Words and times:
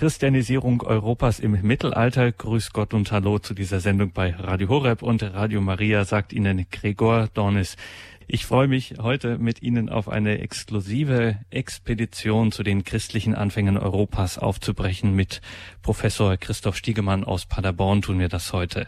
Christianisierung 0.00 0.80
Europas 0.80 1.40
im 1.40 1.60
Mittelalter. 1.60 2.32
Grüß 2.32 2.72
Gott 2.72 2.94
und 2.94 3.12
Hallo 3.12 3.38
zu 3.38 3.52
dieser 3.52 3.80
Sendung 3.80 4.12
bei 4.12 4.30
Radio 4.30 4.70
Horeb 4.70 5.02
und 5.02 5.22
Radio 5.22 5.60
Maria, 5.60 6.06
sagt 6.06 6.32
Ihnen 6.32 6.64
Gregor 6.70 7.28
Dornis. 7.34 7.76
Ich 8.26 8.46
freue 8.46 8.66
mich 8.66 8.94
heute 8.98 9.36
mit 9.36 9.60
Ihnen 9.60 9.90
auf 9.90 10.08
eine 10.08 10.38
exklusive 10.38 11.36
Expedition 11.50 12.50
zu 12.50 12.62
den 12.62 12.82
christlichen 12.82 13.34
Anfängen 13.34 13.76
Europas 13.76 14.38
aufzubrechen. 14.38 15.14
Mit 15.14 15.42
Professor 15.82 16.38
Christoph 16.38 16.78
Stiegemann 16.78 17.22
aus 17.22 17.44
Paderborn 17.44 18.00
tun 18.00 18.18
wir 18.18 18.30
das 18.30 18.54
heute. 18.54 18.86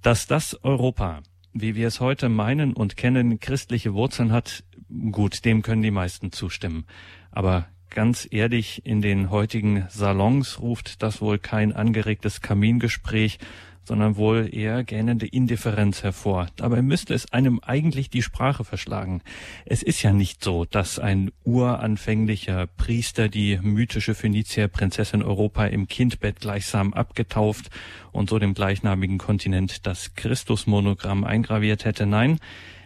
Dass 0.00 0.26
das 0.26 0.58
Europa, 0.64 1.20
wie 1.52 1.74
wir 1.74 1.86
es 1.86 2.00
heute 2.00 2.30
meinen 2.30 2.72
und 2.72 2.96
kennen, 2.96 3.40
christliche 3.40 3.92
Wurzeln 3.92 4.32
hat, 4.32 4.64
gut, 5.12 5.44
dem 5.44 5.60
können 5.60 5.82
die 5.82 5.90
meisten 5.90 6.32
zustimmen. 6.32 6.86
Aber 7.30 7.68
ganz 7.90 8.26
ehrlich, 8.30 8.86
in 8.86 9.02
den 9.02 9.30
heutigen 9.30 9.86
Salons 9.88 10.60
ruft 10.60 11.02
das 11.02 11.20
wohl 11.20 11.38
kein 11.38 11.72
angeregtes 11.72 12.40
Kamingespräch, 12.40 13.38
sondern 13.84 14.16
wohl 14.16 14.48
eher 14.52 14.84
gähnende 14.84 15.26
Indifferenz 15.26 16.02
hervor. 16.02 16.46
Dabei 16.56 16.80
müsste 16.80 17.12
es 17.12 17.32
einem 17.32 17.58
eigentlich 17.60 18.08
die 18.08 18.22
Sprache 18.22 18.62
verschlagen. 18.62 19.22
Es 19.64 19.82
ist 19.82 20.02
ja 20.02 20.12
nicht 20.12 20.44
so, 20.44 20.64
dass 20.64 20.98
ein 20.98 21.32
uranfänglicher 21.44 22.68
Priester 22.68 23.28
die 23.28 23.58
mythische 23.60 24.14
Phönizier 24.14 24.68
Prinzessin 24.68 25.22
Europa 25.22 25.66
im 25.66 25.88
Kindbett 25.88 26.40
gleichsam 26.40 26.94
abgetauft 26.94 27.70
und 28.12 28.30
so 28.30 28.38
dem 28.38 28.54
gleichnamigen 28.54 29.18
Kontinent 29.18 29.86
das 29.86 30.14
Christusmonogramm 30.14 31.24
eingraviert 31.24 31.84
hätte. 31.84 32.06
Nein, 32.06 32.38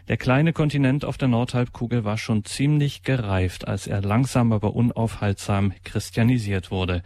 der 0.09 0.17
kleine 0.19 0.53
Kontinent 0.53 1.05
auf 1.05 1.17
der 1.17 1.29
Nordhalbkugel 1.29 2.05
war 2.05 2.19
schon 2.19 2.45
ziemlich 2.45 3.03
gereift, 3.03 3.67
als 3.67 3.87
er 3.87 4.03
langsam 4.03 4.53
aber 4.53 4.75
unaufhaltsam 4.75 5.73
christianisiert 5.83 6.71
wurde. 6.71 7.03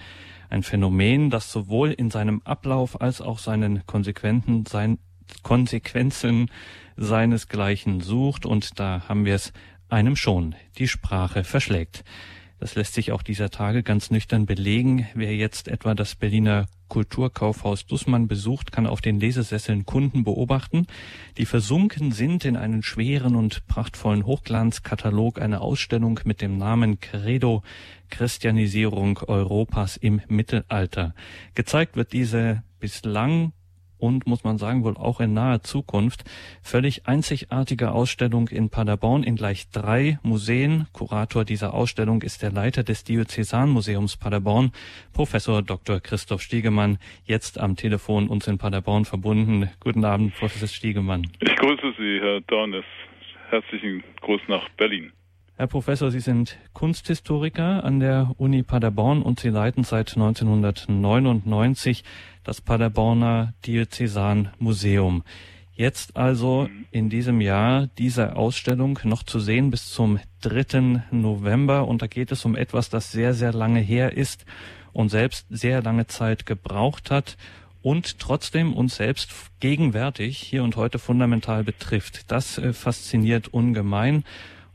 Ein 0.51 0.63
Phänomen, 0.63 1.31
das 1.31 1.53
sowohl 1.53 1.93
in 1.93 2.11
seinem 2.11 2.43
Ablauf 2.45 3.01
als 3.01 3.21
auch 3.21 3.39
seinen 3.39 3.87
Konsequenzen, 3.87 4.67
sein, 4.67 4.99
Konsequenzen 5.43 6.51
seinesgleichen 6.97 8.01
sucht 8.01 8.47
und 8.47 8.81
da 8.81 9.03
haben 9.09 9.25
wir 9.25 9.35
es 9.35 9.53
einem 9.89 10.17
schon. 10.17 10.55
Die 10.79 10.89
Sprache 10.89 11.45
verschlägt. 11.45 12.05
Das 12.61 12.75
lässt 12.75 12.95
sich 12.95 13.13
auch 13.13 13.23
dieser 13.23 13.51
Tage 13.51 13.83
ganz 13.83 14.11
nüchtern 14.11 14.45
belegen. 14.45 15.07
Wer 15.15 15.35
jetzt 15.37 15.69
etwa 15.69 15.95
das 15.95 16.17
Berliner 16.17 16.67
Kulturkaufhaus 16.89 17.87
Dussmann 17.87 18.29
besucht, 18.29 18.73
kann 18.73 18.87
auf 18.87 19.01
den 19.01 19.21
Lesesesseln 19.21 19.85
Kunden 19.87 20.25
beobachten, 20.25 20.87
die 21.37 21.47
versunken 21.47 22.13
sind 22.13 22.45
in 22.45 22.57
einen 22.57 22.83
schweren 22.83 23.37
und 23.37 23.67
prachtvollen 23.67 24.27
Hochglanzkatalog 24.27 25.41
einer 25.41 25.61
Ausstellung 25.61 26.21
mit 26.25 26.41
dem 26.41 26.59
Namen 26.59 26.99
Credo 26.99 27.63
Christianisierung 28.11 29.19
Europas 29.19 29.97
im 29.97 30.21
Mittelalter. 30.29 31.15
Gezeigt 31.55 31.97
wird 31.97 32.13
diese 32.13 32.63
bislang 32.81 33.53
und 33.99 34.27
muss 34.27 34.45
man 34.45 34.59
sagen 34.59 34.85
wohl 34.85 34.97
auch 34.97 35.21
in 35.21 35.35
naher 35.35 35.63
Zukunft 35.63 36.25
völlig 36.63 37.07
einzigartige 37.07 37.93
Ausstellung 37.93 38.49
in 38.49 38.71
Paderborn 38.71 39.23
in 39.23 39.37
gleich 39.37 39.71
drei 39.71 40.19
Museen. 40.23 40.87
Kurator 40.93 41.45
dieser 41.45 41.75
Ausstellung 41.75 42.23
ist 42.23 42.43
der 42.43 42.53
Leiter 42.53 42.83
des 42.83 43.05
Diözesanmuseums 43.05 44.17
Paderborn, 44.17 44.73
Professor 45.13 45.63
Dr. 45.63 46.01
Christoph 46.01 46.43
Stiegemann, 46.43 46.99
jetzt 47.25 47.59
am 47.59 47.77
Telefon 47.77 48.29
uns 48.29 48.47
in 48.47 48.59
Paderborn 48.59 49.05
verbunden. 49.05 49.71
Guten 49.81 50.05
Abend, 50.05 50.35
Professor 50.35 50.69
Stiegemann. 50.69 51.27
Ich 51.41 51.55
grüße 51.57 51.95
Sie, 51.99 52.21
Herr 52.21 52.41
Dornes. 52.43 52.85
Herzlichen 53.51 54.05
Gruß 54.21 54.43
nach 54.49 54.69
Berlin. 54.77 55.13
Herr 55.59 55.67
Professor, 55.67 56.13
Sie 56.13 56.21
sind 56.21 56.57
Kunsthistoriker 56.73 57.83
an 57.83 57.99
der 57.99 58.31
Uni 58.39 58.63
Paderborn 58.63 59.23
und 59.23 59.41
Sie 59.41 59.49
leiten 59.49 59.83
seit 59.83 60.15
1999 60.15 62.05
das 62.49 62.63
Paderborner 62.63 63.53
Diözesanmuseum. 63.67 65.23
Jetzt 65.75 66.17
also 66.17 66.71
in 66.91 67.11
diesem 67.11 67.43
Jahr 67.43 67.89
diese 67.99 68.37
Ausstellung 68.37 68.99
noch 69.05 69.23
zu 69.23 69.39
sehen 69.39 69.71
bis 69.71 69.91
zum 69.91 70.19
3. 70.41 71.03
November 71.11 71.87
und 71.87 72.01
da 72.01 72.07
geht 72.07 72.33
es 72.33 72.47
um 72.47 72.57
etwas, 72.57 72.89
das 72.89 73.13
sehr, 73.13 73.35
sehr 73.35 73.53
lange 73.53 73.81
her 73.81 74.17
ist 74.17 74.47
und 74.95 75.11
selbst 75.11 75.47
sehr 75.51 75.83
lange 75.83 76.07
Zeit 76.07 76.47
gebraucht 76.47 77.11
hat 77.11 77.37
und 77.83 78.19
trotzdem 78.19 78.73
uns 78.73 78.97
selbst 78.97 79.31
gegenwärtig 79.61 80.39
hier 80.39 80.65
und 80.65 80.77
heute 80.77 80.99
fundamental 80.99 81.65
betrifft. 81.65 82.33
Das 82.33 82.57
äh, 82.57 82.73
fasziniert 82.73 83.49
ungemein. 83.49 84.25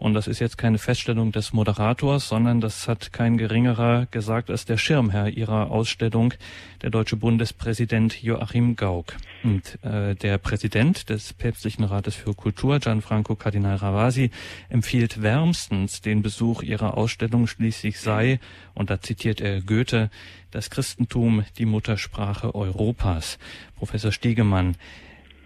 Und 0.03 0.16
das 0.16 0.28
ist 0.28 0.40
jetzt 0.40 0.58
keine 0.58 0.80
Feststellung 0.80 1.31
des 1.31 1.53
Moderators, 1.53 2.28
sondern 2.28 2.59
das 2.59 2.90
hat 2.90 3.14
kein 3.14 3.38
geringerer 3.38 4.06
gesagt 4.12 4.50
als 4.50 4.66
der 4.66 4.75
Schirmherr 4.75 5.30
ihrer 5.30 5.72
Ausstellung, 5.72 6.34
der 6.81 6.90
deutsche 6.90 7.16
Bundespräsident 7.16 8.22
Joachim 8.22 8.75
Gauck. 8.75 9.16
Und 9.46 9.80
äh, 9.81 10.14
der 10.16 10.40
Präsident 10.40 11.09
des 11.09 11.31
Päpstlichen 11.31 11.86
Rates 11.86 12.16
für 12.16 12.34
Kultur, 12.34 12.80
Gianfranco 12.80 13.38
Cardinal 13.38 13.78
Ravasi, 13.78 14.30
empfiehlt 14.68 15.22
wärmstens 15.22 16.02
den 16.02 16.22
Besuch 16.22 16.64
ihrer 16.64 16.97
Ausstellung. 16.97 17.47
Schließlich 17.47 18.02
sei, 18.02 18.41
und 18.74 18.90
da 18.90 19.00
zitiert 19.00 19.40
er 19.40 19.62
Goethe, 19.62 20.09
das 20.52 20.70
Christentum 20.70 21.46
die 21.58 21.66
Muttersprache 21.66 22.53
Europas. 22.53 23.40
Professor 23.78 24.12
Stiegemann, 24.12 24.75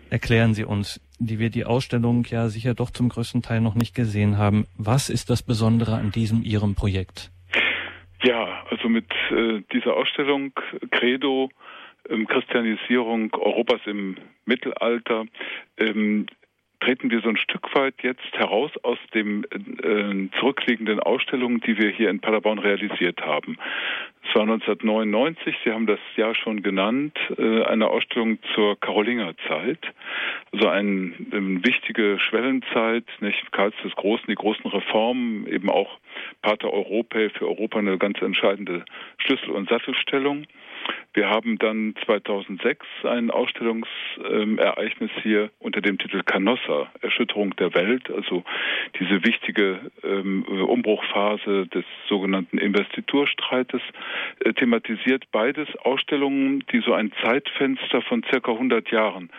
erklären 0.09 0.53
Sie 0.53 0.63
uns, 0.63 1.01
die 1.19 1.39
wir 1.39 1.49
die 1.49 1.65
Ausstellung 1.65 2.25
ja 2.29 2.49
sicher 2.49 2.73
doch 2.73 2.91
zum 2.91 3.09
größten 3.09 3.41
Teil 3.41 3.61
noch 3.61 3.75
nicht 3.75 3.95
gesehen 3.95 4.37
haben. 4.37 4.65
Was 4.77 5.09
ist 5.09 5.29
das 5.29 5.43
Besondere 5.43 5.95
an 5.95 6.11
diesem 6.11 6.43
Ihrem 6.43 6.75
Projekt? 6.75 7.31
Ja, 8.23 8.65
also 8.69 8.89
mit 8.89 9.11
äh, 9.31 9.61
dieser 9.71 9.95
Ausstellung 9.95 10.51
Credo 10.91 11.49
ähm, 12.09 12.27
Christianisierung 12.27 13.33
Europas 13.33 13.81
im 13.85 14.17
Mittelalter 14.45 15.25
ähm, 15.77 16.25
treten 16.79 17.09
wir 17.09 17.21
so 17.21 17.29
ein 17.29 17.37
Stück 17.37 17.73
weit 17.75 17.95
jetzt 18.01 18.31
heraus 18.33 18.71
aus 18.83 18.97
den 19.13 19.45
äh, 19.45 20.29
zurückliegenden 20.39 20.99
Ausstellungen, 20.99 21.61
die 21.61 21.77
wir 21.77 21.89
hier 21.89 22.09
in 22.09 22.19
Paderborn 22.19 22.59
realisiert 22.59 23.21
haben. 23.21 23.57
Es 24.23 24.35
war 24.35 24.43
1999, 24.43 25.55
Sie 25.63 25.71
haben 25.71 25.87
das 25.87 25.99
Jahr 26.15 26.35
schon 26.35 26.61
genannt, 26.61 27.17
äh, 27.37 27.63
eine 27.63 27.87
Ausstellung 27.87 28.39
zur 28.53 28.79
Karolingerzeit, 28.79 29.79
also 30.51 30.67
eine 30.67 30.87
eine 31.31 31.65
wichtige 31.65 32.19
Schwellenzeit, 32.19 33.05
nicht 33.21 33.51
Karls 33.51 33.75
des 33.83 33.95
Großen, 33.95 34.25
die 34.27 34.35
großen 34.35 34.65
Reformen, 34.65 35.47
eben 35.47 35.69
auch 35.69 35.97
Pater 36.41 36.71
Europae 36.71 37.29
für 37.29 37.47
Europa 37.47 37.79
eine 37.79 37.97
ganz 37.97 38.21
entscheidende 38.21 38.85
Schlüssel- 39.17 39.51
und 39.51 39.69
Sattelstellung. 39.69 40.45
Wir 41.13 41.29
haben 41.29 41.57
dann 41.57 41.95
2006 42.05 42.85
ein 43.03 43.31
Ausstellungsereignis 43.31 45.09
hier 45.23 45.49
unter 45.59 45.81
dem 45.81 45.97
Titel 45.97 46.21
Canossa, 46.23 46.91
Erschütterung 47.01 47.55
der 47.55 47.73
Welt, 47.73 48.11
also 48.11 48.43
diese 48.99 49.25
wichtige 49.25 49.79
ähm, 50.03 50.43
Umbruchphase 50.43 51.65
des 51.67 51.85
sogenannten 52.07 52.59
Investiturstreites, 52.59 53.81
äh, 54.41 54.53
thematisiert. 54.53 55.25
Beides 55.31 55.67
Ausstellungen, 55.77 56.63
die 56.71 56.81
so 56.81 56.93
ein 56.93 57.11
Zeitfenster 57.23 58.01
von 58.03 58.23
circa 58.29 58.51
100 58.51 58.91
Jahren 58.91 59.29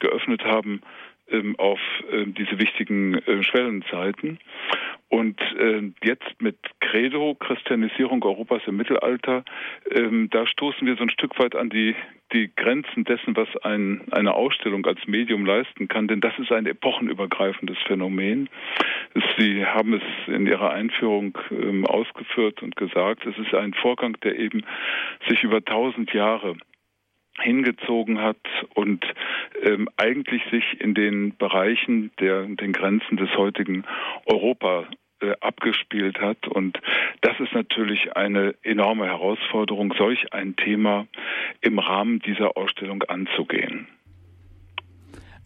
geöffnet 0.00 0.44
haben 0.44 0.80
auf 1.58 1.80
äh, 2.10 2.24
diese 2.26 2.58
wichtigen 2.58 3.14
äh, 3.14 3.42
Schwellenzeiten. 3.42 4.38
Und 5.08 5.40
äh, 5.58 5.82
jetzt 6.02 6.40
mit 6.40 6.56
Credo, 6.80 7.36
Christianisierung 7.36 8.24
Europas 8.24 8.62
im 8.66 8.76
Mittelalter, 8.76 9.44
ähm, 9.92 10.28
da 10.30 10.46
stoßen 10.46 10.84
wir 10.86 10.96
so 10.96 11.02
ein 11.02 11.10
Stück 11.10 11.38
weit 11.38 11.54
an 11.54 11.70
die, 11.70 11.94
die 12.32 12.50
Grenzen 12.54 13.04
dessen, 13.04 13.36
was 13.36 13.48
ein, 13.62 14.02
eine 14.10 14.34
Ausstellung 14.34 14.84
als 14.84 14.98
Medium 15.06 15.46
leisten 15.46 15.86
kann, 15.86 16.08
denn 16.08 16.20
das 16.20 16.36
ist 16.38 16.50
ein 16.50 16.66
epochenübergreifendes 16.66 17.78
Phänomen. 17.86 18.48
Sie 19.38 19.64
haben 19.64 19.94
es 19.94 20.02
in 20.26 20.46
Ihrer 20.46 20.72
Einführung 20.72 21.38
ähm, 21.52 21.86
ausgeführt 21.86 22.62
und 22.62 22.74
gesagt, 22.74 23.26
es 23.26 23.38
ist 23.38 23.54
ein 23.54 23.74
Vorgang, 23.74 24.16
der 24.24 24.36
eben 24.36 24.64
sich 25.28 25.44
über 25.44 25.64
tausend 25.64 26.12
Jahre 26.12 26.56
hingezogen 27.42 28.20
hat 28.20 28.38
und 28.74 29.04
ähm, 29.62 29.88
eigentlich 29.96 30.42
sich 30.50 30.80
in 30.80 30.94
den 30.94 31.36
Bereichen 31.36 32.10
der 32.20 32.42
den 32.44 32.72
Grenzen 32.72 33.16
des 33.16 33.30
heutigen 33.36 33.84
Europa 34.24 34.86
äh, 35.20 35.32
abgespielt 35.40 36.20
hat. 36.20 36.46
Und 36.46 36.78
das 37.22 37.38
ist 37.40 37.54
natürlich 37.54 38.16
eine 38.16 38.54
enorme 38.62 39.06
Herausforderung, 39.06 39.94
solch 39.96 40.32
ein 40.32 40.56
Thema 40.56 41.06
im 41.60 41.78
Rahmen 41.78 42.20
dieser 42.20 42.56
Ausstellung 42.56 43.02
anzugehen. 43.04 43.88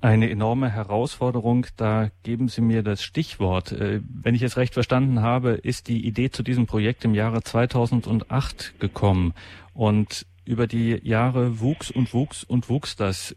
Eine 0.03 0.31
enorme 0.31 0.71
Herausforderung, 0.71 1.67
da 1.77 2.09
geben 2.23 2.49
Sie 2.49 2.63
mir 2.63 2.83
das 2.83 3.03
Stichwort. 3.03 3.71
Äh, 3.73 4.01
wenn 4.03 4.35
ich 4.35 4.43
es 4.43 4.57
recht 4.57 4.75
verstanden 4.75 5.21
habe, 5.21 5.51
ist 5.51 5.89
die 5.89 6.07
Idee 6.07 6.31
zu 6.31 6.43
diesem 6.43 6.67
Projekt 6.67 7.05
im 7.05 7.15
Jahre 7.15 7.43
2008 7.43 8.81
gekommen. 8.81 9.35
Und 9.75 10.27
über 10.51 10.67
die 10.67 10.99
Jahre 11.03 11.61
wuchs 11.61 11.91
und 11.91 12.13
wuchs 12.13 12.45
und 12.45 12.69
wuchs 12.69 12.97
das. 12.97 13.37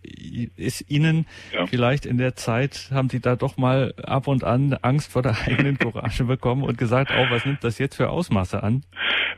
Ist 0.57 0.89
Ihnen 0.89 1.27
ja. 1.54 1.68
vielleicht 1.68 2.06
in 2.06 2.18
der 2.18 2.36
Zeit, 2.36 2.89
haben 2.92 3.10
Sie 3.10 3.21
da 3.21 3.36
doch 3.36 3.57
mal 3.57 3.94
ab 4.04 4.27
und 4.27 4.44
an 4.44 4.75
Angst 4.81 5.12
vor 5.13 5.21
der 5.21 5.36
eigenen 5.48 5.77
Courage 5.77 6.25
bekommen 6.25 6.63
und 6.63 6.77
gesagt, 6.77 7.12
oh, 7.15 7.25
was 7.30 7.45
nimmt 7.45 7.63
das 7.63 7.77
jetzt 7.80 7.95
für 7.95 8.10
Ausmaße 8.10 8.63
an? 8.63 8.83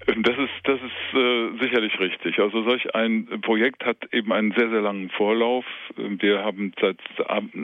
Das 0.07 0.37
ist, 0.37 0.53
das 0.63 0.79
ist 0.79 1.17
äh, 1.17 1.49
sicherlich 1.59 1.99
richtig. 1.99 2.39
Also 2.39 2.63
solch 2.63 2.93
ein 2.95 3.27
Projekt 3.41 3.85
hat 3.85 3.97
eben 4.13 4.31
einen 4.31 4.53
sehr, 4.55 4.69
sehr 4.69 4.81
langen 4.81 5.09
Vorlauf. 5.09 5.65
Wir 5.97 6.43
haben 6.43 6.73
seit, 6.79 6.97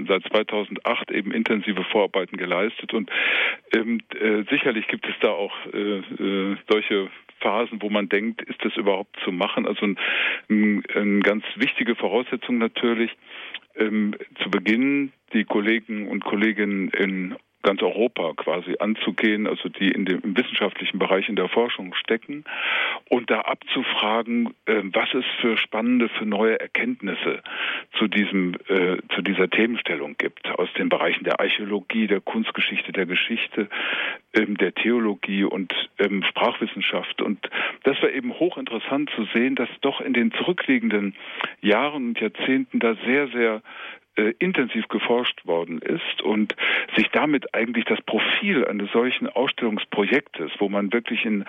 seit 0.08 0.24
2008 0.24 1.12
eben 1.12 1.32
intensive 1.32 1.84
Vorarbeiten 1.86 2.38
geleistet 2.38 2.94
und 2.94 3.10
ähm, 3.76 4.02
äh, 4.20 4.44
sicherlich 4.50 4.88
gibt 4.88 5.08
es 5.08 5.16
da 5.22 5.30
auch 5.30 5.54
äh, 5.74 6.00
äh, 6.00 6.58
solche 6.70 7.10
Phasen, 7.42 7.82
wo 7.82 7.90
man 7.90 8.08
denkt, 8.10 8.42
ist 8.44 8.64
das 8.64 8.76
überhaupt 8.78 9.18
zu 9.24 9.32
machen? 9.32 9.68
Also 9.68 9.86
eine 9.86 9.96
ein, 10.50 11.22
ganz 11.22 11.44
wichtige 11.56 11.96
Voraussetzung 11.96 12.58
natürlich, 12.58 13.12
ähm, 13.76 14.16
zu 14.42 14.50
Beginn 14.50 15.12
die 15.34 15.46
Kollegen 15.46 16.08
und 16.08 16.24
Kolleginnen 16.24 16.90
in 16.90 17.36
ganz 17.62 17.82
Europa 17.82 18.34
quasi 18.36 18.76
anzugehen, 18.80 19.48
also 19.48 19.70
die 19.70 19.92
in 19.92 20.06
dem 20.06 20.22
wissenschaftlichen 20.24 21.00
Bereich 21.00 21.30
in 21.30 21.36
der 21.36 21.50
Forschung 21.50 21.94
stecken 21.96 22.44
und 23.10 23.30
da 23.30 23.42
abzufragen, 23.42 24.54
äh, 24.66 24.82
was 24.94 25.14
es 25.14 25.26
für 25.40 25.58
spannende, 25.58 26.10
für 26.10 26.26
neue 26.26 26.60
Erkenntnisse 26.60 27.42
zu 27.98 28.08
diesem 28.08 28.56
äh, 28.68 28.98
zu 29.14 29.22
dieser 29.22 29.50
Themenstellung 29.50 30.16
gibt 30.18 30.48
aus 30.58 30.70
den 30.78 30.90
Bereichen 30.90 31.24
der 31.24 31.40
Archäologie, 31.40 32.08
der 32.08 32.22
Kunstgeschichte, 32.22 32.92
der 32.92 33.06
Geschichte, 33.06 33.70
ähm, 34.34 34.58
der 34.58 34.74
Theologie 34.74 35.44
und 35.44 35.74
ähm, 36.00 36.24
Sprachwissenschaft. 36.24 37.22
Und 37.22 37.50
das 37.84 38.02
war 38.02 38.10
eben 38.10 38.34
hochinteressant 38.34 39.10
zu 39.16 39.26
sehen, 39.34 39.56
dass 39.56 39.70
doch 39.82 40.02
in 40.02 40.14
den 40.14 40.32
zurückliegenden 40.32 41.16
Jahren 41.62 42.10
und 42.10 42.20
Jahrzehnten 42.20 42.80
da 42.80 42.96
sehr 43.06 43.28
sehr 43.30 43.62
äh, 44.22 44.34
intensiv 44.40 44.88
geforscht 44.88 45.46
worden 45.46 45.80
ist 45.80 46.22
und 46.22 46.56
sich 46.96 47.10
damit 47.10 47.54
eigentlich 47.56 47.86
das 47.86 48.02
Profil 48.02 48.66
eines 48.66 48.92
solchen 48.92 49.28
Ausstellungsprojektes, 49.28 50.52
wo 50.60 50.70
man 50.70 50.94
wirklich 50.94 51.26
in 51.26 51.46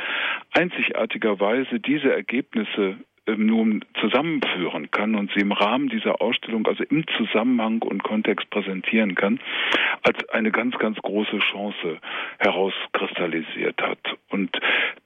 einzigartiger 0.52 1.38
Weise 1.40 1.80
diese 1.80 2.12
Ergebnisse 2.12 2.96
nun 3.26 3.84
zusammenführen 4.00 4.90
kann 4.90 5.14
und 5.14 5.30
sie 5.32 5.40
im 5.40 5.52
Rahmen 5.52 5.88
dieser 5.88 6.20
Ausstellung, 6.20 6.66
also 6.66 6.82
im 6.84 7.04
Zusammenhang 7.16 7.82
und 7.82 8.02
Kontext 8.02 8.50
präsentieren 8.50 9.14
kann, 9.14 9.38
als 10.02 10.28
eine 10.30 10.50
ganz, 10.50 10.76
ganz 10.78 10.98
große 10.98 11.38
Chance 11.38 11.98
herauskristallisiert 12.38 13.80
hat. 13.80 14.00
Und 14.28 14.58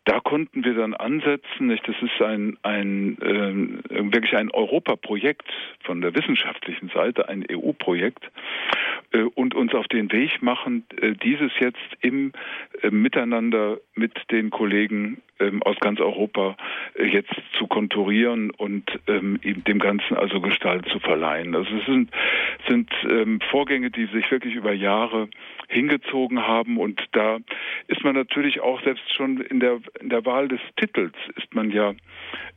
da 0.04 0.20
konnten 0.20 0.64
wir 0.64 0.74
dann 0.74 0.94
ansetzen, 0.94 1.66
nicht? 1.66 1.86
das 1.86 1.96
ist 2.00 2.22
ein, 2.22 2.56
ein 2.62 3.18
äh, 3.20 4.12
wirklich 4.12 4.34
ein 4.36 4.50
Europaprojekt 4.50 5.48
von 5.84 6.00
der 6.00 6.14
wissenschaftlichen 6.14 6.88
Seite, 6.88 7.28
ein 7.28 7.44
EU-Projekt, 7.50 8.30
äh, 9.12 9.22
und 9.34 9.54
uns 9.54 9.74
auf 9.74 9.88
den 9.88 10.10
Weg 10.12 10.40
machen, 10.40 10.84
äh, 11.00 11.12
dieses 11.12 11.52
jetzt 11.60 11.78
im 12.00 12.32
äh, 12.82 12.90
Miteinander 12.90 13.78
mit 13.94 14.14
den 14.30 14.50
Kollegen 14.50 15.20
ähm, 15.38 15.62
aus 15.62 15.76
ganz 15.80 16.00
Europa 16.00 16.56
äh, 16.94 17.04
jetzt 17.06 17.34
zu 17.58 17.66
konturieren 17.66 18.05
und 18.50 18.84
ähm, 19.06 19.38
dem 19.42 19.78
Ganzen 19.78 20.16
also 20.16 20.40
Gestalt 20.40 20.86
zu 20.88 21.00
verleihen. 21.00 21.54
Also 21.54 21.76
es 21.76 21.86
sind, 21.86 22.10
sind 22.68 22.90
ähm, 23.08 23.40
Vorgänge, 23.50 23.90
die 23.90 24.06
sich 24.06 24.30
wirklich 24.30 24.54
über 24.54 24.72
Jahre 24.72 25.28
hingezogen 25.68 26.46
haben 26.46 26.78
und 26.78 27.02
da 27.12 27.38
ist 27.88 28.04
man 28.04 28.14
natürlich 28.14 28.60
auch 28.60 28.82
selbst 28.82 29.12
schon 29.14 29.40
in 29.40 29.60
der 29.60 29.80
in 30.00 30.08
der 30.08 30.24
Wahl 30.24 30.48
des 30.48 30.60
Titels 30.76 31.16
ist 31.34 31.54
man 31.54 31.70
ja 31.70 31.94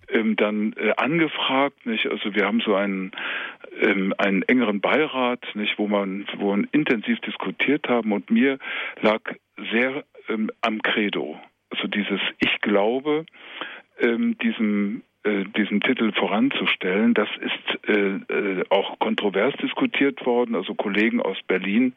ähm, 0.09 0.35
dann 0.35 0.73
äh, 0.73 0.93
angefragt, 0.97 1.85
nicht? 1.85 2.05
Also 2.07 2.35
wir 2.35 2.45
haben 2.45 2.61
so 2.61 2.75
einen 2.75 3.11
ähm, 3.81 4.13
einen 4.17 4.43
engeren 4.43 4.81
Beirat, 4.81 5.43
nicht, 5.55 5.79
wo 5.79 5.87
man 5.87 6.27
wo 6.37 6.51
man 6.51 6.67
intensiv 6.71 7.19
diskutiert 7.21 7.87
haben 7.89 8.11
und 8.11 8.29
mir 8.29 8.59
lag 9.01 9.21
sehr 9.71 10.03
ähm, 10.27 10.51
am 10.61 10.81
Credo 10.83 11.39
also 11.69 11.87
dieses 11.87 12.19
Ich 12.39 12.61
glaube, 12.61 13.25
ähm, 13.99 14.37
diesem 14.39 15.03
diesen 15.25 15.81
Titel 15.81 16.13
voranzustellen. 16.13 17.13
Das 17.13 17.27
ist 17.41 17.89
äh, 17.89 17.93
äh, 17.93 18.63
auch 18.69 18.97
kontrovers 18.99 19.53
diskutiert 19.61 20.25
worden. 20.25 20.55
Also 20.55 20.75
Kollegen 20.75 21.21
aus 21.21 21.37
Berlin 21.47 21.93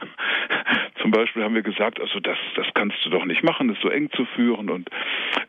zum 1.00 1.10
Beispiel 1.10 1.42
haben 1.42 1.54
wir 1.54 1.62
gesagt, 1.62 2.00
also 2.00 2.20
das, 2.20 2.38
das 2.56 2.66
kannst 2.74 2.96
du 3.04 3.10
doch 3.10 3.24
nicht 3.24 3.42
machen, 3.42 3.68
das 3.68 3.78
so 3.80 3.88
eng 3.88 4.10
zu 4.12 4.24
führen. 4.24 4.70
Und 4.70 4.88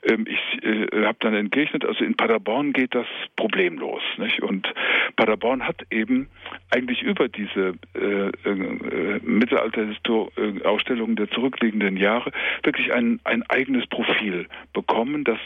ähm, 0.03 0.25
ich 0.27 0.63
äh, 0.63 1.05
habe 1.05 1.17
dann 1.19 1.33
entgegnet, 1.33 1.85
also 1.85 2.03
in 2.03 2.15
Paderborn 2.15 2.73
geht 2.73 2.93
das 2.93 3.07
problemlos. 3.35 4.01
Nicht? 4.17 4.41
Und 4.41 4.71
Paderborn 5.15 5.67
hat 5.67 5.83
eben 5.91 6.27
eigentlich 6.71 7.01
über 7.01 7.27
diese 7.27 7.73
äh, 7.95 8.29
äh, 8.29 9.19
Mittelalter-Ausstellungen 9.21 11.15
der 11.15 11.29
zurückliegenden 11.29 11.97
Jahre 11.97 12.31
wirklich 12.63 12.93
ein, 12.93 13.19
ein 13.23 13.43
eigenes 13.49 13.87
Profil 13.87 14.47
bekommen, 14.73 15.23
das 15.23 15.39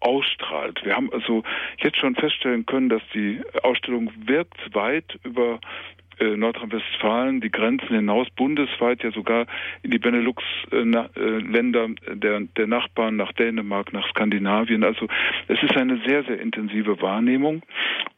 ausstrahlt. 0.00 0.84
Wir 0.84 0.94
haben 0.94 1.10
also 1.12 1.42
jetzt 1.78 1.98
schon 1.98 2.14
feststellen 2.14 2.66
können, 2.66 2.88
dass 2.88 3.02
die 3.14 3.40
Ausstellung 3.62 4.10
wirkt 4.26 4.74
weit 4.74 5.18
über 5.24 5.60
äh, 6.18 6.36
Nordrhein-Westfalen, 6.36 7.40
die 7.40 7.50
Grenzen 7.50 7.88
hinaus, 7.88 8.28
bundesweit 8.36 9.02
ja 9.02 9.10
sogar 9.10 9.46
in 9.82 9.90
die 9.90 9.98
Benelux-Länder 9.98 11.10
der, 12.14 12.40
der 12.40 12.66
Nachbarn, 12.66 13.16
nach 13.16 13.32
Dänemark, 13.32 13.92
nach 13.92 14.08
Skandinavien. 14.10 14.84
Also 14.84 15.08
es 15.48 15.62
ist 15.62 15.76
eine 15.76 16.00
sehr, 16.06 16.24
sehr 16.24 16.40
intensive 16.40 17.00
Wahrnehmung 17.00 17.62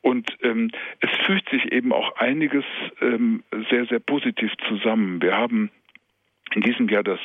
und 0.02 0.30
ähm, 0.42 0.70
es 1.00 1.10
fügt 1.24 1.48
sich 1.50 1.72
eben 1.72 1.92
auch 1.92 2.16
einiges 2.16 2.64
ähm, 3.00 3.42
sehr, 3.70 3.86
sehr 3.86 4.00
positiv 4.00 4.52
zusammen. 4.68 5.22
Wir 5.22 5.36
haben 5.36 5.70
in 6.56 6.62
diesem 6.62 6.88
Jahr 6.88 7.02
das, 7.02 7.20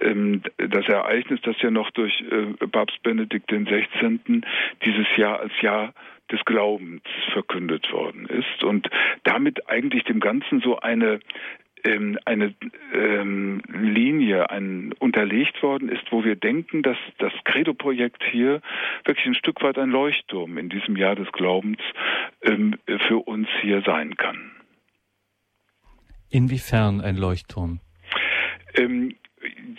ähm, 0.00 0.42
das 0.58 0.86
Ereignis, 0.88 1.40
das 1.42 1.56
ja 1.62 1.70
noch 1.70 1.90
durch 1.92 2.20
äh, 2.20 2.66
Papst 2.66 3.02
Benedikt 3.02 3.48
XVI. 3.48 4.42
dieses 4.84 5.16
Jahr 5.16 5.40
als 5.40 5.52
Jahr 5.62 5.94
des 6.30 6.44
Glaubens 6.44 7.02
verkündet 7.32 7.90
worden 7.92 8.26
ist 8.26 8.64
und 8.64 8.88
damit 9.22 9.70
eigentlich 9.70 10.02
dem 10.04 10.18
Ganzen 10.18 10.60
so 10.60 10.80
eine 10.80 11.20
ähm, 11.84 12.18
eine 12.24 12.52
ähm, 12.92 13.62
Linie 13.68 14.50
ein, 14.50 14.92
unterlegt 14.98 15.62
worden 15.62 15.88
ist, 15.88 16.10
wo 16.10 16.24
wir 16.24 16.34
denken, 16.34 16.82
dass 16.82 16.96
das 17.18 17.32
Credo-Projekt 17.44 18.24
hier 18.24 18.60
wirklich 19.04 19.26
ein 19.26 19.34
Stück 19.34 19.62
weit 19.62 19.78
ein 19.78 19.90
Leuchtturm 19.90 20.58
in 20.58 20.68
diesem 20.68 20.96
Jahr 20.96 21.14
des 21.14 21.30
Glaubens 21.30 21.78
ähm, 22.42 22.74
für 23.06 23.18
uns 23.18 23.46
hier 23.60 23.82
sein 23.82 24.16
kann. 24.16 24.50
Inwiefern 26.28 27.00
ein 27.00 27.16
Leuchtturm? 27.16 27.78
Ähm, 28.76 29.14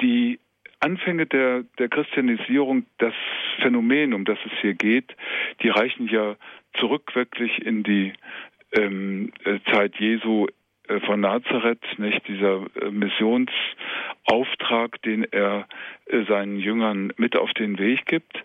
die 0.01 0.39
Anfänge 0.79 1.25
der, 1.25 1.63
der 1.79 1.89
Christianisierung, 1.89 2.85
das 2.99 3.13
Phänomen, 3.61 4.13
um 4.13 4.25
das 4.25 4.37
es 4.45 4.51
hier 4.61 4.75
geht, 4.75 5.15
die 5.61 5.69
reichen 5.69 6.07
ja 6.07 6.35
zurück 6.79 7.15
wirklich 7.15 7.65
in 7.65 7.83
die 7.83 8.13
ähm, 8.73 9.31
äh, 9.43 9.59
Zeit 9.71 9.95
Jesu 9.95 10.47
von 11.05 11.21
Nazareth, 11.21 11.83
nicht 11.97 12.27
dieser 12.27 12.65
äh, 12.81 12.91
Missionsauftrag, 12.91 15.01
den 15.03 15.23
er 15.31 15.67
äh, 16.05 16.23
seinen 16.25 16.59
Jüngern 16.59 17.13
mit 17.17 17.37
auf 17.37 17.53
den 17.53 17.79
Weg 17.79 18.05
gibt. 18.05 18.43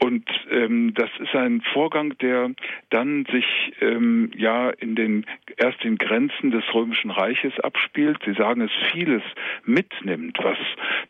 Und 0.00 0.28
ähm, 0.50 0.94
das 0.94 1.10
ist 1.18 1.34
ein 1.34 1.62
Vorgang, 1.72 2.16
der 2.18 2.50
dann 2.90 3.26
sich 3.30 3.46
ähm, 3.80 4.30
ja 4.36 4.70
in 4.70 4.94
den 4.94 5.26
erst 5.56 5.82
den 5.84 5.98
Grenzen 5.98 6.50
des 6.50 6.64
römischen 6.74 7.10
Reiches 7.10 7.58
abspielt. 7.60 8.18
Sie 8.24 8.34
sagen, 8.34 8.60
es 8.60 8.70
vieles 8.92 9.22
mitnimmt, 9.64 10.38
was 10.42 10.58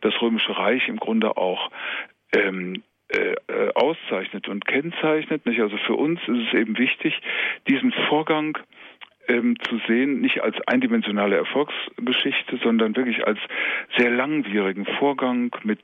das 0.01 0.19
römische 0.21 0.57
Reich 0.57 0.87
im 0.87 0.97
Grunde 0.97 1.37
auch 1.37 1.71
ähm, 2.33 2.83
äh, 3.09 3.35
auszeichnet 3.75 4.47
und 4.47 4.65
kennzeichnet. 4.65 5.45
Nicht? 5.45 5.61
Also 5.61 5.77
für 5.77 5.93
uns 5.93 6.19
ist 6.27 6.47
es 6.47 6.53
eben 6.53 6.77
wichtig, 6.77 7.19
diesen 7.67 7.91
Vorgang 8.09 8.57
ähm, 9.27 9.55
zu 9.67 9.79
sehen, 9.87 10.21
nicht 10.21 10.41
als 10.41 10.55
eindimensionale 10.67 11.35
Erfolgsgeschichte, 11.35 12.57
sondern 12.63 12.95
wirklich 12.95 13.25
als 13.25 13.39
sehr 13.97 14.11
langwierigen 14.11 14.85
Vorgang 14.85 15.55
mit 15.63 15.81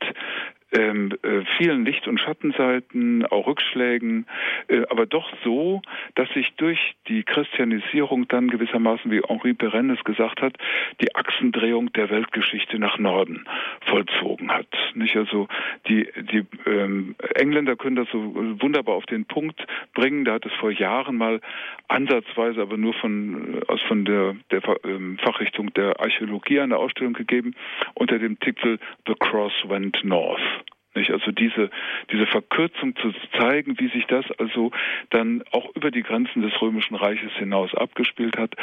ähm, 0.72 1.12
äh, 1.24 1.42
vielen 1.58 1.86
Licht- 1.86 2.08
und 2.08 2.20
Schattenseiten, 2.20 3.26
auch 3.26 3.48
Rückschlägen, 3.48 4.26
äh, 4.68 4.84
aber 4.90 5.06
doch 5.06 5.30
so, 5.44 5.82
dass 6.16 6.30
sich 6.30 6.54
durch 6.58 6.96
die 7.08 7.24
Christianisierung 7.24 8.28
dann 8.28 8.50
gewissermaßen, 8.50 9.12
wie 9.12 9.22
Henri 9.22 9.54
Perennes 9.54 10.04
gesagt 10.04 10.42
hat, 10.42 10.58
die 11.02 11.16
Achsendrehung 11.16 11.92
der 11.94 12.10
Weltgeschichte 12.10 12.80
nach 12.80 12.98
Norden 12.98 13.46
vollzogen 13.86 14.52
hat. 14.52 14.68
Nicht 14.94 15.16
also 15.16 15.48
die 15.88 16.08
die 16.16 16.46
ähm, 16.66 17.16
Engländer 17.36 17.76
können 17.76 17.96
das 17.96 18.08
so 18.12 18.34
wunderbar 18.62 18.96
auf 18.96 19.06
den 19.06 19.26
Punkt 19.26 19.66
bringen. 19.94 20.26
Da 20.26 20.34
hat 20.34 20.46
es 20.46 20.54
vor 20.54 20.72
Jahren 20.72 21.18
mal 21.18 21.42
ansatzweise, 21.88 22.62
aber 22.62 22.78
nur 22.78 22.94
von 22.94 23.62
aus 23.68 23.82
von 23.84 24.06
der 24.06 24.36
der 24.52 24.62
ähm, 24.84 25.18
Fachrichtung 25.20 25.74
der 25.74 26.00
Archäologie 26.00 26.60
eine 26.60 26.78
Ausstellung 26.78 27.14
gegeben 27.14 27.56
unter 27.94 28.20
dem 28.20 28.40
Titel 28.40 28.78
The 29.08 29.16
Cross 29.20 29.54
Went 29.68 30.04
North. 30.04 30.42
Nicht? 30.96 31.12
Also 31.12 31.32
diese, 31.32 31.70
diese 32.12 32.28
Verkürzung 32.28 32.96
zu 32.98 33.14
zeigen, 33.40 33.80
wie 33.80 33.90
sich 33.90 34.06
das 34.08 34.26
also 34.38 34.72
dann 35.10 35.44
auch 35.52 35.74
über 35.76 35.92
die 35.92 36.04
Grenzen 36.04 36.42
des 36.42 36.60
Römischen 36.62 36.96
Reiches 36.96 37.32
hinaus 37.34 37.74
abgespielt 37.74 38.38
hat. 38.38 38.56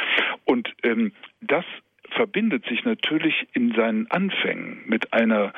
Und 0.45 0.73
ähm, 0.83 1.11
das 1.41 1.65
verbindet 2.11 2.65
sich 2.65 2.83
natürlich 2.85 3.47
in 3.53 3.73
seinen 3.73 4.09
Anfängen 4.09 4.81
mit 4.85 5.13
einer 5.13 5.53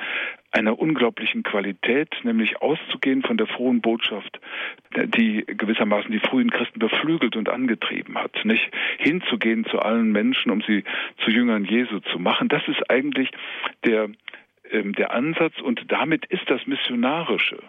einer 0.51 0.77
unglaublichen 0.77 1.43
Qualität, 1.43 2.13
nämlich 2.23 2.61
auszugehen 2.61 3.21
von 3.21 3.37
der 3.37 3.47
frohen 3.47 3.79
Botschaft, 3.79 4.39
die 4.95 5.45
gewissermaßen 5.47 6.11
die 6.11 6.19
frühen 6.19 6.49
Christen 6.49 6.79
beflügelt 6.79 7.37
und 7.37 7.47
angetrieben 7.47 8.17
hat, 8.17 8.33
nicht 8.43 8.69
hinzugehen 8.97 9.65
zu 9.65 9.79
allen 9.79 10.11
Menschen, 10.11 10.51
um 10.51 10.61
sie 10.61 10.83
zu 11.23 11.31
Jüngern 11.31 11.63
Jesu 11.63 11.99
zu 11.99 12.19
machen. 12.19 12.49
Das 12.49 12.67
ist 12.67 12.89
eigentlich 12.89 13.31
der 13.85 14.09
ähm, 14.71 14.93
der 14.93 15.11
Ansatz 15.11 15.59
und 15.61 15.91
damit 15.91 16.25
ist 16.27 16.49
das 16.49 16.65
Missionarische. 16.67 17.59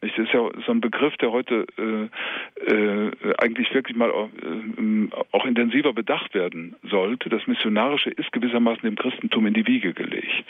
Das 0.00 0.10
ist 0.16 0.32
ja 0.32 0.48
so 0.64 0.72
ein 0.72 0.80
Begriff, 0.80 1.14
der 1.18 1.30
heute 1.30 1.66
äh, 1.76 2.72
äh, 2.72 3.10
eigentlich 3.38 3.72
wirklich 3.74 3.96
mal 3.96 4.10
auch, 4.10 4.28
äh, 4.28 5.08
auch 5.32 5.44
intensiver 5.44 5.92
bedacht 5.92 6.32
werden 6.32 6.74
sollte. 6.82 7.28
Das 7.28 7.46
Missionarische 7.46 8.08
ist 8.08 8.32
gewissermaßen 8.32 8.82
dem 8.82 8.96
Christentum 8.96 9.46
in 9.46 9.54
die 9.54 9.66
Wiege 9.66 9.92
gelegt. 9.92 10.46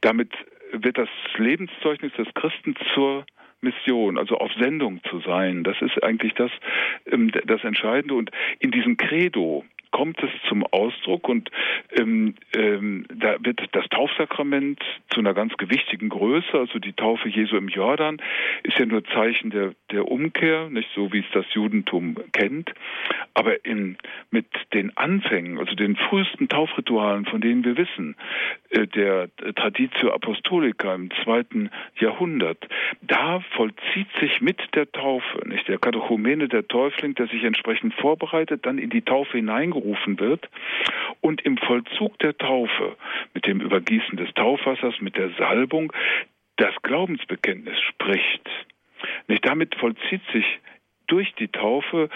Damit 0.00 0.30
wird 0.72 0.96
das 0.96 1.08
Lebenszeugnis 1.36 2.12
des 2.12 2.32
Christen 2.34 2.76
zur 2.94 3.26
Mission, 3.62 4.18
also 4.18 4.36
auf 4.36 4.52
Sendung 4.54 5.00
zu 5.04 5.20
sein. 5.20 5.64
Das 5.64 5.80
ist 5.80 6.02
eigentlich 6.02 6.34
das, 6.34 6.50
ähm, 7.06 7.32
das 7.46 7.64
Entscheidende. 7.64 8.14
Und 8.14 8.30
in 8.58 8.70
diesem 8.70 8.96
Credo, 8.96 9.64
kommt 9.92 10.20
es 10.22 10.30
zum 10.48 10.66
Ausdruck 10.66 11.28
und 11.28 11.50
ähm, 11.92 12.34
ähm, 12.56 13.06
da 13.14 13.36
wird 13.40 13.60
das 13.72 13.86
Taufsakrament 13.90 14.82
zu 15.10 15.20
einer 15.20 15.34
ganz 15.34 15.56
gewichtigen 15.58 16.08
Größe, 16.08 16.54
also 16.54 16.78
die 16.78 16.94
Taufe 16.94 17.28
Jesu 17.28 17.56
im 17.56 17.68
Jordan 17.68 18.20
ist 18.64 18.78
ja 18.78 18.86
nur 18.86 19.04
Zeichen 19.04 19.50
der, 19.50 19.74
der 19.90 20.08
Umkehr, 20.08 20.68
nicht 20.70 20.88
so 20.94 21.12
wie 21.12 21.20
es 21.20 21.30
das 21.32 21.44
Judentum 21.52 22.16
kennt, 22.32 22.72
aber 23.34 23.64
in, 23.64 23.98
mit 24.30 24.46
den 24.72 24.96
Anfängen, 24.96 25.58
also 25.58 25.74
den 25.74 25.96
frühesten 25.96 26.48
Taufritualen, 26.48 27.26
von 27.26 27.40
denen 27.40 27.64
wir 27.64 27.76
wissen, 27.76 28.16
äh, 28.70 28.86
der 28.86 29.28
Traditio 29.54 30.12
Apostolica 30.12 30.94
im 30.94 31.10
zweiten 31.22 31.70
Jahrhundert, 32.00 32.66
da 33.02 33.40
vollzieht 33.54 34.08
sich 34.20 34.40
mit 34.40 34.58
der 34.74 34.90
Taufe, 34.90 35.46
nicht? 35.46 35.68
Der 35.68 35.78
Katechumene, 35.78 36.48
der 36.48 36.66
Täufling, 36.66 37.14
der 37.14 37.26
sich 37.26 37.44
entsprechend 37.44 37.94
vorbereitet, 37.94 38.64
dann 38.64 38.78
in 38.78 38.88
die 38.88 39.02
Taufe 39.02 39.36
hineingerufen 39.36 39.81
gerufen 39.82 40.18
wird 40.20 40.48
und 41.20 41.40
im 41.42 41.58
Vollzug 41.58 42.18
der 42.20 42.36
Taufe 42.36 42.96
mit 43.34 43.46
dem 43.46 43.60
Übergießen 43.60 44.16
des 44.16 44.32
Taufwassers, 44.34 45.00
mit 45.00 45.16
der 45.16 45.30
Salbung, 45.38 45.92
das 46.56 46.74
Glaubensbekenntnis 46.82 47.78
spricht. 47.80 48.48
Nicht 49.28 49.46
damit 49.46 49.74
vollzieht 49.76 50.22
sich 50.32 50.44
durch 51.06 51.34
die 51.34 51.48
Taufe 51.48 52.08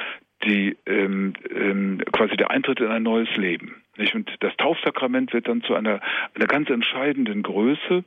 die 0.44 0.76
ähm, 0.86 1.32
ähm, 1.50 2.02
quasi 2.12 2.36
der 2.36 2.50
Eintritt 2.50 2.80
in 2.80 2.88
ein 2.88 3.02
neues 3.02 3.34
Leben. 3.36 3.82
Nicht? 3.98 4.14
Und 4.14 4.30
das 4.40 4.56
Taufsakrament 4.56 5.32
wird 5.32 5.48
dann 5.48 5.62
zu 5.62 5.74
einer, 5.74 6.00
einer 6.34 6.46
ganz 6.46 6.70
entscheidenden 6.70 7.42
Größe. 7.42 8.04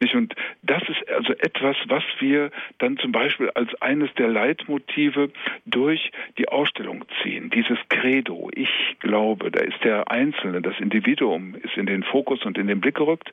Nicht? 0.00 0.14
Und 0.14 0.34
das 0.62 0.82
ist 0.88 1.08
also 1.10 1.32
etwas, 1.34 1.76
was 1.86 2.04
wir 2.20 2.50
dann 2.78 2.96
zum 2.98 3.12
Beispiel 3.12 3.50
als 3.50 3.70
eines 3.82 4.12
der 4.14 4.28
Leitmotive 4.28 5.30
durch 5.66 6.10
die 6.38 6.48
Ausstellung 6.48 7.04
ziehen. 7.22 7.50
Dieses 7.50 7.78
Credo, 7.88 8.50
ich 8.54 8.70
glaube, 9.00 9.50
da 9.50 9.60
ist 9.60 9.82
der 9.84 10.10
Einzelne, 10.10 10.62
das 10.62 10.78
Individuum 10.78 11.54
ist 11.62 11.76
in 11.76 11.86
den 11.86 12.02
Fokus 12.02 12.44
und 12.44 12.58
in 12.58 12.66
den 12.66 12.80
Blick 12.80 12.94
gerückt. 12.96 13.32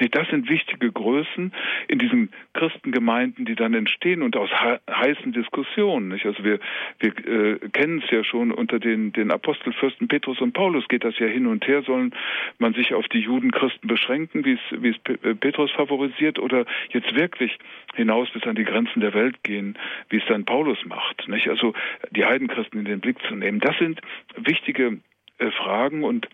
Nicht? 0.00 0.14
Das 0.16 0.28
sind 0.28 0.48
wichtige 0.48 0.90
Größen 0.90 1.52
in 1.88 1.98
diesen 1.98 2.30
Christengemeinden, 2.54 3.44
die 3.44 3.54
dann 3.54 3.74
entstehen 3.74 4.22
und 4.22 4.36
aus 4.36 4.50
heißen 4.90 5.32
Diskussionen. 5.32 6.08
Nicht? 6.08 6.26
Also 6.26 6.42
wir, 6.44 6.58
wir 6.98 7.10
äh, 7.10 7.58
kennen 7.70 8.02
es 8.04 8.10
ja 8.10 8.24
schon 8.24 8.50
unter 8.50 8.78
den, 8.78 9.12
den 9.12 9.30
Apostelfürsten 9.30 10.08
Petrus 10.08 10.40
und 10.40 10.52
Paulus 10.52 10.86
geht 10.88 11.04
das 11.04 11.18
ja 11.18 11.26
hin 11.26 11.43
hin 11.44 11.52
und 11.52 11.66
her, 11.66 11.82
sollen 11.82 12.14
man 12.58 12.74
sich 12.74 12.94
auf 12.94 13.06
die 13.08 13.20
Judenchristen 13.20 13.88
beschränken, 13.88 14.44
wie 14.44 14.54
es, 14.54 14.82
wie 14.82 14.90
es 14.90 15.22
äh, 15.22 15.34
Petrus 15.34 15.70
favorisiert, 15.72 16.38
oder 16.38 16.64
jetzt 16.90 17.14
wirklich 17.14 17.58
hinaus 17.94 18.30
bis 18.30 18.44
an 18.44 18.54
die 18.54 18.64
Grenzen 18.64 19.00
der 19.00 19.14
Welt 19.14 19.42
gehen, 19.42 19.78
wie 20.08 20.18
es 20.18 20.26
dann 20.26 20.44
Paulus 20.44 20.78
macht. 20.86 21.28
Nicht? 21.28 21.48
Also 21.48 21.74
die 22.10 22.24
Heidenchristen 22.24 22.80
in 22.80 22.86
den 22.86 23.00
Blick 23.00 23.20
zu 23.28 23.34
nehmen. 23.34 23.60
Das 23.60 23.76
sind 23.78 24.00
wichtige 24.36 25.00
äh, 25.38 25.50
Fragen 25.50 26.04
und 26.04 26.28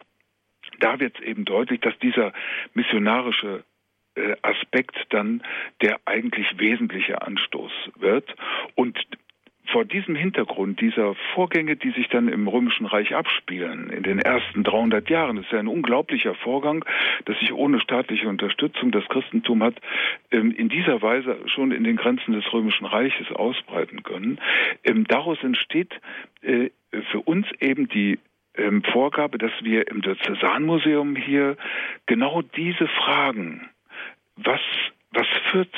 da 0.78 1.00
wird 1.00 1.18
es 1.18 1.24
eben 1.24 1.44
deutlich, 1.44 1.80
dass 1.80 1.98
dieser 1.98 2.32
missionarische 2.74 3.64
äh, 4.14 4.36
Aspekt 4.42 4.96
dann 5.10 5.42
der 5.82 6.00
eigentlich 6.04 6.58
wesentliche 6.58 7.22
Anstoß 7.22 7.72
wird. 7.96 8.34
Und 8.74 8.98
vor 9.72 9.84
diesem 9.84 10.14
Hintergrund 10.14 10.80
dieser 10.80 11.14
Vorgänge, 11.34 11.76
die 11.76 11.90
sich 11.90 12.08
dann 12.08 12.28
im 12.28 12.48
Römischen 12.48 12.86
Reich 12.86 13.14
abspielen, 13.14 13.90
in 13.90 14.02
den 14.02 14.18
ersten 14.18 14.64
300 14.64 15.08
Jahren, 15.08 15.36
ist 15.38 15.50
ja 15.50 15.58
ein 15.58 15.68
unglaublicher 15.68 16.34
Vorgang, 16.34 16.84
dass 17.24 17.38
sich 17.38 17.52
ohne 17.52 17.80
staatliche 17.80 18.28
Unterstützung 18.28 18.90
das 18.90 19.08
Christentum 19.08 19.62
hat 19.62 19.76
ähm, 20.30 20.52
in 20.52 20.68
dieser 20.68 21.02
Weise 21.02 21.36
schon 21.46 21.72
in 21.72 21.84
den 21.84 21.96
Grenzen 21.96 22.32
des 22.32 22.52
Römischen 22.52 22.86
Reiches 22.86 23.30
ausbreiten 23.32 24.02
können. 24.02 24.40
Ähm, 24.84 25.04
daraus 25.06 25.42
entsteht 25.42 25.92
äh, 26.42 26.70
für 27.10 27.20
uns 27.20 27.46
eben 27.60 27.88
die 27.88 28.18
ähm, 28.54 28.82
Vorgabe, 28.82 29.38
dass 29.38 29.52
wir 29.62 29.88
im 29.88 30.02
Diözesanmuseum 30.02 31.16
hier 31.16 31.56
genau 32.06 32.42
diese 32.42 32.88
Fragen, 32.88 33.68
was, 34.36 34.60
was 35.12 35.26
führt 35.50 35.74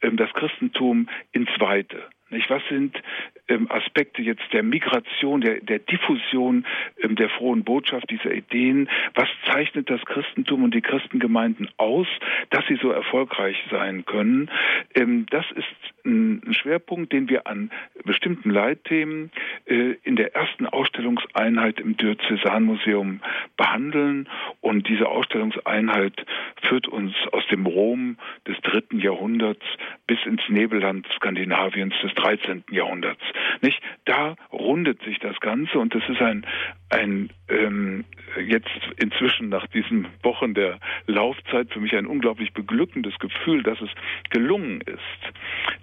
das 0.00 0.32
Christentum 0.34 1.08
ins 1.32 1.48
Weite? 1.58 2.02
Nicht? 2.34 2.50
Was 2.50 2.62
sind 2.68 3.00
ähm, 3.48 3.70
Aspekte 3.70 4.22
jetzt 4.22 4.44
der 4.52 4.62
Migration, 4.62 5.40
der, 5.40 5.60
der 5.60 5.78
Diffusion 5.78 6.66
ähm, 7.00 7.16
der 7.16 7.28
frohen 7.30 7.64
Botschaft 7.64 8.10
dieser 8.10 8.32
Ideen? 8.32 8.88
Was 9.14 9.28
zeichnet 9.46 9.88
das 9.88 10.04
Christentum 10.04 10.64
und 10.64 10.74
die 10.74 10.82
Christengemeinden 10.82 11.68
aus, 11.76 12.06
dass 12.50 12.66
sie 12.66 12.76
so 12.76 12.90
erfolgreich 12.90 13.56
sein 13.70 14.04
können? 14.04 14.50
Ähm, 14.94 15.26
das 15.30 15.46
ist 15.52 16.04
ein 16.04 16.52
Schwerpunkt, 16.52 17.12
den 17.12 17.28
wir 17.28 17.46
an 17.46 17.70
bestimmten 18.04 18.50
Leitthemen 18.50 19.30
in 19.66 20.16
der 20.16 20.34
ersten 20.34 20.66
Ausstellungseinheit 20.66 21.80
im 21.80 21.96
Diözesanmuseum 21.96 23.20
behandeln. 23.56 24.28
Und 24.60 24.88
diese 24.88 25.08
Ausstellungseinheit 25.08 26.26
führt 26.62 26.86
uns 26.88 27.14
aus 27.32 27.46
dem 27.50 27.64
Rom 27.64 28.18
des 28.46 28.60
dritten 28.60 29.00
Jahrhunderts 29.00 29.64
bis 30.06 30.18
ins 30.26 30.42
Nebelland 30.48 31.06
Skandinaviens 31.16 31.94
des 32.02 32.12
13. 32.14 32.64
Jahrhunderts. 32.70 33.22
Nicht? 33.62 33.80
Da 34.04 34.36
rundet 34.52 35.02
sich 35.02 35.18
das 35.18 35.40
Ganze 35.40 35.78
und 35.78 35.94
das 35.94 36.02
ist 36.08 36.20
ein, 36.20 36.46
ein 36.90 37.30
ähm, 37.48 38.04
jetzt 38.46 38.68
inzwischen 38.96 39.48
nach 39.48 39.66
diesen 39.68 40.06
Wochen 40.22 40.54
der 40.54 40.78
Laufzeit 41.06 41.72
für 41.72 41.80
mich 41.80 41.94
ein 41.96 42.06
unglaublich 42.06 42.52
beglückendes 42.52 43.18
Gefühl, 43.18 43.62
dass 43.62 43.80
es 43.80 43.90
gelungen 44.30 44.80
ist, 44.82 45.32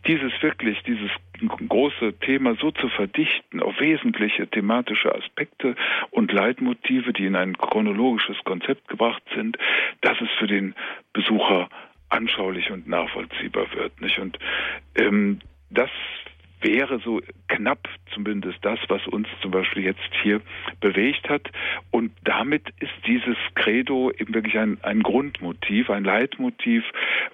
dieses 0.07 0.31
wirklich, 0.41 0.81
dieses 0.83 1.09
große 1.69 2.13
Thema 2.19 2.55
so 2.55 2.71
zu 2.71 2.89
verdichten 2.89 3.61
auf 3.61 3.79
wesentliche 3.79 4.47
thematische 4.47 5.13
Aspekte 5.13 5.75
und 6.11 6.31
Leitmotive, 6.31 7.13
die 7.13 7.25
in 7.25 7.35
ein 7.35 7.57
chronologisches 7.57 8.37
Konzept 8.43 8.87
gebracht 8.87 9.23
sind, 9.35 9.57
dass 10.01 10.19
es 10.21 10.29
für 10.39 10.47
den 10.47 10.75
Besucher 11.13 11.69
anschaulich 12.09 12.71
und 12.71 12.87
nachvollziehbar 12.87 13.73
wird. 13.73 14.01
Nicht? 14.01 14.19
Und 14.19 14.37
ähm, 14.95 15.39
das 15.69 15.89
wäre 16.61 16.99
so 16.99 17.21
knapp 17.47 17.87
zumindest 18.13 18.59
das, 18.61 18.79
was 18.87 19.05
uns 19.07 19.27
zum 19.41 19.51
Beispiel 19.51 19.83
jetzt 19.83 19.99
hier 20.21 20.41
bewegt 20.79 21.29
hat. 21.29 21.49
Und 21.91 22.11
damit 22.23 22.69
ist 22.79 22.93
dieses 23.05 23.37
Credo 23.55 24.11
eben 24.11 24.33
wirklich 24.33 24.57
ein, 24.57 24.77
ein 24.83 25.01
Grundmotiv, 25.03 25.89
ein 25.89 26.03
Leitmotiv, 26.03 26.83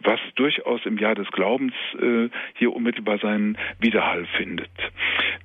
was 0.01 0.19
durchaus 0.35 0.85
im 0.85 0.97
Jahr 0.97 1.15
des 1.15 1.27
Glaubens 1.31 1.73
äh, 1.99 2.29
hier 2.55 2.73
unmittelbar 2.73 3.19
seinen 3.19 3.57
Widerhall 3.79 4.25
findet. 4.37 4.71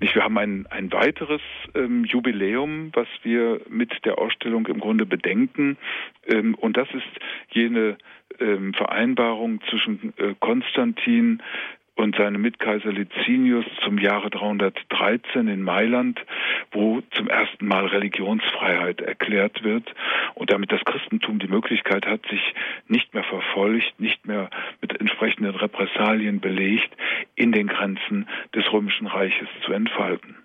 Nicht, 0.01 0.15
wir 0.15 0.25
haben 0.25 0.39
ein, 0.39 0.67
ein 0.71 0.93
weiteres 0.93 1.43
ähm, 1.75 2.05
Jubiläum, 2.05 2.91
was 2.93 3.09
wir 3.23 3.61
mit 3.69 4.05
der 4.05 4.19
Ausstellung 4.19 4.67
im 4.67 4.81
Grunde 4.81 5.07
bedenken. 5.07 5.77
Ähm, 6.27 6.55
und 6.55 6.77
das 6.77 6.89
ist 6.93 7.07
jene 7.51 7.97
ähm, 8.41 8.75
Vereinbarung 8.75 9.61
zwischen 9.69 10.13
äh, 10.17 10.35
Konstantin 10.41 11.43
und 11.95 12.17
seinem 12.17 12.41
Mitkaiser 12.41 12.93
Licinius 12.93 13.65
zum 13.85 13.99
Jahre 13.99 14.31
313 14.31 15.49
in 15.49 15.63
Mailand, 15.63 16.19
wo 16.71 17.03
zum 17.13 17.29
ersten 17.29 17.67
Mal 17.67 17.87
Religionsfreiheit 17.87 19.01
erklärt 19.01 19.63
wird 19.63 19.95
und 20.35 20.51
damit 20.51 20.73
das 20.73 20.81
Christentum 20.85 21.39
die 21.39 21.49
Möglichkeit 21.49 22.07
hat, 22.07 22.23
sich 22.31 22.55
nicht 22.89 23.13
mehr 23.15 23.25
verfolgt, 23.25 23.99
nicht 23.99 24.27
mehr 24.27 24.49
mit 24.81 24.99
entsprechenden 24.99 25.55
Repressalien 25.55 26.41
belegt, 26.41 26.91
in 27.35 27.53
den 27.53 27.69
Grenzen 27.69 28.27
des 28.55 28.71
Römischen 28.73 29.07
Reiches 29.07 29.49
zu 29.65 29.73
entfalten. 29.73 30.37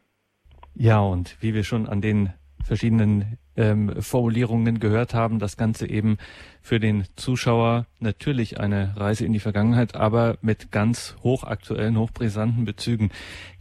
Ja, 0.75 1.00
und 1.00 1.38
wie 1.42 1.54
wir 1.54 1.63
schon 1.63 1.88
an 1.88 2.01
den 2.01 2.34
verschiedenen 2.63 3.38
ähm, 3.57 4.01
Formulierungen 4.01 4.79
gehört 4.79 5.13
haben. 5.13 5.39
Das 5.39 5.57
Ganze 5.57 5.89
eben 5.89 6.17
für 6.61 6.79
den 6.79 7.05
Zuschauer 7.15 7.85
natürlich 7.99 8.59
eine 8.59 8.93
Reise 8.95 9.25
in 9.25 9.33
die 9.33 9.39
Vergangenheit, 9.39 9.95
aber 9.95 10.37
mit 10.41 10.71
ganz 10.71 11.15
hochaktuellen, 11.23 11.97
hochbrisanten 11.97 12.65
Bezügen. 12.65 13.11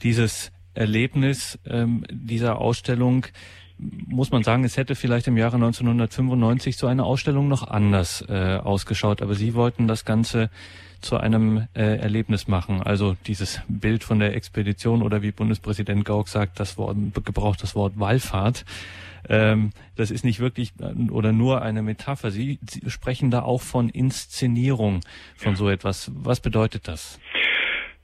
Dieses 0.02 0.52
Erlebnis 0.74 1.58
ähm, 1.66 2.04
dieser 2.10 2.58
Ausstellung 2.58 3.26
muss 3.78 4.30
man 4.30 4.42
sagen, 4.42 4.64
es 4.64 4.76
hätte 4.76 4.94
vielleicht 4.94 5.26
im 5.26 5.36
Jahre 5.36 5.56
1995 5.56 6.76
so 6.76 6.86
eine 6.86 7.04
Ausstellung 7.04 7.48
noch 7.48 7.68
anders 7.68 8.24
äh, 8.26 8.56
ausgeschaut, 8.56 9.20
aber 9.20 9.34
Sie 9.34 9.54
wollten 9.54 9.86
das 9.86 10.04
Ganze 10.04 10.50
zu 11.00 11.18
einem 11.18 11.68
äh, 11.74 11.98
Erlebnis 11.98 12.48
machen. 12.48 12.82
Also 12.82 13.16
dieses 13.26 13.60
Bild 13.68 14.02
von 14.02 14.18
der 14.18 14.34
Expedition 14.34 15.02
oder 15.02 15.22
wie 15.22 15.30
Bundespräsident 15.30 16.04
Gauck 16.04 16.28
sagt, 16.28 16.58
das 16.58 16.78
Wort, 16.78 16.96
gebraucht 17.24 17.62
das 17.62 17.74
Wort 17.74 17.98
Wallfahrt. 17.98 18.64
Ähm, 19.28 19.70
das 19.96 20.10
ist 20.10 20.24
nicht 20.24 20.40
wirklich 20.40 20.72
äh, 20.80 21.10
oder 21.10 21.32
nur 21.32 21.62
eine 21.62 21.82
Metapher. 21.82 22.30
Sie, 22.30 22.58
Sie 22.68 22.88
sprechen 22.90 23.30
da 23.30 23.42
auch 23.42 23.62
von 23.62 23.88
Inszenierung 23.88 25.00
von 25.36 25.52
ja. 25.52 25.56
so 25.56 25.68
etwas. 25.68 26.12
Was 26.14 26.40
bedeutet 26.40 26.88
das? 26.88 27.20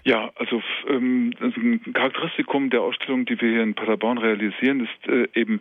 Ja, 0.04 0.30
also 0.34 0.60
ähm, 0.88 1.32
ein 1.40 1.80
Charakteristikum 1.92 2.70
der 2.70 2.82
Ausstellung, 2.82 3.24
die 3.24 3.40
wir 3.40 3.50
hier 3.50 3.62
in 3.62 3.74
Paderborn 3.74 4.18
realisieren, 4.18 4.80
ist 4.80 5.08
äh, 5.08 5.28
eben 5.34 5.60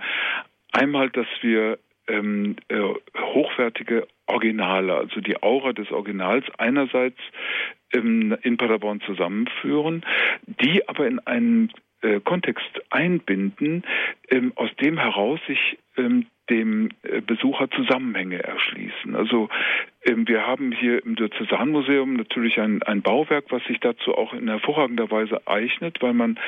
einmal, 0.71 1.09
dass 1.11 1.27
wir 1.41 1.77
ähm, 2.07 2.55
äh, 2.67 2.79
hochwertige 3.17 4.07
Originale, 4.25 4.95
also 4.95 5.21
die 5.21 5.41
Aura 5.43 5.73
des 5.73 5.91
Originals 5.91 6.45
einerseits 6.57 7.19
ähm, 7.93 8.35
in 8.41 8.57
Paderborn 8.57 9.01
zusammenführen, 9.01 10.03
die 10.47 10.87
aber 10.87 11.07
in 11.07 11.19
einen 11.19 11.71
äh, 12.01 12.19
Kontext 12.19 12.81
einbinden, 12.89 13.83
ähm, 14.29 14.53
aus 14.55 14.69
dem 14.81 14.97
heraus 14.97 15.39
sich 15.47 15.77
ähm, 15.97 16.25
dem 16.49 16.89
äh, 17.03 17.21
Besucher 17.21 17.69
Zusammenhänge 17.71 18.43
erschließen. 18.43 19.15
Also 19.15 19.49
ähm, 20.03 20.27
wir 20.27 20.45
haben 20.45 20.71
hier 20.71 21.03
im 21.03 21.15
Diözesanmuseum 21.15 22.13
natürlich 22.13 22.59
ein, 22.59 22.83
ein 22.83 23.01
Bauwerk, 23.01 23.45
was 23.49 23.63
sich 23.65 23.79
dazu 23.79 24.15
auch 24.15 24.33
in 24.33 24.47
hervorragender 24.47 25.09
Weise 25.09 25.47
eignet, 25.47 26.01
weil 26.01 26.13
man 26.13 26.39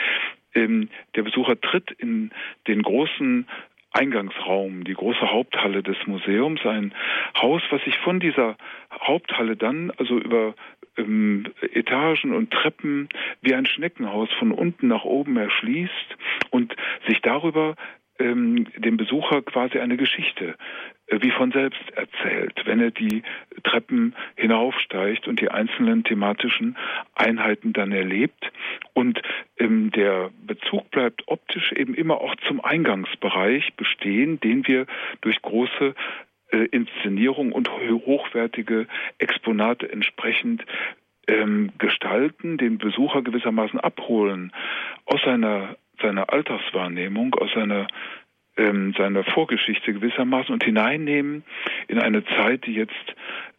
ähm, 0.53 0.89
der 1.15 1.23
Besucher 1.23 1.59
tritt 1.59 1.91
in 1.91 2.31
den 2.67 2.81
großen 2.81 3.47
Eingangsraum, 3.91 4.83
die 4.83 4.95
große 4.95 5.31
Haupthalle 5.31 5.83
des 5.83 5.97
Museums, 6.07 6.65
ein 6.65 6.93
Haus, 7.39 7.61
was 7.69 7.83
sich 7.83 7.97
von 7.99 8.19
dieser 8.19 8.57
Haupthalle 8.91 9.55
dann, 9.55 9.91
also 9.97 10.17
über 10.17 10.55
ähm, 10.97 11.45
Etagen 11.73 12.33
und 12.33 12.51
Treppen 12.51 13.09
wie 13.41 13.53
ein 13.53 13.65
Schneckenhaus 13.65 14.29
von 14.39 14.51
unten 14.51 14.87
nach 14.87 15.03
oben 15.03 15.37
erschließt 15.37 16.17
und 16.51 16.75
sich 17.07 17.21
darüber 17.21 17.75
ähm, 18.19 18.67
dem 18.77 18.97
Besucher 18.97 19.41
quasi 19.41 19.79
eine 19.79 19.97
Geschichte 19.97 20.55
äh, 21.07 21.19
wie 21.21 21.31
von 21.31 21.51
selbst 21.51 21.81
erzählt, 21.95 22.61
wenn 22.65 22.79
er 22.79 22.91
die 22.91 23.23
Treppen 23.63 24.15
hinaufsteigt 24.35 25.27
und 25.27 25.41
die 25.41 25.49
einzelnen 25.49 26.03
thematischen 26.03 26.77
Einheiten 27.15 27.73
dann 27.73 27.91
erlebt. 27.91 28.51
Und 28.93 29.21
ähm, 29.57 29.91
der 29.91 30.29
Bezug 30.45 30.91
bleibt 30.91 31.23
optisch 31.27 31.71
eben 31.73 31.95
immer 31.95 32.21
auch 32.21 32.35
zum 32.47 32.63
Eingangsbereich 32.63 33.73
bestehen, 33.75 34.39
den 34.39 34.67
wir 34.67 34.85
durch 35.21 35.41
große 35.41 35.95
Inszenierung 36.57 37.51
und 37.51 37.69
hochwertige 37.71 38.87
Exponate 39.17 39.91
entsprechend 39.91 40.65
ähm, 41.27 41.71
gestalten, 41.77 42.57
den 42.57 42.77
Besucher 42.77 43.21
gewissermaßen 43.21 43.79
abholen 43.79 44.51
aus 45.05 45.21
seiner 45.23 45.75
seiner 46.01 46.33
Alltagswahrnehmung, 46.33 47.35
aus 47.35 47.51
seiner 47.53 47.87
ähm, 48.57 48.93
seiner 48.97 49.23
Vorgeschichte 49.23 49.93
gewissermaßen 49.93 50.53
und 50.53 50.63
hineinnehmen 50.63 51.43
in 51.87 51.99
eine 51.99 52.23
Zeit, 52.25 52.65
die 52.65 52.73
jetzt 52.73 53.15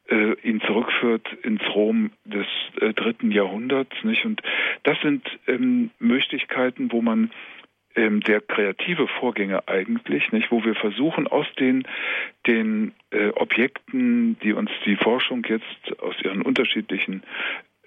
äh, 0.09 0.35
ihn 0.43 0.61
zurückführt 0.61 1.27
ins 1.43 1.63
Rom 1.75 2.11
des 2.25 2.47
äh, 2.81 2.93
dritten 2.93 3.31
Jahrhunderts, 3.31 3.97
nicht? 4.05 4.25
Und 4.25 4.43
das 4.83 5.01
sind 5.01 5.27
ähm, 5.47 5.91
Möglichkeiten, 5.99 6.93
wo 6.93 7.03
man 7.03 7.31
ähm, 7.97 8.21
der 8.21 8.41
kreative 8.41 9.09
Vorgänge 9.09 9.69
eigentlich, 9.69 10.33
nicht, 10.33 10.51
wo 10.51 10.65
wir 10.65 10.75
versuchen 10.75 11.27
aus 11.27 11.47
den 11.59 11.87
den 12.47 12.93
äh, 13.11 13.29
Objekten, 13.31 14.39
die 14.41 14.53
uns 14.53 14.71
die 14.85 14.97
Forschung 14.97 15.45
jetzt 15.49 16.01
aus 16.01 16.15
ihren 16.23 16.43
unterschiedlichen 16.43 17.23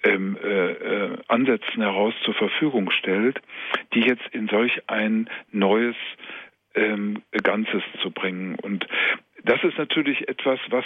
ähm, 0.02 0.36
äh, 0.42 0.72
äh, 0.72 1.18
Ansätzen 1.28 1.82
heraus 1.82 2.14
zur 2.24 2.34
Verfügung 2.34 2.90
stellt, 2.90 3.40
die 3.94 4.00
jetzt 4.00 4.26
in 4.32 4.48
solch 4.48 4.82
ein 4.88 5.28
neues 5.50 5.96
ähm, 6.74 7.22
Ganzes 7.42 7.82
zu 8.02 8.10
bringen. 8.10 8.54
Und 8.56 8.86
das 9.44 9.62
ist 9.64 9.78
natürlich 9.78 10.28
etwas, 10.28 10.60
was 10.70 10.84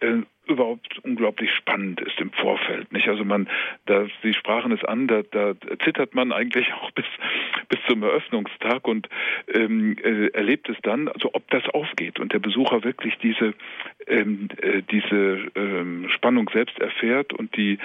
äh, 0.00 0.22
überhaupt 0.46 0.98
unglaublich 1.00 1.52
spannend 1.54 2.00
ist 2.00 2.20
im 2.20 2.30
Vorfeld. 2.32 2.92
Nicht? 2.92 3.08
Also 3.08 3.24
man, 3.24 3.48
da, 3.86 4.06
Sie 4.22 4.32
sprachen 4.32 4.72
es 4.72 4.84
an, 4.84 5.08
da, 5.08 5.22
da 5.22 5.54
zittert 5.84 6.14
man 6.14 6.32
eigentlich 6.32 6.72
auch 6.80 6.90
bis 6.92 7.06
bis 7.68 7.80
zum 7.88 8.02
Eröffnungstag 8.02 8.86
und 8.86 9.08
ähm, 9.52 9.96
äh, 10.02 10.28
erlebt 10.28 10.68
es 10.68 10.76
dann, 10.82 11.08
also 11.08 11.30
ob 11.32 11.50
das 11.50 11.64
aufgeht 11.70 12.20
und 12.20 12.32
der 12.32 12.38
Besucher 12.38 12.84
wirklich 12.84 13.16
diese 13.18 13.54
ähm, 14.06 14.48
äh, 14.60 14.82
diese 14.82 15.48
ähm, 15.56 16.08
Spannung 16.10 16.48
selbst 16.52 16.78
erfährt 16.78 17.32
und 17.32 17.56
die 17.56 17.78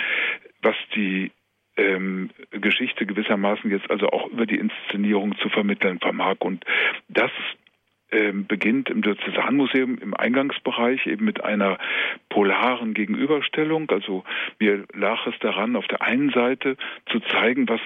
was 0.61 0.75
die 0.95 1.31
ähm, 1.77 2.29
Geschichte 2.51 3.05
gewissermaßen 3.05 3.71
jetzt 3.71 3.89
also 3.89 4.07
auch 4.09 4.27
über 4.27 4.45
die 4.45 4.57
Inszenierung 4.57 5.37
zu 5.37 5.49
vermitteln 5.49 5.99
vermag. 5.99 6.35
Und 6.39 6.65
das 7.07 7.31
beginnt 8.47 8.89
im 8.89 9.01
Diözesanmuseum 9.01 9.97
im 9.97 10.13
Eingangsbereich 10.13 11.07
eben 11.07 11.23
mit 11.23 11.43
einer 11.43 11.77
polaren 12.29 12.93
Gegenüberstellung. 12.93 13.89
Also 13.89 14.23
mir 14.59 14.83
lag 14.93 15.25
es 15.27 15.39
daran, 15.39 15.77
auf 15.77 15.87
der 15.87 16.01
einen 16.01 16.29
Seite 16.31 16.75
zu 17.09 17.21
zeigen, 17.21 17.69
was 17.69 17.79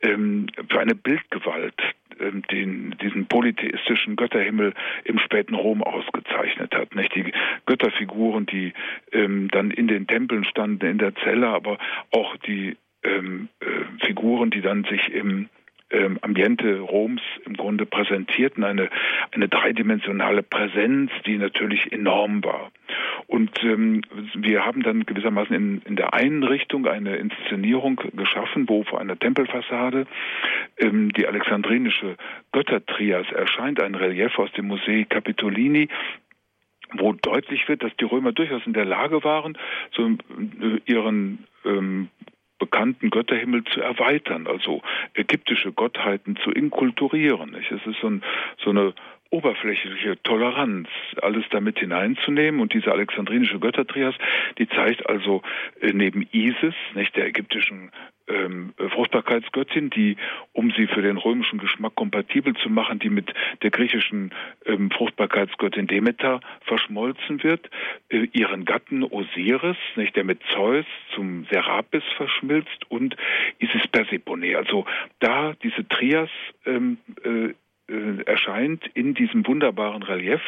ähm, 0.00 0.46
für 0.70 0.80
eine 0.80 0.94
Bildgewalt 0.94 1.74
ähm, 2.20 2.42
den, 2.50 2.96
diesen 3.00 3.26
polytheistischen 3.26 4.16
Götterhimmel 4.16 4.74
im 5.04 5.18
späten 5.18 5.54
Rom 5.54 5.82
ausgezeichnet 5.82 6.74
hat. 6.74 6.94
Nicht 6.94 7.14
die 7.14 7.32
Götterfiguren, 7.66 8.46
die 8.46 8.72
ähm, 9.12 9.48
dann 9.50 9.70
in 9.70 9.88
den 9.88 10.06
Tempeln 10.06 10.44
standen, 10.44 10.86
in 10.86 10.98
der 10.98 11.14
Zelle, 11.16 11.48
aber 11.48 11.78
auch 12.12 12.36
die 12.38 12.76
ähm, 13.02 13.48
äh, 13.60 14.04
Figuren, 14.04 14.50
die 14.50 14.60
dann 14.60 14.84
sich 14.84 15.12
im 15.12 15.48
ähm, 15.90 16.18
Ambiente 16.22 16.80
Roms 16.80 17.22
im 17.44 17.54
Grunde 17.54 17.86
präsentierten, 17.86 18.64
eine, 18.64 18.90
eine 19.32 19.48
dreidimensionale 19.48 20.42
Präsenz, 20.42 21.10
die 21.26 21.38
natürlich 21.38 21.92
enorm 21.92 22.44
war. 22.44 22.70
Und 23.26 23.62
ähm, 23.62 24.02
wir 24.34 24.64
haben 24.64 24.82
dann 24.82 25.04
gewissermaßen 25.04 25.54
in, 25.54 25.82
in 25.82 25.96
der 25.96 26.14
einen 26.14 26.42
Richtung 26.42 26.86
eine 26.86 27.16
Inszenierung 27.16 28.00
geschaffen, 28.14 28.68
wo 28.68 28.84
vor 28.84 29.00
einer 29.00 29.18
Tempelfassade 29.18 30.06
ähm, 30.78 31.12
die 31.12 31.26
alexandrinische 31.26 32.16
Göttertrias 32.52 33.30
erscheint, 33.32 33.82
ein 33.82 33.94
Relief 33.94 34.38
aus 34.38 34.52
dem 34.52 34.66
Musee 34.66 35.04
Capitolini, 35.04 35.88
wo 36.92 37.12
deutlich 37.12 37.68
wird, 37.68 37.82
dass 37.82 37.94
die 37.96 38.04
Römer 38.04 38.32
durchaus 38.32 38.62
in 38.66 38.72
der 38.72 38.84
Lage 38.86 39.22
waren, 39.24 39.58
so 39.92 40.06
äh, 40.06 40.80
ihren 40.86 41.46
ähm, 41.64 42.08
bekannten 42.58 43.10
Götterhimmel 43.10 43.64
zu 43.64 43.80
erweitern, 43.80 44.46
also 44.46 44.82
ägyptische 45.14 45.72
Gottheiten 45.72 46.36
zu 46.42 46.50
inkulturieren. 46.50 47.50
Nicht? 47.50 47.70
Es 47.70 47.86
ist 47.86 48.00
so, 48.00 48.08
ein, 48.08 48.22
so 48.62 48.70
eine 48.70 48.94
oberflächliche 49.30 50.20
Toleranz, 50.22 50.88
alles 51.20 51.44
damit 51.50 51.78
hineinzunehmen. 51.78 52.60
Und 52.60 52.72
diese 52.72 52.92
alexandrinische 52.92 53.58
Göttertrias, 53.58 54.14
die 54.58 54.68
zeigt 54.68 55.08
also 55.08 55.42
äh, 55.80 55.92
neben 55.92 56.26
Isis, 56.32 56.74
nicht 56.94 57.14
der 57.16 57.26
ägyptischen 57.26 57.90
ähm, 58.28 58.74
Fruchtbarkeitsgöttin, 58.76 59.90
die, 59.90 60.16
um 60.52 60.70
sie 60.70 60.86
für 60.86 61.02
den 61.02 61.16
römischen 61.16 61.58
Geschmack 61.58 61.94
kompatibel 61.94 62.54
zu 62.54 62.70
machen, 62.70 62.98
die 62.98 63.10
mit 63.10 63.32
der 63.62 63.70
griechischen 63.70 64.32
ähm, 64.66 64.90
Fruchtbarkeitsgöttin 64.90 65.86
Demeter 65.86 66.40
verschmolzen 66.62 67.42
wird, 67.42 67.70
äh, 68.08 68.28
ihren 68.32 68.64
Gatten 68.64 69.02
Osiris, 69.04 69.76
nicht, 69.96 70.16
der 70.16 70.24
mit 70.24 70.40
Zeus 70.54 70.86
zum 71.14 71.46
Serapis 71.50 72.04
verschmilzt 72.16 72.90
und 72.90 73.16
Isis 73.58 73.86
Persephone. 73.88 74.56
Also 74.56 74.86
da 75.20 75.54
diese 75.62 75.86
Trias 75.88 76.30
ähm, 76.66 76.98
äh, 77.24 77.54
äh, 77.88 78.22
erscheint 78.24 78.86
in 78.94 79.14
diesem 79.14 79.46
wunderbaren 79.46 80.02
Relief 80.02 80.42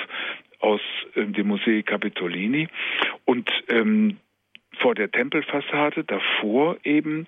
aus 0.60 0.80
äh, 1.14 1.24
dem 1.24 1.48
Musee 1.48 1.82
Capitolini 1.82 2.68
und 3.24 3.50
ähm, 3.68 4.18
vor 4.78 4.94
der 4.94 5.10
Tempelfassade 5.10 6.04
davor 6.04 6.76
eben 6.84 7.26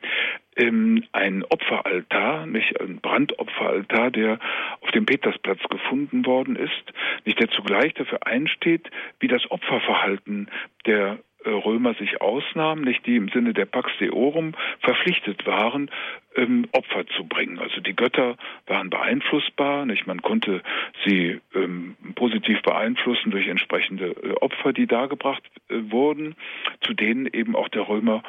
ähm, 0.57 1.05
ein 1.12 1.44
Opferaltar, 1.44 2.46
nicht 2.46 2.81
ein 2.81 3.01
Brandopferaltar, 3.01 4.11
der 4.11 4.38
auf 4.81 4.90
dem 4.90 5.07
Petersplatz 5.07 5.61
gefunden 5.68 6.25
worden 6.27 6.57
ist, 6.57 6.92
nicht 7.25 7.40
der 7.40 7.51
zugleich 7.51 7.94
dafür 7.94 8.27
einsteht, 8.27 8.90
wie 9.20 9.29
das 9.29 9.51
Opferverhalten 9.51 10.51
der 10.87 11.18
Römer 11.50 11.94
sich 11.94 12.20
ausnahmen, 12.20 12.83
nicht 12.83 13.07
die 13.07 13.16
im 13.16 13.28
Sinne 13.28 13.52
der 13.55 13.66
Pax 13.66 13.90
Deorum 13.98 14.55
verpflichtet 14.81 15.46
waren, 15.46 15.90
ähm, 16.37 16.66
Opfer 16.72 17.07
zu 17.07 17.24
bringen. 17.24 17.59
Also 17.59 17.81
die 17.81 17.94
Götter 17.94 18.37
waren 18.66 18.90
beeinflussbar, 18.90 19.85
nicht? 19.87 20.07
Man 20.07 20.22
konnte 20.22 20.62
sie 21.05 21.40
ähm, 21.55 21.96
positiv 22.14 22.62
beeinflussen 22.62 23.31
durch 23.31 23.48
entsprechende 23.48 24.09
äh, 24.11 24.33
Opfer, 24.40 24.72
die 24.72 24.87
dargebracht 24.87 25.42
äh, 25.68 25.74
wurden, 25.90 26.35
zu 26.83 26.94
denen 26.94 27.26
eben 27.26 27.57
auch 27.57 27.68
der 27.68 27.88
Römer 27.88 28.22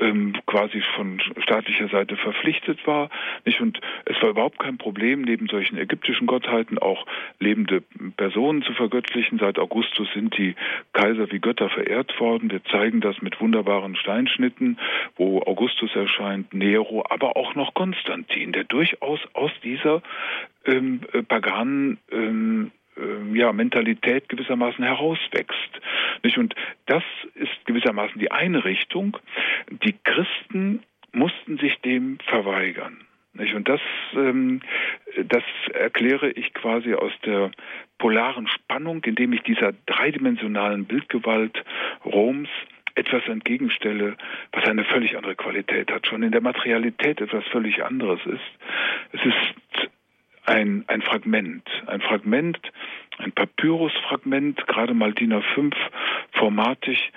ähm, 0.00 0.34
quasi 0.46 0.82
von 0.96 1.20
staatlicher 1.42 1.88
Seite 1.88 2.16
verpflichtet 2.16 2.86
war. 2.86 3.10
Nicht? 3.44 3.60
Und 3.60 3.80
es 4.06 4.20
war 4.22 4.30
überhaupt 4.30 4.58
kein 4.58 4.78
Problem, 4.78 5.22
neben 5.22 5.46
solchen 5.46 5.78
ägyptischen 5.78 6.26
Gottheiten 6.26 6.78
auch 6.78 7.06
lebende 7.38 7.82
Personen 8.16 8.62
zu 8.62 8.72
vergöttlichen. 8.72 9.38
Seit 9.38 9.58
Augustus 9.58 10.08
sind 10.14 10.36
die 10.36 10.54
Kaiser 10.92 11.30
wie 11.30 11.40
Götter 11.40 11.68
verehrt 11.68 12.18
worden. 12.20 12.50
Wir 12.50 12.64
zeigen 12.64 13.00
das 13.00 13.20
mit 13.22 13.40
wunderbaren 13.40 13.96
Steinschnitten, 13.96 14.78
wo 15.16 15.40
Augustus 15.42 15.94
erscheint, 15.94 16.52
Nero, 16.54 17.04
aber 17.08 17.36
auch 17.36 17.54
noch 17.54 17.74
Konstantin, 17.74 18.52
der 18.52 18.64
durchaus 18.64 19.20
aus 19.34 19.52
dieser 19.62 20.02
ähm, 20.66 21.00
äh, 21.12 21.22
paganen 21.22 21.98
ähm, 22.10 22.30
ähm, 22.30 22.72
ja, 23.34 23.52
Mentalität 23.52 24.28
gewissermaßen 24.28 24.84
herauswächst. 24.84 25.80
Nicht? 26.22 26.38
Und 26.38 26.54
das 26.86 27.02
ist 27.34 27.66
gewissermaßen 27.66 28.18
die 28.18 28.30
eine 28.30 28.64
Richtung. 28.64 29.16
Die 29.70 29.94
Christen 30.04 30.82
mussten 31.12 31.58
sich 31.58 31.80
dem 31.80 32.18
verweigern. 32.26 33.04
Nicht? 33.32 33.54
Und 33.54 33.68
das, 33.68 33.80
ähm, 34.14 34.60
das 35.24 35.44
erkläre 35.72 36.30
ich 36.30 36.52
quasi 36.52 36.94
aus 36.94 37.12
der 37.24 37.50
polaren 37.98 38.48
Spannung, 38.48 39.02
indem 39.04 39.32
ich 39.32 39.42
dieser 39.42 39.72
dreidimensionalen 39.86 40.84
Bildgewalt 40.84 41.62
Roms 42.04 42.48
etwas 42.96 43.26
entgegenstelle, 43.28 44.16
was 44.52 44.64
eine 44.64 44.84
völlig 44.84 45.16
andere 45.16 45.36
Qualität 45.36 45.92
hat, 45.92 46.06
schon 46.06 46.22
in 46.22 46.32
der 46.32 46.40
Materialität 46.40 47.20
etwas 47.20 47.44
völlig 47.46 47.84
anderes 47.84 48.20
ist. 48.26 48.40
Es 49.12 49.24
ist 49.24 49.90
ein, 50.50 50.84
ein 50.88 51.00
Fragment, 51.00 51.62
ein 51.86 52.00
Fragment, 52.00 52.58
ein 53.18 53.30
Papyrusfragment, 53.32 54.66
gerade 54.66 54.94
mal 54.94 55.12
DIN 55.12 55.32
A5 55.32 55.72
formatisch, 56.32 57.12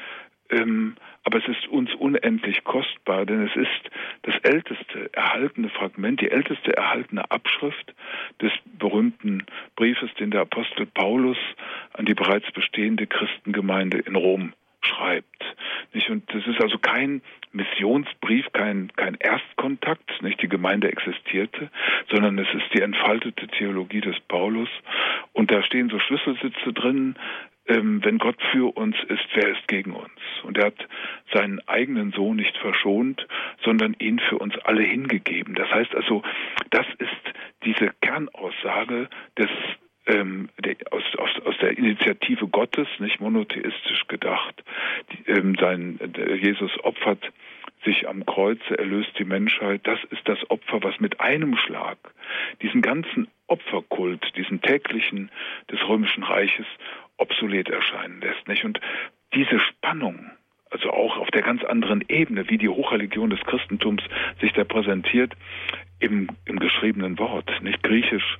ähm, 0.51 0.95
aber 1.23 1.39
es 1.39 1.47
ist 1.47 1.67
uns 1.67 1.91
unendlich 1.95 2.63
kostbar, 2.63 3.25
denn 3.25 3.47
es 3.47 3.55
ist 3.55 3.89
das 4.23 4.35
älteste 4.43 5.09
erhaltene 5.13 5.69
Fragment, 5.69 6.21
die 6.21 6.29
älteste 6.29 6.77
erhaltene 6.77 7.31
Abschrift 7.31 7.95
des 8.39 8.51
berühmten 8.77 9.43
Briefes, 9.75 10.13
den 10.19 10.29
der 10.29 10.41
Apostel 10.41 10.85
Paulus 10.85 11.37
an 11.93 12.05
die 12.05 12.13
bereits 12.13 12.51
bestehende 12.51 13.07
Christengemeinde 13.07 13.99
in 13.99 14.15
Rom 14.15 14.53
schreibt. 14.85 15.43
Nicht? 15.93 16.09
Und 16.09 16.23
das 16.33 16.45
ist 16.47 16.61
also 16.61 16.77
kein 16.77 17.21
Missionsbrief, 17.51 18.51
kein, 18.53 18.91
kein 18.95 19.15
Erstkontakt, 19.15 20.21
nicht 20.21 20.41
die 20.41 20.49
Gemeinde 20.49 20.91
existierte, 20.91 21.69
sondern 22.09 22.37
es 22.39 22.47
ist 22.53 22.73
die 22.73 22.81
entfaltete 22.81 23.47
Theologie 23.47 24.01
des 24.01 24.19
Paulus. 24.21 24.69
Und 25.33 25.51
da 25.51 25.61
stehen 25.63 25.89
so 25.89 25.99
Schlüsselsitze 25.99 26.73
drin, 26.73 27.15
ähm, 27.67 28.03
wenn 28.03 28.17
Gott 28.17 28.41
für 28.51 28.75
uns 28.75 28.95
ist, 29.07 29.25
wer 29.35 29.49
ist 29.49 29.67
gegen 29.67 29.93
uns? 29.93 30.11
Und 30.43 30.57
er 30.57 30.67
hat 30.67 30.87
seinen 31.33 31.65
eigenen 31.67 32.11
Sohn 32.11 32.35
nicht 32.35 32.57
verschont, 32.57 33.25
sondern 33.63 33.95
ihn 33.99 34.19
für 34.19 34.37
uns 34.37 34.57
alle 34.65 34.83
hingegeben. 34.83 35.55
Das 35.55 35.69
heißt 35.71 35.95
also, 35.95 36.23
das 36.71 36.85
ist 36.97 37.33
diese 37.63 37.91
Kernaussage 38.01 39.09
des 39.37 39.49
ähm, 40.05 40.49
der, 40.63 40.75
aus, 40.91 41.03
aus, 41.17 41.29
aus 41.45 41.57
der 41.61 41.77
Initiative 41.77 42.47
Gottes, 42.47 42.87
nicht 42.99 43.19
monotheistisch 43.19 44.07
gedacht. 44.07 44.63
Die, 45.11 45.31
ähm, 45.31 45.55
sein, 45.59 45.99
Jesus 46.41 46.71
opfert 46.83 47.31
sich 47.85 48.07
am 48.07 48.25
Kreuze, 48.25 48.77
erlöst 48.77 49.17
die 49.19 49.25
Menschheit. 49.25 49.81
Das 49.83 49.99
ist 50.09 50.27
das 50.27 50.39
Opfer, 50.49 50.83
was 50.83 50.99
mit 50.99 51.19
einem 51.19 51.55
Schlag 51.57 51.97
diesen 52.61 52.81
ganzen 52.81 53.27
Opferkult, 53.47 54.35
diesen 54.35 54.61
täglichen 54.61 55.29
des 55.69 55.79
römischen 55.87 56.23
Reiches 56.23 56.65
obsolet 57.17 57.69
erscheinen 57.69 58.21
lässt. 58.21 58.47
Nicht? 58.47 58.63
Und 58.63 58.79
diese 59.33 59.59
Spannung, 59.59 60.31
also 60.69 60.91
auch 60.91 61.17
auf 61.17 61.29
der 61.31 61.41
ganz 61.41 61.63
anderen 61.63 62.03
Ebene, 62.07 62.49
wie 62.49 62.57
die 62.57 62.69
Hochreligion 62.69 63.29
des 63.29 63.41
Christentums 63.41 64.03
sich 64.41 64.53
da 64.53 64.63
präsentiert, 64.63 65.33
im, 65.99 66.27
im 66.45 66.59
geschriebenen 66.59 67.17
Wort, 67.19 67.49
nicht 67.61 67.81
griechisch, 67.83 68.37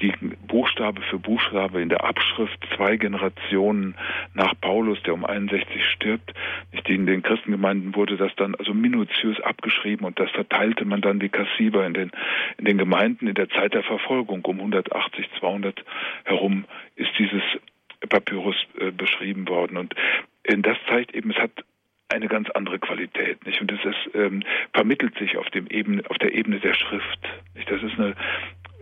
die 0.00 0.12
Buchstabe 0.46 1.00
für 1.02 1.18
Buchstabe 1.18 1.80
in 1.80 1.88
der 1.88 2.04
Abschrift 2.04 2.58
zwei 2.76 2.96
Generationen 2.96 3.94
nach 4.34 4.52
Paulus, 4.60 5.02
der 5.04 5.14
um 5.14 5.24
61 5.24 5.82
stirbt, 5.94 6.34
nicht 6.72 6.88
in 6.88 7.06
den 7.06 7.22
Christengemeinden 7.22 7.94
wurde 7.94 8.16
das 8.16 8.34
dann 8.36 8.54
also 8.54 8.74
minutiös 8.74 9.40
abgeschrieben 9.40 10.04
und 10.04 10.20
das 10.20 10.30
verteilte 10.32 10.84
man 10.84 11.00
dann 11.00 11.20
wie 11.20 11.30
Kassiber 11.30 11.86
in 11.86 11.94
den, 11.94 12.10
in 12.58 12.66
den 12.66 12.76
Gemeinden 12.76 13.26
in 13.26 13.34
der 13.34 13.48
Zeit 13.48 13.72
der 13.72 13.82
Verfolgung. 13.82 14.44
Um 14.44 14.58
180, 14.58 15.28
200 15.38 15.84
herum 16.24 16.64
ist 16.96 17.10
dieses 17.18 17.42
Papyrus 18.08 18.56
äh, 18.78 18.90
beschrieben 18.90 19.48
worden. 19.48 19.76
Und 19.76 19.94
äh, 20.44 20.58
das 20.58 20.76
zeigt 20.88 21.14
eben, 21.14 21.30
es 21.30 21.38
hat 21.38 21.52
eine 22.08 22.28
ganz 22.28 22.48
andere 22.50 22.78
Qualität, 22.78 23.44
nicht? 23.46 23.60
Und 23.60 23.70
das 23.70 23.84
ist, 23.84 24.14
ähm, 24.14 24.42
vermittelt 24.72 25.18
sich 25.18 25.36
auf 25.36 25.48
dem 25.50 25.66
Ebene, 25.66 26.02
auf 26.08 26.18
der 26.18 26.34
Ebene 26.34 26.60
der 26.60 26.74
Schrift. 26.74 27.20
Nicht? 27.54 27.70
Das 27.70 27.82
ist 27.82 27.98
eine 27.98 28.14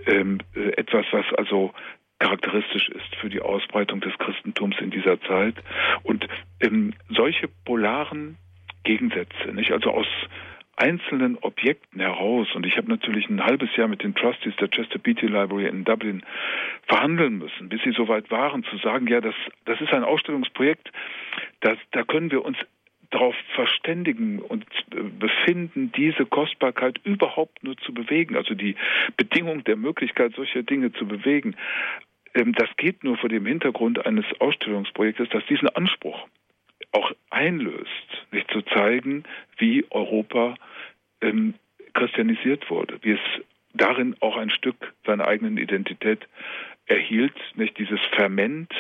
ähm, 0.06 0.38
äh, 0.54 0.70
etwas, 0.76 1.06
was 1.10 1.24
also 1.36 1.72
charakteristisch 2.18 2.88
ist 2.90 3.16
für 3.20 3.28
die 3.28 3.40
Ausbreitung 3.40 4.00
des 4.00 4.16
Christentums 4.18 4.76
in 4.80 4.90
dieser 4.90 5.20
Zeit. 5.22 5.54
Und 6.02 6.26
ähm, 6.60 6.94
solche 7.08 7.48
polaren 7.64 8.36
Gegensätze, 8.84 9.52
nicht? 9.52 9.72
Also 9.72 9.90
aus 9.90 10.06
einzelnen 10.76 11.38
Objekten 11.38 12.00
heraus. 12.00 12.48
Und 12.54 12.66
ich 12.66 12.76
habe 12.76 12.88
natürlich 12.88 13.28
ein 13.28 13.44
halbes 13.44 13.74
Jahr 13.76 13.88
mit 13.88 14.02
den 14.02 14.14
Trustees 14.14 14.56
der 14.56 14.68
Chester 14.68 14.98
Beatty 14.98 15.26
Library 15.26 15.66
in 15.66 15.84
Dublin 15.84 16.22
verhandeln 16.86 17.38
müssen, 17.38 17.68
bis 17.68 17.82
sie 17.82 17.92
soweit 17.92 18.30
waren, 18.30 18.64
zu 18.64 18.76
sagen, 18.78 19.06
ja, 19.06 19.20
das, 19.20 19.34
das 19.64 19.80
ist 19.80 19.92
ein 19.92 20.04
Ausstellungsprojekt, 20.04 20.90
das, 21.60 21.78
da 21.92 22.02
können 22.02 22.30
wir 22.30 22.44
uns 22.44 22.58
darauf 23.14 23.34
verständigen 23.54 24.40
und 24.40 24.66
befinden, 25.18 25.92
diese 25.92 26.26
Kostbarkeit 26.26 26.98
überhaupt 27.04 27.62
nur 27.62 27.76
zu 27.78 27.94
bewegen, 27.94 28.36
also 28.36 28.54
die 28.54 28.74
Bedingung 29.16 29.62
der 29.64 29.76
Möglichkeit, 29.76 30.34
solche 30.34 30.64
Dinge 30.64 30.92
zu 30.92 31.06
bewegen. 31.06 31.56
Ähm, 32.34 32.52
das 32.52 32.68
geht 32.76 33.04
nur 33.04 33.16
vor 33.16 33.28
dem 33.28 33.46
Hintergrund 33.46 34.04
eines 34.04 34.24
Ausstellungsprojektes, 34.40 35.28
das 35.30 35.46
diesen 35.46 35.68
Anspruch 35.68 36.26
auch 36.90 37.12
einlöst, 37.30 38.26
nicht 38.32 38.50
zu 38.50 38.62
zeigen, 38.62 39.24
wie 39.58 39.86
Europa 39.90 40.56
ähm, 41.20 41.54
christianisiert 41.94 42.68
wurde, 42.68 42.98
wie 43.02 43.12
es 43.12 43.44
darin 43.74 44.16
auch 44.20 44.36
ein 44.36 44.50
Stück 44.50 44.92
seiner 45.06 45.26
eigenen 45.26 45.56
Identität 45.56 46.26
erhielt, 46.86 47.34
nicht 47.54 47.78
dieses 47.78 48.00
Ferment 48.12 48.72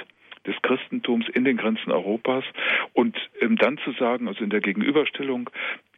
des 0.46 0.54
Christentums 0.62 1.28
in 1.28 1.44
den 1.44 1.56
Grenzen 1.56 1.90
Europas 1.90 2.44
und 2.92 3.16
ähm, 3.40 3.56
dann 3.56 3.78
zu 3.78 3.92
sagen, 3.92 4.28
also 4.28 4.44
in 4.44 4.50
der 4.50 4.60
Gegenüberstellung, 4.60 5.50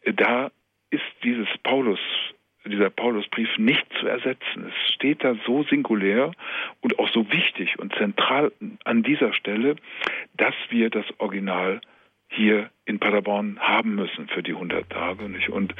äh, 0.03 0.13
da 0.13 0.51
ist 0.91 1.05
dieses 1.23 1.49
Paulus 1.63 1.99
dieser 2.69 2.91
Paulusbrief 2.91 3.59
nicht 3.59 3.87
zu 4.01 4.07
ersetzen. 4.07 4.67
Es 4.69 4.95
steht 4.95 5.23
da 5.23 5.37
so 5.47 5.63
singulär 5.65 6.33
und 6.81 6.99
auch 6.99 7.09
so 7.11 7.31
wichtig 7.31 7.79
und 7.79 7.95
zentral 7.95 8.53
an 8.85 9.03
dieser 9.03 9.33
Stelle, 9.33 9.77
dass 10.37 10.55
wir 10.71 10.91
das 10.91 11.05
Original 11.19 11.81
hier 12.29 12.71
in 12.85 12.99
Paderborn 12.99 13.59
haben 13.61 13.95
müssen 13.95 14.29
für 14.29 14.43
die 14.43 14.53
100 14.53 14.91
Tage. 14.91 15.29
Nicht? 15.29 15.49
Und 15.49 15.75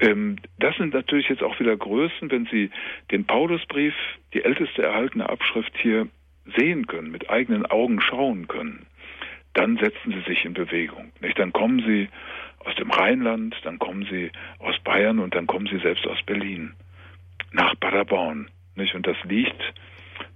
ähm, 0.00 0.36
das 0.58 0.76
sind 0.76 0.94
natürlich 0.94 1.28
jetzt 1.28 1.42
auch 1.42 1.60
wieder 1.60 1.76
Größen, 1.76 2.30
wenn 2.30 2.46
Sie 2.46 2.70
den 3.10 3.26
Paulusbrief, 3.26 3.94
die 4.32 4.44
älteste 4.44 4.82
erhaltene 4.82 5.28
Abschrift 5.28 5.76
hier 5.76 6.08
sehen 6.56 6.86
können, 6.86 7.10
mit 7.10 7.30
eigenen 7.30 7.66
Augen 7.66 8.00
schauen 8.00 8.48
können, 8.48 8.86
dann 9.54 9.76
setzen 9.78 10.12
sie 10.12 10.22
sich 10.28 10.44
in 10.44 10.54
Bewegung. 10.54 11.12
Nicht? 11.20 11.38
Dann 11.38 11.52
kommen 11.52 11.80
sie 11.86 12.08
aus 12.58 12.74
dem 12.76 12.90
Rheinland, 12.90 13.56
dann 13.62 13.78
kommen 13.78 14.06
sie 14.10 14.30
aus 14.58 14.78
Bayern 14.80 15.18
und 15.18 15.34
dann 15.34 15.46
kommen 15.46 15.66
sie 15.66 15.78
selbst 15.78 16.06
aus 16.06 16.22
Berlin 16.24 16.74
nach 17.52 17.78
Paderborn. 17.78 18.50
Nicht? 18.74 18.94
Und 18.94 19.06
das 19.06 19.16
liegt 19.24 19.62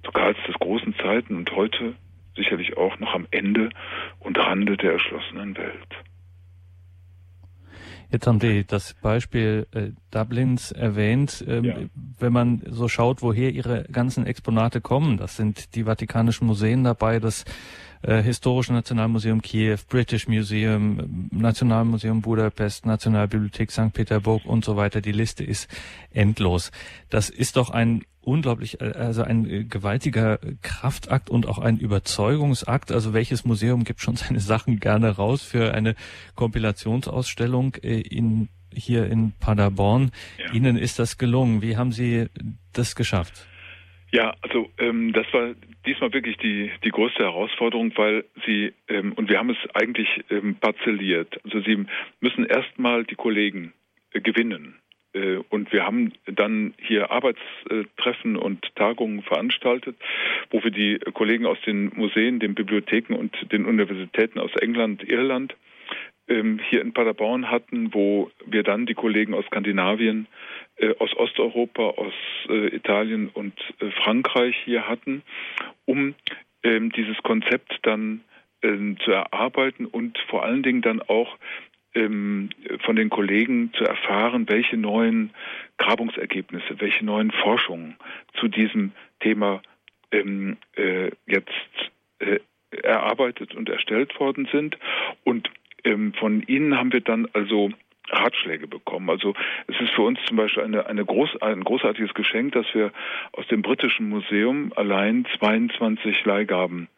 zu 0.04 0.12
Karls 0.12 0.38
des 0.46 0.54
großen 0.56 0.94
Zeiten 0.96 1.36
und 1.36 1.50
heute 1.52 1.94
sicherlich 2.36 2.76
auch 2.76 2.98
noch 3.00 3.14
am 3.14 3.26
Ende 3.30 3.70
und 4.20 4.38
Rande 4.38 4.76
der 4.76 4.92
erschlossenen 4.92 5.56
Welt. 5.56 6.07
Jetzt 8.10 8.26
haben 8.26 8.40
Sie 8.40 8.64
das 8.64 8.94
Beispiel 8.94 9.66
äh, 9.72 9.90
Dublins 10.10 10.72
erwähnt. 10.72 11.44
Ähm, 11.46 11.64
ja. 11.64 11.76
Wenn 12.18 12.32
man 12.32 12.62
so 12.68 12.88
schaut, 12.88 13.20
woher 13.20 13.50
Ihre 13.52 13.84
ganzen 13.84 14.26
Exponate 14.26 14.80
kommen, 14.80 15.18
das 15.18 15.36
sind 15.36 15.74
die 15.74 15.84
Vatikanischen 15.84 16.46
Museen 16.46 16.84
dabei, 16.84 17.20
das 17.20 17.44
äh, 18.02 18.22
Historische 18.22 18.72
Nationalmuseum 18.72 19.42
Kiew, 19.42 19.78
British 19.88 20.28
Museum, 20.28 21.28
Nationalmuseum 21.30 22.22
Budapest, 22.22 22.86
Nationalbibliothek 22.86 23.70
St. 23.70 23.92
Peterburg 23.92 24.44
und 24.44 24.64
so 24.64 24.76
weiter. 24.76 25.00
Die 25.00 25.12
Liste 25.12 25.44
ist 25.44 25.68
endlos. 26.12 26.70
Das 27.10 27.30
ist 27.30 27.56
doch 27.56 27.70
ein 27.70 28.04
unglaublich, 28.20 28.80
äh, 28.80 28.92
also 28.92 29.22
ein 29.22 29.68
gewaltiger 29.68 30.38
Kraftakt 30.62 31.30
und 31.30 31.46
auch 31.46 31.58
ein 31.58 31.78
Überzeugungsakt. 31.78 32.92
Also 32.92 33.14
welches 33.14 33.44
Museum 33.44 33.84
gibt 33.84 34.00
schon 34.00 34.16
seine 34.16 34.40
Sachen 34.40 34.80
gerne 34.80 35.10
raus 35.10 35.42
für 35.42 35.74
eine 35.74 35.94
Kompilationsausstellung 36.34 37.74
äh, 37.82 38.00
in 38.00 38.48
hier 38.70 39.06
in 39.06 39.32
Paderborn. 39.40 40.12
Ja. 40.38 40.52
Ihnen 40.52 40.76
ist 40.76 40.98
das 40.98 41.18
gelungen. 41.18 41.62
Wie 41.62 41.76
haben 41.76 41.90
Sie 41.90 42.26
das 42.72 42.94
geschafft? 42.94 43.46
Ja, 44.10 44.34
also 44.40 44.70
ähm, 44.78 45.12
das 45.12 45.26
war 45.32 45.54
diesmal 45.86 46.12
wirklich 46.12 46.38
die, 46.38 46.70
die 46.82 46.90
größte 46.90 47.22
Herausforderung, 47.22 47.92
weil 47.96 48.24
Sie, 48.46 48.72
ähm, 48.88 49.12
und 49.12 49.28
wir 49.28 49.38
haben 49.38 49.50
es 49.50 49.58
eigentlich 49.74 50.08
ähm, 50.30 50.54
parzelliert, 50.54 51.38
also 51.44 51.60
Sie 51.60 51.84
müssen 52.20 52.46
erstmal 52.46 53.04
die 53.04 53.16
Kollegen 53.16 53.74
äh, 54.12 54.20
gewinnen. 54.20 54.76
Äh, 55.12 55.36
und 55.50 55.72
wir 55.72 55.84
haben 55.84 56.12
dann 56.26 56.72
hier 56.78 57.10
Arbeitstreffen 57.10 58.36
und 58.36 58.74
Tagungen 58.76 59.22
veranstaltet, 59.22 59.96
wo 60.50 60.62
wir 60.64 60.70
die 60.70 60.98
Kollegen 61.12 61.44
aus 61.44 61.58
den 61.66 61.92
Museen, 61.94 62.40
den 62.40 62.54
Bibliotheken 62.54 63.14
und 63.14 63.52
den 63.52 63.66
Universitäten 63.66 64.38
aus 64.38 64.54
England, 64.56 65.02
Irland 65.06 65.54
ähm, 66.28 66.60
hier 66.68 66.82
in 66.82 66.92
Paderborn 66.92 67.50
hatten, 67.50 67.92
wo 67.94 68.30
wir 68.46 68.62
dann 68.62 68.86
die 68.86 68.94
Kollegen 68.94 69.34
aus 69.34 69.46
Skandinavien, 69.46 70.26
aus 70.98 71.14
Osteuropa, 71.16 71.82
aus 71.82 72.14
äh, 72.48 72.74
Italien 72.74 73.28
und 73.32 73.54
äh, 73.80 73.90
Frankreich 74.02 74.56
hier 74.64 74.88
hatten, 74.88 75.22
um 75.86 76.14
ähm, 76.62 76.90
dieses 76.92 77.16
Konzept 77.22 77.78
dann 77.82 78.22
ähm, 78.62 78.96
zu 79.04 79.10
erarbeiten 79.10 79.86
und 79.86 80.18
vor 80.28 80.44
allen 80.44 80.62
Dingen 80.62 80.82
dann 80.82 81.00
auch 81.02 81.36
ähm, 81.94 82.50
von 82.84 82.96
den 82.96 83.10
Kollegen 83.10 83.72
zu 83.74 83.84
erfahren, 83.84 84.48
welche 84.48 84.76
neuen 84.76 85.30
Grabungsergebnisse, 85.78 86.80
welche 86.80 87.04
neuen 87.04 87.30
Forschungen 87.30 87.96
zu 88.34 88.48
diesem 88.48 88.92
Thema 89.20 89.62
äh, 90.10 91.10
jetzt 91.26 91.50
äh, 92.18 92.40
erarbeitet 92.70 93.54
und 93.54 93.68
erstellt 93.68 94.18
worden 94.20 94.48
sind. 94.52 94.78
Und 95.24 95.50
von 96.18 96.42
Ihnen 96.42 96.76
haben 96.76 96.92
wir 96.92 97.00
dann 97.00 97.28
also 97.32 97.70
Ratschläge 98.10 98.66
bekommen. 98.66 99.10
Also 99.10 99.34
es 99.66 99.80
ist 99.80 99.92
für 99.94 100.02
uns 100.02 100.18
zum 100.26 100.36
Beispiel 100.36 100.62
eine, 100.62 100.86
eine 100.86 101.04
groß, 101.04 101.40
ein 101.42 101.62
großartiges 101.64 102.14
Geschenk, 102.14 102.52
dass 102.52 102.66
wir 102.74 102.92
aus 103.32 103.46
dem 103.48 103.62
Britischen 103.62 104.08
Museum 104.08 104.72
allein 104.76 105.26
22 105.38 106.24
Leihgaben 106.24 106.88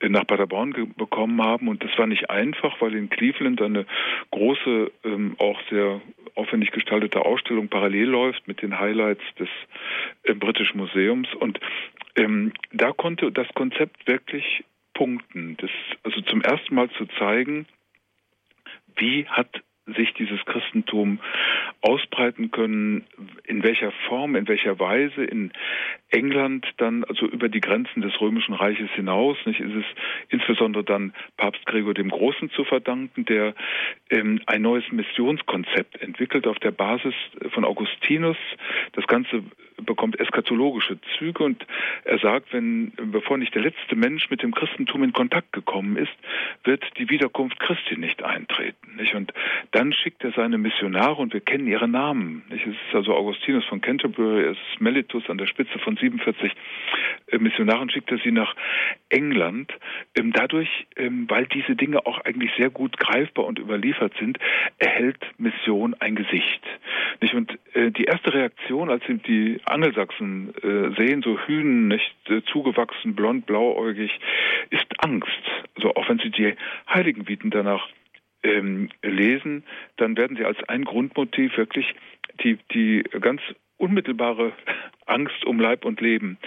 äh, 0.00 0.08
nach 0.08 0.26
Paderborn 0.26 0.94
bekommen 0.96 1.42
haben. 1.42 1.68
Und 1.68 1.82
das 1.82 1.96
war 1.98 2.06
nicht 2.06 2.30
einfach, 2.30 2.80
weil 2.80 2.94
in 2.94 3.10
Cleveland 3.10 3.60
eine 3.62 3.86
große, 4.30 4.90
ähm, 5.04 5.36
auch 5.38 5.60
sehr 5.70 6.00
aufwendig 6.34 6.70
gestaltete 6.72 7.24
Ausstellung 7.24 7.68
parallel 7.68 8.08
läuft 8.08 8.46
mit 8.46 8.60
den 8.60 8.78
Highlights 8.78 9.24
des 9.38 9.48
äh, 10.24 10.34
Britischen 10.34 10.78
Museums. 10.78 11.28
Und 11.34 11.58
ähm, 12.16 12.52
da 12.72 12.92
konnte 12.92 13.32
das 13.32 13.48
Konzept 13.54 14.06
wirklich 14.06 14.64
punkten. 14.92 15.56
Das, 15.58 15.70
also 16.02 16.20
zum 16.22 16.42
ersten 16.42 16.74
Mal 16.74 16.90
zu 16.90 17.06
zeigen, 17.18 17.66
wie 18.96 19.26
hat 19.26 19.62
sich 19.94 20.12
dieses 20.14 20.44
Christentum 20.44 21.20
ausbreiten 21.80 22.50
können, 22.50 23.04
in 23.44 23.62
welcher 23.62 23.92
Form, 24.08 24.34
in 24.34 24.48
welcher 24.48 24.78
Weise 24.80 25.24
in 25.24 25.52
England 26.10 26.66
dann 26.78 27.04
also 27.04 27.26
über 27.26 27.48
die 27.48 27.60
Grenzen 27.60 28.00
des 28.00 28.20
römischen 28.20 28.54
Reiches 28.54 28.90
hinaus, 28.92 29.36
nicht 29.44 29.60
ist 29.60 29.74
es 29.74 29.84
insbesondere 30.28 30.84
dann 30.84 31.12
Papst 31.36 31.64
Gregor 31.66 31.94
dem 31.94 32.10
Großen 32.10 32.50
zu 32.50 32.64
verdanken, 32.64 33.24
der 33.24 33.54
ähm, 34.10 34.40
ein 34.46 34.62
neues 34.62 34.84
Missionskonzept 34.90 36.00
entwickelt 36.00 36.46
auf 36.46 36.58
der 36.58 36.70
Basis 36.70 37.14
von 37.50 37.64
Augustinus. 37.64 38.36
Das 38.92 39.06
Ganze 39.06 39.42
bekommt 39.84 40.18
eschatologische 40.18 40.98
Züge 41.18 41.44
und 41.44 41.66
er 42.04 42.18
sagt, 42.18 42.52
wenn 42.52 42.92
bevor 42.96 43.36
nicht 43.36 43.54
der 43.54 43.62
letzte 43.62 43.96
Mensch 43.96 44.30
mit 44.30 44.42
dem 44.42 44.54
Christentum 44.54 45.02
in 45.02 45.12
Kontakt 45.12 45.52
gekommen 45.52 45.96
ist, 45.96 46.12
wird 46.64 46.82
die 46.98 47.10
Wiederkunft 47.10 47.60
Christi 47.60 47.96
nicht 47.96 48.22
eintreten. 48.22 48.96
Nicht? 48.96 49.14
Und 49.14 49.32
dann 49.72 49.92
schickt 49.92 50.24
er 50.24 50.32
seine 50.32 50.58
Missionare 50.58 51.16
und 51.16 51.32
wir 51.32 51.40
kennen 51.40 51.66
ihre 51.66 51.88
Namen. 51.88 52.42
Nicht? 52.48 52.66
Es 52.66 52.72
ist 52.72 52.94
also 52.94 53.14
Augustinus 53.14 53.64
von 53.66 53.80
Canterbury, 53.80 54.44
es 54.44 54.58
ist 54.72 54.80
Mellitus 54.80 55.28
an 55.28 55.38
der 55.38 55.46
Spitze 55.46 55.78
von 55.78 55.96
47 55.96 56.52
äh, 57.28 57.38
Missionaren, 57.38 57.90
schickt 57.90 58.10
er 58.10 58.18
sie 58.18 58.32
nach 58.32 58.54
England. 59.08 59.72
Ähm, 60.16 60.32
dadurch, 60.32 60.86
ähm, 60.96 61.26
weil 61.28 61.46
diese 61.46 61.76
Dinge 61.76 62.06
auch 62.06 62.20
eigentlich 62.24 62.50
sehr 62.56 62.70
gut 62.70 62.98
greifbar 62.98 63.44
und 63.44 63.58
überliefert 63.58 64.12
sind, 64.18 64.38
erhält 64.78 65.18
Mission 65.38 65.94
ein 66.00 66.14
Gesicht. 66.16 66.62
Nicht? 67.20 67.34
Und 67.34 67.58
äh, 67.74 67.90
die 67.90 68.04
erste 68.04 68.32
Reaktion, 68.32 68.90
als 68.90 69.04
sie 69.06 69.18
die 69.18 69.60
Angelsachsen 69.66 70.54
äh, 70.62 70.94
sehen, 70.96 71.22
so 71.22 71.38
Hühnen, 71.38 71.88
nicht 71.88 72.14
zugewachsen, 72.52 73.14
blond, 73.14 73.46
blauäugig, 73.46 74.10
ist 74.70 74.86
Angst. 74.98 75.30
So, 75.80 75.94
auch 75.94 76.08
wenn 76.08 76.18
sie 76.18 76.30
die 76.30 76.54
Heiligenviten 76.88 77.50
danach 77.50 77.88
ähm, 78.42 78.90
lesen, 79.02 79.64
dann 79.96 80.16
werden 80.16 80.36
sie 80.36 80.44
als 80.44 80.58
ein 80.68 80.84
Grundmotiv 80.84 81.56
wirklich 81.56 81.94
die, 82.42 82.58
die 82.72 83.02
ganz 83.20 83.40
unmittelbare 83.76 84.52
Angst 85.06 85.44
um 85.44 85.60
Leib 85.60 85.84
und 85.84 86.00
Leben 86.00 86.38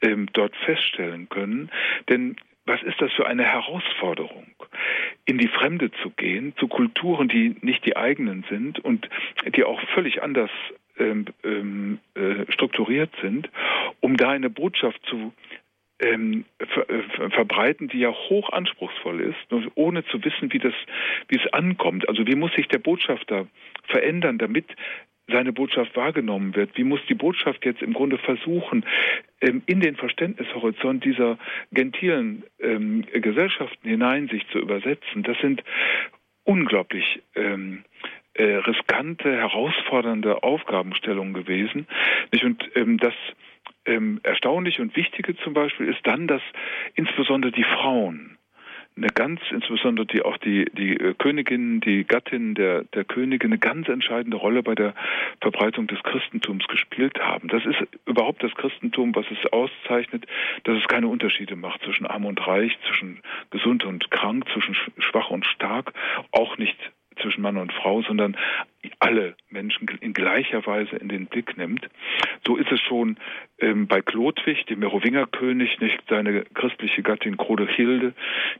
ähm, 0.00 0.28
dort 0.32 0.54
feststellen 0.56 1.28
können. 1.28 1.70
Denn 2.08 2.36
was 2.66 2.82
ist 2.82 3.00
das 3.00 3.10
für 3.14 3.26
eine 3.26 3.44
Herausforderung, 3.44 4.46
in 5.24 5.38
die 5.38 5.48
Fremde 5.48 5.90
zu 6.02 6.10
gehen, 6.10 6.54
zu 6.58 6.68
Kulturen, 6.68 7.28
die 7.28 7.56
nicht 7.62 7.84
die 7.86 7.96
eigenen 7.96 8.44
sind 8.50 8.78
und 8.78 9.08
die 9.56 9.64
auch 9.64 9.80
völlig 9.94 10.22
anders 10.22 10.50
ähm, 10.98 11.26
ähm, 11.44 11.98
äh, 12.14 12.50
strukturiert 12.52 13.10
sind, 13.22 13.50
um 14.00 14.16
da 14.16 14.30
eine 14.30 14.50
Botschaft 14.50 15.00
zu 15.06 15.32
ähm, 16.00 16.44
ver, 16.58 16.88
äh, 16.90 17.30
verbreiten, 17.30 17.88
die 17.88 17.98
ja 17.98 18.10
hoch 18.10 18.50
anspruchsvoll 18.50 19.20
ist, 19.20 19.72
ohne 19.74 20.04
zu 20.06 20.22
wissen, 20.24 20.52
wie 20.52 20.58
das, 20.58 20.74
wie 21.28 21.36
es 21.36 21.52
ankommt. 21.52 22.08
Also 22.08 22.26
wie 22.26 22.36
muss 22.36 22.52
sich 22.54 22.68
der 22.68 22.78
Botschafter 22.78 23.46
verändern, 23.84 24.38
damit 24.38 24.66
seine 25.28 25.52
Botschaft 25.52 25.94
wahrgenommen 25.96 26.54
wird? 26.54 26.76
Wie 26.76 26.84
muss 26.84 27.00
die 27.08 27.14
Botschaft 27.14 27.64
jetzt 27.64 27.82
im 27.82 27.92
Grunde 27.92 28.18
versuchen, 28.18 28.84
ähm, 29.40 29.62
in 29.66 29.80
den 29.80 29.96
Verständnishorizont 29.96 31.04
dieser 31.04 31.38
gentilen 31.72 32.44
ähm, 32.60 33.04
Gesellschaften 33.12 33.88
hinein 33.88 34.28
sich 34.28 34.46
zu 34.48 34.58
übersetzen? 34.58 35.22
Das 35.22 35.38
sind 35.40 35.62
unglaublich 36.44 37.20
äh, 38.38 38.56
riskante, 38.56 39.36
herausfordernde 39.36 40.42
Aufgabenstellungen 40.42 41.34
gewesen. 41.34 41.86
Nicht? 42.32 42.44
Und 42.44 42.64
ähm, 42.74 42.98
das 42.98 43.14
ähm, 43.84 44.20
Erstaunliche 44.22 44.82
und 44.82 44.96
Wichtige 44.96 45.36
zum 45.36 45.54
Beispiel 45.54 45.88
ist 45.88 46.00
dann, 46.04 46.26
dass 46.26 46.42
insbesondere 46.94 47.52
die 47.52 47.64
Frauen 47.64 48.38
eine 48.96 49.08
ganz, 49.08 49.40
insbesondere 49.50 50.06
die 50.06 50.22
auch 50.22 50.36
die 50.38 50.66
die 50.76 50.96
äh, 50.96 51.14
Königin, 51.14 51.80
die 51.80 52.04
Gattin 52.04 52.54
der 52.54 52.84
der 52.84 53.04
Königin 53.04 53.50
eine 53.50 53.58
ganz 53.58 53.88
entscheidende 53.88 54.36
Rolle 54.36 54.62
bei 54.62 54.74
der 54.74 54.94
Verbreitung 55.40 55.86
des 55.86 56.02
Christentums 56.02 56.66
gespielt 56.66 57.18
haben. 57.20 57.48
Das 57.48 57.64
ist 57.64 57.78
überhaupt 58.06 58.42
das 58.42 58.54
Christentum, 58.54 59.14
was 59.14 59.26
es 59.30 59.52
auszeichnet, 59.52 60.26
dass 60.64 60.78
es 60.78 60.88
keine 60.88 61.08
Unterschiede 61.08 61.56
macht 61.56 61.82
zwischen 61.82 62.06
arm 62.06 62.24
und 62.24 62.44
reich, 62.46 62.76
zwischen 62.86 63.20
gesund 63.50 63.84
und 63.84 64.10
krank, 64.10 64.48
zwischen 64.52 64.76
schwach 64.98 65.30
und 65.30 65.46
stark, 65.46 65.92
auch 66.32 66.58
nicht 66.58 66.78
zwischen 67.20 67.42
Mann 67.42 67.56
und 67.56 67.72
Frau, 67.72 68.02
sondern 68.02 68.36
alle 69.00 69.34
Menschen 69.50 69.88
in 70.00 70.12
gleicher 70.12 70.64
Weise 70.66 70.96
in 70.96 71.08
den 71.08 71.26
Blick 71.26 71.56
nimmt. 71.56 71.88
So 72.46 72.56
ist 72.56 72.70
es 72.70 72.80
schon 72.80 73.16
ähm, 73.58 73.86
bei 73.86 74.00
Chlodwig, 74.00 74.66
dem 74.66 74.80
Merowingerkönig, 74.80 75.80
nicht 75.80 76.02
seine 76.08 76.44
christliche 76.54 77.02
Gattin 77.02 77.36
Chrodechilde, 77.36 78.14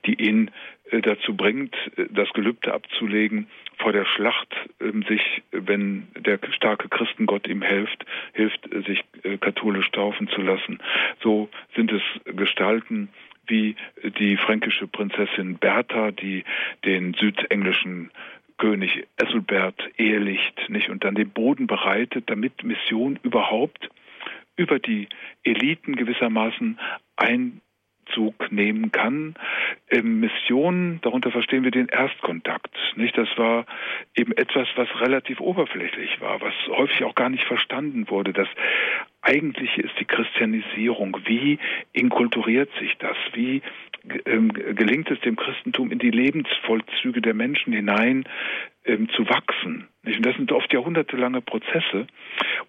die 0.07 0.15
ihn 0.15 0.51
äh, 0.91 1.01
dazu 1.01 1.37
bringt, 1.37 1.75
äh, 1.97 2.07
das 2.11 2.29
Gelübde 2.33 2.75
abzulegen, 2.75 3.49
vor 3.79 3.93
der 3.93 4.05
Schlacht 4.05 4.55
äh, 4.81 4.91
sich, 5.09 5.43
wenn 5.53 6.09
der 6.17 6.39
starke 6.51 6.89
Christengott 6.89 7.47
ihm 7.47 7.63
hilft, 7.63 8.05
hilft, 8.33 8.73
äh, 8.73 8.83
sich 8.83 9.05
äh, 9.23 9.39
katholisch 9.39 9.91
taufen 9.91 10.29
zu 10.29 10.41
lassen. 10.43 10.81
So 11.23 11.49
sind 11.75 11.93
es 11.93 12.03
Gestalten, 12.25 13.09
wie 13.47 13.77
die 14.19 14.37
fränkische 14.37 14.87
Prinzessin 14.87 15.57
Bertha, 15.57 16.11
die 16.11 16.45
den 16.85 17.15
südenglischen 17.15 18.11
König 18.59 19.07
Esselbert 19.17 19.81
Ehelicht, 19.97 20.69
nicht? 20.69 20.91
Und 20.91 21.05
dann 21.05 21.15
den 21.15 21.31
Boden 21.31 21.67
bereitet, 21.67 22.29
damit 22.29 22.63
Mission 22.65 23.19
überhaupt 23.23 23.89
über 24.57 24.79
die 24.79 25.09
Eliten 25.45 25.95
gewissermaßen 25.95 26.79
Einzug 27.17 28.51
nehmen 28.51 28.91
kann. 28.93 29.35
Ähm, 29.89 30.21
Mission, 30.21 30.99
darunter 31.03 31.31
verstehen 31.31 31.63
wir 31.63 31.71
den 31.71 31.87
Erstkontakt, 31.87 32.77
nicht? 32.97 33.17
Das 33.17 33.29
war 33.37 33.65
eben 34.17 34.33
etwas, 34.33 34.67
was 34.75 34.89
relativ 35.01 35.41
oberflächlich 35.41 36.21
war, 36.21 36.41
was 36.41 36.55
häufig 36.69 37.05
auch 37.05 37.15
gar 37.15 37.31
nicht 37.31 37.45
verstanden 37.45 38.11
wurde. 38.11 38.33
Das 38.33 38.49
Eigentliche 39.29 39.83
ist 39.83 39.93
die 40.01 40.07
Christianisierung. 40.07 41.19
Wie 41.27 41.59
inkulturiert 41.93 42.71
sich 42.81 42.97
das? 42.99 43.17
Wie 43.35 43.61
ähm, 44.25 44.53
gelingt 44.53 45.11
es 45.11 45.21
dem 45.21 45.37
Christentum 45.37 45.91
in 45.91 45.99
die 45.99 46.11
Lebensvollzüge 46.11 47.21
der 47.21 47.35
Menschen 47.35 47.75
hinein 47.75 48.25
ähm, 48.87 49.09
zu 49.11 49.29
wachsen. 49.29 49.89
Und 50.05 50.25
das 50.25 50.37
sind 50.37 50.51
oft 50.51 50.73
jahrhundertelange 50.73 51.43
Prozesse. 51.43 52.07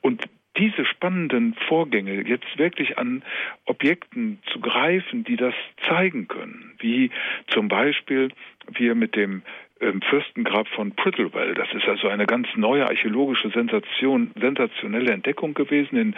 Und 0.01 0.25
diese 0.57 0.83
spannenden 0.85 1.53
Vorgänge 1.67 2.27
jetzt 2.27 2.57
wirklich 2.57 2.97
an 2.97 3.23
Objekten 3.65 4.39
zu 4.51 4.59
greifen, 4.59 5.23
die 5.23 5.37
das 5.37 5.53
zeigen 5.87 6.27
können, 6.27 6.73
wie 6.79 7.11
zum 7.47 7.69
Beispiel 7.69 8.29
wir 8.67 8.95
mit 8.95 9.15
dem 9.15 9.43
ähm, 9.81 10.01
Fürstengrab 10.01 10.67
von 10.69 10.91
Prittlewell. 10.91 11.53
Das 11.53 11.67
ist 11.73 11.87
also 11.87 12.07
eine 12.07 12.25
ganz 12.25 12.47
neue 12.55 12.85
archäologische 12.85 13.49
Sensation, 13.49 14.31
sensationelle 14.39 15.11
Entdeckung 15.11 15.53
gewesen. 15.53 15.97
In, 15.97 16.15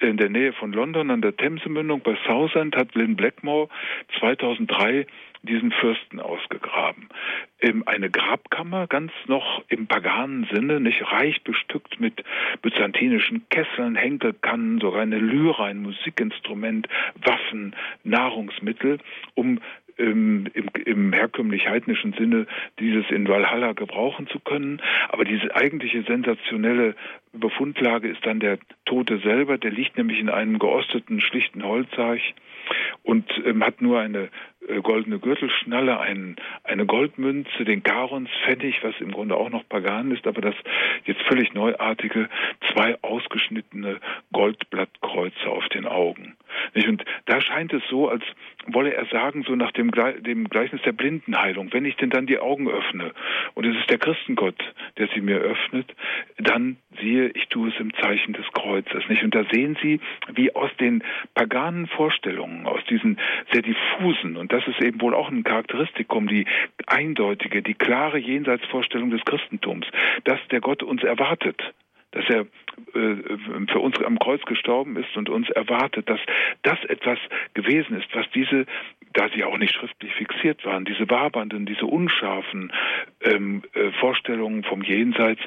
in 0.00 0.16
der 0.16 0.30
Nähe 0.30 0.52
von 0.52 0.72
London 0.72 1.10
an 1.10 1.22
der 1.22 1.36
Themsemündung 1.36 2.00
bei 2.00 2.16
Southend 2.26 2.76
hat 2.76 2.94
Lynn 2.94 3.16
Blackmore 3.16 3.68
2003 4.18 5.06
diesen 5.42 5.70
Fürsten 5.70 6.20
ausgegraben. 6.20 7.08
Eine 7.86 8.10
Grabkammer, 8.10 8.86
ganz 8.86 9.12
noch 9.26 9.62
im 9.68 9.86
paganen 9.86 10.48
Sinne, 10.52 10.80
nicht 10.80 11.10
reich 11.10 11.42
bestückt 11.42 12.00
mit 12.00 12.24
byzantinischen 12.62 13.48
Kesseln, 13.48 13.94
Henkelkannen, 13.94 14.80
sogar 14.80 15.02
eine 15.02 15.18
Lyra, 15.18 15.66
ein 15.66 15.82
Musikinstrument, 15.82 16.88
Waffen, 17.24 17.74
Nahrungsmittel, 18.04 18.98
um 19.34 19.60
im, 19.98 20.46
im, 20.54 20.68
im 20.84 21.12
herkömmlich-heidnischen 21.12 22.14
Sinne 22.14 22.46
dieses 22.78 23.10
in 23.10 23.28
Valhalla 23.28 23.72
gebrauchen 23.72 24.28
zu 24.28 24.38
können. 24.38 24.80
Aber 25.08 25.24
diese 25.24 25.54
eigentliche 25.54 26.02
sensationelle 26.02 26.94
Befundlage 27.32 28.08
ist 28.08 28.24
dann 28.24 28.40
der 28.40 28.58
Tote 28.84 29.18
selber. 29.18 29.58
Der 29.58 29.70
liegt 29.70 29.98
nämlich 29.98 30.18
in 30.20 30.30
einem 30.30 30.58
geosteten, 30.58 31.20
schlichten 31.20 31.64
Holzarch 31.64 32.34
und 33.02 33.30
ähm, 33.44 33.64
hat 33.64 33.80
nur 33.80 34.00
eine 34.00 34.28
äh, 34.68 34.80
goldene 34.80 35.18
Gürtelschnalle, 35.18 35.98
ein, 35.98 36.36
eine 36.64 36.86
Goldmünze, 36.86 37.64
den 37.64 37.82
Garons 37.82 38.30
Pfennig, 38.44 38.82
was 38.82 38.94
im 39.00 39.12
Grunde 39.12 39.36
auch 39.36 39.50
noch 39.50 39.68
pagan 39.68 40.10
ist, 40.10 40.26
aber 40.26 40.40
das 40.40 40.54
jetzt 41.04 41.22
völlig 41.22 41.54
neuartige, 41.54 42.28
zwei 42.72 42.96
ausgeschnittene 43.02 44.00
Goldblattkreuze 44.32 45.48
auf 45.48 45.68
den 45.70 45.86
Augen. 45.86 46.36
Und 46.74 47.04
da 47.26 47.40
scheint 47.40 47.72
es 47.72 47.82
so, 47.88 48.08
als 48.08 48.24
wolle 48.74 48.94
er 48.94 49.06
sagen, 49.06 49.44
so 49.46 49.54
nach 49.54 49.72
dem, 49.72 49.90
dem 49.90 50.48
Gleichnis 50.48 50.82
der 50.82 50.92
Blindenheilung, 50.92 51.72
wenn 51.72 51.84
ich 51.84 51.96
denn 51.96 52.10
dann 52.10 52.26
die 52.26 52.38
Augen 52.38 52.68
öffne 52.68 53.12
und 53.54 53.66
es 53.66 53.76
ist 53.76 53.90
der 53.90 53.98
Christengott, 53.98 54.56
der 54.96 55.08
sie 55.14 55.20
mir 55.20 55.38
öffnet, 55.38 55.94
dann 56.38 56.76
siehe, 57.00 57.28
ich 57.28 57.48
tue 57.48 57.68
es 57.70 57.80
im 57.80 57.94
Zeichen 57.94 58.32
des 58.32 58.46
Kreuzes. 58.52 59.08
Nicht? 59.08 59.22
Und 59.22 59.34
da 59.34 59.44
sehen 59.52 59.76
Sie, 59.82 60.00
wie 60.32 60.54
aus 60.54 60.70
den 60.80 61.02
paganen 61.34 61.86
Vorstellungen, 61.86 62.66
aus 62.66 62.84
diesen 62.88 63.18
sehr 63.52 63.62
diffusen, 63.62 64.36
und 64.36 64.52
das 64.52 64.66
ist 64.66 64.80
eben 64.82 65.00
wohl 65.00 65.14
auch 65.14 65.30
ein 65.30 65.44
Charakteristikum, 65.44 66.28
die 66.28 66.46
eindeutige, 66.86 67.62
die 67.62 67.74
klare 67.74 68.18
Jenseitsvorstellung 68.18 69.10
des 69.10 69.24
Christentums, 69.24 69.86
dass 70.24 70.38
der 70.50 70.60
Gott 70.60 70.82
uns 70.82 71.02
erwartet, 71.02 71.62
dass 72.18 72.28
er 72.28 72.40
äh, 72.40 73.66
für 73.70 73.78
uns 73.78 74.02
am 74.02 74.18
Kreuz 74.18 74.42
gestorben 74.42 74.96
ist 74.96 75.16
und 75.16 75.28
uns 75.28 75.48
erwartet, 75.50 76.08
dass 76.10 76.18
das 76.62 76.82
etwas 76.86 77.18
gewesen 77.54 77.96
ist, 77.96 78.08
was 78.12 78.26
diese, 78.34 78.66
da 79.12 79.28
sie 79.34 79.44
auch 79.44 79.56
nicht 79.56 79.74
schriftlich 79.74 80.12
fixiert 80.14 80.64
waren, 80.64 80.84
diese 80.84 81.08
wabernden, 81.08 81.64
diese 81.64 81.86
unscharfen 81.86 82.72
ähm, 83.22 83.62
äh, 83.74 83.92
Vorstellungen 84.00 84.64
vom 84.64 84.82
Jenseits 84.82 85.40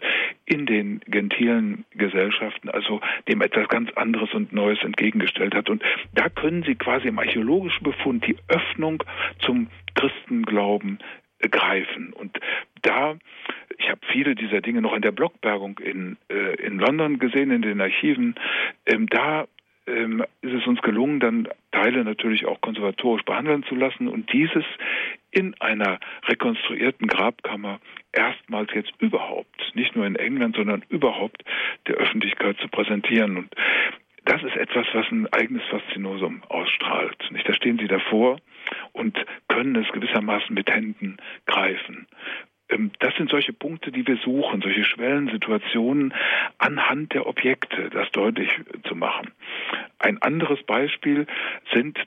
in 0.45 0.65
den 0.65 1.01
gentilen 1.07 1.83
Gesellschaften, 1.91 2.69
also 2.69 3.01
dem 3.27 3.41
etwas 3.41 3.67
ganz 3.67 3.91
anderes 3.95 4.33
und 4.33 4.53
Neues 4.53 4.81
entgegengestellt 4.83 5.53
hat. 5.53 5.69
Und 5.69 5.83
da 6.13 6.29
können 6.29 6.63
Sie 6.63 6.75
quasi 6.75 7.09
im 7.09 7.19
archäologischen 7.19 7.83
Befund 7.83 8.25
die 8.25 8.37
Öffnung 8.47 9.03
zum 9.39 9.67
Christenglauben 9.95 10.99
greifen. 11.49 12.13
Und 12.13 12.39
da, 12.81 13.15
ich 13.77 13.89
habe 13.89 14.01
viele 14.11 14.35
dieser 14.35 14.61
Dinge 14.61 14.81
noch 14.81 14.93
in 14.93 15.01
der 15.01 15.11
Blockbergung 15.11 15.79
in, 15.79 16.17
äh, 16.29 16.55
in 16.55 16.79
London 16.79 17.19
gesehen, 17.19 17.51
in 17.51 17.61
den 17.61 17.81
Archiven, 17.81 18.35
ähm, 18.85 19.07
da 19.07 19.47
ähm, 19.87 20.23
ist 20.41 20.53
es 20.53 20.67
uns 20.67 20.81
gelungen, 20.81 21.19
dann 21.19 21.47
Teile 21.71 22.03
natürlich 22.03 22.45
auch 22.45 22.61
konservatorisch 22.61 23.23
behandeln 23.23 23.63
zu 23.63 23.75
lassen 23.75 24.07
und 24.07 24.31
dieses 24.31 24.63
in 25.31 25.59
einer 25.59 25.99
rekonstruierten 26.27 27.07
Grabkammer 27.07 27.79
erstmals 28.11 28.69
jetzt 28.73 28.91
überhaupt, 28.99 29.71
nicht 29.73 29.95
nur 29.95 30.05
in 30.05 30.15
England, 30.15 30.55
sondern 30.55 30.83
überhaupt 30.89 31.43
der 31.87 31.95
Öffentlichkeit 31.95 32.57
zu 32.59 32.67
präsentieren. 32.67 33.37
Und 33.37 33.55
das 34.25 34.43
ist 34.43 34.55
etwas, 34.55 34.85
was 34.93 35.09
ein 35.11 35.27
eigenes 35.33 35.63
Faszinosum 35.65 36.43
ausstrahlt. 36.47 37.17
Nicht? 37.31 37.47
Da 37.47 37.53
stehen 37.53 37.79
Sie 37.79 37.87
davor 37.87 38.37
und 38.91 39.17
können 39.47 39.75
es 39.75 39.91
gewissermaßen 39.91 40.53
mit 40.53 40.69
Händen 40.69 41.17
greifen. 41.45 42.07
Ähm, 42.69 42.91
das 42.99 43.15
sind 43.15 43.29
solche 43.29 43.53
Punkte, 43.53 43.91
die 43.91 44.05
wir 44.07 44.17
suchen, 44.17 44.61
solche 44.61 44.83
Schwellensituationen 44.83 46.13
anhand 46.57 47.13
der 47.13 47.27
Objekte, 47.27 47.89
das 47.89 48.09
deutlich 48.11 48.49
zu 48.83 48.95
machen. 48.95 49.31
Ein 49.99 50.21
anderes 50.21 50.61
Beispiel 50.63 51.27
sind 51.73 51.99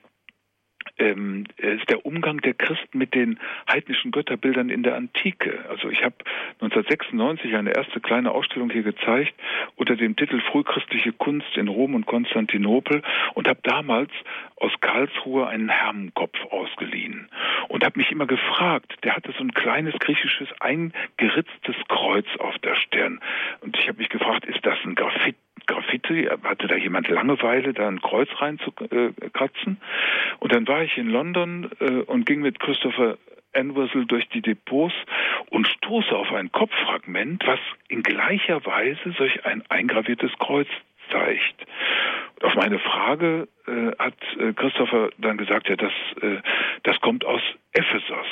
ähm, 0.97 1.45
ist 1.57 1.89
der 1.89 2.05
Umgang 2.05 2.41
der 2.41 2.53
Christen 2.53 2.97
mit 2.97 3.13
den 3.13 3.39
heidnischen 3.69 4.11
Götterbildern 4.11 4.69
in 4.69 4.83
der 4.83 4.95
Antike. 4.95 5.65
Also 5.69 5.89
ich 5.89 6.03
habe 6.03 6.15
1996 6.61 7.55
eine 7.55 7.75
erste 7.75 7.99
kleine 7.99 8.31
Ausstellung 8.31 8.69
hier 8.69 8.83
gezeigt 8.83 9.33
unter 9.75 9.95
dem 9.95 10.15
Titel 10.15 10.41
Frühchristliche 10.51 11.13
Kunst 11.13 11.55
in 11.55 11.67
Rom 11.67 11.95
und 11.95 12.05
Konstantinopel 12.05 13.01
und 13.33 13.47
habe 13.47 13.59
damals 13.63 14.11
aus 14.57 14.71
Karlsruhe 14.79 15.47
einen 15.47 15.69
Hermenkopf 15.69 16.37
ausgeliehen 16.49 17.29
und 17.67 17.83
habe 17.83 17.99
mich 17.99 18.11
immer 18.11 18.27
gefragt, 18.27 18.93
der 19.03 19.15
hatte 19.15 19.33
so 19.37 19.43
ein 19.43 19.53
kleines 19.53 19.95
griechisches 19.99 20.47
eingeritztes 20.59 21.75
Kreuz 21.87 22.27
auf 22.39 22.57
der 22.59 22.75
Stirn 22.75 23.19
und 23.61 23.77
ich 23.77 23.87
habe 23.87 23.97
mich 23.97 24.09
gefragt, 24.09 24.45
ist 24.45 24.65
das 24.65 24.77
ein 24.85 24.95
Graffiti? 24.95 25.44
Graffiti, 25.67 26.27
hatte 26.43 26.67
da 26.67 26.75
jemand 26.75 27.07
Langeweile, 27.07 27.73
da 27.73 27.87
ein 27.87 28.01
Kreuz 28.01 28.29
reinzukratzen. 28.39 29.77
Und 30.39 30.53
dann 30.53 30.67
war 30.67 30.83
ich 30.83 30.97
in 30.97 31.09
London 31.09 31.69
äh, 31.79 32.01
und 32.01 32.25
ging 32.25 32.41
mit 32.41 32.59
Christopher 32.59 33.17
Entwistle 33.55 34.05
durch 34.05 34.27
die 34.29 34.41
Depots 34.41 34.93
und 35.49 35.67
stoße 35.67 36.15
auf 36.15 36.31
ein 36.33 36.51
Kopffragment, 36.51 37.45
was 37.47 37.59
in 37.87 38.03
gleicher 38.03 38.65
Weise 38.65 39.15
solch 39.17 39.45
ein 39.45 39.63
eingraviertes 39.69 40.31
Kreuz 40.39 40.67
zeigt. 41.09 41.65
Und 42.35 42.43
auf 42.43 42.55
meine 42.55 42.79
Frage 42.79 43.47
äh, 43.67 43.91
hat 43.97 44.15
äh, 44.37 44.53
Christopher 44.53 45.09
dann 45.17 45.37
gesagt, 45.37 45.69
ja, 45.69 45.75
das, 45.75 45.93
äh, 46.21 46.41
das 46.83 46.99
kommt 47.01 47.25
aus 47.25 47.41
Ephesos. 47.71 48.27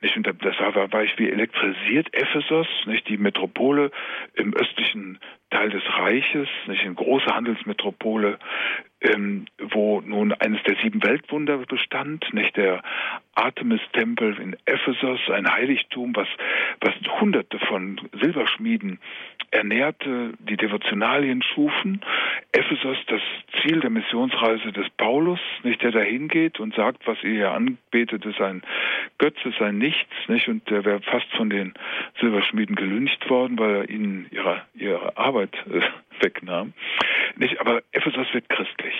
Nicht? 0.00 0.16
Und 0.16 0.26
das 0.26 0.60
war, 0.60 0.92
war 0.92 1.02
ich 1.02 1.18
wie 1.18 1.30
elektrisiert. 1.30 2.12
Ephesos, 2.12 2.66
nicht 2.86 3.08
die 3.08 3.16
Metropole 3.16 3.90
im 4.34 4.52
östlichen 4.52 5.18
Teil 5.54 5.70
des 5.70 5.84
Reiches, 5.86 6.48
nicht 6.66 6.84
eine 6.84 6.94
große 6.94 7.26
Handelsmetropole, 7.26 8.40
ähm, 9.04 9.46
wo 9.58 10.00
nun 10.00 10.32
eines 10.32 10.62
der 10.64 10.76
sieben 10.82 11.02
Weltwunder 11.02 11.58
bestand, 11.58 12.26
nicht 12.32 12.56
der 12.56 12.82
Artemis-Tempel 13.34 14.38
in 14.38 14.56
Ephesus, 14.64 15.20
ein 15.30 15.50
Heiligtum, 15.50 16.14
was, 16.16 16.28
was 16.80 16.94
Hunderte 17.20 17.58
von 17.58 18.00
Silberschmieden 18.20 18.98
ernährte, 19.50 20.32
die 20.38 20.56
Devotionalien 20.56 21.42
schufen. 21.42 22.00
Ephesus, 22.52 22.96
das 23.06 23.20
Ziel 23.60 23.80
der 23.80 23.90
Missionsreise 23.90 24.72
des 24.72 24.88
Paulus, 24.90 25.40
nicht 25.62 25.82
der 25.82 25.92
dahin 25.92 26.28
geht 26.28 26.58
und 26.58 26.74
sagt, 26.74 27.06
was 27.06 27.22
ihr 27.22 27.30
hier 27.30 27.50
anbetet, 27.52 28.24
ist 28.24 28.40
ein 28.40 28.62
Götze, 29.18 29.52
ein 29.60 29.78
Nichts, 29.78 30.12
nicht? 30.28 30.48
Und 30.48 30.68
der 30.70 30.84
wäre 30.84 31.00
fast 31.00 31.30
von 31.36 31.50
den 31.50 31.74
Silberschmieden 32.20 32.76
gelüncht 32.76 33.28
worden, 33.30 33.58
weil 33.58 33.74
er 33.76 33.90
ihnen 33.90 34.26
ihre, 34.30 34.62
ihre 34.74 35.16
Arbeit 35.16 35.54
äh, 35.70 35.80
wegnahm. 36.24 36.72
Nicht? 37.36 37.60
Aber 37.60 37.82
Ephesus 37.92 38.32
wird 38.32 38.48
christlich. 38.48 38.93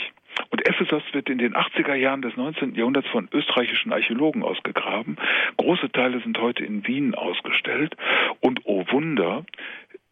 Und 0.51 0.67
Ephesus 0.69 1.03
wird 1.13 1.29
in 1.31 1.39
den 1.39 1.55
80er 1.55 1.95
Jahren 1.95 2.23
des 2.23 2.37
19. 2.37 2.75
Jahrhunderts 2.75 3.09
von 3.09 3.29
österreichischen 3.33 3.93
Archäologen 3.93 4.43
ausgegraben. 4.43 5.17
Große 5.57 5.91
Teile 5.93 6.21
sind 6.21 6.39
heute 6.39 6.65
in 6.65 6.87
Wien 6.87 7.15
ausgestellt. 7.15 7.97
Und 8.41 8.61
oh 8.65 8.85
Wunder, 8.91 9.45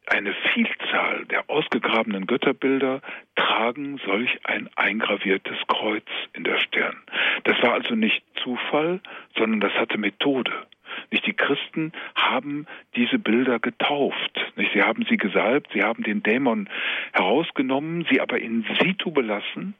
eine 0.06 0.34
Vielzahl 0.52 1.24
der 1.26 1.48
ausgegrabenen 1.48 2.26
Götterbilder 2.26 3.00
tragen 3.36 4.00
solch 4.04 4.40
ein 4.44 4.68
eingraviertes 4.76 5.56
Kreuz 5.68 6.06
in 6.32 6.44
der 6.44 6.58
Stirn. 6.58 6.96
Das 7.44 7.60
war 7.62 7.74
also 7.74 7.94
nicht 7.94 8.22
Zufall, 8.42 9.00
sondern 9.36 9.60
das 9.60 9.72
hatte 9.74 9.98
Methode. 9.98 10.52
Nicht 11.10 11.26
die 11.26 11.32
Christen 11.32 11.92
haben 12.14 12.66
diese 12.96 13.18
Bilder 13.18 13.58
getauft. 13.58 14.40
Nicht 14.56 14.72
sie 14.72 14.82
haben 14.82 15.04
sie 15.08 15.16
gesalbt, 15.16 15.70
sie 15.72 15.82
haben 15.82 16.02
den 16.02 16.22
Dämon 16.22 16.68
herausgenommen, 17.12 18.06
sie 18.10 18.20
aber 18.20 18.40
in 18.40 18.64
situ 18.80 19.10
belassen 19.10 19.74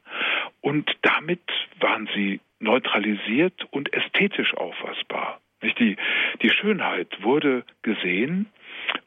und 0.61 0.91
damit 1.01 1.41
waren 1.79 2.09
sie 2.15 2.39
neutralisiert 2.59 3.67
und 3.71 3.93
ästhetisch 3.93 4.53
auffassbar. 4.55 5.39
Nicht 5.61 5.79
die 5.79 5.97
die 6.41 6.49
Schönheit 6.49 7.07
wurde 7.21 7.63
gesehen 7.81 8.47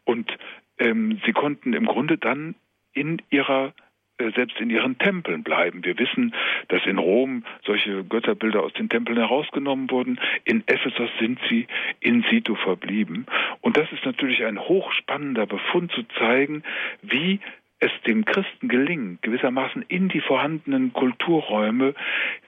und 0.04 0.30
ähm, 0.78 1.20
sie 1.24 1.32
konnten 1.32 1.72
im 1.72 1.86
Grunde 1.86 2.18
dann 2.18 2.54
in 2.92 3.20
ihrer 3.30 3.72
selbst 4.18 4.58
in 4.60 4.70
ihren 4.70 4.98
Tempeln 4.98 5.42
bleiben. 5.42 5.84
Wir 5.84 5.98
wissen, 5.98 6.34
dass 6.68 6.84
in 6.86 6.98
Rom 6.98 7.44
solche 7.64 8.04
Götterbilder 8.04 8.62
aus 8.62 8.72
den 8.72 8.88
Tempeln 8.88 9.18
herausgenommen 9.18 9.90
wurden. 9.90 10.18
In 10.44 10.62
Ephesus 10.66 11.10
sind 11.20 11.38
sie 11.48 11.66
in 12.00 12.24
situ 12.30 12.54
verblieben. 12.54 13.26
Und 13.60 13.76
das 13.76 13.90
ist 13.92 14.04
natürlich 14.04 14.44
ein 14.44 14.58
hochspannender 14.58 15.46
Befund 15.46 15.92
zu 15.92 16.02
zeigen, 16.18 16.62
wie 17.02 17.40
es 17.78 17.90
dem 18.06 18.24
Christen 18.24 18.68
gelingt, 18.68 19.22
gewissermaßen 19.22 19.82
in 19.88 20.08
die 20.08 20.20
vorhandenen 20.20 20.92
Kulturräume 20.92 21.94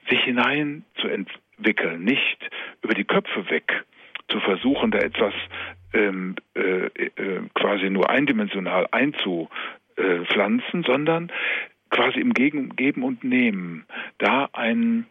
sich 0.09 0.20
hinein 0.24 0.84
zu 0.97 1.09
entwickeln, 1.09 2.03
nicht 2.03 2.38
über 2.82 2.95
die 2.95 3.05
Köpfe 3.05 3.51
weg 3.51 3.84
zu 4.28 4.40
versuchen, 4.40 4.90
da 4.90 4.99
etwas 4.99 5.34
ähm, 5.92 6.36
äh, 6.55 6.86
äh, 6.86 7.42
quasi 7.55 7.90
nur 7.90 8.11
eindimensional 8.11 8.86
einzupflanzen, 9.99 10.82
sondern 10.84 11.32
quasi 11.90 12.20
im 12.20 12.34
Geben 12.34 13.03
und 13.03 13.24
Nehmen 13.24 13.86
da 14.18 14.49
ein 14.53 15.07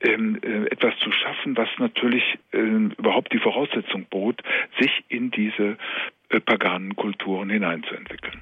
ähm, 0.00 0.38
äh, 0.42 0.66
etwas 0.66 0.94
zu 1.02 1.10
schaffen, 1.12 1.56
was 1.56 1.68
natürlich 1.78 2.22
äh, 2.52 2.58
überhaupt 2.58 3.32
die 3.32 3.38
Voraussetzung 3.38 4.06
bot, 4.08 4.42
sich 4.78 4.90
in 5.08 5.30
diese 5.30 5.76
äh, 6.30 6.40
paganen 6.40 6.96
Kulturen 6.96 7.50
hineinzuentwickeln. 7.50 8.40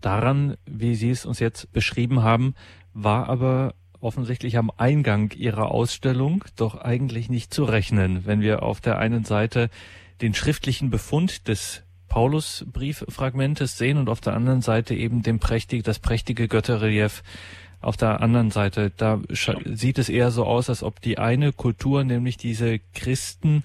Daran, 0.00 0.56
wie 0.66 0.94
Sie 0.94 1.10
es 1.10 1.26
uns 1.26 1.38
jetzt 1.40 1.72
beschrieben 1.72 2.22
haben, 2.22 2.54
war 2.94 3.28
aber 3.28 3.74
offensichtlich 4.00 4.56
am 4.56 4.72
Eingang 4.76 5.30
Ihrer 5.36 5.70
Ausstellung 5.70 6.42
doch 6.56 6.80
eigentlich 6.80 7.28
nicht 7.28 7.52
zu 7.52 7.64
rechnen, 7.64 8.26
wenn 8.26 8.40
wir 8.40 8.62
auf 8.62 8.80
der 8.80 8.98
einen 8.98 9.24
Seite 9.24 9.68
den 10.22 10.34
schriftlichen 10.34 10.90
Befund 10.90 11.46
des 11.48 11.84
Paulusbrieffragmentes 12.10 13.78
sehen 13.78 13.96
und 13.96 14.10
auf 14.10 14.20
der 14.20 14.34
anderen 14.34 14.60
Seite 14.60 14.94
eben 14.94 15.22
dem 15.22 15.38
prächtig, 15.38 15.84
das 15.84 15.98
prächtige 15.98 16.48
Götterrelief 16.48 17.22
auf 17.80 17.96
der 17.96 18.20
anderen 18.20 18.50
Seite. 18.50 18.92
Da 18.94 19.20
sieht 19.64 19.98
es 19.98 20.10
eher 20.10 20.30
so 20.30 20.44
aus, 20.44 20.68
als 20.68 20.82
ob 20.82 21.00
die 21.00 21.16
eine 21.16 21.52
Kultur, 21.52 22.04
nämlich 22.04 22.36
diese 22.36 22.80
Christen 22.94 23.64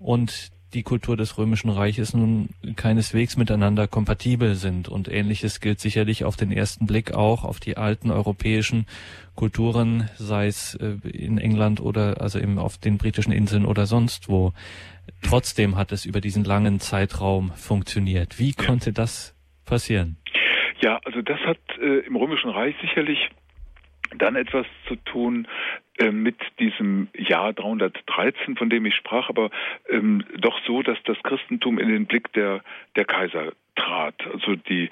und 0.00 0.50
die 0.74 0.82
Kultur 0.82 1.16
des 1.16 1.36
Römischen 1.36 1.70
Reiches 1.70 2.14
nun 2.14 2.48
keineswegs 2.76 3.36
miteinander 3.36 3.86
kompatibel 3.86 4.54
sind. 4.54 4.88
Und 4.88 5.08
ähnliches 5.08 5.60
gilt 5.60 5.80
sicherlich 5.80 6.24
auf 6.24 6.36
den 6.36 6.50
ersten 6.50 6.86
Blick 6.86 7.12
auch 7.12 7.44
auf 7.44 7.60
die 7.60 7.76
alten 7.76 8.10
europäischen 8.10 8.86
Kulturen, 9.34 10.08
sei 10.16 10.46
es 10.46 10.74
äh, 10.76 10.96
in 11.08 11.38
England 11.38 11.80
oder 11.80 12.20
also 12.20 12.38
eben 12.38 12.58
auf 12.58 12.78
den 12.78 12.98
britischen 12.98 13.32
Inseln 13.32 13.66
oder 13.66 13.86
sonst 13.86 14.28
wo. 14.28 14.52
Trotzdem 15.22 15.76
hat 15.76 15.92
es 15.92 16.04
über 16.04 16.20
diesen 16.20 16.44
langen 16.44 16.80
Zeitraum 16.80 17.52
funktioniert. 17.52 18.38
Wie 18.38 18.52
konnte 18.52 18.92
das 18.92 19.34
passieren? 19.64 20.16
Ja, 20.80 21.00
also 21.04 21.22
das 21.22 21.38
hat 21.40 21.58
äh, 21.80 22.00
im 22.00 22.16
Römischen 22.16 22.50
Reich 22.50 22.74
sicherlich 22.80 23.30
dann 24.18 24.36
etwas 24.36 24.66
zu 24.88 24.96
tun 24.96 25.46
äh, 25.98 26.10
mit 26.10 26.36
diesem 26.58 27.08
Jahr 27.16 27.52
313, 27.52 28.56
von 28.56 28.68
dem 28.68 28.86
ich 28.86 28.94
sprach, 28.94 29.28
aber 29.28 29.50
ähm, 29.88 30.24
doch 30.38 30.58
so, 30.66 30.82
dass 30.82 30.98
das 31.04 31.16
Christentum 31.22 31.78
in 31.78 31.88
den 31.88 32.06
Blick 32.06 32.32
der, 32.32 32.62
der 32.96 33.04
Kaiser 33.04 33.52
trat. 33.74 34.14
Also 34.32 34.56
die 34.56 34.90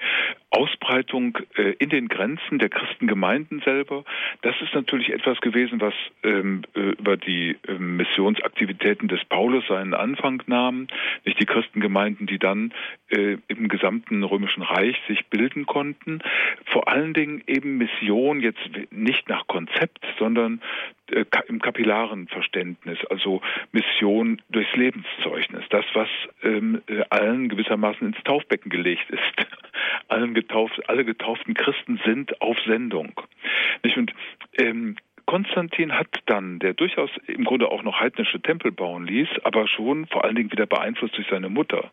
Ausbreitung 0.49 1.37
äh, 1.55 1.73
in 1.79 1.89
den 1.89 2.07
Grenzen 2.07 2.59
der 2.59 2.69
Christengemeinden 2.69 3.61
selber, 3.61 4.03
das 4.41 4.55
ist 4.61 4.73
natürlich 4.73 5.11
etwas 5.11 5.39
gewesen, 5.39 5.79
was 5.79 5.93
ähm, 6.23 6.63
äh, 6.75 6.91
über 6.91 7.17
die 7.17 7.57
äh, 7.67 7.73
Missionsaktivitäten 7.73 9.07
des 9.07 9.23
Paulus 9.25 9.65
seinen 9.67 9.93
Anfang 9.93 10.43
nahm. 10.47 10.87
Nicht 11.25 11.39
die 11.39 11.45
Christengemeinden, 11.45 12.27
die 12.27 12.39
dann 12.39 12.73
äh, 13.09 13.37
im 13.47 13.67
gesamten 13.69 14.23
römischen 14.23 14.63
Reich 14.63 14.97
sich 15.07 15.25
bilden 15.27 15.65
konnten. 15.65 16.19
Vor 16.65 16.87
allen 16.87 17.13
Dingen 17.13 17.43
eben 17.47 17.77
Mission 17.77 18.41
jetzt 18.41 18.69
nicht 18.91 19.29
nach 19.29 19.47
Konzept, 19.47 20.05
sondern 20.19 20.61
im 21.11 21.61
kapillaren 21.61 22.27
Verständnis, 22.27 22.99
also 23.09 23.41
Mission 23.71 24.41
durchs 24.49 24.75
Lebenszeugnis, 24.75 25.63
das, 25.69 25.85
was 25.93 26.09
ähm, 26.43 26.81
äh, 26.87 27.03
allen 27.09 27.49
gewissermaßen 27.49 28.07
ins 28.07 28.23
Taufbecken 28.23 28.69
gelegt 28.69 29.09
ist. 29.09 29.47
Allen 30.07 30.33
getauft, 30.33 30.89
alle 30.89 31.05
getauften 31.05 31.53
Christen 31.53 31.99
sind 32.05 32.41
auf 32.41 32.57
Sendung. 32.65 33.13
Nicht? 33.83 33.97
Und 33.97 34.13
ähm, 34.57 34.97
Konstantin 35.25 35.93
hat 35.93 36.09
dann, 36.25 36.59
der 36.59 36.73
durchaus 36.73 37.09
im 37.27 37.45
Grunde 37.45 37.69
auch 37.69 37.83
noch 37.83 37.99
heidnische 38.01 38.41
Tempel 38.41 38.71
bauen 38.71 39.05
ließ, 39.05 39.29
aber 39.43 39.67
schon 39.67 40.05
vor 40.07 40.25
allen 40.25 40.35
Dingen 40.35 40.51
wieder 40.51 40.65
beeinflusst 40.65 41.15
durch 41.15 41.27
seine 41.29 41.49
Mutter. 41.49 41.91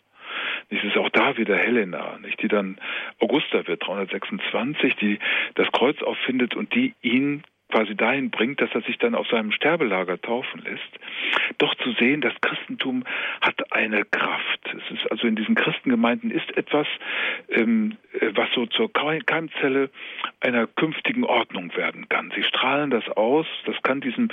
Es 0.71 0.83
ist 0.83 0.97
auch 0.97 1.09
da 1.11 1.37
wieder 1.37 1.57
Helena, 1.57 2.19
nicht, 2.19 2.43
die 2.43 2.49
dann 2.49 2.79
Augusta 3.21 3.67
wird, 3.67 3.87
326, 3.87 4.97
die 4.97 5.19
das 5.55 5.71
Kreuz 5.73 6.03
auffindet 6.03 6.55
und 6.55 6.75
die 6.75 6.95
ihn 7.01 7.43
quasi 7.71 7.95
dahin 7.95 8.31
bringt, 8.31 8.61
dass 8.61 8.71
er 8.75 8.83
sich 8.83 8.99
dann 8.99 9.15
auf 9.15 9.29
seinem 9.29 9.53
Sterbelager 9.53 10.21
taufen 10.21 10.63
lässt, 10.63 10.99
doch 11.59 11.75
zu 11.77 11.93
sehen, 11.93 12.21
das 12.21 12.35
Christentum 12.41 13.05
hat 13.41 13.73
eine 13.73 14.05
Kraft. 14.05 14.61
Es 14.65 14.97
ist 14.97 15.11
also 15.11 15.27
in 15.27 15.37
diesen 15.37 15.55
Christengemeinden 15.55 16.31
ist 16.31 16.57
etwas, 16.57 16.87
ähm, 17.51 17.97
äh, 18.21 18.31
was 18.35 18.49
so 18.55 18.67
zur 18.67 18.93
Keimzelle 18.93 19.91
einer 20.41 20.67
künftigen 20.67 21.25
Ordnung 21.25 21.77
werden 21.77 22.09
kann. 22.09 22.33
Sie 22.35 22.43
strahlen 22.43 22.91
das 22.91 23.09
aus, 23.11 23.47
das 23.67 23.77
kann 23.83 24.01
diesem 24.01 24.29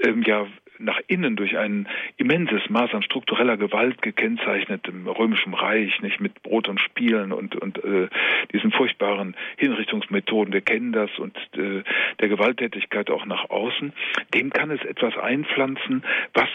ähm, 0.00 0.22
ja 0.22 0.46
nach 0.78 1.00
innen 1.06 1.36
durch 1.36 1.56
ein 1.58 1.88
immenses 2.16 2.68
Maß 2.68 2.94
an 2.94 3.02
struktureller 3.02 3.56
Gewalt 3.56 4.02
gekennzeichnetem 4.02 5.06
römischen 5.06 5.54
Reich, 5.54 6.00
nicht 6.00 6.20
mit 6.20 6.42
Brot 6.42 6.68
und 6.68 6.80
Spielen 6.80 7.32
und 7.32 7.56
und 7.56 7.82
äh, 7.84 8.08
diesen 8.52 8.72
furchtbaren 8.72 9.36
Hinrichtungsmethoden. 9.56 10.52
Wir 10.52 10.60
kennen 10.60 10.92
das 10.92 11.10
und 11.18 11.36
äh, 11.56 11.82
der 12.20 12.28
Gewalttätigkeit 12.28 13.10
auch 13.10 13.26
nach 13.26 13.50
außen. 13.50 13.92
Dem 14.34 14.50
kann 14.50 14.70
es 14.70 14.82
etwas 14.84 15.16
einpflanzen, 15.16 16.04
was 16.34 16.48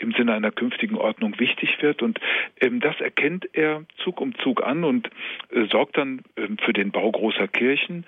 im 0.00 0.12
Sinne 0.12 0.34
einer 0.34 0.50
künftigen 0.50 0.96
Ordnung 0.96 1.38
wichtig 1.38 1.80
wird. 1.80 2.02
Und 2.02 2.18
ähm, 2.60 2.80
das 2.80 3.00
erkennt 3.00 3.48
er 3.52 3.84
Zug 4.02 4.20
um 4.20 4.34
Zug 4.36 4.62
an 4.64 4.84
und 4.84 5.08
äh, 5.50 5.66
sorgt 5.66 5.96
dann 5.96 6.22
ähm, 6.36 6.58
für 6.58 6.72
den 6.72 6.90
Bau 6.90 7.10
großer 7.10 7.48
Kirchen 7.48 8.04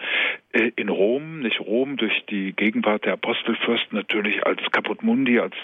äh, 0.52 0.72
in 0.76 0.88
Rom, 0.88 1.40
nicht 1.40 1.60
Rom 1.60 1.96
durch 1.96 2.24
die 2.26 2.52
Gegenwart 2.52 3.04
der 3.04 3.14
Apostelfürsten 3.14 3.96
natürlich 3.96 4.44
als 4.46 4.60
Caput 4.72 5.02
Mundi, 5.02 5.38
als 5.38 5.54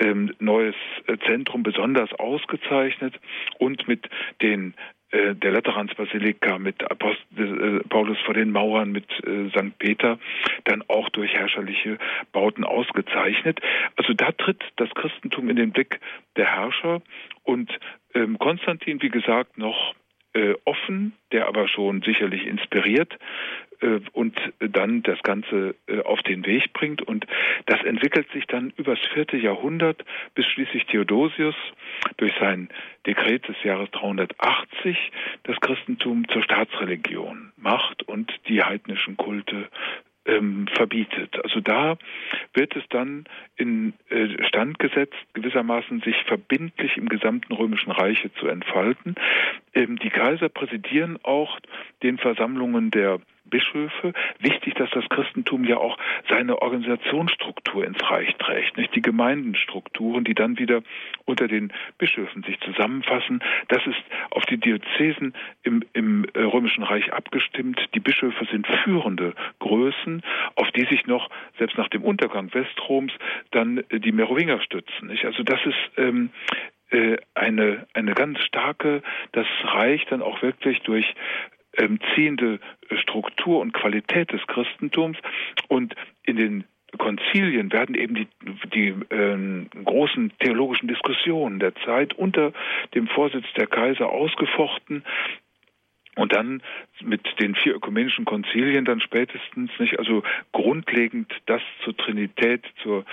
ähm, 0.00 0.34
neues 0.38 0.74
äh, 1.06 1.16
Zentrum 1.26 1.62
besonders 1.62 2.12
ausgezeichnet 2.14 3.14
und 3.58 3.86
mit 3.88 4.08
den 4.42 4.74
der 5.12 5.52
Lateransbasilika 5.52 6.58
mit 6.58 6.90
Apostel, 6.90 7.80
äh, 7.80 7.88
Paulus 7.88 8.18
vor 8.24 8.34
den 8.34 8.50
Mauern, 8.50 8.92
mit 8.92 9.06
äh, 9.24 9.48
St. 9.50 9.78
Peter, 9.78 10.18
dann 10.64 10.82
auch 10.88 11.08
durch 11.10 11.32
herrscherliche 11.32 11.98
Bauten 12.32 12.64
ausgezeichnet. 12.64 13.60
Also 13.96 14.12
da 14.14 14.32
tritt 14.32 14.62
das 14.76 14.90
Christentum 14.90 15.48
in 15.48 15.56
den 15.56 15.72
Blick 15.72 16.00
der 16.36 16.46
Herrscher 16.46 17.00
und 17.42 17.70
ähm, 18.14 18.38
Konstantin, 18.38 19.00
wie 19.02 19.08
gesagt, 19.08 19.56
noch 19.58 19.94
äh, 20.34 20.54
offen, 20.64 21.14
der 21.32 21.46
aber 21.48 21.68
schon 21.68 22.02
sicherlich 22.02 22.46
inspiriert 22.46 23.12
äh, 23.12 23.18
und 24.12 24.36
dann 24.58 25.02
das 25.02 25.22
Ganze 25.22 25.74
äh, 25.86 26.00
auf 26.00 26.20
den 26.22 26.44
Weg 26.46 26.72
bringt. 26.72 27.02
Und 27.02 27.26
das 27.66 27.82
entwickelt 27.84 28.30
sich 28.32 28.46
dann 28.46 28.72
übers 28.76 28.98
vierte 29.12 29.36
Jahrhundert, 29.36 30.04
bis 30.34 30.46
schließlich 30.46 30.86
Theodosius 30.86 31.54
durch 32.16 32.32
sein 32.40 32.68
Dekret 33.06 33.46
des 33.48 33.56
Jahres 33.62 33.90
380 33.92 35.12
das 35.44 35.56
Christentum 35.60 36.28
zur 36.28 36.42
Staatsreligion 36.42 37.52
macht 37.56 38.02
und 38.08 38.32
die 38.48 38.62
heidnischen 38.62 39.16
Kulte 39.16 39.68
ähm, 40.28 40.66
verbietet. 40.74 41.42
Also 41.42 41.60
da 41.60 41.96
wird 42.52 42.76
es 42.76 42.84
dann 42.90 43.24
in 43.56 43.94
äh, 44.10 44.44
Stand 44.46 44.78
gesetzt, 44.78 45.16
gewissermaßen 45.32 46.00
sich 46.02 46.16
verbindlich 46.24 46.96
im 46.96 47.08
gesamten 47.08 47.52
römischen 47.54 47.90
Reiche 47.90 48.32
zu 48.34 48.46
entfalten. 48.46 49.16
Die 49.86 50.10
Kaiser 50.10 50.48
präsidieren 50.48 51.18
auch 51.22 51.58
den 52.02 52.18
Versammlungen 52.18 52.90
der 52.90 53.20
Bischöfe. 53.48 54.12
Wichtig, 54.40 54.74
dass 54.74 54.90
das 54.90 55.08
Christentum 55.08 55.64
ja 55.64 55.78
auch 55.78 55.96
seine 56.28 56.60
Organisationsstruktur 56.60 57.84
ins 57.84 57.98
Reich 58.10 58.34
trägt, 58.36 58.76
nicht 58.76 58.94
die 58.94 59.02
Gemeindenstrukturen, 59.02 60.24
die 60.24 60.34
dann 60.34 60.58
wieder 60.58 60.82
unter 61.24 61.48
den 61.48 61.72
Bischöfen 61.96 62.42
sich 62.42 62.60
zusammenfassen. 62.60 63.40
Das 63.68 63.86
ist 63.86 64.02
auf 64.30 64.44
die 64.46 64.58
Diözesen 64.58 65.34
im, 65.62 65.82
im 65.92 66.26
äh, 66.34 66.42
Römischen 66.42 66.82
Reich 66.82 67.12
abgestimmt. 67.12 67.80
Die 67.94 68.00
Bischöfe 68.00 68.44
sind 68.50 68.66
führende 68.84 69.34
Größen, 69.60 70.22
auf 70.54 70.70
die 70.72 70.84
sich 70.84 71.06
noch, 71.06 71.30
selbst 71.58 71.78
nach 71.78 71.88
dem 71.88 72.02
Untergang 72.02 72.52
Westroms, 72.52 73.12
dann 73.50 73.78
äh, 73.88 74.00
die 74.00 74.12
Merowinger 74.12 74.60
stützen. 74.60 75.08
Nicht? 75.08 75.24
Also 75.24 75.42
das 75.42 75.60
ist 75.64 75.78
ähm, 75.96 76.30
äh, 76.50 76.56
eine, 77.34 77.86
eine 77.92 78.14
ganz 78.14 78.40
starke, 78.40 79.02
das 79.32 79.46
Reich 79.62 80.04
dann 80.06 80.22
auch 80.22 80.42
wirklich 80.42 80.80
durch 80.80 81.14
ähm, 81.76 81.98
ziehende 82.14 82.60
Struktur 83.02 83.60
und 83.60 83.72
Qualität 83.72 84.32
des 84.32 84.46
Christentums. 84.46 85.18
Und 85.68 85.94
in 86.24 86.36
den 86.36 86.64
Konzilien 86.96 87.70
werden 87.72 87.94
eben 87.94 88.14
die, 88.14 88.28
die 88.72 88.88
äh, 89.14 89.66
großen 89.84 90.32
theologischen 90.40 90.88
Diskussionen 90.88 91.58
der 91.58 91.74
Zeit 91.84 92.14
unter 92.14 92.52
dem 92.94 93.06
Vorsitz 93.08 93.44
der 93.56 93.66
Kaiser 93.66 94.08
ausgefochten 94.08 95.04
Und 96.18 96.32
dann 96.32 96.62
mit 97.00 97.20
den 97.38 97.54
vier 97.54 97.76
ökumenischen 97.76 98.24
Konzilien 98.24 98.84
dann 98.84 99.00
spätestens 99.00 99.70
nicht, 99.78 100.00
also 100.00 100.24
grundlegend 100.50 101.32
das 101.46 101.62
zur 101.84 101.96
Trinität, 101.96 102.64
zur 102.82 103.04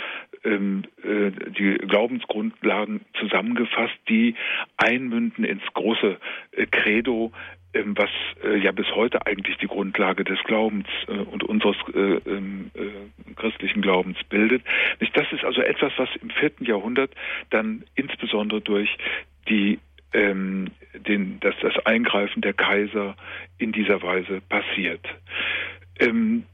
ähm, 0.43 0.85
äh, 1.03 1.29
die 1.51 1.75
Glaubensgrundlagen 1.87 3.01
zusammengefasst, 3.19 3.93
die 4.09 4.33
einmünden 4.77 5.45
ins 5.45 5.61
große 5.75 6.17
äh, 6.53 6.65
Credo, 6.65 7.31
ähm, 7.75 7.95
was 7.95 8.09
äh, 8.43 8.57
ja 8.57 8.71
bis 8.71 8.87
heute 8.95 9.23
eigentlich 9.27 9.57
die 9.57 9.67
Grundlage 9.67 10.23
des 10.23 10.39
Glaubens 10.43 10.87
äh, 11.07 11.11
und 11.11 11.43
unseres 11.43 11.77
äh, 11.93 11.99
ähm, 12.25 12.71
äh, 12.73 13.33
christlichen 13.35 13.83
Glaubens 13.83 14.17
bildet. 14.29 14.63
Das 15.13 15.31
ist 15.31 15.43
also 15.45 15.61
etwas, 15.61 15.93
was 15.97 16.09
im 16.23 16.31
vierten 16.31 16.65
Jahrhundert 16.65 17.11
dann 17.51 17.83
insbesondere 17.93 18.61
durch 18.61 18.97
die 19.47 19.77
ähm, 20.15 20.71
den, 20.93 21.39
dass 21.41 21.55
das 21.61 21.77
Eingreifen 21.85 22.41
der 22.41 22.53
Kaiser 22.53 23.15
in 23.57 23.71
dieser 23.71 24.01
Weise 24.01 24.41
passiert. 24.41 25.05
Ähm, 25.99 26.45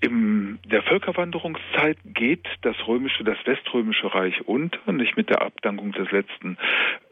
in 0.00 0.60
der 0.64 0.82
Völkerwanderungszeit 0.82 1.98
geht 2.04 2.46
das 2.62 2.76
römische, 2.86 3.24
das 3.24 3.38
weströmische 3.44 4.14
Reich 4.14 4.46
unter, 4.46 4.92
nicht 4.92 5.16
mit 5.16 5.28
der 5.28 5.42
Abdankung 5.42 5.90
des 5.92 6.10
letzten 6.12 6.56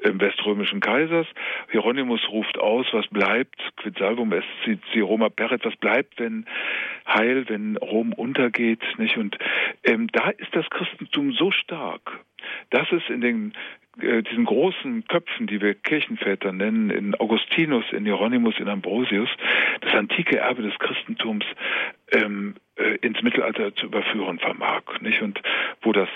weströmischen 0.02 0.80
Kaisers. 0.80 1.26
Hieronymus 1.70 2.20
ruft 2.30 2.58
aus, 2.58 2.86
was 2.92 3.06
bleibt, 3.08 3.56
quid 3.76 3.98
salvum 3.98 4.32
est 4.32 4.46
si 4.64 5.00
Roma 5.00 5.28
peret, 5.28 5.64
was 5.64 5.76
bleibt, 5.76 6.18
wenn 6.18 6.46
Heil, 7.06 7.48
wenn 7.48 7.76
Rom 7.76 8.12
untergeht, 8.12 8.82
nicht? 8.98 9.16
Und 9.16 9.38
ähm, 9.84 10.08
da 10.12 10.30
ist 10.30 10.54
das 10.54 10.68
Christentum 10.70 11.32
so 11.32 11.50
stark, 11.50 12.20
dass 12.70 12.90
es 12.92 13.02
in 13.08 13.20
den 13.20 13.52
äh, 14.00 14.22
diesen 14.22 14.44
großen 14.44 15.06
Köpfen, 15.06 15.46
die 15.46 15.60
wir 15.60 15.74
Kirchenväter 15.74 16.52
nennen, 16.52 16.90
in 16.90 17.14
Augustinus, 17.14 17.84
in 17.92 18.04
Hieronymus, 18.04 18.58
in 18.58 18.68
Ambrosius, 18.68 19.30
das 19.80 19.94
antike 19.94 20.38
Erbe 20.38 20.62
des 20.62 20.78
Christentums 20.78 21.44
ähm, 22.12 22.56
äh, 22.76 22.96
ins 22.96 23.22
Mittelalter 23.22 23.74
zu 23.74 23.86
überführen 23.86 24.38
vermag, 24.38 24.82
nicht? 25.00 25.22
Und 25.22 25.40
wo 25.80 25.92
das 25.92 26.10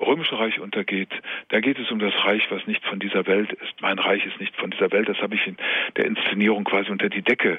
Römische 0.00 0.38
Reich 0.38 0.60
untergeht, 0.60 1.10
da 1.48 1.60
geht 1.60 1.78
es 1.78 1.90
um 1.90 1.98
das 1.98 2.12
Reich, 2.24 2.50
was 2.50 2.66
nicht 2.66 2.84
von 2.84 2.98
dieser 2.98 3.26
Welt 3.26 3.52
ist. 3.52 3.80
Mein 3.80 3.98
Reich 3.98 4.24
ist 4.26 4.38
nicht 4.40 4.54
von 4.56 4.70
dieser 4.70 4.90
Welt. 4.92 5.08
Das 5.08 5.18
habe 5.18 5.34
ich 5.34 5.46
in 5.46 5.56
der 5.96 6.06
Inszenierung 6.06 6.64
quasi 6.64 6.90
unter 6.90 7.08
die 7.08 7.22
Decke 7.22 7.58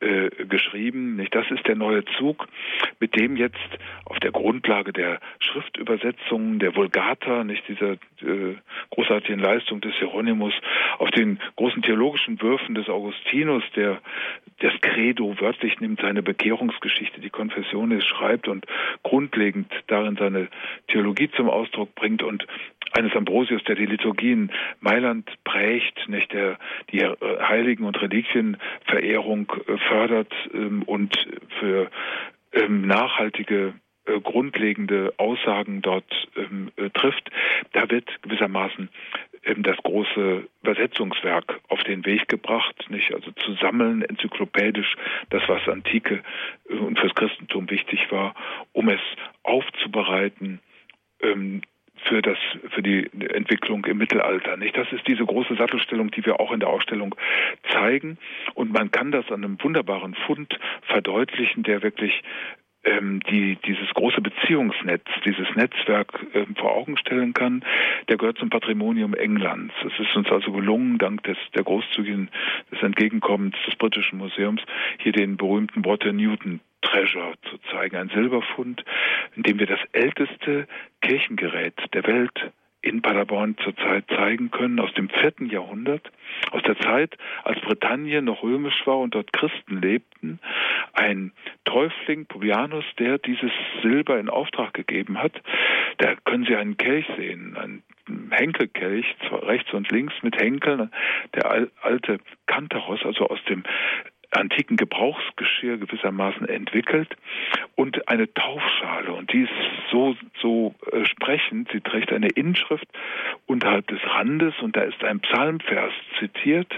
äh, 0.00 0.30
geschrieben. 0.46 1.16
Nicht? 1.16 1.34
Das 1.34 1.50
ist 1.50 1.66
der 1.66 1.76
neue 1.76 2.04
Zug, 2.16 2.48
mit 2.98 3.18
dem 3.18 3.36
jetzt 3.36 3.56
auf 4.04 4.18
der 4.20 4.32
Grundlage 4.32 4.92
der 4.92 5.20
Schriftübersetzungen, 5.38 6.58
der 6.58 6.74
Vulgata, 6.76 7.44
nicht 7.44 7.66
dieser 7.68 7.92
äh, 7.92 8.56
großartigen 8.90 9.40
Leistung 9.40 9.80
des 9.80 9.94
Hieronymus, 9.96 10.54
auf 10.98 11.10
den 11.10 11.38
großen 11.56 11.82
theologischen 11.82 12.40
Würfen 12.42 12.74
des 12.74 12.88
Augustinus, 12.88 13.62
der 13.76 14.00
das 14.58 14.72
Credo 14.82 15.40
wörtlich 15.40 15.80
nimmt, 15.80 16.00
seine 16.00 16.22
Bekehrungsgeschichte, 16.22 17.20
die 17.20 17.30
Konfession 17.30 17.90
ist, 17.92 18.06
schreibt 18.06 18.48
und 18.48 18.66
grundlegend 19.02 19.72
darin 19.86 20.16
seine 20.16 20.48
Theologie 20.88 21.30
zum 21.30 21.48
Ausdruck 21.48 21.59
bringt 21.94 22.22
und 22.22 22.46
eines 22.92 23.14
Ambrosius, 23.14 23.62
der 23.64 23.76
die 23.76 23.86
Liturgien 23.86 24.50
Mailand 24.80 25.30
prägt, 25.44 26.08
nicht 26.08 26.32
der 26.32 26.58
die 26.90 27.00
äh, 27.00 27.16
Heiligen 27.40 27.84
und 27.84 28.00
Reliquienverehrung 28.00 29.52
äh, 29.66 29.76
fördert 29.88 30.32
ähm, 30.52 30.82
und 30.82 31.14
für 31.60 31.90
ähm, 32.52 32.86
nachhaltige 32.86 33.74
äh, 34.06 34.20
grundlegende 34.20 35.14
Aussagen 35.18 35.82
dort 35.82 36.28
ähm, 36.36 36.70
trifft, 36.94 37.30
da 37.72 37.88
wird 37.90 38.08
gewissermaßen 38.22 38.88
das 39.56 39.78
große 39.78 40.46
Übersetzungswerk 40.62 41.60
auf 41.68 41.82
den 41.84 42.04
Weg 42.04 42.28
gebracht, 42.28 42.74
nicht? 42.90 43.14
Also 43.14 43.30
zu 43.30 43.54
sammeln, 43.54 44.02
enzyklopädisch, 44.02 44.96
das, 45.30 45.42
was 45.48 45.66
Antike 45.66 46.22
und 46.68 46.98
fürs 46.98 47.14
Christentum 47.14 47.70
wichtig 47.70 48.12
war, 48.12 48.34
um 48.74 48.90
es 48.90 49.00
aufzubereiten, 49.42 50.60
ähm, 51.22 51.62
für 52.04 52.22
das 52.22 52.38
für 52.70 52.82
die 52.82 53.10
Entwicklung 53.12 53.84
im 53.84 53.98
Mittelalter. 53.98 54.56
Nicht, 54.56 54.76
das 54.76 54.90
ist 54.92 55.06
diese 55.06 55.24
große 55.24 55.56
Sattelstellung, 55.56 56.10
die 56.10 56.24
wir 56.24 56.40
auch 56.40 56.52
in 56.52 56.60
der 56.60 56.68
Ausstellung 56.68 57.14
zeigen 57.70 58.18
und 58.54 58.72
man 58.72 58.90
kann 58.90 59.12
das 59.12 59.26
an 59.30 59.44
einem 59.44 59.62
wunderbaren 59.62 60.14
Fund 60.14 60.58
verdeutlichen, 60.82 61.62
der 61.62 61.82
wirklich 61.82 62.22
ähm, 62.84 63.20
die 63.30 63.56
dieses 63.66 63.88
große 63.90 64.20
Beziehungsnetz, 64.22 65.04
dieses 65.24 65.46
Netzwerk 65.54 66.26
ähm, 66.32 66.54
vor 66.56 66.72
Augen 66.72 66.96
stellen 66.96 67.34
kann, 67.34 67.64
der 68.08 68.16
gehört 68.16 68.38
zum 68.38 68.48
Patrimonium 68.48 69.14
Englands. 69.14 69.74
Es 69.84 69.98
ist 69.98 70.16
uns 70.16 70.30
also 70.30 70.52
gelungen, 70.52 70.98
dank 70.98 71.22
des 71.24 71.36
der 71.54 71.62
großzügigen 71.62 72.30
des 72.72 72.82
Entgegenkommens 72.82 73.56
des 73.66 73.76
britischen 73.76 74.18
Museums 74.18 74.62
hier 74.98 75.12
den 75.12 75.36
berühmten 75.36 75.84
Water 75.84 76.12
Newton 76.12 76.60
Treasure 76.82 77.34
zu 77.50 77.58
zeigen, 77.70 77.96
ein 77.96 78.08
Silberfund, 78.08 78.84
in 79.36 79.42
dem 79.42 79.58
wir 79.58 79.66
das 79.66 79.80
älteste 79.92 80.66
Kirchengerät 81.00 81.74
der 81.92 82.06
Welt 82.06 82.52
in 82.82 83.02
Paderborn 83.02 83.56
zurzeit 83.62 84.04
zeigen 84.08 84.50
können, 84.50 84.80
aus 84.80 84.92
dem 84.94 85.10
vierten 85.10 85.46
Jahrhundert, 85.46 86.10
aus 86.50 86.62
der 86.62 86.78
Zeit, 86.78 87.16
als 87.44 87.60
Britannien 87.60 88.24
noch 88.24 88.42
römisch 88.42 88.86
war 88.86 88.98
und 88.98 89.14
dort 89.14 89.32
Christen 89.32 89.82
lebten, 89.82 90.40
ein 90.94 91.32
Täufling, 91.64 92.26
Publianus, 92.26 92.84
der 92.98 93.18
dieses 93.18 93.50
Silber 93.82 94.18
in 94.18 94.30
Auftrag 94.30 94.72
gegeben 94.72 95.22
hat. 95.22 95.40
Da 95.98 96.14
können 96.24 96.46
Sie 96.46 96.56
einen 96.56 96.78
Kelch 96.78 97.06
sehen, 97.16 97.56
einen 97.56 97.82
Henkelkelch, 98.30 99.06
rechts 99.30 99.72
und 99.74 99.90
links 99.90 100.14
mit 100.22 100.36
Henkeln, 100.40 100.90
der 101.34 101.68
alte 101.82 102.18
Kantaros, 102.46 103.04
also 103.04 103.28
aus 103.28 103.42
dem 103.44 103.62
antiken 104.30 104.76
Gebrauchsgeschirr 104.76 105.78
gewissermaßen 105.78 106.48
entwickelt 106.48 107.16
und 107.74 108.08
eine 108.08 108.32
Taufschale 108.32 109.12
und 109.12 109.32
die 109.32 109.42
ist 109.42 109.50
so 109.90 110.16
so 110.40 110.74
äh, 110.92 111.04
sprechend. 111.04 111.68
Sie 111.72 111.80
trägt 111.80 112.12
eine 112.12 112.28
Inschrift 112.28 112.86
unterhalb 113.46 113.88
des 113.88 114.00
Randes 114.04 114.54
und 114.60 114.76
da 114.76 114.82
ist 114.82 115.02
ein 115.02 115.20
Psalmvers 115.20 115.92
zitiert 116.18 116.72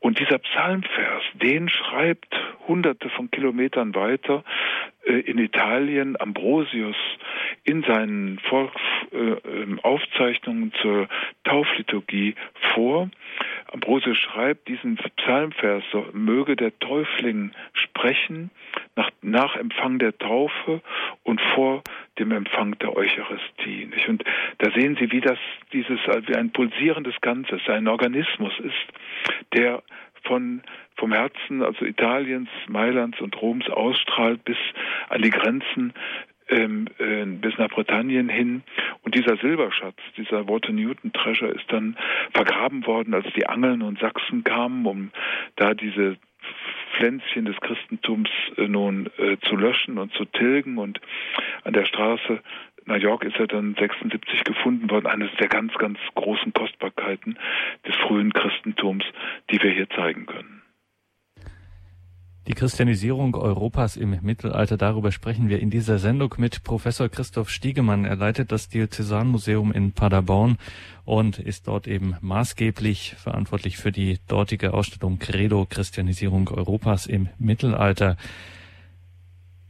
und 0.00 0.18
dieser 0.18 0.38
Psalmvers, 0.38 1.22
den 1.34 1.68
schreibt 1.68 2.34
Hunderte 2.68 3.08
von 3.10 3.30
Kilometern 3.30 3.94
weiter 3.94 4.42
äh, 5.06 5.20
in 5.20 5.38
Italien 5.38 6.20
Ambrosius 6.20 6.96
in 7.64 7.84
seinen 7.84 8.40
Volksaufzeichnungen 8.40 10.72
äh, 10.74 10.82
zur 10.82 11.08
Taufliturgie 11.44 12.34
vor. 12.74 13.08
Ambrosius 13.72 14.18
schreibt 14.18 14.68
diesen 14.68 14.98
Psalmvers, 15.16 15.84
möge 16.12 16.56
der 16.56 16.73
Täufling 16.78 17.52
sprechen 17.72 18.50
nach, 18.96 19.10
nach 19.22 19.56
Empfang 19.56 19.98
der 19.98 20.16
Taufe 20.18 20.80
und 21.22 21.40
vor 21.54 21.82
dem 22.18 22.32
Empfang 22.32 22.78
der 22.78 22.96
Eucharistie. 22.96 23.86
Nicht? 23.86 24.08
Und 24.08 24.24
da 24.58 24.70
sehen 24.70 24.96
Sie, 25.00 25.10
wie 25.10 25.20
das 25.20 25.38
dieses 25.72 25.98
wie 26.26 26.36
ein 26.36 26.50
pulsierendes 26.50 27.20
Ganzes, 27.20 27.60
ein 27.68 27.88
Organismus 27.88 28.52
ist, 28.60 28.86
der 29.54 29.82
von 30.22 30.62
vom 30.96 31.12
Herzen, 31.12 31.62
also 31.62 31.84
Italiens, 31.84 32.48
Mailands 32.68 33.20
und 33.20 33.40
Roms 33.42 33.68
ausstrahlt 33.68 34.44
bis 34.44 34.56
an 35.08 35.22
die 35.22 35.30
Grenzen 35.30 35.92
ähm, 36.48 36.86
äh, 36.98 37.24
bis 37.24 37.56
nach 37.58 37.68
Britannien 37.68 38.28
hin. 38.28 38.62
Und 39.02 39.14
dieser 39.14 39.36
Silberschatz, 39.36 39.96
dieser 40.16 40.48
Water 40.48 40.72
Newton 40.72 41.12
Treasure 41.12 41.50
ist 41.50 41.64
dann 41.68 41.96
vergraben 42.32 42.86
worden, 42.86 43.14
als 43.14 43.26
die 43.34 43.46
Angeln 43.46 43.82
und 43.82 43.98
Sachsen 43.98 44.44
kamen, 44.44 44.86
um 44.86 45.10
da 45.56 45.74
diese 45.74 46.16
Pflänzchen 46.96 47.44
des 47.44 47.56
Christentums 47.60 48.30
äh, 48.56 48.68
nun 48.68 49.10
äh, 49.18 49.36
zu 49.48 49.56
löschen 49.56 49.98
und 49.98 50.12
zu 50.14 50.24
tilgen. 50.24 50.78
Und 50.78 51.00
an 51.64 51.72
der 51.72 51.84
Straße 51.84 52.40
New 52.86 52.94
York 52.94 53.24
ist 53.24 53.36
er 53.36 53.46
dann 53.46 53.74
76 53.78 54.44
gefunden 54.44 54.90
worden, 54.90 55.06
eines 55.06 55.30
der 55.40 55.48
ganz, 55.48 55.72
ganz 55.74 55.98
großen 56.14 56.52
Kostbarkeiten 56.52 57.38
des 57.86 57.96
frühen 57.96 58.32
Christentums, 58.32 59.04
die 59.50 59.62
wir 59.62 59.70
hier 59.70 59.88
zeigen 59.90 60.26
können. 60.26 60.63
Die 62.46 62.52
Christianisierung 62.52 63.36
Europas 63.36 63.96
im 63.96 64.18
Mittelalter, 64.20 64.76
darüber 64.76 65.12
sprechen 65.12 65.48
wir 65.48 65.60
in 65.60 65.70
dieser 65.70 65.98
Sendung 65.98 66.34
mit 66.36 66.62
Professor 66.62 67.08
Christoph 67.08 67.48
Stiegemann. 67.48 68.04
Er 68.04 68.16
leitet 68.16 68.52
das 68.52 68.68
Diözesanmuseum 68.68 69.72
in 69.72 69.92
Paderborn 69.92 70.58
und 71.06 71.38
ist 71.38 71.68
dort 71.68 71.86
eben 71.86 72.16
maßgeblich 72.20 73.14
verantwortlich 73.16 73.78
für 73.78 73.92
die 73.92 74.18
dortige 74.28 74.74
Ausstellung 74.74 75.18
Credo 75.18 75.64
Christianisierung 75.64 76.50
Europas 76.50 77.06
im 77.06 77.30
Mittelalter. 77.38 78.18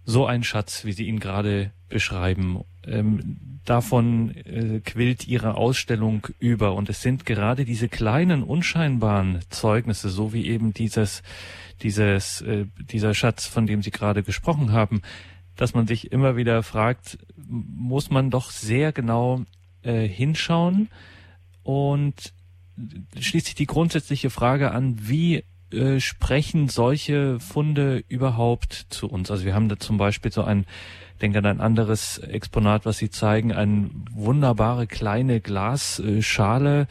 So 0.05 0.27
ein 0.27 0.45
Schatz, 0.45 0.85
wie 0.85 0.93
Sie 0.93 1.07
ihn 1.07 1.21
gerade 1.21 1.73
beschreiben. 1.89 2.65
Ähm, 2.87 3.61
davon 3.65 4.35
äh, 4.37 4.81
quillt 4.81 5.27
Ihre 5.27 5.57
Ausstellung 5.57 6.27
über. 6.39 6.75
Und 6.75 6.91
es 6.91 7.01
sind 7.03 7.25
gerade 7.25 7.65
diese 7.65 7.89
kleinen, 7.89 8.43
unscheinbaren 8.43 9.41
Zeugnisse, 9.49 10.11
so 10.11 10.33
wie 10.33 10.47
eben 10.47 10.75
dieses 10.75 11.23
dieses, 11.83 12.41
äh, 12.43 12.67
dieser 12.79 13.15
Schatz, 13.15 13.47
von 13.47 13.67
dem 13.67 13.83
Sie 13.83 13.91
gerade 13.91 14.23
gesprochen 14.23 14.73
haben, 14.73 15.03
dass 15.57 15.75
man 15.75 15.87
sich 15.87 16.13
immer 16.13 16.37
wieder 16.37 16.63
fragt, 16.63 17.19
muss 17.37 18.11
man 18.11 18.31
doch 18.31 18.51
sehr 18.51 18.93
genau 18.93 19.45
äh, 19.83 20.07
hinschauen 20.09 20.89
und 21.63 22.33
schließt 23.19 23.47
sich 23.47 23.55
die 23.55 23.67
grundsätzliche 23.67 24.31
Frage 24.31 24.73
an, 24.73 24.97
wie 25.09 25.45
äh, 25.75 26.01
sprechen 26.01 26.68
solche 26.68 27.41
Funde 27.41 28.05
überhaupt 28.09 28.87
zu 28.91 29.09
uns? 29.09 29.31
Also 29.31 29.45
wir 29.45 29.55
haben 29.55 29.68
da 29.68 29.79
zum 29.79 29.99
Beispiel 29.99 30.33
so 30.33 30.43
ein, 30.43 30.66
denke 31.20 31.39
an 31.39 31.47
ein 31.47 31.61
anderes 31.61 32.18
Exponat, 32.18 32.87
was 32.87 32.99
Sie 32.99 33.11
zeigen, 33.11 33.53
eine 33.53 33.91
wunderbare 34.11 34.87
kleine 34.87 35.41
Glasschale, 35.41 36.83
äh, 36.83 36.87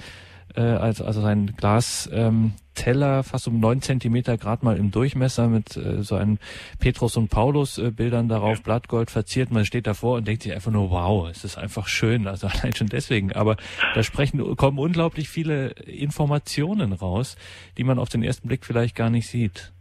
also, 0.61 1.05
also 1.05 1.23
ein 1.23 1.55
Glas, 1.57 2.09
ähm, 2.13 2.53
Teller, 2.75 3.23
fast 3.23 3.47
um 3.47 3.59
neun 3.59 3.81
Zentimeter 3.81 4.37
Grad 4.37 4.63
mal 4.63 4.77
im 4.77 4.91
Durchmesser 4.91 5.47
mit 5.47 5.77
äh, 5.77 6.01
so 6.01 6.15
einem 6.15 6.39
Petrus 6.79 7.17
und 7.17 7.29
Paulus 7.29 7.77
äh, 7.77 7.91
Bildern 7.91 8.27
darauf, 8.27 8.57
ja. 8.57 8.63
Blattgold 8.63 9.11
verziert. 9.11 9.51
Man 9.51 9.65
steht 9.65 9.87
davor 9.87 10.17
und 10.17 10.27
denkt 10.27 10.43
sich 10.43 10.53
einfach 10.53 10.71
nur, 10.71 10.89
wow, 10.89 11.29
es 11.29 11.43
ist 11.43 11.57
einfach 11.57 11.87
schön. 11.87 12.27
Also 12.27 12.47
allein 12.53 12.73
schon 12.73 12.87
deswegen. 12.87 13.31
Aber 13.33 13.57
da 13.93 14.03
sprechen, 14.03 14.55
kommen 14.55 14.79
unglaublich 14.79 15.29
viele 15.29 15.69
Informationen 15.85 16.93
raus, 16.93 17.37
die 17.77 17.83
man 17.83 17.99
auf 17.99 18.09
den 18.09 18.23
ersten 18.23 18.47
Blick 18.47 18.65
vielleicht 18.65 18.95
gar 18.95 19.09
nicht 19.09 19.27
sieht. 19.27 19.71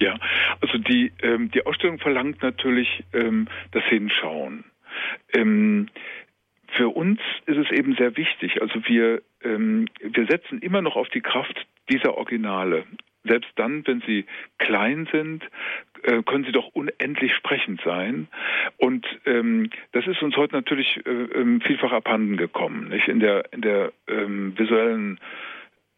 Ja, 0.00 0.18
also 0.60 0.78
die, 0.78 1.12
ähm, 1.22 1.50
die 1.52 1.64
Ausstellung 1.64 1.98
verlangt 1.98 2.42
natürlich 2.42 3.04
ähm, 3.12 3.46
das 3.70 3.84
Hinschauen. 3.84 4.64
Ähm, 5.32 5.88
für 6.72 6.88
uns 6.88 7.20
ist 7.46 7.58
es 7.58 7.70
eben 7.70 7.94
sehr 7.96 8.16
wichtig. 8.16 8.60
Also 8.60 8.80
wir, 8.86 9.22
ähm, 9.42 9.88
wir 10.00 10.26
setzen 10.26 10.60
immer 10.60 10.82
noch 10.82 10.96
auf 10.96 11.08
die 11.10 11.20
Kraft 11.20 11.66
dieser 11.90 12.16
Originale. 12.16 12.84
Selbst 13.24 13.50
dann, 13.54 13.86
wenn 13.86 14.00
sie 14.00 14.24
klein 14.58 15.08
sind, 15.12 15.44
äh, 16.02 16.22
können 16.22 16.44
sie 16.44 16.52
doch 16.52 16.68
unendlich 16.72 17.32
sprechend 17.34 17.80
sein. 17.82 18.26
Und 18.78 19.06
ähm, 19.26 19.70
das 19.92 20.06
ist 20.06 20.22
uns 20.22 20.36
heute 20.36 20.56
natürlich 20.56 21.00
äh, 21.06 21.10
ähm, 21.10 21.60
vielfach 21.60 21.92
abhanden 21.92 22.36
gekommen. 22.36 22.88
Nicht? 22.88 23.08
In 23.08 23.20
der, 23.20 23.52
in 23.52 23.60
der 23.60 23.92
ähm, 24.08 24.58
visuellen 24.58 25.20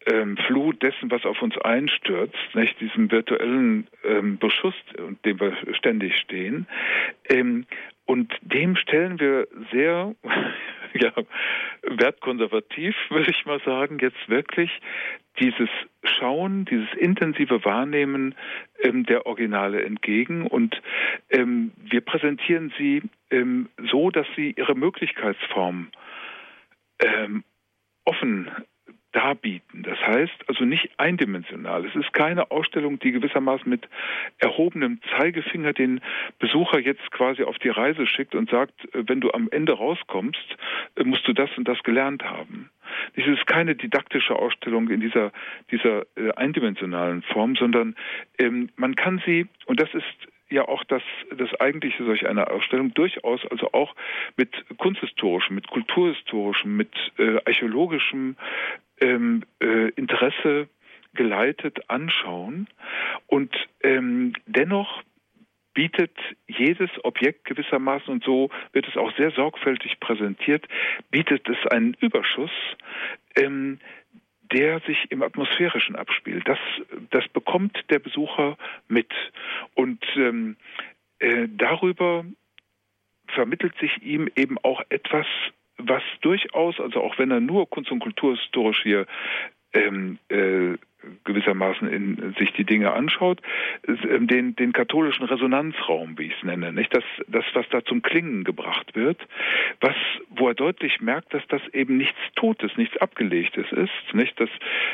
ähm, 0.05 0.37
Flut 0.37 0.83
dessen, 0.83 1.09
was 1.09 1.25
auf 1.25 1.41
uns 1.41 1.57
einstürzt, 1.57 2.37
nicht 2.53 2.79
diesem 2.79 3.09
virtuellen 3.09 3.87
ähm, 4.03 4.37
Beschuss, 4.37 4.75
dem 5.25 5.39
wir 5.39 5.57
ständig 5.73 6.15
stehen. 6.17 6.67
Ähm, 7.27 7.65
und 8.05 8.33
dem 8.41 8.75
stellen 8.75 9.19
wir 9.19 9.47
sehr 9.71 10.15
ja, 10.93 11.11
wertkonservativ, 11.83 12.95
würde 13.09 13.31
ich 13.31 13.45
mal 13.45 13.59
sagen, 13.61 13.99
jetzt 13.99 14.29
wirklich 14.29 14.71
dieses 15.39 15.69
Schauen, 16.03 16.65
dieses 16.65 16.93
intensive 16.93 17.65
Wahrnehmen 17.65 18.35
ähm, 18.79 19.05
der 19.05 19.25
Originale 19.25 19.83
entgegen. 19.83 20.47
Und 20.47 20.81
ähm, 21.29 21.73
wir 21.77 22.01
präsentieren 22.01 22.71
sie 22.77 23.03
ähm, 23.31 23.69
so, 23.91 24.11
dass 24.11 24.27
sie 24.35 24.53
ihre 24.55 24.75
Möglichkeitsform 24.75 25.89
ähm, 26.99 27.43
offen 28.05 28.49
darbieten. 29.15 29.83
Das 29.83 29.97
heißt 30.05 30.47
also 30.47 30.65
nicht 30.65 30.89
eindimensional. 30.97 31.85
Es 31.85 31.95
ist 31.95 32.11
keine 32.11 32.51
Ausstellung, 32.51 32.99
die 32.99 33.13
gewissermaßen 33.13 33.69
mit 33.69 33.87
erhobenem 34.39 34.99
Zeigefinger 35.17 35.71
den 35.71 36.01
Besucher 36.39 36.79
jetzt 36.79 37.11
quasi 37.11 37.43
auf 37.43 37.57
die 37.59 37.69
Reise 37.69 38.05
schickt 38.07 38.35
und 38.35 38.49
sagt, 38.49 38.73
äh, 38.93 39.03
wenn 39.07 39.21
du 39.21 39.31
am 39.31 39.47
Ende 39.49 39.73
rauskommst, 39.73 40.57
äh, 40.97 41.03
musst 41.05 41.25
du 41.27 41.33
das 41.33 41.49
und 41.57 41.67
das 41.67 41.81
gelernt 41.83 42.23
haben. 42.23 42.69
Es 43.15 43.25
ist 43.25 43.47
keine 43.47 43.75
didaktische 43.75 44.35
Ausstellung 44.35 44.89
in 44.89 44.99
dieser, 44.99 45.31
dieser 45.71 46.05
äh, 46.17 46.31
eindimensionalen 46.35 47.21
Form, 47.23 47.55
sondern 47.55 47.95
ähm, 48.37 48.69
man 48.75 48.95
kann 48.95 49.21
sie, 49.25 49.47
und 49.65 49.79
das 49.79 49.93
ist 49.93 50.05
ja 50.49 50.67
auch 50.67 50.83
das, 50.83 51.01
das 51.35 51.53
eigentliche 51.59 52.03
solch 52.03 52.27
einer 52.27 52.51
Ausstellung 52.51 52.93
durchaus 52.93 53.41
also 53.49 53.71
auch 53.71 53.95
mit 54.37 54.51
kunsthistorischem, 54.77 55.55
mit 55.55 55.67
kulturhistorischem, 55.67 56.75
mit 56.75 56.91
äh, 57.17 57.37
archäologischem 57.45 58.35
ähm, 59.01 59.43
äh, 59.59 59.89
Interesse 59.89 60.67
geleitet 61.13 61.89
anschauen 61.89 62.67
und 63.27 63.55
ähm, 63.81 64.33
dennoch 64.45 65.03
bietet 65.73 66.17
jedes 66.47 66.89
Objekt 67.03 67.45
gewissermaßen, 67.45 68.11
und 68.11 68.23
so 68.23 68.49
wird 68.71 68.87
es 68.87 68.97
auch 68.97 69.15
sehr 69.17 69.31
sorgfältig 69.31 69.99
präsentiert, 69.99 70.67
bietet 71.11 71.47
es 71.49 71.57
einen 71.67 71.95
Überschuss, 71.99 72.51
ähm, 73.35 73.79
der 74.51 74.79
sich 74.81 75.11
im 75.11 75.21
Atmosphärischen 75.21 75.95
abspielt. 75.95 76.47
Das, 76.47 76.59
das 77.11 77.27
bekommt 77.29 77.77
der 77.89 77.99
Besucher 77.99 78.57
mit. 78.87 79.11
Und 79.73 80.03
ähm, 80.15 80.55
äh, 81.19 81.47
darüber 81.49 82.25
vermittelt 83.27 83.75
sich 83.79 84.01
ihm 84.01 84.29
eben 84.35 84.57
auch 84.59 84.81
etwas, 84.89 85.27
was 85.77 86.03
durchaus, 86.21 86.79
also 86.79 87.01
auch 87.01 87.17
wenn 87.17 87.31
er 87.31 87.39
nur 87.39 87.69
kunst- 87.69 87.91
und 87.91 87.99
kulturhistorisch 87.99 88.81
hier 88.83 89.05
ähm, 89.73 90.19
äh, 90.29 90.77
gewissermaßen 91.23 91.87
in 91.87 92.33
sich 92.39 92.51
die 92.53 92.63
Dinge 92.63 92.93
anschaut, 92.93 93.41
ähm, 93.87 94.27
den, 94.27 94.55
den 94.55 94.73
katholischen 94.73 95.25
Resonanzraum, 95.25 96.17
wie 96.17 96.27
ich 96.27 96.33
es 96.37 96.43
nenne, 96.43 96.71
nicht? 96.73 96.95
Das, 96.95 97.03
das, 97.27 97.45
was 97.53 97.67
da 97.69 97.83
zum 97.83 98.01
Klingen 98.01 98.43
gebracht 98.43 98.95
wird, 98.95 99.19
was, 99.81 99.95
wo 100.29 100.47
er 100.47 100.55
deutlich 100.55 101.01
merkt, 101.01 101.33
dass 101.33 101.45
das 101.47 101.61
eben 101.73 101.97
nichts 101.97 102.17
Totes, 102.35 102.75
nichts 102.77 102.97
Abgelegtes 102.97 103.71
ist, 103.71 104.13
nicht? 104.13 104.39
Das, 104.39 104.49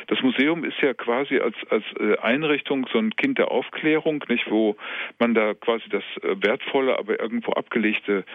das 0.07 0.21
Museum 0.21 0.63
ist 0.63 0.79
ja 0.81 0.93
quasi 0.93 1.39
als, 1.39 1.55
als 1.69 1.85
äh, 1.99 2.17
Einrichtung 2.17 2.87
so 2.91 2.99
ein 2.99 3.15
Kind 3.15 3.37
der 3.37 3.51
Aufklärung, 3.51 4.23
nicht? 4.27 4.49
Wo 4.49 4.75
man 5.19 5.33
da 5.33 5.53
quasi 5.53 5.87
das 5.89 6.03
äh, 6.23 6.35
wertvolle, 6.41 6.97
aber 6.97 7.19
irgendwo 7.19 7.53
abgelegte 7.53 8.25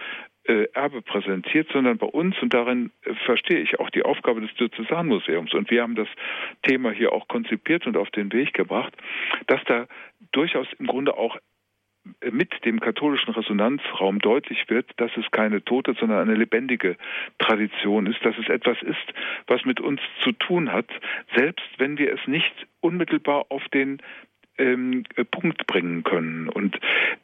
Erbe 0.73 1.01
präsentiert, 1.01 1.69
sondern 1.71 1.97
bei 1.97 2.07
uns, 2.07 2.35
und 2.41 2.53
darin 2.53 2.91
äh, 3.03 3.13
verstehe 3.25 3.59
ich 3.59 3.79
auch 3.79 3.89
die 3.89 4.03
Aufgabe 4.03 4.41
des 4.41 4.53
Diözesanmuseums, 4.55 5.53
und 5.53 5.69
wir 5.69 5.81
haben 5.81 5.95
das 5.95 6.07
Thema 6.63 6.91
hier 6.91 7.13
auch 7.13 7.27
konzipiert 7.27 7.85
und 7.85 7.97
auf 7.97 8.09
den 8.11 8.31
Weg 8.31 8.53
gebracht, 8.53 8.93
dass 9.47 9.63
da 9.65 9.87
durchaus 10.31 10.67
im 10.79 10.87
Grunde 10.87 11.17
auch 11.17 11.37
äh, 12.21 12.31
mit 12.31 12.65
dem 12.65 12.79
katholischen 12.79 13.33
Resonanzraum 13.33 14.19
deutlich 14.19 14.69
wird, 14.69 14.89
dass 14.97 15.11
es 15.17 15.29
keine 15.31 15.63
tote, 15.63 15.93
sondern 15.99 16.19
eine 16.19 16.35
lebendige 16.35 16.97
Tradition 17.39 18.07
ist, 18.07 18.23
dass 18.23 18.37
es 18.37 18.47
etwas 18.47 18.81
ist, 18.81 19.13
was 19.47 19.65
mit 19.65 19.79
uns 19.79 20.01
zu 20.23 20.31
tun 20.31 20.71
hat, 20.71 20.89
selbst 21.35 21.67
wenn 21.77 21.97
wir 21.97 22.13
es 22.13 22.25
nicht 22.27 22.53
unmittelbar 22.79 23.47
auf 23.49 23.67
den 23.69 24.01
ähm, 24.57 25.03
äh, 25.15 25.23
Punkt 25.23 25.67
bringen 25.67 26.03
können. 26.03 26.49
Und 26.49 26.79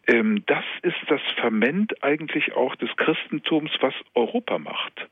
ähm, 0.07 0.43
das 0.45 0.63
ist 0.81 0.97
das 1.07 1.21
Ferment 1.35 2.03
eigentlich 2.03 2.53
auch 2.53 2.75
des 2.75 2.89
Christentums, 2.97 3.71
was 3.81 3.93
Europa 4.13 4.59
macht. 4.59 5.07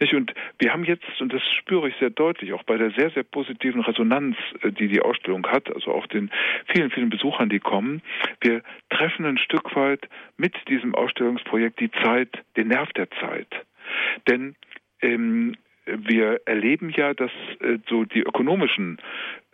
Nicht? 0.00 0.14
Und 0.14 0.34
wir 0.58 0.72
haben 0.72 0.84
jetzt, 0.84 1.04
und 1.20 1.32
das 1.32 1.42
spüre 1.58 1.88
ich 1.88 1.96
sehr 1.96 2.10
deutlich, 2.10 2.52
auch 2.52 2.62
bei 2.64 2.76
der 2.76 2.90
sehr, 2.92 3.10
sehr 3.10 3.22
positiven 3.22 3.80
Resonanz, 3.80 4.36
äh, 4.62 4.72
die 4.72 4.88
die 4.88 5.00
Ausstellung 5.00 5.46
hat, 5.46 5.74
also 5.74 5.92
auch 5.92 6.06
den 6.06 6.30
vielen, 6.72 6.90
vielen 6.90 7.10
Besuchern, 7.10 7.48
die 7.48 7.60
kommen, 7.60 8.02
wir 8.40 8.62
treffen 8.90 9.24
ein 9.24 9.38
Stück 9.38 9.74
weit 9.76 10.08
mit 10.36 10.54
diesem 10.68 10.94
Ausstellungsprojekt 10.94 11.80
die 11.80 11.90
Zeit, 11.90 12.30
den 12.56 12.68
Nerv 12.68 12.92
der 12.92 13.10
Zeit. 13.10 13.48
Denn 14.28 14.56
ähm, 15.00 15.56
wir 15.86 16.40
erleben 16.46 16.90
ja, 16.90 17.14
dass 17.14 17.30
äh, 17.60 17.78
so 17.88 18.04
die 18.04 18.20
ökonomischen 18.20 18.98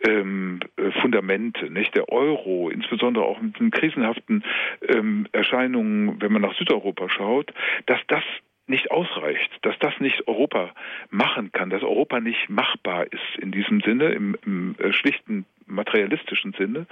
ähm, 0.03 0.59
äh, 0.77 0.91
Fundamente, 1.01 1.69
nicht 1.69 1.95
der 1.95 2.09
Euro, 2.09 2.69
insbesondere 2.69 3.25
auch 3.25 3.41
mit 3.41 3.59
den 3.59 3.71
krisenhaften 3.71 4.43
ähm, 4.87 5.27
Erscheinungen, 5.31 6.21
wenn 6.21 6.31
man 6.31 6.41
nach 6.41 6.55
Südeuropa 6.55 7.09
schaut, 7.09 7.53
dass 7.85 7.99
das 8.07 8.23
nicht 8.67 8.91
ausreicht, 8.91 9.51
dass 9.63 9.77
das 9.79 9.99
nicht 9.99 10.27
Europa 10.27 10.73
machen 11.09 11.51
kann, 11.51 11.69
dass 11.69 11.83
Europa 11.83 12.19
nicht 12.19 12.49
machbar 12.49 13.05
ist 13.11 13.37
in 13.39 13.51
diesem 13.51 13.81
Sinne, 13.81 14.09
im, 14.09 14.37
im 14.45 14.75
äh, 14.79 14.93
schlichten 14.93 15.45
materialistischen 15.65 16.53
Sinne, 16.53 16.87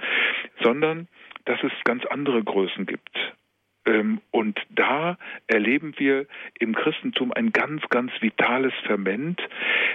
sondern 0.62 1.08
dass 1.46 1.62
es 1.62 1.72
ganz 1.84 2.04
andere 2.06 2.42
Größen 2.42 2.86
gibt. 2.86 3.10
Ähm, 3.86 4.20
und 4.30 4.60
da 4.70 5.16
erleben 5.46 5.94
wir 5.96 6.26
im 6.58 6.74
Christentum 6.74 7.32
ein 7.32 7.52
ganz, 7.52 7.82
ganz 7.88 8.12
vitales 8.20 8.74
Ferment. 8.86 9.40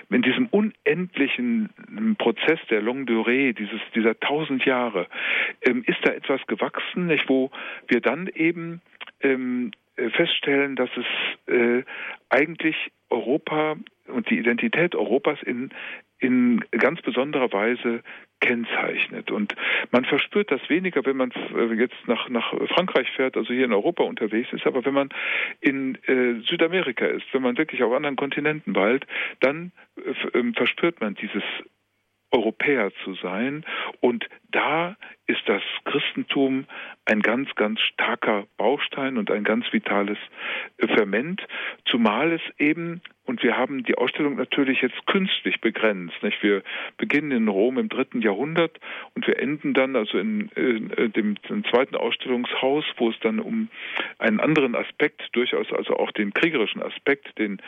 In 0.09 0.21
diesem 0.21 0.47
unendlichen 0.47 1.69
Prozess 2.17 2.59
der 2.69 2.81
Longue 2.81 3.05
Durée, 3.05 3.53
dieses, 3.53 3.81
dieser 3.93 4.19
tausend 4.19 4.65
Jahre, 4.65 5.07
ähm, 5.61 5.83
ist 5.86 5.99
da 6.03 6.11
etwas 6.11 6.45
gewachsen, 6.47 7.07
nicht, 7.07 7.29
wo 7.29 7.51
wir 7.88 8.01
dann 8.01 8.27
eben 8.27 8.81
ähm, 9.21 9.71
äh, 9.71 9.84
feststellen, 9.95 10.75
dass 10.75 10.89
es 10.97 11.53
äh, 11.53 11.83
eigentlich 12.29 12.75
Europa 13.09 13.77
und 14.07 14.29
die 14.29 14.37
Identität 14.37 14.95
Europas 14.95 15.41
in, 15.43 15.69
in 16.19 16.63
ganz 16.71 17.01
besonderer 17.01 17.51
Weise 17.51 18.01
kennzeichnet. 18.39 19.31
Und 19.31 19.55
man 19.91 20.05
verspürt 20.05 20.51
das 20.51 20.61
weniger, 20.69 21.05
wenn 21.05 21.17
man 21.17 21.31
äh, 21.31 21.73
jetzt 21.73 21.95
nach, 22.07 22.29
nach 22.29 22.53
Frankreich 22.69 23.09
fährt, 23.15 23.37
also 23.37 23.53
hier 23.53 23.65
in 23.65 23.73
Europa 23.73 24.03
unterwegs 24.03 24.51
ist, 24.51 24.67
aber 24.67 24.85
wenn 24.85 24.93
man 24.93 25.09
in 25.61 25.95
äh, 26.07 26.41
Südamerika 26.47 27.05
ist, 27.05 27.25
wenn 27.31 27.41
man 27.41 27.57
wirklich 27.57 27.81
auf 27.83 27.93
anderen 27.93 28.15
Kontinenten 28.15 28.75
weilt, 28.75 29.07
dann 29.39 29.71
äh, 29.97 30.53
verspürt 30.53 31.01
man 31.01 31.15
dieses 31.15 31.43
Europäer 32.31 32.91
zu 33.03 33.13
sein 33.15 33.65
und 34.01 34.27
da 34.55 34.95
ist 35.27 35.41
das 35.47 35.61
Christentum 35.83 36.65
ein 37.05 37.21
ganz, 37.21 37.53
ganz 37.55 37.81
starker 37.81 38.45
Baustein 38.57 39.17
und 39.17 39.29
ein 39.29 39.43
ganz 39.43 39.65
vitales 39.73 40.17
Ferment, 40.79 41.45
zumal 41.85 42.31
es 42.31 42.41
eben 42.57 43.01
und 43.25 43.41
wir 43.41 43.57
haben 43.57 43.83
die 43.83 43.95
Ausstellung 43.95 44.35
natürlich 44.35 44.81
jetzt 44.81 45.07
künstlich 45.07 45.59
begrenzt. 45.59 46.21
Nicht? 46.21 46.43
Wir 46.43 46.61
beginnen 46.97 47.31
in 47.31 47.47
Rom 47.47 47.79
im 47.79 47.89
dritten 47.89 48.21
Jahrhundert 48.21 48.79
und 49.15 49.25
wir 49.25 49.39
enden 49.39 49.73
dann 49.73 49.95
also 49.95 50.19
in, 50.19 50.49
in, 50.55 50.91
in 50.91 51.11
dem, 51.13 51.35
in 51.49 51.63
zweiten 51.65 51.95
Ausstellungshaus, 51.95 52.85
wo 52.97 53.09
es 53.09 53.19
dann 53.21 53.39
um 53.39 53.69
einen 54.19 54.39
anderen 54.39 54.75
Aspekt, 54.75 55.23
durchaus 55.33 55.71
also 55.73 55.97
auch 55.97 56.11
den 56.11 56.33
kriegerischen 56.33 56.83
Aspekt, 56.83 57.37
den, 57.39 57.61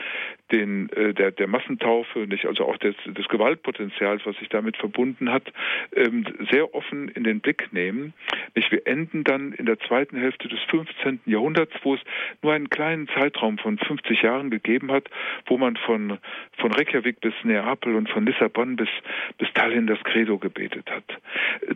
den 0.51 0.89
äh, 0.89 1.13
der, 1.15 1.31
der 1.31 1.47
Massentaufe, 1.47 2.19
nicht 2.27 2.45
also 2.45 2.65
auch 2.67 2.77
des, 2.77 2.95
des 3.05 3.27
Gewaltpotenzials, 3.27 4.25
was 4.25 4.37
sich 4.37 4.49
damit 4.49 4.77
verbunden 4.77 5.31
hat, 5.31 5.51
ähm, 5.95 6.23
sehr 6.51 6.75
offen 6.77 7.09
in 7.09 7.23
den 7.23 7.39
Blick 7.39 7.73
nehmen. 7.73 8.13
Nicht? 8.55 8.71
Wir 8.71 8.85
enden 8.85 9.23
dann 9.23 9.51
in 9.53 9.65
der 9.65 9.79
zweiten 9.79 10.17
Hälfte 10.17 10.47
des 10.47 10.59
15. 10.69 11.21
Jahrhunderts, 11.25 11.73
wo 11.83 11.95
es 11.95 12.01
nur 12.41 12.53
einen 12.53 12.69
kleinen 12.69 13.07
Zeitraum 13.09 13.57
von 13.57 13.77
50 13.77 14.21
Jahren 14.21 14.49
gegeben 14.49 14.91
hat, 14.91 15.09
wo 15.47 15.57
man 15.57 15.75
von, 15.75 16.19
von 16.57 16.71
Reykjavik 16.71 17.19
bis 17.19 17.33
Neapel 17.43 17.95
und 17.95 18.09
von 18.09 18.25
Lissabon 18.25 18.75
bis, 18.75 18.89
bis 19.37 19.51
Tallinn 19.53 19.87
das 19.87 19.99
Credo 20.03 20.37
gebetet 20.37 20.89
hat, 20.89 21.05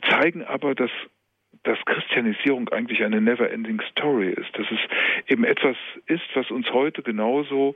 zeigen 0.10 0.44
aber, 0.44 0.76
dass 0.76 0.92
dass 1.64 1.78
Christianisierung 1.86 2.70
eigentlich 2.70 3.04
eine 3.04 3.22
never-ending 3.22 3.82
Story 3.92 4.30
ist, 4.30 4.50
dass 4.58 4.66
es 4.72 4.80
eben 5.28 5.44
etwas 5.44 5.76
ist, 6.08 6.24
was 6.34 6.50
uns 6.50 6.72
heute 6.72 7.04
genauso 7.04 7.76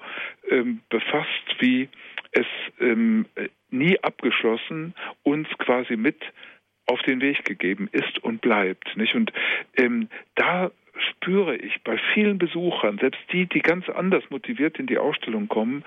ähm, 0.50 0.82
befasst, 0.90 1.56
wie 1.60 1.90
es 2.32 2.48
ähm, 2.80 3.26
nie 3.70 4.00
abgeschlossen 4.00 4.94
uns 5.24 5.48
quasi 5.60 5.98
mit 5.98 6.18
auf 6.86 7.02
den 7.04 7.22
Weg 7.22 7.46
gegeben 7.46 7.90
ist 7.92 8.24
und 8.24 8.42
bleibt. 8.42 8.96
Nicht? 8.98 9.16
Und 9.16 9.32
ähm, 9.76 10.10
da 10.36 10.72
spüre 10.98 11.56
ich 11.58 11.82
bei 11.84 11.98
vielen 12.14 12.38
Besuchern, 12.38 12.98
selbst 13.00 13.22
die, 13.32 13.48
die 13.48 13.62
ganz 13.62 13.90
anders 13.90 14.24
motiviert 14.30 14.80
in 14.80 14.88
die 14.88 14.98
Ausstellung 14.98 15.48
kommen, 15.48 15.84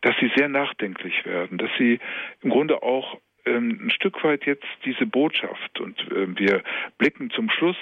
dass 0.00 0.14
sie 0.20 0.30
sehr 0.36 0.48
nachdenklich 0.48 1.24
werden, 1.24 1.58
dass 1.58 1.70
sie 1.78 1.98
im 2.42 2.50
Grunde 2.50 2.82
auch 2.82 3.18
ähm, 3.44 3.80
ein 3.82 3.90
Stück 3.90 4.22
weit 4.24 4.46
jetzt 4.46 4.66
diese 4.84 5.06
Botschaft 5.06 5.80
und 5.80 5.98
äh, 6.10 6.38
wir 6.38 6.62
blicken 6.98 7.30
zum 7.30 7.50
Schluss 7.50 7.76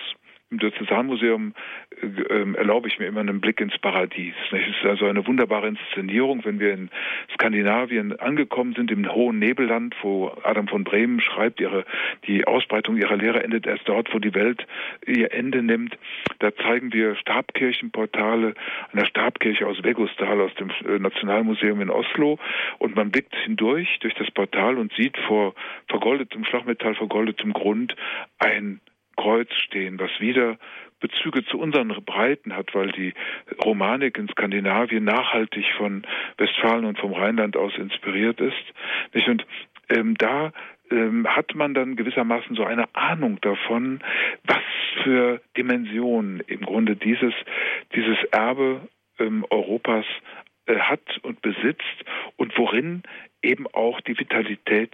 im 0.50 0.58
Diözesanmuseum 0.58 1.54
äh, 2.00 2.06
äh, 2.06 2.54
erlaube 2.54 2.88
ich 2.88 2.98
mir 2.98 3.06
immer 3.06 3.20
einen 3.20 3.40
Blick 3.40 3.60
ins 3.60 3.76
Paradies. 3.78 4.34
Es 4.52 4.68
ist 4.68 4.84
also 4.84 5.06
eine 5.06 5.26
wunderbare 5.26 5.68
Inszenierung, 5.68 6.44
wenn 6.44 6.60
wir 6.60 6.72
in 6.72 6.90
Skandinavien 7.34 8.18
angekommen 8.18 8.74
sind, 8.74 8.90
im 8.90 9.10
hohen 9.12 9.38
Nebelland, 9.38 9.94
wo 10.02 10.32
Adam 10.42 10.68
von 10.68 10.84
Bremen 10.84 11.20
schreibt, 11.20 11.60
ihre, 11.60 11.84
die 12.26 12.46
Ausbreitung 12.46 12.96
ihrer 12.96 13.16
Lehre 13.16 13.42
endet 13.42 13.66
erst 13.66 13.88
dort, 13.88 14.12
wo 14.14 14.18
die 14.18 14.34
Welt 14.34 14.66
ihr 15.06 15.32
Ende 15.32 15.62
nimmt. 15.62 15.96
Da 16.38 16.54
zeigen 16.54 16.92
wir 16.92 17.16
Stabkirchenportale 17.16 18.54
einer 18.92 19.06
Stabkirche 19.06 19.66
aus 19.66 19.82
Vegustal, 19.82 20.40
aus 20.40 20.54
dem 20.54 20.70
äh, 20.86 20.98
Nationalmuseum 20.98 21.80
in 21.80 21.90
Oslo. 21.90 22.38
Und 22.78 22.96
man 22.96 23.10
blickt 23.10 23.34
hindurch 23.34 23.98
durch 24.00 24.14
das 24.14 24.30
Portal 24.30 24.76
und 24.78 24.92
sieht 24.94 25.16
vor 25.26 25.54
vergoldetem 25.88 26.44
Schlagmetall, 26.44 26.94
vergoldetem 26.94 27.52
Grund 27.52 27.96
ein 28.38 28.80
Kreuz 29.16 29.52
stehen, 29.66 29.98
was 29.98 30.10
wieder 30.20 30.58
Bezüge 31.00 31.44
zu 31.44 31.58
unseren 31.58 31.88
Breiten 32.04 32.56
hat, 32.56 32.74
weil 32.74 32.90
die 32.92 33.12
Romanik 33.62 34.16
in 34.16 34.28
Skandinavien 34.28 35.04
nachhaltig 35.04 35.66
von 35.76 36.02
Westfalen 36.38 36.84
und 36.84 36.98
vom 36.98 37.12
Rheinland 37.12 37.56
aus 37.56 37.76
inspiriert 37.76 38.40
ist. 38.40 38.64
Nicht? 39.12 39.28
Und 39.28 39.46
ähm, 39.90 40.16
da 40.16 40.52
ähm, 40.90 41.26
hat 41.28 41.54
man 41.54 41.74
dann 41.74 41.96
gewissermaßen 41.96 42.56
so 42.56 42.64
eine 42.64 42.94
Ahnung 42.94 43.38
davon, 43.40 44.00
was 44.44 44.62
für 45.02 45.40
Dimensionen 45.56 46.40
im 46.46 46.60
Grunde 46.60 46.96
dieses, 46.96 47.34
dieses 47.94 48.16
Erbe 48.30 48.88
ähm, 49.18 49.44
Europas 49.50 50.06
äh, 50.66 50.78
hat 50.78 51.02
und 51.22 51.42
besitzt 51.42 52.04
und 52.36 52.56
worin 52.56 53.02
eben 53.42 53.66
auch 53.66 54.00
die 54.00 54.18
Vitalität 54.18 54.92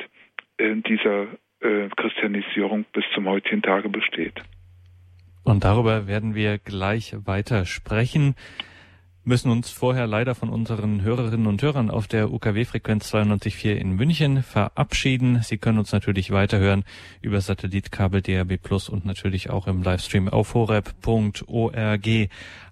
äh, 0.58 0.74
dieser 0.76 1.28
äh, 1.60 1.88
Christianisierung 1.96 2.84
bis 2.92 3.04
zum 3.14 3.28
heutigen 3.28 3.62
Tage 3.62 3.88
besteht. 3.88 4.40
Und 5.42 5.64
darüber 5.64 6.06
werden 6.06 6.34
wir 6.34 6.58
gleich 6.58 7.14
weiter 7.24 7.64
sprechen 7.64 8.34
müssen 9.30 9.52
uns 9.52 9.70
vorher 9.70 10.08
leider 10.08 10.34
von 10.34 10.48
unseren 10.48 11.02
Hörerinnen 11.02 11.46
und 11.46 11.62
Hörern 11.62 11.88
auf 11.88 12.08
der 12.08 12.32
UKW-Frequenz 12.32 13.14
92.4 13.14 13.74
in 13.74 13.92
München 13.92 14.42
verabschieden. 14.42 15.40
Sie 15.44 15.56
können 15.56 15.78
uns 15.78 15.92
natürlich 15.92 16.32
weiterhören 16.32 16.82
über 17.22 17.40
Satellitkabel 17.40 18.22
DRB 18.22 18.60
Plus 18.60 18.88
und 18.88 19.06
natürlich 19.06 19.48
auch 19.48 19.68
im 19.68 19.84
Livestream 19.84 20.28
auf 20.28 20.54
horeb.org. 20.54 22.08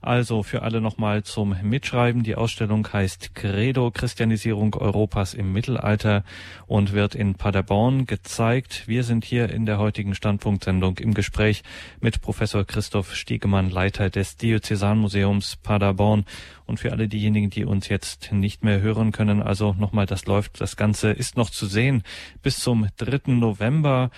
Also 0.00 0.42
für 0.42 0.62
alle 0.62 0.80
nochmal 0.80 1.22
zum 1.22 1.56
Mitschreiben. 1.62 2.24
Die 2.24 2.34
Ausstellung 2.34 2.86
heißt 2.92 3.36
Credo 3.36 3.92
Christianisierung 3.92 4.74
Europas 4.74 5.34
im 5.34 5.52
Mittelalter 5.52 6.24
und 6.66 6.92
wird 6.92 7.14
in 7.14 7.34
Paderborn 7.34 8.06
gezeigt. 8.06 8.88
Wir 8.88 9.04
sind 9.04 9.24
hier 9.24 9.48
in 9.50 9.64
der 9.64 9.78
heutigen 9.78 10.16
Standpunktsendung 10.16 10.98
im 10.98 11.14
Gespräch 11.14 11.62
mit 12.00 12.20
Professor 12.20 12.64
Christoph 12.64 13.14
Stiegemann, 13.14 13.70
Leiter 13.70 14.10
des 14.10 14.36
Diözesanmuseums 14.36 15.56
Paderborn. 15.56 16.24
Und 16.66 16.80
für 16.80 16.92
alle 16.92 17.08
diejenigen, 17.08 17.50
die 17.50 17.64
uns 17.64 17.88
jetzt 17.88 18.32
nicht 18.32 18.64
mehr 18.64 18.80
hören 18.80 19.12
können, 19.12 19.42
also 19.42 19.74
nochmal, 19.74 20.06
das 20.06 20.26
läuft, 20.26 20.60
das 20.60 20.76
Ganze 20.76 21.10
ist 21.10 21.36
noch 21.36 21.50
zu 21.50 21.66
sehen 21.66 22.02
bis 22.42 22.58
zum 22.58 22.88
3. 22.96 23.32
November. 23.32 24.10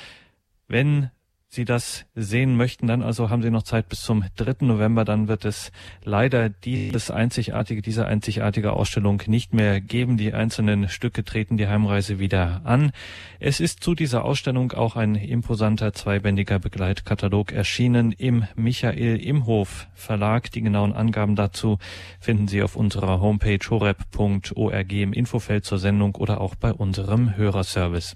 Wenn 0.68 1.10
Sie 1.52 1.64
das 1.64 2.06
sehen 2.14 2.56
möchten, 2.56 2.86
dann 2.86 3.02
also 3.02 3.28
haben 3.28 3.42
Sie 3.42 3.50
noch 3.50 3.64
Zeit 3.64 3.88
bis 3.88 4.02
zum 4.02 4.24
3. 4.36 4.64
November. 4.64 5.04
Dann 5.04 5.26
wird 5.26 5.44
es 5.44 5.72
leider 6.04 6.48
dieses 6.48 7.10
einzigartige, 7.10 7.82
diese 7.82 8.06
einzigartige 8.06 8.72
Ausstellung 8.72 9.20
nicht 9.26 9.52
mehr 9.52 9.80
geben. 9.80 10.16
Die 10.16 10.32
einzelnen 10.32 10.88
Stücke 10.88 11.24
treten 11.24 11.56
die 11.56 11.66
Heimreise 11.66 12.20
wieder 12.20 12.60
an. 12.62 12.92
Es 13.40 13.58
ist 13.58 13.82
zu 13.82 13.96
dieser 13.96 14.24
Ausstellung 14.24 14.70
auch 14.70 14.94
ein 14.94 15.16
imposanter 15.16 15.92
zweibändiger 15.92 16.60
Begleitkatalog 16.60 17.50
erschienen 17.50 18.12
im 18.12 18.44
Michael 18.54 19.16
Imhof 19.16 19.88
Verlag. 19.92 20.52
Die 20.52 20.62
genauen 20.62 20.92
Angaben 20.92 21.34
dazu 21.34 21.78
finden 22.20 22.46
Sie 22.46 22.62
auf 22.62 22.76
unserer 22.76 23.20
Homepage 23.20 23.58
horep.org 23.68 24.92
im 24.92 25.12
Infofeld 25.12 25.64
zur 25.64 25.78
Sendung 25.80 26.14
oder 26.14 26.40
auch 26.40 26.54
bei 26.54 26.72
unserem 26.72 27.36
Hörerservice. 27.36 28.14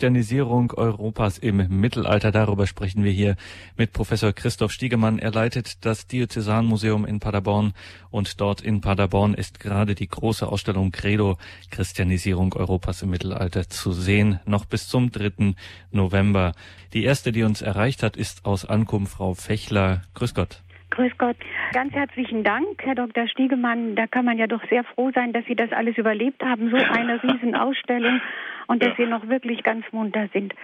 Christianisierung 0.00 0.72
Europas 0.72 1.36
im 1.36 1.58
Mittelalter. 1.68 2.32
Darüber 2.32 2.66
sprechen 2.66 3.04
wir 3.04 3.12
hier 3.12 3.36
mit 3.76 3.92
Professor 3.92 4.32
Christoph 4.32 4.72
Stiegemann. 4.72 5.18
Er 5.18 5.30
leitet 5.30 5.84
das 5.84 6.06
Diözesanmuseum 6.06 7.04
in 7.04 7.20
Paderborn 7.20 7.74
und 8.10 8.40
dort 8.40 8.62
in 8.62 8.80
Paderborn 8.80 9.34
ist 9.34 9.60
gerade 9.60 9.94
die 9.94 10.08
große 10.08 10.48
Ausstellung 10.48 10.90
Credo 10.90 11.36
Christianisierung 11.70 12.54
Europas 12.54 13.02
im 13.02 13.10
Mittelalter 13.10 13.68
zu 13.68 13.92
sehen, 13.92 14.40
noch 14.46 14.64
bis 14.64 14.88
zum 14.88 15.12
3. 15.12 15.54
November. 15.90 16.54
Die 16.94 17.04
erste, 17.04 17.30
die 17.30 17.42
uns 17.42 17.60
erreicht 17.60 18.02
hat, 18.02 18.16
ist 18.16 18.46
aus 18.46 18.64
Ankunft 18.64 19.12
Frau 19.12 19.34
Fechler. 19.34 20.00
Grüß 20.14 20.32
Gott. 20.32 20.62
Grüß 20.90 21.12
Gott. 21.18 21.36
Ganz 21.72 21.94
herzlichen 21.94 22.42
Dank, 22.42 22.82
Herr 22.82 22.96
Dr. 22.96 23.28
Stiegemann. 23.28 23.94
Da 23.94 24.06
kann 24.06 24.24
man 24.24 24.38
ja 24.38 24.46
doch 24.46 24.62
sehr 24.68 24.84
froh 24.84 25.10
sein, 25.14 25.32
dass 25.32 25.44
Sie 25.46 25.54
das 25.54 25.72
alles 25.72 25.96
überlebt 25.96 26.42
haben. 26.42 26.70
So 26.70 26.76
eine 26.76 27.22
Riesenausstellung 27.22 28.20
und 28.66 28.82
dass 28.82 28.96
Sie 28.96 29.06
noch 29.06 29.28
wirklich 29.28 29.62
ganz 29.62 29.84
munter 29.92 30.28
sind. 30.32 30.54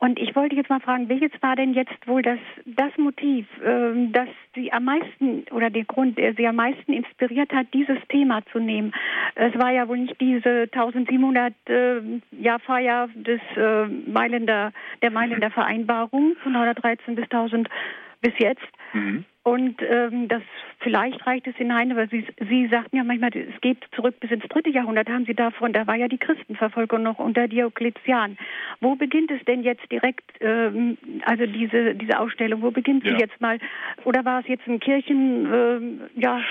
Und 0.00 0.20
ich 0.20 0.36
wollte 0.36 0.54
jetzt 0.54 0.70
mal 0.70 0.78
fragen, 0.78 1.08
welches 1.08 1.32
war 1.42 1.56
denn 1.56 1.74
jetzt 1.74 2.06
wohl 2.06 2.22
das, 2.22 2.38
das 2.66 2.96
Motiv, 2.98 3.46
äh, 3.60 4.08
das 4.12 4.28
Sie 4.54 4.72
am 4.72 4.84
meisten 4.84 5.44
oder 5.50 5.70
der 5.70 5.84
Grund, 5.84 6.18
der 6.18 6.34
Sie 6.34 6.46
am 6.46 6.56
meisten 6.56 6.92
inspiriert 6.92 7.52
hat, 7.52 7.66
dieses 7.74 7.98
Thema 8.08 8.44
zu 8.52 8.60
nehmen? 8.60 8.92
Es 9.34 9.58
war 9.58 9.72
ja 9.72 9.88
wohl 9.88 9.98
nicht 9.98 10.20
diese 10.20 10.68
1700 10.72 11.52
äh, 11.68 12.00
Jahrfeier 12.30 13.08
des 13.14 13.40
äh, 13.56 13.86
Mailänder, 13.86 14.72
der 15.02 15.10
Mailänder 15.10 15.50
Vereinbarung 15.58 16.36
von 16.44 16.54
1913 16.54 17.16
bis 17.16 17.24
1000 17.24 17.68
bis 18.20 18.34
jetzt. 18.38 18.68
Mhm. 18.92 19.24
Und 19.48 19.80
ähm, 19.80 20.28
das 20.28 20.42
vielleicht 20.80 21.26
reicht 21.26 21.46
es 21.46 21.56
hinein, 21.56 21.90
aber 21.90 22.06
Sie, 22.06 22.26
Sie 22.50 22.66
sagten 22.66 22.96
ja 22.98 23.04
manchmal, 23.04 23.30
es 23.34 23.60
geht 23.62 23.78
zurück 23.94 24.14
bis 24.20 24.30
ins 24.30 24.46
dritte 24.48 24.68
Jahrhundert. 24.68 25.08
Haben 25.08 25.24
Sie 25.24 25.34
davon? 25.34 25.72
Da 25.72 25.86
war 25.86 25.94
ja 25.96 26.06
die 26.06 26.18
Christenverfolgung 26.18 27.02
noch 27.02 27.18
unter 27.18 27.48
Diokletian. 27.48 28.36
Wo 28.80 28.94
beginnt 28.94 29.30
es 29.30 29.42
denn 29.46 29.62
jetzt 29.62 29.90
direkt? 29.90 30.30
Ähm, 30.40 30.98
also 31.24 31.46
diese 31.46 31.94
diese 31.94 32.18
Ausstellung. 32.18 32.60
Wo 32.60 32.70
beginnt 32.70 33.04
ja. 33.04 33.12
sie 33.12 33.18
jetzt 33.20 33.40
mal? 33.40 33.58
Oder 34.04 34.26
war 34.26 34.40
es 34.40 34.48
jetzt 34.48 34.66
ein 34.66 34.80
Kirchen 34.80 35.48
ähm, 35.50 36.00
ja 36.14 36.42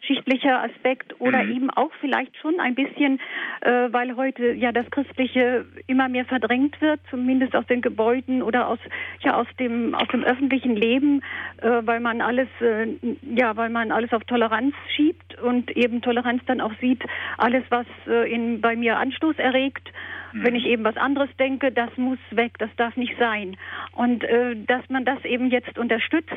schichtlicher 0.00 0.62
Aspekt 0.62 1.20
oder 1.20 1.42
mhm. 1.42 1.52
eben 1.52 1.70
auch 1.70 1.90
vielleicht 2.00 2.36
schon 2.38 2.60
ein 2.60 2.74
bisschen, 2.74 3.20
äh, 3.60 3.88
weil 3.90 4.16
heute 4.16 4.52
ja 4.52 4.72
das 4.72 4.90
Christliche 4.90 5.66
immer 5.86 6.08
mehr 6.08 6.24
verdrängt 6.24 6.80
wird, 6.80 7.00
zumindest 7.10 7.54
aus 7.54 7.66
den 7.66 7.82
Gebäuden 7.82 8.42
oder 8.42 8.68
aus 8.68 8.78
ja 9.20 9.34
aus 9.34 9.46
dem 9.58 9.94
aus 9.94 10.08
dem 10.08 10.24
öffentlichen 10.24 10.74
Leben, 10.74 11.22
äh, 11.60 11.82
weil 11.82 12.00
man 12.00 12.20
alles 12.20 12.45
alles, 12.60 12.96
äh, 13.02 13.16
ja, 13.34 13.56
weil 13.56 13.70
man 13.70 13.90
alles 13.92 14.12
auf 14.12 14.24
Toleranz 14.24 14.74
schiebt 14.94 15.38
und 15.40 15.70
eben 15.76 16.02
Toleranz 16.02 16.42
dann 16.46 16.60
auch 16.60 16.72
sieht, 16.80 17.02
alles, 17.38 17.64
was 17.70 17.86
äh, 18.06 18.32
in, 18.32 18.60
bei 18.60 18.76
mir 18.76 18.98
Anstoß 18.98 19.36
erregt, 19.38 19.90
mhm. 20.32 20.44
wenn 20.44 20.54
ich 20.54 20.66
eben 20.66 20.84
was 20.84 20.96
anderes 20.96 21.30
denke, 21.38 21.72
das 21.72 21.90
muss 21.96 22.18
weg, 22.30 22.58
das 22.58 22.70
darf 22.76 22.96
nicht 22.96 23.16
sein. 23.18 23.56
Und 23.92 24.24
äh, 24.24 24.56
dass 24.66 24.88
man 24.88 25.04
das 25.04 25.24
eben 25.24 25.50
jetzt 25.50 25.78
unterstützt. 25.78 26.32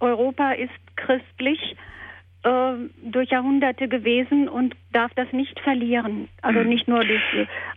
Europa 0.00 0.52
ist 0.52 0.72
christlich 0.96 1.76
durch 2.44 3.30
Jahrhunderte 3.30 3.86
gewesen 3.86 4.48
und 4.48 4.74
darf 4.92 5.12
das 5.14 5.32
nicht 5.32 5.60
verlieren. 5.60 6.28
Also 6.42 6.60
mhm. 6.60 6.68
nicht 6.68 6.88
nur 6.88 7.04
durch, 7.04 7.22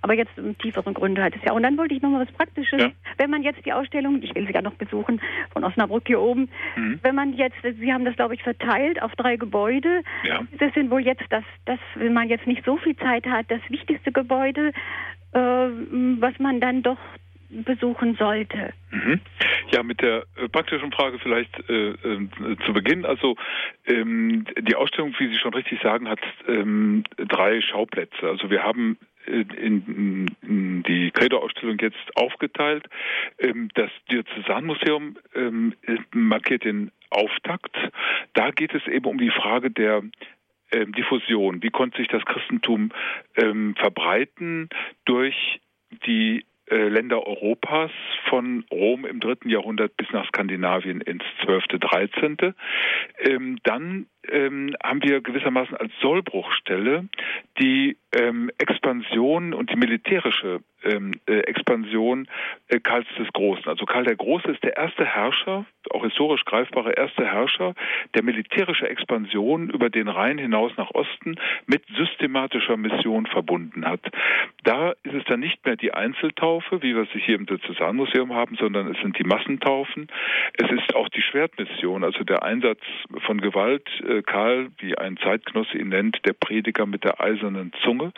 aber 0.01 0.13
jetzt 0.13 0.31
tieferen 0.59 0.95
Gründe 0.95 1.23
hat 1.23 1.35
es 1.35 1.43
ja. 1.43 1.53
Und 1.53 1.61
dann 1.61 1.77
wollte 1.77 1.93
ich 1.93 2.01
noch 2.01 2.09
mal 2.09 2.25
was 2.25 2.33
Praktisches. 2.33 2.81
Ja. 2.81 2.91
Wenn 3.17 3.29
man 3.29 3.43
jetzt 3.43 3.63
die 3.63 3.73
Ausstellung, 3.73 4.23
ich 4.23 4.33
will 4.33 4.47
sie 4.47 4.53
ja 4.53 4.63
noch 4.63 4.73
besuchen, 4.73 5.21
von 5.53 5.63
Osnabrück 5.63 6.07
hier 6.07 6.19
oben, 6.19 6.49
mhm. 6.75 6.99
wenn 7.03 7.13
man 7.13 7.33
jetzt, 7.33 7.57
Sie 7.61 7.93
haben 7.93 8.05
das 8.05 8.15
glaube 8.15 8.33
ich 8.33 8.41
verteilt 8.41 9.01
auf 9.03 9.15
drei 9.15 9.35
Gebäude. 9.35 10.01
Ja. 10.23 10.41
Das 10.57 10.73
sind 10.73 10.89
wohl 10.89 11.01
jetzt 11.01 11.25
das, 11.29 11.43
das, 11.65 11.79
wenn 11.93 12.13
man 12.13 12.27
jetzt 12.27 12.47
nicht 12.47 12.65
so 12.65 12.77
viel 12.77 12.95
Zeit 12.95 13.27
hat, 13.27 13.45
das 13.49 13.61
wichtigste 13.69 14.11
Gebäude, 14.11 14.71
äh, 15.33 15.39
was 15.39 16.39
man 16.39 16.59
dann 16.59 16.81
doch 16.81 16.97
besuchen 17.49 18.15
sollte. 18.15 18.73
Mhm. 18.91 19.19
Ja, 19.71 19.83
mit 19.83 20.01
der 20.01 20.25
äh, 20.35 20.47
praktischen 20.47 20.91
Frage 20.91 21.19
vielleicht 21.19 21.69
äh, 21.69 21.91
äh, 21.91 22.27
zu 22.65 22.73
Beginn. 22.73 23.05
Also 23.05 23.35
ähm, 23.85 24.45
die 24.59 24.75
Ausstellung, 24.75 25.13
wie 25.17 25.27
Sie 25.27 25.39
schon 25.39 25.53
richtig 25.53 25.81
sagen, 25.81 26.09
hat 26.09 26.19
ähm, 26.47 27.03
drei 27.17 27.61
Schauplätze. 27.61 28.27
Also 28.27 28.49
wir 28.49 28.63
haben 28.63 28.97
äh, 29.25 29.45
in, 29.57 30.27
in 30.41 30.83
die 30.83 31.11
Credo-Ausstellung 31.11 31.77
jetzt 31.79 32.15
aufgeteilt. 32.15 32.87
Ähm, 33.39 33.69
das 33.73 33.91
Diözesanmuseum 34.11 35.17
ähm, 35.33 35.73
markiert 36.13 36.63
den 36.63 36.91
Auftakt. 37.09 37.75
Da 38.33 38.51
geht 38.51 38.73
es 38.73 38.85
eben 38.87 39.05
um 39.05 39.17
die 39.17 39.31
Frage 39.31 39.71
der 39.71 40.03
ähm, 40.71 40.91
Diffusion. 40.93 41.63
Wie 41.63 41.69
konnte 41.69 41.97
sich 41.97 42.07
das 42.07 42.25
Christentum 42.25 42.91
ähm, 43.35 43.75
verbreiten 43.77 44.69
durch 45.05 45.59
die 46.05 46.45
Länder 46.69 47.25
Europas 47.25 47.91
von 48.29 48.65
Rom 48.71 49.05
im 49.05 49.19
dritten 49.19 49.49
Jahrhundert 49.49 49.95
bis 49.97 50.07
nach 50.11 50.27
Skandinavien 50.27 51.01
ins 51.01 51.23
zwölfte, 51.43 51.79
dreizehnte. 51.79 52.55
Ähm, 53.19 53.59
dann 53.63 54.07
ähm, 54.29 54.75
haben 54.83 55.03
wir 55.03 55.21
gewissermaßen 55.21 55.75
als 55.77 55.91
Sollbruchstelle 56.01 57.07
die 57.59 57.97
ähm, 58.13 58.49
Expansion 58.57 59.53
und 59.53 59.71
die 59.71 59.75
militärische 59.75 60.61
ähm, 60.85 61.13
äh, 61.25 61.39
Expansion 61.39 62.27
äh, 62.67 62.79
Karls 62.79 63.07
des 63.17 63.27
Großen. 63.33 63.67
Also 63.67 63.85
Karl 63.85 64.05
der 64.05 64.15
Große 64.15 64.49
ist 64.51 64.63
der 64.63 64.77
erste 64.77 65.05
Herrscher, 65.05 65.65
auch 65.89 66.03
historisch 66.03 66.45
greifbare 66.45 66.93
erste 66.93 67.25
Herrscher, 67.25 67.73
der 68.13 68.23
militärische 68.23 68.87
Expansion 68.87 69.69
über 69.69 69.89
den 69.89 70.07
Rhein 70.07 70.37
hinaus 70.37 70.71
nach 70.77 70.91
Osten 70.91 71.35
mit 71.65 71.83
systematischer 71.97 72.77
Mission 72.77 73.25
verbunden 73.25 73.85
hat. 73.85 74.01
Da 74.63 74.91
ist 75.03 75.13
es 75.13 75.23
dann 75.25 75.39
nicht 75.39 75.65
mehr 75.65 75.75
die 75.75 75.93
Einzeltaufe, 75.93 76.81
wie 76.81 76.95
wir 76.95 77.07
sie 77.13 77.19
hier 77.19 77.35
im 77.35 77.45
Diözesanmuseum 77.45 78.33
haben, 78.33 78.55
sondern 78.55 78.87
es 78.87 78.99
sind 79.01 79.17
die 79.17 79.23
Massentaufen. 79.23 80.07
Es 80.53 80.71
ist 80.71 80.95
auch 80.95 81.09
die 81.09 81.21
Schwertmission, 81.21 82.03
also 82.03 82.23
der 82.23 82.43
Einsatz 82.43 82.81
von 83.25 83.41
Gewalt. 83.41 83.87
Äh, 84.07 84.14
Karl, 84.23 84.69
wie 84.79 84.97
ein 84.97 85.17
Zeitgenosse 85.17 85.77
ihn 85.77 85.89
nennt, 85.89 86.25
der 86.25 86.33
Prediger 86.33 86.85
mit 86.85 87.03
der 87.03 87.21
eisernen 87.21 87.71
Zunge. 87.83 88.11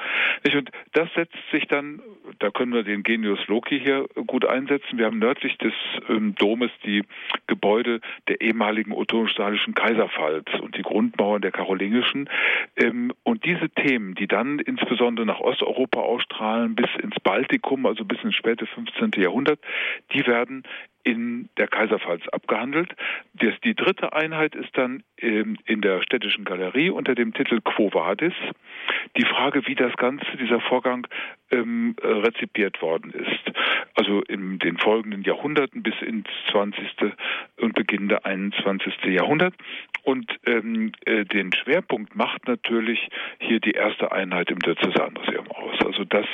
Und 0.54 0.72
das 0.94 1.10
setzt 1.14 1.38
sich 1.52 1.68
dann, 1.68 2.02
da 2.40 2.50
können 2.50 2.74
wir 2.74 2.84
den 2.84 3.04
Genius 3.04 3.40
Loki 3.48 3.80
hier 3.80 4.08
gut 4.26 4.46
einsetzen. 4.46 4.98
Wir 4.98 5.06
haben 5.06 5.20
nördlich 5.20 5.58
des 5.58 5.74
ähm, 6.10 6.36
Domes 6.36 6.72
die 6.86 7.04
Gebäude 7.48 8.02
der 8.28 8.42
ehemaligen 8.42 8.92
otto-stalischen 8.92 9.74
Kaiserpfalz 9.74 10.48
und 10.62 10.76
die 10.78 10.82
Grundmauern 10.82 11.42
der 11.42 11.52
karolingischen. 11.52 12.30
Ähm, 12.76 13.14
und 13.24 13.46
diese 13.46 13.70
Themen, 13.70 14.16
die 14.16 14.28
dann 14.28 14.60
insbesondere 14.60 15.26
nach 15.26 15.40
Osteuropa 15.40 16.00
ausstrahlen, 16.00 16.76
bis 16.76 16.90
ins 17.02 17.20
Baltikum, 17.22 17.86
also 17.86 18.06
bis 18.06 18.22
ins 18.24 18.36
späte 18.36 18.66
15. 18.66 19.12
Jahrhundert, 19.22 19.60
die 20.14 20.26
werden 20.26 20.64
in 21.08 21.48
der 21.56 21.70
Kaiserpfalz 21.70 22.28
abgehandelt. 22.34 22.94
Das, 23.36 23.54
die 23.64 23.76
dritte 23.76 24.12
Einheit 24.12 24.56
ist 24.56 24.78
dann 24.78 25.04
ähm, 25.20 25.58
in 25.66 25.80
der 25.80 26.02
städtischen 26.02 26.44
Galerie 26.44 26.90
unter 26.90 27.16
dem 27.16 27.34
Titel 27.34 27.62
Quo 27.62 27.94
Vadis. 27.94 28.34
Die 29.16 29.24
Frage, 29.24 29.66
wie 29.68 29.76
das 29.76 29.96
Ganze, 29.96 30.26
dieser 30.38 30.60
Vorgang 30.60 31.08
ähm, 31.50 31.96
rezipiert 32.04 32.82
worden 32.82 33.12
ist. 33.12 33.56
Also 33.96 34.22
in 34.24 34.60
den 34.60 34.78
folgenden 34.78 35.24
Jahrhunderten 35.24 35.82
bis 35.82 35.96
ins 36.02 36.28
20. 36.52 36.84
und 37.62 37.74
beginnende 37.74 38.26
21. 38.26 38.94
Jahrhundert. 39.06 39.54
Und 40.04 40.30
ähm, 40.46 40.92
äh, 41.06 41.24
den 41.24 41.54
Schwerpunkt 41.54 42.16
macht 42.16 42.48
natürlich 42.48 43.08
hier 43.40 43.62
die 43.62 43.72
erste 43.72 44.12
Einheit 44.12 44.52
im 44.52 44.60
Diözesanmuseum 44.60 45.48
aus. 45.52 45.76
Also 45.86 46.04
das 46.04 46.26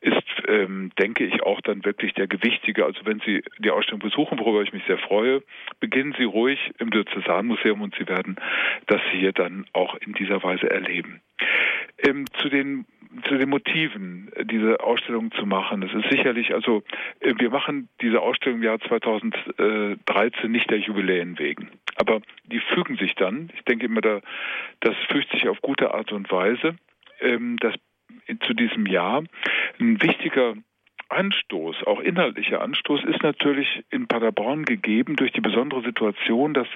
ist, 0.00 0.24
ähm, 0.48 0.92
denke 0.98 1.24
ich, 1.24 1.42
auch 1.42 1.60
dann 1.60 1.84
wirklich 1.84 2.14
der 2.14 2.26
gewichtige. 2.26 2.84
Also 2.84 3.00
wenn 3.04 3.20
Sie 3.20 3.42
die 3.58 3.70
Ausstellung 3.70 3.97
besuchen, 3.98 4.38
worüber 4.38 4.62
ich 4.62 4.72
mich 4.72 4.84
sehr 4.86 4.98
freue, 4.98 5.42
beginnen 5.80 6.14
Sie 6.18 6.24
ruhig 6.24 6.58
im 6.78 6.90
Diözesanmuseum 6.90 7.80
und 7.80 7.94
Sie 7.98 8.08
werden 8.08 8.36
das 8.86 9.00
hier 9.12 9.32
dann 9.32 9.66
auch 9.72 9.94
in 9.96 10.12
dieser 10.14 10.42
Weise 10.42 10.70
erleben. 10.70 11.20
Ähm, 11.98 12.26
zu 12.40 12.48
den 12.48 12.86
zu 13.26 13.36
den 13.36 13.48
Motiven, 13.48 14.30
diese 14.44 14.80
Ausstellung 14.80 15.32
zu 15.32 15.46
machen. 15.46 15.80
Das 15.80 15.92
ist 15.92 16.10
sicherlich, 16.10 16.52
also 16.54 16.82
äh, 17.20 17.34
wir 17.38 17.50
machen 17.50 17.88
diese 18.02 18.20
Ausstellung 18.20 18.58
im 18.58 18.64
Jahr 18.64 18.80
2013 18.80 20.50
nicht 20.50 20.70
der 20.70 20.78
Jubiläen 20.78 21.38
wegen. 21.38 21.70
Aber 21.96 22.20
die 22.44 22.60
fügen 22.60 22.96
sich 22.96 23.14
dann, 23.14 23.50
ich 23.54 23.62
denke 23.64 23.86
immer, 23.86 24.00
da, 24.00 24.20
das 24.80 24.94
fügt 25.10 25.30
sich 25.30 25.48
auf 25.48 25.60
gute 25.62 25.94
Art 25.94 26.12
und 26.12 26.30
Weise, 26.30 26.76
ähm, 27.20 27.56
dass 27.58 27.74
zu 28.46 28.54
diesem 28.54 28.86
Jahr 28.86 29.24
ein 29.80 30.02
wichtiger 30.02 30.54
Anstoß, 31.08 31.84
auch 31.86 32.00
inhaltlicher 32.00 32.60
Anstoß, 32.60 33.04
ist 33.04 33.22
natürlich 33.22 33.84
in 33.90 34.06
Paderborn 34.06 34.64
gegeben 34.64 35.16
durch 35.16 35.32
die 35.32 35.40
besondere 35.40 35.82
Situation, 35.82 36.54
dass 36.54 36.68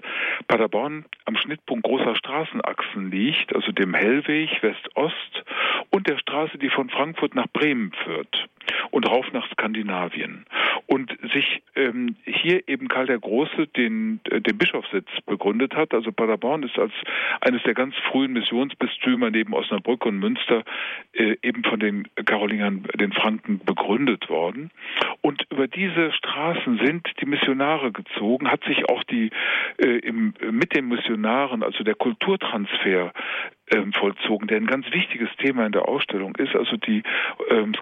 Paderborn 0.48 1.04
am 1.24 1.36
Schnittpunkt 1.36 1.84
großer 1.84 2.16
Straßenachsen 2.16 3.10
liegt, 3.10 3.54
also 3.54 3.72
dem 3.72 3.94
Hellweg 3.94 4.62
West-Ost 4.62 5.44
und 5.90 6.08
der 6.08 6.18
Straße, 6.18 6.58
die 6.58 6.70
von 6.70 6.88
Frankfurt 6.88 7.34
nach 7.34 7.48
Bremen 7.52 7.92
führt 8.04 8.48
und 8.92 9.08
rauf 9.08 9.26
nach 9.32 9.50
Skandinavien. 9.50 10.44
Und 10.86 11.16
sich 11.32 11.62
ähm, 11.74 12.14
hier 12.24 12.68
eben 12.68 12.88
Karl 12.88 13.06
der 13.06 13.18
Große 13.18 13.66
den, 13.68 14.20
äh, 14.30 14.40
den 14.40 14.58
Bischofssitz 14.58 15.08
begründet 15.26 15.74
hat. 15.74 15.94
Also 15.94 16.12
Paderborn 16.12 16.62
ist 16.62 16.78
als 16.78 16.92
eines 17.40 17.62
der 17.62 17.74
ganz 17.74 17.94
frühen 18.10 18.34
Missionsbistümer 18.34 19.30
neben 19.30 19.54
Osnabrück 19.54 20.04
und 20.04 20.18
Münster 20.18 20.62
äh, 21.14 21.36
eben 21.42 21.64
von 21.64 21.80
den 21.80 22.06
Karolingern, 22.26 22.86
den 23.00 23.12
Franken 23.12 23.60
begründet 23.64 24.28
worden. 24.28 24.70
Und 25.22 25.46
über 25.50 25.66
diese 25.68 26.12
Straßen 26.12 26.78
sind 26.84 27.08
die 27.20 27.26
Missionare 27.26 27.92
gezogen, 27.92 28.50
hat 28.50 28.62
sich 28.64 28.88
auch 28.90 29.02
die 29.04 29.30
äh, 29.78 29.98
im, 30.00 30.34
mit 30.50 30.74
den 30.74 30.88
Missionaren, 30.88 31.62
also 31.62 31.82
der 31.82 31.94
Kulturtransfer 31.94 33.12
ähm, 33.72 33.92
vollzogen, 33.92 34.48
der 34.48 34.58
ein 34.58 34.66
ganz 34.66 34.86
wichtiges 34.92 35.28
Thema 35.38 35.66
in 35.66 35.72
der 35.72 35.88
Ausstellung 35.88 36.34
ist, 36.36 36.54
also 36.54 36.76
die 36.76 37.02
ähm, 37.48 37.74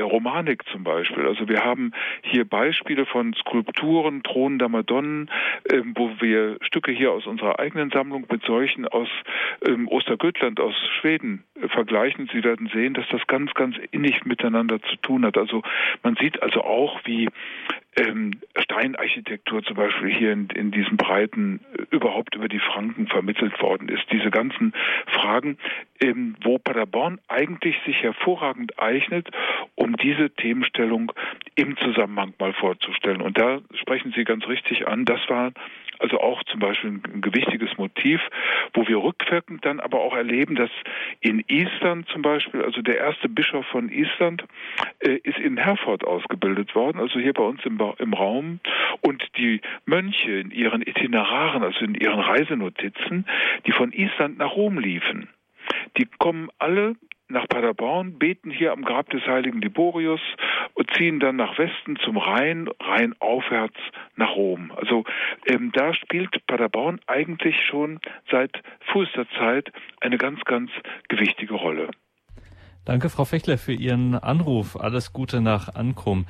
Romanik 0.00 0.64
zum 0.70 0.84
Beispiel. 0.84 1.26
Also 1.26 1.48
wir 1.48 1.64
haben 1.64 1.92
hier 2.22 2.44
Beispiele 2.44 3.06
von 3.06 3.34
Skulpturen, 3.34 4.22
Thronen 4.22 4.58
der 4.58 4.68
Madonnen, 4.68 5.30
ähm, 5.72 5.94
wo 5.96 6.10
wir 6.20 6.58
Stücke 6.60 6.92
hier 6.92 7.12
aus 7.12 7.26
unserer 7.26 7.58
eigenen 7.58 7.90
Sammlung 7.90 8.26
mit 8.30 8.42
solchen 8.44 8.86
aus 8.86 9.08
ähm, 9.66 9.88
Ostergötland, 9.88 10.60
aus 10.60 10.74
Schweden 11.00 11.44
äh, 11.60 11.68
vergleichen. 11.68 12.28
Sie 12.32 12.44
werden 12.44 12.70
sehen, 12.72 12.94
dass 12.94 13.08
das 13.10 13.26
ganz, 13.26 13.54
ganz 13.54 13.76
innig 13.90 14.24
miteinander 14.24 14.80
zu 14.82 14.96
tun 14.96 15.24
hat. 15.24 15.38
Also 15.38 15.62
man 16.02 16.16
sieht 16.16 16.42
also 16.42 16.62
auch, 16.62 17.00
wie 17.04 17.28
ähm, 17.98 18.32
Steinarchitektur 18.56 19.62
zum 19.64 19.76
Beispiel 19.76 20.14
hier 20.14 20.32
in, 20.32 20.48
in 20.54 20.70
diesen 20.70 20.96
Breiten 20.96 21.60
äh, 21.76 21.82
überhaupt 21.90 22.34
über 22.34 22.48
die 22.48 22.60
Franken 22.60 23.08
vermittelt 23.08 23.60
worden 23.60 23.88
ist. 23.88 24.04
Diese 24.12 24.30
ganzen 24.30 24.72
Fragen, 25.06 25.58
ähm, 26.00 26.36
wo 26.42 26.58
Paderborn 26.58 27.18
eigentlich 27.28 27.76
sich 27.84 28.02
hervorragend 28.02 28.78
eignet, 28.78 29.28
um 29.74 29.96
diese 29.96 30.30
Themenstellung 30.30 31.12
im 31.56 31.76
Zusammenhang 31.78 32.34
mal 32.38 32.52
vorzustellen. 32.52 33.20
Und 33.20 33.38
da 33.38 33.60
sprechen 33.74 34.12
Sie 34.14 34.24
ganz 34.24 34.46
richtig 34.46 34.86
an, 34.86 35.04
das 35.04 35.20
war 35.28 35.52
also 35.98 36.20
auch 36.20 36.42
zum 36.44 36.60
Beispiel 36.60 36.90
ein 36.90 37.20
gewichtiges 37.20 37.76
Motiv, 37.76 38.20
wo 38.74 38.86
wir 38.86 38.98
rückwirkend 39.02 39.64
dann 39.64 39.80
aber 39.80 40.00
auch 40.00 40.14
erleben, 40.14 40.54
dass 40.54 40.70
in 41.20 41.44
Island 41.48 42.08
zum 42.08 42.22
Beispiel, 42.22 42.62
also 42.62 42.82
der 42.82 42.98
erste 42.98 43.28
Bischof 43.28 43.66
von 43.66 43.88
Island 43.90 44.44
äh, 45.00 45.18
ist 45.22 45.38
in 45.38 45.56
Herford 45.56 46.04
ausgebildet 46.04 46.74
worden, 46.74 47.00
also 47.00 47.18
hier 47.18 47.32
bei 47.32 47.44
uns 47.44 47.64
im, 47.64 47.80
im 47.98 48.14
Raum. 48.14 48.60
Und 49.00 49.24
die 49.36 49.60
Mönche 49.86 50.32
in 50.32 50.50
ihren 50.50 50.82
Itineraren, 50.82 51.62
also 51.62 51.84
in 51.84 51.94
ihren 51.94 52.20
Reisenotizen, 52.20 53.26
die 53.66 53.72
von 53.72 53.92
Island 53.92 54.38
nach 54.38 54.56
Rom 54.56 54.78
liefen, 54.78 55.28
die 55.96 56.06
kommen 56.18 56.50
alle 56.58 56.96
nach 57.28 57.46
Paderborn, 57.48 58.18
beten 58.18 58.50
hier 58.50 58.72
am 58.72 58.82
Grab 58.82 59.10
des 59.10 59.22
heiligen 59.26 59.60
Liborius 59.60 60.20
und 60.74 60.90
ziehen 60.96 61.20
dann 61.20 61.36
nach 61.36 61.58
Westen 61.58 61.96
zum 62.04 62.16
Rhein, 62.16 62.68
Rhein 62.80 63.14
aufwärts 63.20 63.76
nach 64.16 64.34
Rom. 64.34 64.72
Also 64.76 65.04
ähm, 65.46 65.70
da 65.72 65.94
spielt 65.94 66.46
Paderborn 66.46 67.00
eigentlich 67.06 67.56
schon 67.68 68.00
seit 68.30 68.62
frühester 68.92 69.26
Zeit 69.38 69.70
eine 70.00 70.16
ganz, 70.16 70.40
ganz 70.44 70.70
gewichtige 71.08 71.54
Rolle. 71.54 71.90
Danke, 72.84 73.10
Frau 73.10 73.26
Fechler, 73.26 73.58
für 73.58 73.74
Ihren 73.74 74.14
Anruf. 74.14 74.76
Alles 74.80 75.12
Gute 75.12 75.42
nach 75.42 75.74
Ankrum. 75.74 76.26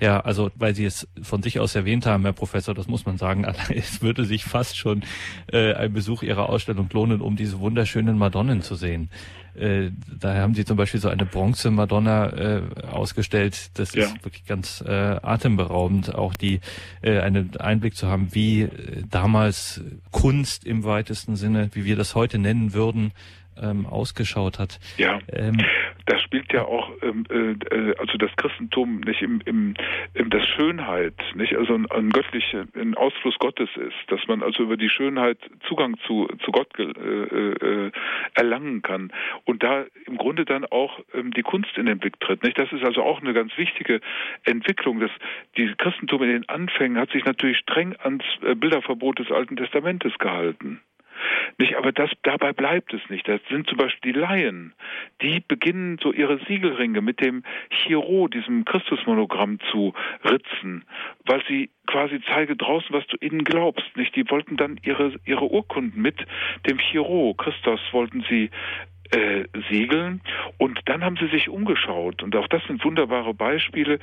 Ja, 0.00 0.20
also 0.20 0.50
weil 0.54 0.74
Sie 0.74 0.84
es 0.84 1.08
von 1.22 1.42
sich 1.42 1.58
aus 1.58 1.74
erwähnt 1.74 2.06
haben, 2.06 2.22
Herr 2.22 2.32
Professor, 2.32 2.72
das 2.72 2.86
muss 2.86 3.04
man 3.04 3.18
sagen, 3.18 3.44
es 3.74 4.00
würde 4.00 4.24
sich 4.24 4.44
fast 4.44 4.78
schon 4.78 5.02
äh, 5.52 5.74
ein 5.74 5.92
Besuch 5.92 6.22
Ihrer 6.22 6.48
Ausstellung 6.48 6.88
lohnen, 6.92 7.20
um 7.20 7.36
diese 7.36 7.60
wunderschönen 7.60 8.16
Madonnen 8.16 8.62
zu 8.62 8.74
sehen. 8.74 9.10
Äh, 9.58 9.90
da 10.20 10.34
haben 10.34 10.54
Sie 10.54 10.64
zum 10.64 10.76
Beispiel 10.76 11.00
so 11.00 11.08
eine 11.08 11.24
Bronze-Madonna 11.24 12.26
äh, 12.32 12.62
ausgestellt. 12.90 13.70
Das 13.74 13.94
ja. 13.94 14.04
ist 14.04 14.24
wirklich 14.24 14.44
ganz 14.46 14.82
äh, 14.86 14.90
atemberaubend, 14.90 16.14
auch 16.14 16.34
die 16.34 16.60
äh, 17.02 17.20
einen 17.20 17.56
Einblick 17.56 17.96
zu 17.96 18.08
haben, 18.08 18.28
wie 18.32 18.62
äh, 18.62 18.68
damals 19.10 19.80
Kunst 20.10 20.64
im 20.64 20.84
weitesten 20.84 21.36
Sinne, 21.36 21.70
wie 21.72 21.84
wir 21.84 21.96
das 21.96 22.14
heute 22.14 22.38
nennen 22.38 22.72
würden, 22.72 23.12
ähm, 23.62 23.86
ausgeschaut 23.86 24.58
hat. 24.58 24.78
Ja, 24.96 25.18
ähm, 25.32 25.58
das 26.06 26.22
spielt 26.22 26.52
ja 26.52 26.64
auch, 26.64 26.90
ähm, 27.02 27.24
äh, 27.30 27.94
also 27.98 28.16
das 28.18 28.30
Christentum 28.36 29.00
nicht 29.00 29.22
im, 29.22 29.40
im, 29.44 29.74
im 30.14 30.30
das 30.30 30.46
Schönheit, 30.48 31.14
nicht 31.34 31.54
also 31.56 31.74
ein, 31.74 31.90
ein 31.90 32.10
göttlicher, 32.10 32.66
ein 32.74 32.94
Ausfluss 32.94 33.38
Gottes 33.38 33.68
ist, 33.76 33.96
dass 34.08 34.20
man 34.26 34.42
also 34.42 34.62
über 34.62 34.76
die 34.76 34.88
Schönheit 34.88 35.38
Zugang 35.66 35.96
zu 36.06 36.28
zu 36.44 36.50
Gott 36.50 36.68
äh, 36.78 36.82
äh, 36.84 37.92
erlangen 38.34 38.82
kann 38.82 39.12
und 39.44 39.62
da 39.62 39.84
im 40.06 40.16
Grunde 40.16 40.44
dann 40.44 40.64
auch 40.64 41.00
ähm, 41.14 41.32
die 41.32 41.42
Kunst 41.42 41.76
in 41.76 41.86
den 41.86 41.98
Blick 41.98 42.18
tritt. 42.20 42.42
Nicht, 42.42 42.58
das 42.58 42.72
ist 42.72 42.84
also 42.84 43.02
auch 43.02 43.20
eine 43.20 43.34
ganz 43.34 43.56
wichtige 43.56 44.00
Entwicklung. 44.44 45.00
Das 45.00 45.10
die 45.56 45.72
Christentum 45.76 46.22
in 46.22 46.30
den 46.30 46.48
Anfängen 46.48 46.98
hat 46.98 47.10
sich 47.10 47.24
natürlich 47.24 47.58
streng 47.58 47.94
ans 47.98 48.24
äh, 48.42 48.54
Bilderverbot 48.54 49.18
des 49.18 49.30
Alten 49.30 49.56
Testamentes 49.56 50.16
gehalten. 50.18 50.80
Nicht, 51.58 51.76
aber 51.76 51.92
das, 51.92 52.10
dabei 52.22 52.52
bleibt 52.52 52.92
es 52.94 53.00
nicht. 53.08 53.26
Das 53.28 53.40
sind 53.48 53.68
zum 53.68 53.78
Beispiel 53.78 54.12
die 54.12 54.18
Laien. 54.18 54.74
Die 55.22 55.40
beginnen 55.40 55.98
so 56.02 56.12
ihre 56.12 56.38
Siegelringe 56.46 57.00
mit 57.00 57.20
dem 57.20 57.42
Chiro, 57.70 58.28
diesem 58.28 58.64
Christusmonogramm 58.64 59.58
zu 59.70 59.94
ritzen, 60.24 60.84
weil 61.24 61.42
sie 61.48 61.70
quasi 61.86 62.20
zeige 62.28 62.56
draußen, 62.56 62.88
was 62.90 63.06
du 63.06 63.16
innen 63.16 63.44
glaubst. 63.44 63.96
Nicht, 63.96 64.14
die 64.14 64.28
wollten 64.30 64.56
dann 64.56 64.78
ihre, 64.82 65.14
ihre 65.24 65.50
Urkunden 65.50 66.00
mit 66.00 66.16
dem 66.68 66.78
Chiro, 66.78 67.34
Christus, 67.34 67.80
wollten 67.92 68.24
sie 68.28 68.50
äh, 69.10 69.44
segeln. 69.70 70.20
Und 70.58 70.80
dann 70.84 71.02
haben 71.02 71.16
sie 71.16 71.28
sich 71.28 71.48
umgeschaut. 71.48 72.22
Und 72.22 72.36
auch 72.36 72.48
das 72.48 72.62
sind 72.66 72.84
wunderbare 72.84 73.32
Beispiele 73.34 73.98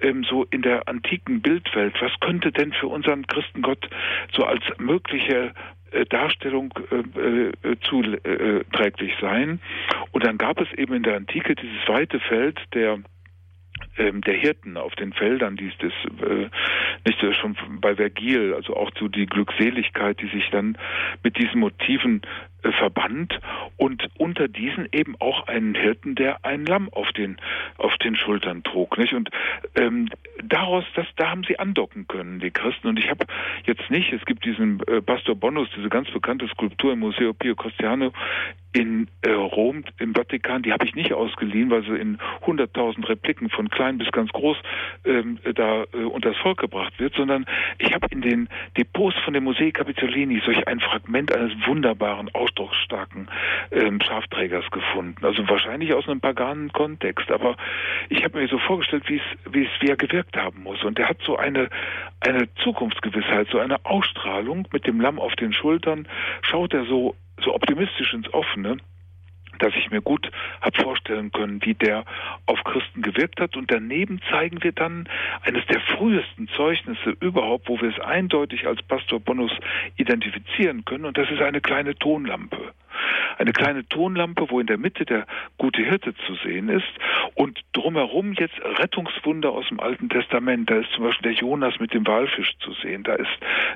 ähm, 0.00 0.24
so 0.24 0.44
in 0.50 0.62
der 0.62 0.86
antiken 0.88 1.40
Bildwelt. 1.40 1.94
Was 2.00 2.12
könnte 2.20 2.52
denn 2.52 2.72
für 2.72 2.88
unseren 2.88 3.26
Christengott 3.26 3.88
so 4.32 4.44
als 4.44 4.62
mögliche 4.78 5.52
Darstellung 6.08 6.72
äh, 6.90 7.50
äh, 7.68 7.76
zuträglich 7.82 9.12
sein. 9.20 9.60
Und 10.12 10.24
dann 10.24 10.38
gab 10.38 10.60
es 10.60 10.72
eben 10.76 10.94
in 10.94 11.02
der 11.02 11.16
Antike 11.16 11.54
dieses 11.54 11.88
weite 11.88 12.20
Feld 12.20 12.58
der 12.74 12.98
ähm, 13.96 14.20
der 14.20 14.34
Hirten 14.34 14.76
auf 14.76 14.94
den 14.94 15.12
Feldern, 15.12 15.56
die 15.56 15.68
ist 15.68 15.82
das 15.82 15.92
äh, 16.28 16.48
nicht 17.06 17.20
so 17.20 17.32
schon 17.32 17.56
bei 17.80 17.96
Vergil, 17.96 18.54
also 18.54 18.76
auch 18.76 18.90
so 18.98 19.08
die 19.08 19.26
Glückseligkeit, 19.26 20.20
die 20.20 20.28
sich 20.28 20.48
dann 20.50 20.76
mit 21.22 21.38
diesen 21.38 21.60
Motiven 21.60 22.20
äh, 22.22 22.49
verband 22.62 23.38
und 23.76 24.08
unter 24.18 24.48
diesen 24.48 24.88
eben 24.92 25.16
auch 25.18 25.46
einen 25.48 25.74
Hirten, 25.74 26.14
der 26.14 26.44
ein 26.44 26.66
Lamm 26.66 26.88
auf 26.92 27.10
den 27.12 27.36
auf 27.78 27.96
den 27.98 28.16
Schultern 28.16 28.62
trug, 28.62 28.98
nicht? 28.98 29.12
Und 29.14 29.30
ähm, 29.74 30.08
daraus, 30.42 30.84
das 30.94 31.06
da 31.16 31.30
haben 31.30 31.44
sie 31.44 31.58
andocken 31.58 32.06
können, 32.06 32.40
die 32.40 32.50
Christen. 32.50 32.88
Und 32.88 32.98
ich 32.98 33.10
habe 33.10 33.26
jetzt 33.64 33.90
nicht, 33.90 34.12
es 34.12 34.24
gibt 34.24 34.44
diesen 34.44 34.80
äh, 34.86 35.00
Pastor 35.00 35.34
Bonus, 35.34 35.68
diese 35.76 35.88
ganz 35.88 36.10
bekannte 36.10 36.48
Skulptur 36.48 36.92
im 36.92 37.00
Museo 37.00 37.32
Pio 37.32 37.54
Costiano 37.54 38.12
in 38.72 39.08
äh, 39.22 39.30
Rom, 39.30 39.84
im 39.98 40.14
Vatikan, 40.14 40.62
die 40.62 40.72
habe 40.72 40.84
ich 40.84 40.94
nicht 40.94 41.12
ausgeliehen, 41.12 41.70
weil 41.70 41.82
sie 41.82 41.96
in 41.96 42.18
100.000 42.46 43.08
Repliken 43.08 43.50
von 43.50 43.68
klein 43.68 43.98
bis 43.98 44.10
ganz 44.12 44.30
groß 44.30 44.56
ähm, 45.04 45.38
da 45.54 45.84
äh, 45.92 46.04
unter 46.04 46.30
das 46.30 46.38
Volk 46.38 46.60
gebracht 46.60 46.92
wird, 46.98 47.14
sondern 47.14 47.46
ich 47.78 47.92
habe 47.92 48.06
in 48.10 48.22
den 48.22 48.48
Depots 48.76 49.16
von 49.24 49.34
dem 49.34 49.44
Musei 49.44 49.72
Capitolini 49.72 50.40
solch 50.44 50.68
ein 50.68 50.78
Fragment 50.78 51.34
eines 51.34 51.52
wunderbaren, 51.66 52.30
ausdrucksstarken 52.32 53.28
ähm, 53.72 54.00
Schafträgers 54.00 54.70
gefunden. 54.70 55.24
Also 55.24 55.48
wahrscheinlich 55.48 55.92
aus 55.92 56.08
einem 56.08 56.20
paganen 56.20 56.72
Kontext, 56.72 57.30
aber 57.30 57.56
ich 58.08 58.22
habe 58.22 58.38
mir 58.38 58.46
so 58.46 58.58
vorgestellt, 58.58 59.04
wie 59.08 59.16
es, 59.16 59.52
wie 59.52 59.64
es, 59.64 59.70
wie 59.80 59.88
er 59.88 59.96
gewirkt 59.96 60.36
haben 60.36 60.62
muss. 60.62 60.82
Und 60.84 60.98
er 60.98 61.08
hat 61.08 61.18
so 61.24 61.36
eine, 61.36 61.68
eine 62.20 62.52
Zukunftsgewissheit, 62.62 63.48
so 63.50 63.58
eine 63.58 63.84
Ausstrahlung 63.84 64.68
mit 64.72 64.86
dem 64.86 65.00
Lamm 65.00 65.18
auf 65.18 65.34
den 65.34 65.52
Schultern, 65.52 66.06
schaut 66.42 66.72
er 66.72 66.84
so 66.84 67.16
so 67.42 67.54
optimistisch 67.54 68.12
ins 68.12 68.32
Offene, 68.32 68.78
dass 69.58 69.74
ich 69.76 69.90
mir 69.90 70.00
gut 70.00 70.30
habe 70.60 70.82
vorstellen 70.82 71.32
können, 71.32 71.62
wie 71.64 71.74
der 71.74 72.04
auf 72.46 72.62
Christen 72.64 73.02
gewirkt 73.02 73.40
hat. 73.40 73.56
Und 73.56 73.70
daneben 73.70 74.20
zeigen 74.30 74.62
wir 74.62 74.72
dann 74.72 75.08
eines 75.42 75.64
der 75.66 75.80
frühesten 75.80 76.48
Zeugnisse 76.56 77.10
überhaupt, 77.20 77.68
wo 77.68 77.80
wir 77.80 77.90
es 77.90 78.00
eindeutig 78.00 78.66
als 78.66 78.82
Pastor 78.82 79.20
Bonus 79.20 79.52
identifizieren 79.96 80.84
können. 80.84 81.04
Und 81.04 81.18
das 81.18 81.30
ist 81.30 81.42
eine 81.42 81.60
kleine 81.60 81.94
Tonlampe. 81.94 82.72
Eine 83.38 83.52
kleine 83.52 83.86
Tonlampe, 83.88 84.50
wo 84.50 84.60
in 84.60 84.66
der 84.66 84.78
Mitte 84.78 85.04
der 85.04 85.26
gute 85.58 85.82
Hirte 85.82 86.14
zu 86.26 86.34
sehen 86.36 86.68
ist. 86.68 86.88
Und 87.34 87.60
drumherum 87.72 88.32
jetzt 88.34 88.60
Rettungswunder 88.62 89.50
aus 89.50 89.68
dem 89.68 89.80
Alten 89.80 90.08
Testament. 90.08 90.70
Da 90.70 90.76
ist 90.76 90.90
zum 90.92 91.04
Beispiel 91.04 91.32
der 91.32 91.40
Jonas 91.40 91.78
mit 91.80 91.94
dem 91.94 92.06
Walfisch 92.06 92.56
zu 92.58 92.72
sehen, 92.72 93.02
da 93.02 93.14
ist 93.14 93.30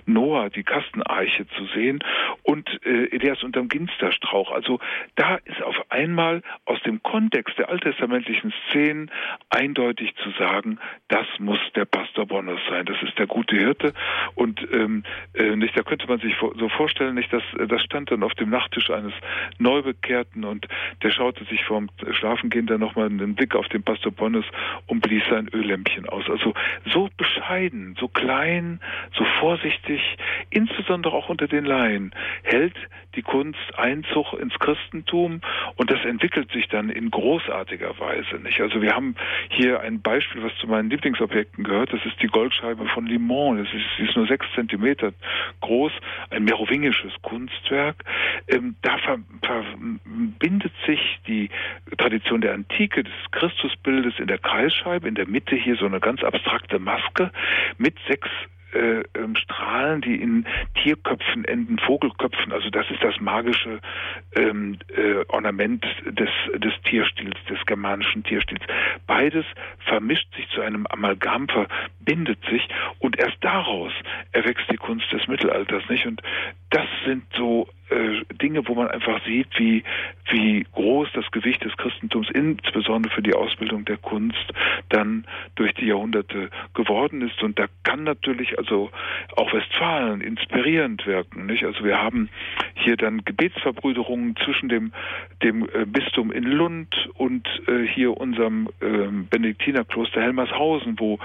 Noah, 0.07 0.51
die 0.51 0.63
Kasteneiche 0.63 1.47
zu 1.49 1.67
sehen. 1.67 2.01
Und 2.43 2.69
äh, 2.85 3.07
Elias 3.11 3.43
unterm 3.43 3.69
Ginsterstrauch. 3.69 4.51
Also 4.51 4.81
da 5.17 5.37
ist 5.45 5.63
auf 5.63 5.77
einmal 5.91 6.43
aus 6.65 6.81
dem 6.83 7.03
Kontext 7.03 7.59
der 7.59 7.69
alttestamentlichen 7.69 8.53
Szenen 8.69 9.11
eindeutig 9.51 10.15
zu 10.17 10.31
sagen, 10.39 10.79
das 11.09 11.27
muss 11.39 11.59
der 11.75 11.85
Pastor 11.85 12.27
Bonus 12.27 12.61
sein, 12.69 12.87
das 12.87 13.01
ist 13.03 13.19
der 13.19 13.27
gute 13.27 13.57
Hirte. 13.57 13.93
Und 14.35 14.61
ähm, 14.73 15.05
äh, 15.35 15.57
nicht, 15.57 15.77
da 15.77 15.83
könnte 15.83 16.07
man 16.07 16.19
sich 16.21 16.35
so 16.39 16.69
vorstellen, 16.69 17.15
nicht, 17.15 17.33
dass 17.33 17.43
das 17.69 17.83
stand 17.83 18.11
dann 18.11 18.23
auf 18.23 18.35
dem 18.35 18.51
Nachttisch 18.51 18.91
eines 18.91 19.04
Neubekehrten 19.59 20.45
und 20.45 20.67
der 21.03 21.11
schaute 21.11 21.45
sich 21.45 21.65
vorm 21.65 21.89
Schlafengehen 22.13 22.67
dann 22.67 22.81
nochmal 22.81 23.07
einen 23.07 23.35
Blick 23.35 23.55
auf 23.55 23.69
den 23.69 23.83
Pastor 23.83 24.13
Bonnes 24.13 24.45
und 24.87 25.01
blies 25.01 25.23
sein 25.29 25.49
Öllämpchen 25.53 26.09
aus. 26.09 26.25
Also 26.29 26.55
so 26.87 27.09
bescheiden, 27.17 27.97
so 27.99 28.09
klein, 28.09 28.81
so 29.17 29.25
vorsichtig, 29.41 30.01
insbesondere 30.51 31.15
auch 31.15 31.29
unter 31.29 31.47
den 31.47 31.65
Laien, 31.65 32.15
hält 32.43 32.75
die 33.17 33.23
Kunst 33.23 33.59
Einzug 33.77 34.33
ins 34.35 34.59
Christentum 34.59 35.41
und 35.77 35.91
das 35.91 36.05
entwickelt 36.05 36.51
sich 36.53 36.69
dann 36.69 36.91
in 36.91 37.11
großartiger 37.11 37.99
Weise. 37.99 38.37
Nicht? 38.43 38.61
Also 38.61 38.83
wir 38.83 38.95
haben 38.95 39.15
hier 39.51 39.81
ein 39.81 40.01
Beispiel, 40.01 40.43
was 40.43 40.57
zu 40.59 40.67
meinen 40.67 40.91
Lieblingsobjekten 40.91 41.65
gehört. 41.65 41.93
Das 41.93 42.05
ist 42.05 42.21
die 42.23 42.27
Goldscheibe 42.27 42.87
von 42.87 43.07
Limon. 43.07 43.59
Das 43.59 43.73
ist, 43.73 43.85
sie 43.97 44.05
ist 44.05 44.17
nur 44.17 44.27
sechs 44.27 44.47
Zentimeter 44.55 45.13
groß, 45.61 45.93
ein 46.31 46.45
merowingisches 46.45 47.13
Kunstwerk. 47.23 48.05
Ähm, 48.49 48.77
da 48.83 48.94
verbindet 48.99 50.73
sich 50.87 51.01
die 51.27 51.51
Tradition 51.97 52.41
der 52.41 52.55
Antike 52.55 53.05
des 53.05 53.13
Christusbildes 53.33 54.19
in 54.19 54.27
der 54.27 54.39
Kreisscheibe, 54.39 55.09
in 55.09 55.15
der 55.15 55.29
Mitte 55.29 55.57
hier 55.57 55.77
so 55.77 55.87
eine 55.87 56.01
ganz 56.01 56.23
abstrakte 56.23 56.79
Maske 56.79 57.31
mit 57.79 57.97
sechs 58.09 58.29
äh, 58.75 59.05
ähm, 59.15 59.37
Strahlen, 59.37 60.01
die 60.01 60.17
in 60.17 60.45
Tierköpfen 60.83 61.45
enden, 61.45 61.79
Vogelköpfen. 61.79 62.53
Also 62.53 62.71
das 62.71 62.91
ist 62.91 63.03
das 63.03 63.21
magische 63.21 63.79
ähm, 64.35 64.79
äh, 64.97 65.25
Ornament 65.29 65.87
des, 66.05 66.31
des 66.57 66.73
Tierstils, 66.83 67.37
des 67.49 67.65
germanischen 67.67 68.25
Tierstils. 68.25 68.63
Beides 69.07 69.45
vermischt 69.87 70.27
sich 70.35 70.49
zu 70.49 70.61
einem 70.61 70.87
Amalgam, 70.89 71.47
verbindet 71.49 72.41
sich 72.51 72.67
und 72.99 73.17
erst 73.17 73.37
daraus 73.43 73.93
erwächst 74.33 74.69
die 74.71 74.77
Kunst 74.77 75.11
des 75.13 75.29
Mittelalters, 75.29 75.89
nicht? 75.89 76.07
Und 76.07 76.21
das 76.71 76.89
sind 77.07 77.23
so 77.37 77.69
Dinge, 78.41 78.67
wo 78.67 78.75
man 78.75 78.89
einfach 78.89 79.25
sieht, 79.25 79.49
wie, 79.59 79.85
wie 80.31 80.67
groß 80.73 81.09
das 81.15 81.31
Gewicht 81.31 81.65
des 81.65 81.77
Christentums, 81.77 82.29
insbesondere 82.31 83.13
für 83.15 83.23
die 83.23 83.35
Ausbildung 83.35 83.85
der 83.85 83.99
Kunst, 83.99 84.53
dann 84.89 85.27
durch 85.55 85.75
die 85.75 85.87
Jahrhunderte 85.87 86.51
geworden 86.75 87.23
ist. 87.23 87.43
Und 87.43 87.59
da 87.59 87.67
kann 87.83 88.05
natürlich 88.05 88.59
also 88.59 88.91
auch 89.37 89.53
Westfalen 89.53 90.21
inspirierend 90.21 91.07
wirken. 91.07 91.47
Nicht? 91.47 91.65
Also 91.65 91.85
wir 91.85 92.01
haben 92.01 92.29
hier 92.75 92.97
dann 92.97 93.25
Gebetsverbrüderungen 93.25 94.37
zwischen 94.37 94.69
dem, 94.69 94.93
dem 95.43 95.69
äh, 95.69 95.85
Bistum 95.87 96.33
in 96.33 96.45
Lund 96.45 97.11
und 97.15 97.47
äh, 97.69 97.87
hier 97.87 98.17
unserem 98.17 98.69
äh, 98.81 99.09
Benediktinerkloster 99.31 100.21
Helmershausen, 100.21 100.99
wo 100.99 101.19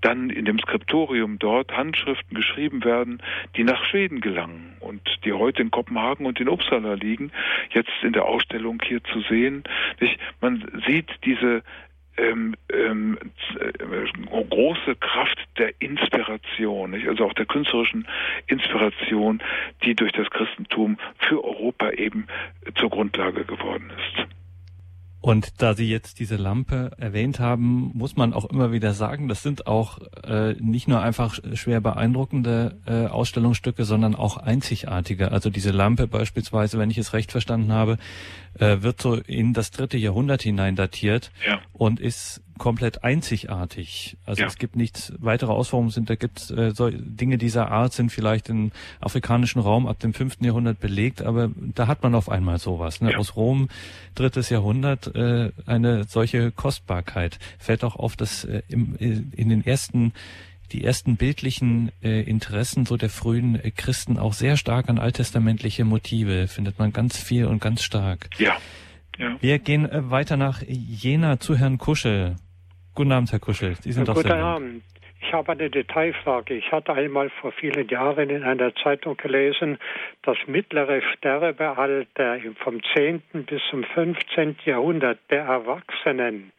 dann 0.00 0.30
in 0.30 0.44
dem 0.44 0.58
Skriptorium 0.58 1.38
dort 1.38 1.76
Handschriften 1.76 2.36
geschrieben 2.36 2.84
werden, 2.84 3.22
die 3.56 3.64
nach 3.64 3.84
Schweden 3.84 4.20
gelangen 4.20 4.76
und 4.80 5.02
die 5.24 5.32
heute 5.32 5.62
in 5.62 5.70
Kopenhagen 5.70 6.15
und 6.24 6.40
in 6.40 6.48
Uppsala 6.48 6.94
liegen, 6.94 7.32
jetzt 7.70 7.92
in 8.02 8.12
der 8.12 8.24
Ausstellung 8.24 8.80
hier 8.82 9.02
zu 9.04 9.20
sehen. 9.22 9.64
Nicht? 10.00 10.18
Man 10.40 10.64
sieht 10.86 11.08
diese 11.24 11.62
ähm, 12.16 12.54
ähm, 12.72 13.18
äh, 13.58 14.42
große 14.48 14.96
Kraft 14.96 15.38
der 15.58 15.74
Inspiration, 15.80 16.92
nicht? 16.92 17.08
also 17.08 17.26
auch 17.26 17.34
der 17.34 17.46
künstlerischen 17.46 18.06
Inspiration, 18.46 19.42
die 19.84 19.94
durch 19.94 20.12
das 20.12 20.30
Christentum 20.30 20.98
für 21.18 21.44
Europa 21.44 21.90
eben 21.90 22.26
zur 22.76 22.90
Grundlage 22.90 23.44
geworden 23.44 23.90
ist. 23.90 24.35
Und 25.26 25.60
da 25.60 25.74
Sie 25.74 25.88
jetzt 25.90 26.20
diese 26.20 26.36
Lampe 26.36 26.92
erwähnt 26.98 27.40
haben, 27.40 27.90
muss 27.94 28.14
man 28.14 28.32
auch 28.32 28.44
immer 28.44 28.70
wieder 28.70 28.94
sagen, 28.94 29.26
das 29.26 29.42
sind 29.42 29.66
auch 29.66 29.98
äh, 30.22 30.52
nicht 30.60 30.86
nur 30.86 31.02
einfach 31.02 31.40
schwer 31.54 31.80
beeindruckende 31.80 32.76
äh, 32.86 33.08
Ausstellungsstücke, 33.08 33.84
sondern 33.84 34.14
auch 34.14 34.36
einzigartige. 34.36 35.32
Also 35.32 35.50
diese 35.50 35.72
Lampe 35.72 36.06
beispielsweise, 36.06 36.78
wenn 36.78 36.92
ich 36.92 36.98
es 36.98 37.12
recht 37.12 37.32
verstanden 37.32 37.72
habe, 37.72 37.98
äh, 38.60 38.82
wird 38.82 39.02
so 39.02 39.16
in 39.16 39.52
das 39.52 39.72
dritte 39.72 39.98
Jahrhundert 39.98 40.42
hinein 40.42 40.76
datiert 40.76 41.32
ja. 41.44 41.58
und 41.72 41.98
ist 41.98 42.40
komplett 42.58 43.04
einzigartig. 43.04 44.16
Also 44.24 44.42
ja. 44.42 44.48
es 44.48 44.56
gibt 44.56 44.76
nichts 44.76 45.12
weitere 45.18 45.52
Ausformungen 45.52 45.90
sind, 45.90 46.10
da 46.10 46.14
gibt 46.14 46.50
äh, 46.50 46.72
so 46.72 46.90
Dinge 46.90 47.38
dieser 47.38 47.70
Art 47.70 47.92
sind 47.92 48.10
vielleicht 48.10 48.48
im 48.48 48.72
afrikanischen 49.00 49.60
Raum 49.60 49.86
ab 49.86 49.98
dem 50.00 50.14
fünften 50.14 50.44
Jahrhundert 50.44 50.80
belegt, 50.80 51.22
aber 51.22 51.50
da 51.56 51.86
hat 51.86 52.02
man 52.02 52.14
auf 52.14 52.28
einmal 52.28 52.58
sowas. 52.58 53.00
Ne? 53.00 53.12
Ja. 53.12 53.18
Aus 53.18 53.36
Rom 53.36 53.68
drittes 54.14 54.50
Jahrhundert 54.50 55.14
äh, 55.14 55.52
eine 55.66 56.04
solche 56.04 56.50
Kostbarkeit 56.50 57.38
fällt 57.58 57.84
auch 57.84 57.96
auf, 57.96 58.16
dass 58.16 58.44
äh, 58.44 58.62
im, 58.68 58.96
äh, 58.98 59.22
in 59.36 59.48
den 59.48 59.64
ersten 59.64 60.12
die 60.72 60.84
ersten 60.84 61.16
bildlichen 61.16 61.92
äh, 62.02 62.22
Interessen 62.22 62.86
so 62.86 62.96
der 62.96 63.10
frühen 63.10 63.62
äh, 63.62 63.70
Christen 63.70 64.18
auch 64.18 64.32
sehr 64.32 64.56
stark 64.56 64.88
an 64.88 64.98
alttestamentliche 64.98 65.84
Motive 65.84 66.48
findet 66.48 66.78
man 66.78 66.92
ganz 66.92 67.18
viel 67.18 67.46
und 67.46 67.60
ganz 67.60 67.82
stark. 67.82 68.28
Ja. 68.38 68.56
ja. 69.18 69.36
Wir 69.40 69.58
gehen 69.58 69.88
äh, 69.88 70.10
weiter 70.10 70.36
nach 70.36 70.62
Jena 70.62 71.38
zu 71.38 71.56
Herrn 71.56 71.78
Kuschel. 71.78 72.36
Guten 72.96 73.12
Abend, 73.12 73.30
Herr 73.30 73.40
Kuschel. 73.40 73.74
Sie 73.82 73.92
sind 73.92 74.08
ja, 74.08 74.14
Guten 74.14 74.32
Abend. 74.32 74.82
Ich 75.20 75.30
habe 75.32 75.52
eine 75.52 75.68
Detailfrage. 75.68 76.54
Ich 76.54 76.72
hatte 76.72 76.94
einmal 76.94 77.28
vor 77.28 77.52
vielen 77.52 77.86
Jahren 77.88 78.30
in 78.30 78.42
einer 78.42 78.74
Zeitung 78.76 79.18
gelesen, 79.18 79.76
das 80.22 80.38
mittlere 80.46 81.02
Sterbealter 81.02 82.38
vom 82.64 82.80
10. 82.94 83.22
bis 83.46 83.60
zum 83.68 83.84
15. 83.84 84.56
Jahrhundert 84.64 85.18
der 85.30 85.44
Erwachsenen 85.44 86.52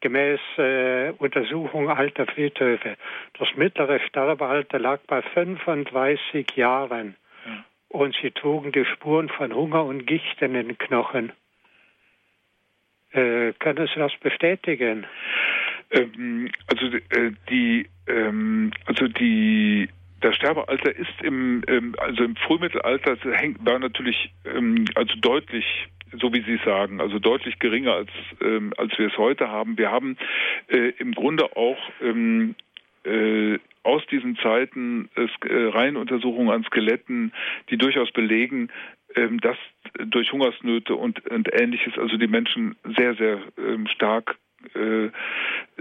gemäß 0.00 0.40
äh, 0.58 1.12
Untersuchung 1.16 1.88
alter 1.88 2.26
Friedhöfe. 2.26 2.96
Das 3.38 3.48
mittlere 3.56 4.00
Sterbealter 4.00 4.78
lag 4.78 5.00
bei 5.06 5.22
35 5.22 6.56
Jahren. 6.56 7.16
Ja. 7.46 7.64
Und 7.88 8.14
sie 8.20 8.32
trugen 8.32 8.70
die 8.70 8.84
Spuren 8.84 9.30
von 9.30 9.54
Hunger 9.54 9.84
und 9.84 10.06
Gicht 10.06 10.42
in 10.42 10.52
den 10.52 10.76
Knochen. 10.76 11.32
Äh, 13.14 13.52
können 13.60 13.86
Sie 13.86 13.98
das 13.98 14.12
bestätigen? 14.16 15.06
Ähm, 15.90 16.50
also 16.66 16.86
äh, 16.86 17.30
die, 17.48 17.88
ähm, 18.08 18.72
also 18.86 19.06
die 19.06 19.88
das 20.20 20.34
Sterbealter 20.36 20.96
ist 20.96 21.22
im, 21.22 21.62
ähm, 21.68 21.94
also 21.98 22.24
im 22.24 22.34
Frühmittelalter 22.34 23.16
hängt, 23.32 23.64
war 23.64 23.78
natürlich 23.78 24.32
ähm, 24.44 24.86
also 24.94 25.14
deutlich 25.20 25.64
so 26.20 26.32
wie 26.32 26.42
Sie 26.42 26.60
sagen, 26.64 27.00
also 27.00 27.18
deutlich 27.18 27.58
geringer 27.58 27.92
als 27.94 28.10
ähm, 28.40 28.72
als 28.76 28.96
wir 28.98 29.08
es 29.08 29.18
heute 29.18 29.48
haben. 29.48 29.78
Wir 29.78 29.90
haben 29.90 30.16
äh, 30.68 30.90
im 30.98 31.12
Grunde 31.12 31.56
auch 31.56 31.78
ähm, 32.00 32.54
äh, 33.04 33.58
aus 33.82 34.06
diesen 34.06 34.36
Zeiten 34.36 35.10
äh, 35.16 35.26
Reihenuntersuchungen 35.48 36.50
an 36.50 36.64
Skeletten, 36.64 37.32
die 37.68 37.76
durchaus 37.76 38.10
belegen, 38.12 38.70
dass 39.40 39.56
durch 40.06 40.32
Hungersnöte 40.32 40.94
und, 40.94 41.26
und 41.30 41.48
ähnliches 41.52 41.96
also 41.98 42.16
die 42.16 42.26
Menschen 42.26 42.76
sehr, 42.96 43.14
sehr 43.14 43.40
ähm, 43.58 43.86
stark 43.86 44.36
äh, 44.74 45.10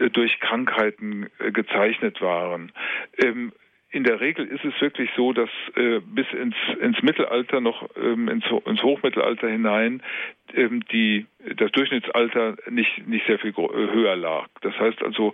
durch 0.09 0.39
Krankheiten 0.39 1.29
äh, 1.39 1.51
gezeichnet 1.51 2.21
waren. 2.21 2.71
Ähm, 3.17 3.53
in 3.91 4.03
der 4.03 4.19
Regel 4.19 4.47
ist 4.47 4.65
es 4.65 4.73
wirklich 4.81 5.09
so, 5.15 5.33
dass 5.33 5.49
äh, 5.75 5.99
bis 5.99 6.25
ins, 6.33 6.55
ins 6.81 7.01
Mittelalter 7.03 7.61
noch 7.61 7.89
ähm, 7.95 8.27
ins, 8.27 8.43
ins 8.65 8.81
Hochmittelalter 8.81 9.47
hinein 9.47 10.01
ähm, 10.53 10.83
die 10.91 11.27
das 11.55 11.71
Durchschnittsalter 11.71 12.55
nicht 12.69 13.07
nicht 13.07 13.25
sehr 13.27 13.39
viel 13.39 13.51
äh, 13.51 13.93
höher 13.93 14.15
lag. 14.15 14.47
Das 14.61 14.77
heißt 14.79 15.01
also 15.03 15.33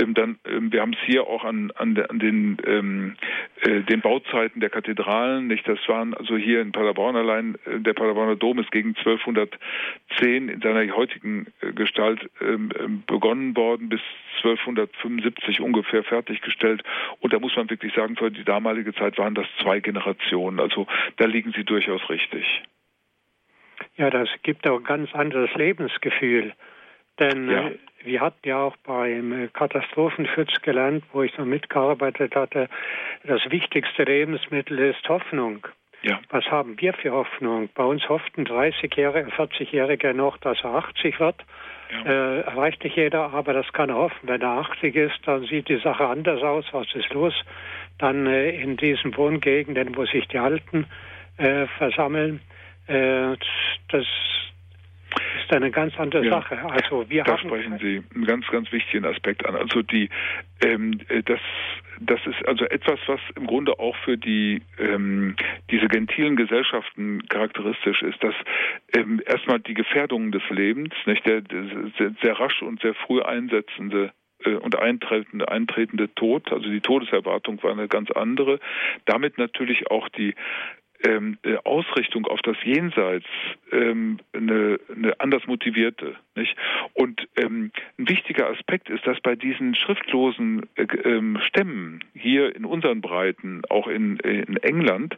ähm, 0.00 0.14
dann 0.14 0.38
ähm, 0.46 0.72
wir 0.72 0.80
haben 0.80 0.92
es 0.92 1.00
hier 1.04 1.26
auch 1.26 1.44
an 1.44 1.72
an, 1.72 1.94
de, 1.94 2.06
an 2.08 2.18
den 2.18 2.58
ähm, 2.64 3.16
äh, 3.62 3.80
den 3.82 4.00
Bauzeiten 4.00 4.60
der 4.60 4.70
Kathedralen 4.70 5.48
nicht. 5.48 5.66
Das 5.66 5.78
waren 5.88 6.14
also 6.14 6.36
hier 6.36 6.60
in 6.60 6.72
Paderborn 6.72 7.16
allein 7.16 7.56
äh, 7.66 7.80
der 7.80 7.94
Paderborner 7.94 8.36
Dom 8.36 8.58
ist 8.58 8.70
gegen 8.70 8.94
1210 8.96 10.48
in 10.48 10.60
seiner 10.60 10.94
heutigen 10.94 11.46
äh, 11.60 11.72
Gestalt 11.72 12.30
ähm, 12.40 12.70
ähm, 12.78 13.02
begonnen 13.06 13.56
worden 13.56 13.88
bis 13.88 14.00
1275 14.42 15.60
ungefähr 15.60 16.04
fertiggestellt 16.04 16.82
und 17.20 17.32
da 17.32 17.40
muss 17.40 17.56
man 17.56 17.68
wirklich 17.68 17.92
sagen 17.94 18.16
für 18.16 18.30
die 18.30 18.44
damalige 18.44 18.94
Zeit 18.94 19.18
waren 19.18 19.34
das 19.34 19.46
zwei 19.60 19.80
Generationen. 19.80 20.60
Also 20.60 20.86
da 21.16 21.26
liegen 21.26 21.52
sie 21.52 21.64
durchaus 21.64 22.08
richtig. 22.08 22.62
Ja, 23.98 24.10
das 24.10 24.28
gibt 24.42 24.66
auch 24.68 24.78
ein 24.78 24.84
ganz 24.84 25.14
anderes 25.14 25.52
Lebensgefühl. 25.54 26.54
Denn 27.18 27.50
ja. 27.50 27.68
äh, 27.68 27.78
wir 28.04 28.20
hatten 28.20 28.48
ja 28.48 28.58
auch 28.58 28.76
beim 28.86 29.32
äh, 29.32 29.48
Katastrophenschutz 29.48 30.62
gelernt, 30.62 31.04
wo 31.12 31.22
ich 31.22 31.36
noch 31.36 31.44
mitgearbeitet 31.44 32.34
hatte, 32.36 32.68
das 33.24 33.40
wichtigste 33.50 34.04
Lebensmittel 34.04 34.78
ist 34.78 35.06
Hoffnung. 35.08 35.66
Ja. 36.02 36.20
Was 36.30 36.44
haben 36.46 36.80
wir 36.80 36.92
für 36.92 37.10
Hoffnung? 37.10 37.68
Bei 37.74 37.82
uns 37.82 38.08
hofften 38.08 38.46
30-Jährige, 38.46 39.30
40-Jährige 39.30 40.14
noch, 40.14 40.36
dass 40.38 40.62
er 40.62 40.74
80 40.74 41.18
wird. 41.18 41.44
Ja. 41.90 42.10
Äh, 42.10 42.40
erreicht 42.42 42.84
nicht 42.84 42.96
jeder, 42.96 43.32
aber 43.32 43.52
das 43.52 43.72
kann 43.72 43.88
er 43.88 43.96
hoffen. 43.96 44.28
Wenn 44.28 44.42
er 44.42 44.58
80 44.58 44.94
ist, 44.94 45.18
dann 45.26 45.44
sieht 45.44 45.68
die 45.68 45.78
Sache 45.78 46.06
anders 46.06 46.40
aus. 46.42 46.66
Was 46.70 46.86
ist 46.94 47.12
los? 47.12 47.34
Dann 47.98 48.28
äh, 48.28 48.50
in 48.50 48.76
diesen 48.76 49.16
Wohngegenden, 49.16 49.96
wo 49.96 50.04
sich 50.04 50.28
die 50.28 50.38
Alten 50.38 50.86
äh, 51.36 51.66
versammeln, 51.78 52.40
äh, 52.88 53.36
das 53.88 54.06
ist 55.42 55.52
eine 55.52 55.70
ganz 55.70 55.98
andere 55.98 56.24
ja, 56.24 56.32
Sache. 56.32 56.58
Also 56.70 57.08
wir 57.08 57.24
da 57.24 57.32
haben 57.32 57.48
sprechen 57.48 57.78
Sie 57.78 58.02
einen 58.14 58.26
ganz, 58.26 58.46
ganz 58.48 58.70
wichtigen 58.72 59.04
Aspekt 59.04 59.46
an. 59.46 59.56
Also 59.56 59.82
die, 59.82 60.08
ähm, 60.64 61.00
äh, 61.08 61.22
das, 61.22 61.40
das 62.00 62.20
ist 62.26 62.46
also 62.46 62.64
etwas, 62.66 62.98
was 63.06 63.20
im 63.36 63.46
Grunde 63.46 63.78
auch 63.78 63.96
für 64.04 64.16
die 64.16 64.62
ähm, 64.78 65.36
diese 65.70 65.88
gentilen 65.88 66.36
Gesellschaften 66.36 67.26
charakteristisch 67.28 68.02
ist, 68.02 68.22
dass 68.22 68.34
ähm, 68.94 69.22
erstmal 69.26 69.60
die 69.60 69.74
Gefährdungen 69.74 70.32
des 70.32 70.42
Lebens, 70.50 70.94
nicht 71.06 71.26
der, 71.26 71.40
der 71.40 71.64
sehr, 71.98 72.14
sehr 72.22 72.38
rasch 72.38 72.62
und 72.62 72.80
sehr 72.80 72.94
früh 72.94 73.22
einsetzende 73.22 74.12
äh, 74.44 74.54
und 74.54 74.78
eintretende, 74.78 75.48
eintretende 75.48 76.14
Tod, 76.14 76.52
also 76.52 76.68
die 76.68 76.80
Todeserwartung 76.80 77.62
war 77.62 77.72
eine 77.72 77.88
ganz 77.88 78.10
andere. 78.10 78.60
Damit 79.06 79.38
natürlich 79.38 79.90
auch 79.90 80.08
die 80.10 80.34
ähm, 81.04 81.38
äh, 81.42 81.56
Ausrichtung 81.64 82.26
auf 82.26 82.40
das 82.42 82.56
Jenseits 82.64 83.26
ähm, 83.72 84.18
eine, 84.32 84.78
eine 84.94 85.20
anders 85.20 85.46
motivierte. 85.46 86.16
Nicht? 86.34 86.56
Und 86.94 87.28
ähm, 87.36 87.70
ein 87.98 88.08
wichtiger 88.08 88.48
Aspekt 88.48 88.88
ist, 88.90 89.06
dass 89.06 89.20
bei 89.20 89.36
diesen 89.36 89.74
schriftlosen 89.74 90.66
äh, 90.74 90.84
ähm, 91.04 91.38
Stämmen 91.46 92.04
hier 92.14 92.54
in 92.54 92.64
unseren 92.64 93.00
Breiten, 93.00 93.62
auch 93.68 93.86
in, 93.86 94.16
in 94.18 94.56
England, 94.58 95.16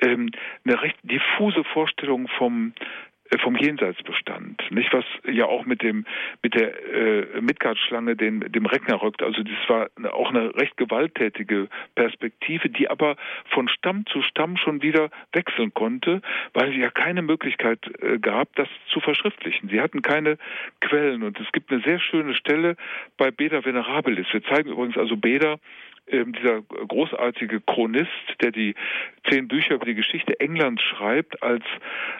ähm, 0.00 0.30
eine 0.64 0.80
recht 0.82 0.98
diffuse 1.02 1.64
Vorstellung 1.64 2.28
vom 2.28 2.72
äh, 3.30 3.38
vom 3.38 3.56
Jenseitsbestand, 3.56 4.62
nicht 4.70 4.92
was 4.92 5.04
ja 5.24 5.46
auch 5.46 5.64
mit 5.64 5.82
dem 5.82 6.04
mit 6.42 6.54
der 6.54 6.72
äh, 6.92 7.40
Midgard-Schlange 7.40 8.16
den 8.16 8.40
dem 8.40 8.66
rückt. 8.66 9.22
Also 9.22 9.42
das 9.42 9.68
war 9.68 9.88
auch 10.12 10.30
eine 10.30 10.54
recht 10.56 10.76
gewalttätige 10.76 11.68
Perspektive, 11.94 12.68
die 12.68 12.88
aber 12.88 13.16
von 13.50 13.68
Stamm 13.68 14.06
zu 14.06 14.22
Stamm 14.22 14.56
schon 14.56 14.82
wieder 14.82 15.10
wechseln 15.32 15.72
konnte, 15.74 16.22
weil 16.54 16.70
es 16.70 16.76
ja 16.76 16.90
keine 16.90 17.22
Möglichkeit 17.22 17.78
äh, 18.02 18.18
gab, 18.18 18.54
das 18.56 18.68
zu 18.88 19.00
verschriftlichen. 19.00 19.68
Sie 19.68 19.80
hatten 19.80 20.02
keine 20.02 20.38
Quellen 20.80 21.22
und 21.22 21.38
es 21.40 21.50
gibt 21.52 21.70
eine 21.70 21.82
sehr 21.82 22.00
schöne 22.00 22.34
Stelle 22.34 22.76
bei 23.16 23.30
Beda 23.30 23.64
Venerabilis. 23.64 24.26
Wir 24.32 24.42
zeigen 24.44 24.70
übrigens 24.70 24.96
also 24.96 25.16
Beda 25.16 25.58
dieser 26.10 26.62
großartige 26.62 27.60
Chronist, 27.60 28.10
der 28.42 28.50
die 28.50 28.74
zehn 29.28 29.48
Bücher 29.48 29.74
über 29.74 29.86
die 29.86 29.94
Geschichte 29.94 30.38
Englands 30.40 30.82
schreibt, 30.82 31.42
als, 31.42 31.64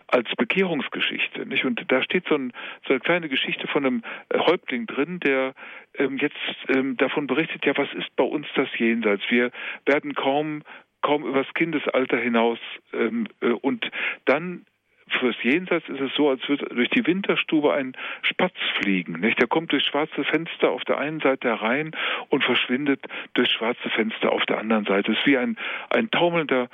als 0.06 0.28
Bekehrungsgeschichte. 0.36 1.46
Nicht? 1.46 1.64
Und 1.64 1.84
da 1.88 2.02
steht 2.02 2.26
so, 2.28 2.36
ein, 2.36 2.52
so 2.86 2.94
eine 2.94 3.00
kleine 3.00 3.28
Geschichte 3.28 3.66
von 3.66 3.84
einem 3.84 4.02
Häuptling 4.32 4.86
drin, 4.86 5.20
der 5.20 5.54
ähm, 5.94 6.18
jetzt 6.18 6.36
ähm, 6.68 6.96
davon 6.96 7.26
berichtet, 7.26 7.64
ja, 7.66 7.76
was 7.76 7.92
ist 7.94 8.14
bei 8.16 8.24
uns 8.24 8.46
das 8.54 8.68
Jenseits? 8.78 9.22
Wir 9.28 9.50
werden 9.86 10.14
kaum 10.14 10.62
kaum 11.02 11.24
übers 11.24 11.46
Kindesalter 11.54 12.18
hinaus 12.18 12.58
ähm, 12.92 13.26
äh, 13.40 13.48
und 13.48 13.90
dann 14.26 14.66
fürs 15.14 15.36
Jenseits 15.42 15.88
ist 15.88 16.00
es 16.00 16.14
so, 16.14 16.28
als 16.28 16.46
würde 16.48 16.66
durch 16.66 16.90
die 16.90 17.06
Winterstube 17.06 17.72
ein 17.72 17.96
Spatz 18.22 18.56
fliegen. 18.80 19.20
Nicht? 19.20 19.40
Der 19.40 19.48
kommt 19.48 19.72
durch 19.72 19.84
schwarze 19.84 20.24
Fenster 20.24 20.70
auf 20.70 20.84
der 20.84 20.98
einen 20.98 21.20
Seite 21.20 21.48
herein 21.48 21.92
und 22.28 22.44
verschwindet 22.44 23.00
durch 23.34 23.50
schwarze 23.50 23.90
Fenster 23.90 24.32
auf 24.32 24.44
der 24.46 24.58
anderen 24.58 24.84
Seite. 24.84 25.12
Es 25.12 25.18
ist 25.18 25.26
wie 25.26 25.38
ein, 25.38 25.56
ein 25.90 26.10
taumelnder 26.10 26.68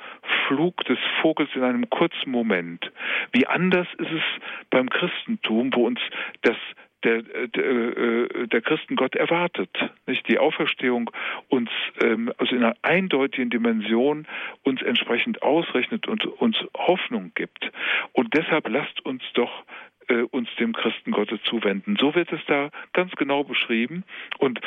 Flug 0.47 0.83
des 0.85 0.99
Vogels 1.21 1.49
in 1.55 1.63
einem 1.63 1.89
kurzen 1.89 2.31
Moment. 2.31 2.91
Wie 3.31 3.47
anders 3.47 3.87
ist 3.97 4.11
es 4.11 4.23
beim 4.69 4.89
Christentum, 4.89 5.73
wo 5.73 5.85
uns 5.85 5.99
das 6.41 6.57
der, 7.03 7.21
der, 7.21 7.63
äh, 7.63 8.47
der 8.47 8.61
Christengott 8.61 9.15
erwartet. 9.15 9.69
Nicht? 10.05 10.27
Die 10.27 10.39
Auferstehung 10.39 11.11
uns 11.47 11.69
ähm, 12.01 12.31
also 12.37 12.55
in 12.55 12.63
einer 12.63 12.75
eindeutigen 12.81 13.49
Dimension 13.49 14.27
uns 14.63 14.81
entsprechend 14.81 15.41
ausrechnet 15.41 16.07
und 16.07 16.25
uns 16.25 16.57
Hoffnung 16.75 17.31
gibt. 17.35 17.71
Und 18.13 18.33
deshalb 18.33 18.67
lasst 18.69 19.05
uns 19.05 19.23
doch 19.33 19.63
äh, 20.07 20.21
uns 20.21 20.49
dem 20.59 20.73
Christengott 20.73 21.29
zuwenden. 21.43 21.97
So 21.99 22.15
wird 22.15 22.31
es 22.31 22.41
da 22.47 22.69
ganz 22.93 23.11
genau 23.15 23.43
beschrieben. 23.43 24.03
Und 24.39 24.59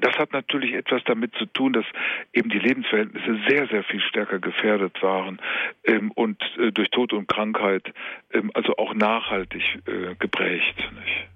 das 0.00 0.18
hat 0.18 0.32
natürlich 0.32 0.74
etwas 0.74 1.02
damit 1.04 1.34
zu 1.36 1.46
tun, 1.46 1.72
dass 1.72 1.86
eben 2.32 2.50
die 2.50 2.58
Lebensverhältnisse 2.58 3.40
sehr, 3.48 3.66
sehr 3.68 3.82
viel 3.84 4.00
stärker 4.00 4.38
gefährdet 4.38 5.02
waren 5.02 5.40
ähm, 5.84 6.10
und 6.10 6.42
äh, 6.58 6.72
durch 6.72 6.90
Tod 6.90 7.12
und 7.12 7.28
Krankheit 7.28 7.92
ähm, 8.32 8.50
also 8.54 8.76
auch 8.76 8.94
nachhaltig 8.94 9.62
äh, 9.86 10.14
geprägt. 10.18 10.76
Nicht? 10.98 11.35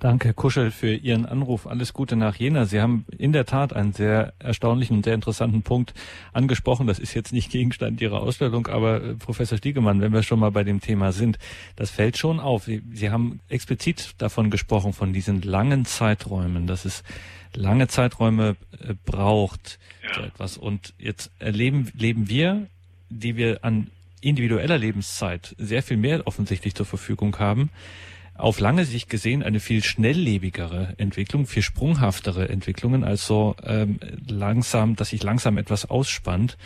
Danke, 0.00 0.32
Kuschel, 0.32 0.70
für 0.70 0.94
Ihren 0.94 1.26
Anruf. 1.26 1.66
Alles 1.66 1.92
Gute 1.92 2.14
nach 2.14 2.36
Jena. 2.36 2.66
Sie 2.66 2.80
haben 2.80 3.04
in 3.16 3.32
der 3.32 3.46
Tat 3.46 3.72
einen 3.72 3.92
sehr 3.92 4.32
erstaunlichen 4.38 4.98
und 4.98 5.04
sehr 5.04 5.14
interessanten 5.14 5.62
Punkt 5.62 5.92
angesprochen. 6.32 6.86
Das 6.86 7.00
ist 7.00 7.14
jetzt 7.14 7.32
nicht 7.32 7.50
Gegenstand 7.50 8.00
Ihrer 8.00 8.22
Ausstellung, 8.22 8.68
aber 8.68 9.02
äh, 9.02 9.14
Professor 9.14 9.58
Stiegemann, 9.58 10.00
wenn 10.00 10.12
wir 10.12 10.22
schon 10.22 10.38
mal 10.38 10.52
bei 10.52 10.62
dem 10.62 10.80
Thema 10.80 11.10
sind, 11.10 11.38
das 11.74 11.90
fällt 11.90 12.16
schon 12.16 12.38
auf. 12.38 12.64
Sie, 12.64 12.80
Sie 12.92 13.10
haben 13.10 13.40
explizit 13.48 14.14
davon 14.18 14.50
gesprochen, 14.50 14.92
von 14.92 15.12
diesen 15.12 15.42
langen 15.42 15.84
Zeiträumen, 15.84 16.68
dass 16.68 16.84
es 16.84 17.02
lange 17.52 17.88
Zeiträume 17.88 18.54
äh, 18.80 18.94
braucht, 19.04 19.80
ja. 20.04 20.14
so 20.14 20.20
etwas. 20.20 20.56
Und 20.58 20.94
jetzt 20.98 21.32
erleben, 21.40 21.90
leben 21.96 22.28
wir, 22.28 22.68
die 23.10 23.36
wir 23.36 23.64
an 23.64 23.88
individueller 24.20 24.78
Lebenszeit 24.78 25.56
sehr 25.58 25.82
viel 25.82 25.96
mehr 25.96 26.24
offensichtlich 26.26 26.76
zur 26.76 26.86
Verfügung 26.86 27.36
haben, 27.40 27.70
auf 28.38 28.60
lange 28.60 28.84
Sicht 28.84 29.10
gesehen 29.10 29.42
eine 29.42 29.60
viel 29.60 29.82
schnelllebigere 29.82 30.94
Entwicklung, 30.96 31.46
viel 31.46 31.62
sprunghaftere 31.62 32.48
Entwicklungen 32.48 33.04
als 33.04 33.26
so 33.26 33.56
ähm, 33.64 33.98
langsam, 34.28 34.96
dass 34.96 35.10
sich 35.10 35.22
langsam 35.22 35.58
etwas 35.58 35.90
ausspannt, 35.90 36.56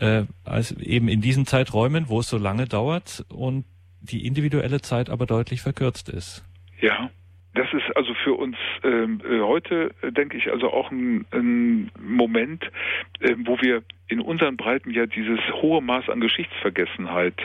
äh, 0.00 0.24
als 0.44 0.72
eben 0.72 1.08
in 1.08 1.20
diesen 1.20 1.46
Zeiträumen, 1.46 2.08
wo 2.08 2.20
es 2.20 2.28
so 2.28 2.38
lange 2.38 2.66
dauert 2.66 3.24
und 3.28 3.64
die 4.00 4.26
individuelle 4.26 4.80
Zeit 4.80 5.10
aber 5.10 5.26
deutlich 5.26 5.62
verkürzt 5.62 6.08
ist. 6.08 6.44
Ja. 6.80 7.10
Das 7.54 7.70
ist 7.74 7.94
also 7.96 8.14
für 8.24 8.32
uns 8.32 8.56
ähm, 8.82 9.20
äh, 9.28 9.40
heute, 9.40 9.94
äh, 10.00 10.10
denke 10.10 10.38
ich, 10.38 10.50
also 10.50 10.72
auch 10.72 10.90
ein, 10.90 11.26
ein 11.32 11.90
Moment, 12.00 12.64
äh, 13.20 13.34
wo 13.44 13.60
wir 13.60 13.82
in 14.08 14.20
unseren 14.20 14.56
Breiten 14.56 14.90
ja 14.90 15.04
dieses 15.04 15.38
hohe 15.60 15.82
Maß 15.82 16.08
an 16.08 16.20
Geschichtsvergessenheit 16.20 17.38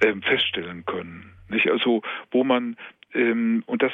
äh, 0.00 0.14
feststellen 0.22 0.86
können. 0.86 1.29
Nicht? 1.50 1.70
Also 1.70 2.02
wo 2.30 2.44
man 2.44 2.76
ähm, 3.12 3.62
und 3.66 3.82
das 3.82 3.92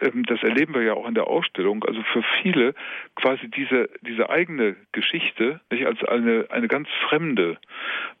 ähm, 0.00 0.24
das 0.24 0.42
erleben 0.42 0.74
wir 0.74 0.82
ja 0.82 0.94
auch 0.94 1.08
in 1.08 1.14
der 1.14 1.26
Ausstellung, 1.26 1.84
also 1.84 2.02
für 2.12 2.22
viele 2.42 2.74
quasi 3.14 3.48
diese, 3.48 3.88
diese 4.02 4.30
eigene 4.30 4.76
Geschichte 4.92 5.60
nicht, 5.70 5.86
als 5.86 6.02
eine, 6.04 6.46
eine 6.50 6.68
ganz 6.68 6.88
fremde 7.08 7.58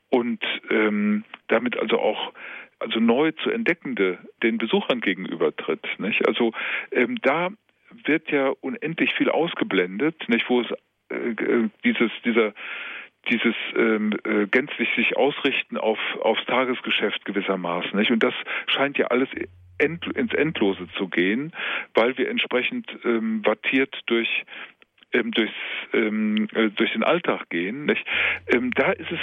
und 0.08 0.42
ähm, 0.70 1.24
damit 1.48 1.78
also 1.78 1.98
auch 1.98 2.32
also 2.78 3.00
neu 3.00 3.32
zu 3.32 3.50
entdeckende 3.50 4.18
den 4.42 4.58
Besuchern 4.58 5.00
gegenübertritt. 5.00 5.86
Nicht? 5.98 6.26
Also 6.26 6.52
ähm, 6.92 7.18
da 7.22 7.50
wird 8.04 8.30
ja 8.30 8.48
unendlich 8.60 9.14
viel 9.14 9.30
ausgeblendet, 9.30 10.28
nicht, 10.28 10.48
wo 10.48 10.60
es 10.60 10.70
äh, 11.10 11.30
äh 11.30 11.68
dieses, 11.84 12.10
dieser 12.24 12.52
dieses 13.28 13.54
ähm, 13.76 14.12
äh, 14.24 14.46
gänzlich 14.46 14.88
sich 14.96 15.16
ausrichten 15.16 15.76
auf 15.76 15.98
aufs 16.20 16.44
Tagesgeschäft 16.46 17.24
gewissermaßen. 17.24 17.98
Nicht? 17.98 18.10
Und 18.10 18.22
das 18.22 18.34
scheint 18.66 18.98
ja 18.98 19.06
alles 19.06 19.28
end, 19.78 20.06
ins 20.16 20.32
Endlose 20.32 20.88
zu 20.96 21.08
gehen, 21.08 21.52
weil 21.94 22.16
wir 22.18 22.30
entsprechend 22.30 22.86
ähm, 23.04 23.44
wattiert 23.44 23.94
durch 24.06 24.44
ähm, 25.12 25.30
durchs, 25.32 25.54
ähm, 25.92 26.48
äh, 26.54 26.70
durch 26.70 26.92
den 26.92 27.04
Alltag 27.04 27.48
gehen. 27.48 27.86
Nicht? 27.86 28.04
Ähm, 28.48 28.72
da 28.72 28.92
ist 28.92 29.10
es 29.10 29.20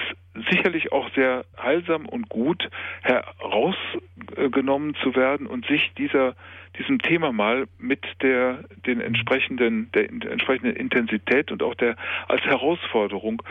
sicherlich 0.50 0.92
auch 0.92 1.10
sehr 1.14 1.46
heilsam 1.62 2.08
und 2.08 2.30
gut, 2.30 2.70
herausgenommen 3.02 4.96
zu 5.04 5.16
werden 5.16 5.48
und 5.48 5.66
sich 5.68 5.92
dieser 5.98 6.36
diesem 6.80 7.00
Thema 7.00 7.32
mal 7.32 7.68
mit 7.78 8.04
der 8.24 8.64
den 8.88 9.00
entsprechenden 9.00 9.92
der, 9.92 10.08
der 10.08 10.32
entsprechenden 10.32 10.76
Intensität 10.76 11.52
und 11.52 11.62
auch 11.62 11.76
der 11.76 11.96
als 12.28 12.42
Herausforderung 12.42 13.44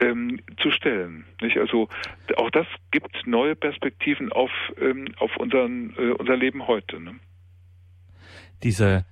ähm, 0.00 0.40
zu 0.60 0.70
stellen. 0.70 1.24
Nicht? 1.40 1.58
Also 1.58 1.88
auch 2.36 2.50
das 2.50 2.66
gibt 2.90 3.26
neue 3.26 3.54
Perspektiven 3.54 4.32
auf, 4.32 4.50
ähm, 4.80 5.06
auf 5.18 5.36
unseren, 5.36 5.94
äh, 5.96 6.12
unser 6.12 6.36
Leben 6.36 6.66
heute. 6.66 7.00
Ne? 7.00 7.16
Diese 8.62 9.04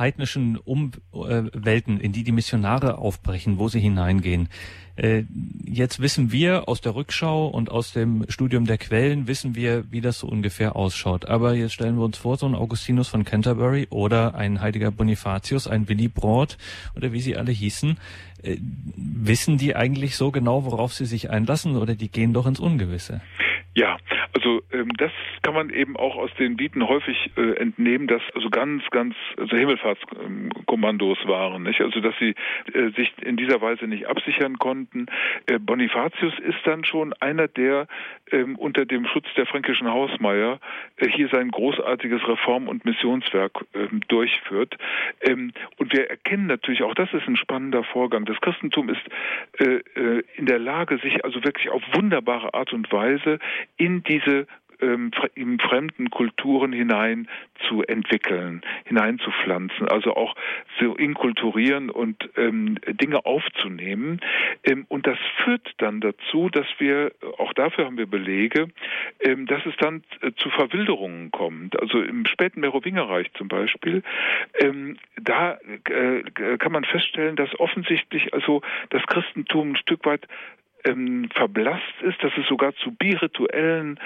heidnischen 0.00 0.56
Umwelten, 0.56 2.00
in 2.00 2.10
die 2.10 2.24
die 2.24 2.32
Missionare 2.32 2.98
aufbrechen, 2.98 3.58
wo 3.58 3.68
sie 3.68 3.78
hineingehen. 3.78 4.48
Äh, 4.96 5.24
jetzt 5.64 6.00
wissen 6.00 6.32
wir 6.32 6.68
aus 6.68 6.80
der 6.80 6.94
Rückschau 6.94 7.46
und 7.46 7.70
aus 7.70 7.92
dem 7.92 8.24
Studium 8.28 8.66
der 8.66 8.76
Quellen, 8.76 9.28
wissen 9.28 9.54
wir, 9.54 9.84
wie 9.92 10.00
das 10.00 10.18
so 10.18 10.26
ungefähr 10.26 10.74
ausschaut. 10.74 11.26
Aber 11.26 11.54
jetzt 11.54 11.74
stellen 11.74 11.96
wir 11.96 12.04
uns 12.04 12.18
vor, 12.18 12.36
so 12.36 12.46
ein 12.46 12.54
Augustinus 12.54 13.08
von 13.08 13.24
Canterbury 13.24 13.86
oder 13.90 14.34
ein 14.34 14.60
heiliger 14.60 14.90
Bonifatius, 14.90 15.68
ein 15.68 15.88
Willy 15.88 16.08
Brandt 16.08 16.58
oder 16.96 17.12
wie 17.12 17.20
sie 17.20 17.36
alle 17.36 17.52
hießen, 17.52 17.96
äh, 18.42 18.56
wissen 18.96 19.58
die 19.58 19.76
eigentlich 19.76 20.16
so 20.16 20.30
genau, 20.30 20.64
worauf 20.64 20.92
sie 20.92 21.06
sich 21.06 21.30
einlassen 21.30 21.76
oder 21.76 21.94
die 21.94 22.10
gehen 22.10 22.32
doch 22.32 22.46
ins 22.46 22.60
Ungewisse? 22.60 23.20
Ja, 23.74 23.98
also 24.34 24.62
ähm, 24.72 24.90
das 24.96 25.12
kann 25.42 25.54
man 25.54 25.70
eben 25.70 25.96
auch 25.96 26.16
aus 26.16 26.30
den 26.40 26.56
Bieten 26.56 26.88
häufig 26.88 27.30
äh, 27.36 27.52
entnehmen, 27.52 28.08
dass 28.08 28.22
also 28.34 28.50
ganz, 28.50 28.82
ganz 28.90 29.14
also 29.36 29.56
Himmelfahrtskommandos 29.56 31.18
waren, 31.26 31.62
nicht? 31.62 31.80
Also 31.80 32.00
dass 32.00 32.14
sie 32.18 32.34
äh, 32.74 32.90
sich 32.96 33.12
in 33.22 33.36
dieser 33.36 33.60
Weise 33.60 33.86
nicht 33.86 34.06
absichern 34.06 34.58
konnten. 34.58 35.06
Äh, 35.46 35.60
Bonifatius 35.60 36.36
ist 36.40 36.58
dann 36.64 36.84
schon 36.84 37.12
einer, 37.20 37.46
der 37.46 37.86
ähm, 38.32 38.56
unter 38.56 38.84
dem 38.86 39.06
Schutz 39.06 39.26
der 39.36 39.46
fränkischen 39.46 39.88
Hausmeier 39.88 40.58
äh, 40.96 41.08
hier 41.08 41.28
sein 41.28 41.50
großartiges 41.50 42.26
Reform- 42.26 42.66
und 42.66 42.84
Missionswerk 42.84 43.66
ähm, 43.74 44.00
durchführt. 44.08 44.76
Ähm, 45.20 45.52
und 45.76 45.92
wir 45.92 46.10
erkennen 46.10 46.46
natürlich 46.46 46.82
auch, 46.82 46.94
das 46.94 47.12
ist 47.12 47.28
ein 47.28 47.36
spannender 47.36 47.84
Vorgang. 47.84 48.24
Das 48.24 48.40
Christentum 48.40 48.88
ist 48.88 49.02
äh, 49.58 49.80
äh, 49.94 50.24
in 50.34 50.46
der 50.46 50.58
Lage, 50.58 50.98
sich 50.98 51.24
also 51.24 51.44
wirklich 51.44 51.70
auf 51.70 51.82
wunderbare 51.94 52.52
Art 52.54 52.72
und 52.72 52.90
Weise 52.90 53.38
in 53.76 54.02
diese 54.02 54.46
ähm, 54.80 55.10
in 55.34 55.58
fremden 55.58 56.10
Kulturen 56.10 56.72
hinein 56.72 57.28
zu 57.68 57.82
entwickeln, 57.82 58.62
hineinzupflanzen, 58.84 59.88
also 59.88 60.14
auch 60.14 60.34
zu 60.78 60.94
inkulturieren 60.94 61.90
und 61.90 62.30
ähm, 62.36 62.78
Dinge 62.88 63.24
aufzunehmen. 63.26 64.20
Ähm, 64.64 64.86
und 64.88 65.06
das 65.06 65.18
führt 65.44 65.74
dann 65.78 66.00
dazu, 66.00 66.48
dass 66.48 66.66
wir, 66.78 67.12
auch 67.38 67.52
dafür 67.52 67.86
haben 67.86 67.98
wir 67.98 68.06
Belege, 68.06 68.68
ähm, 69.20 69.46
dass 69.46 69.64
es 69.66 69.76
dann 69.78 70.02
äh, 70.22 70.32
zu 70.36 70.50
Verwilderungen 70.50 71.30
kommt. 71.30 71.80
Also 71.80 72.00
im 72.00 72.26
späten 72.26 72.60
Merowingerreich 72.60 73.32
zum 73.34 73.48
Beispiel, 73.48 74.02
ähm, 74.58 74.96
da 75.20 75.58
äh, 75.90 76.22
kann 76.58 76.72
man 76.72 76.84
feststellen, 76.84 77.36
dass 77.36 77.58
offensichtlich 77.60 78.32
also 78.32 78.62
das 78.90 79.02
Christentum 79.06 79.72
ein 79.72 79.76
Stück 79.76 80.04
weit 80.06 80.26
ähm, 80.84 81.28
verblasst 81.34 82.02
ist, 82.02 82.22
dass 82.22 82.32
es 82.36 82.46
sogar 82.46 82.74
zu 82.76 82.92
birituellen 82.92 83.98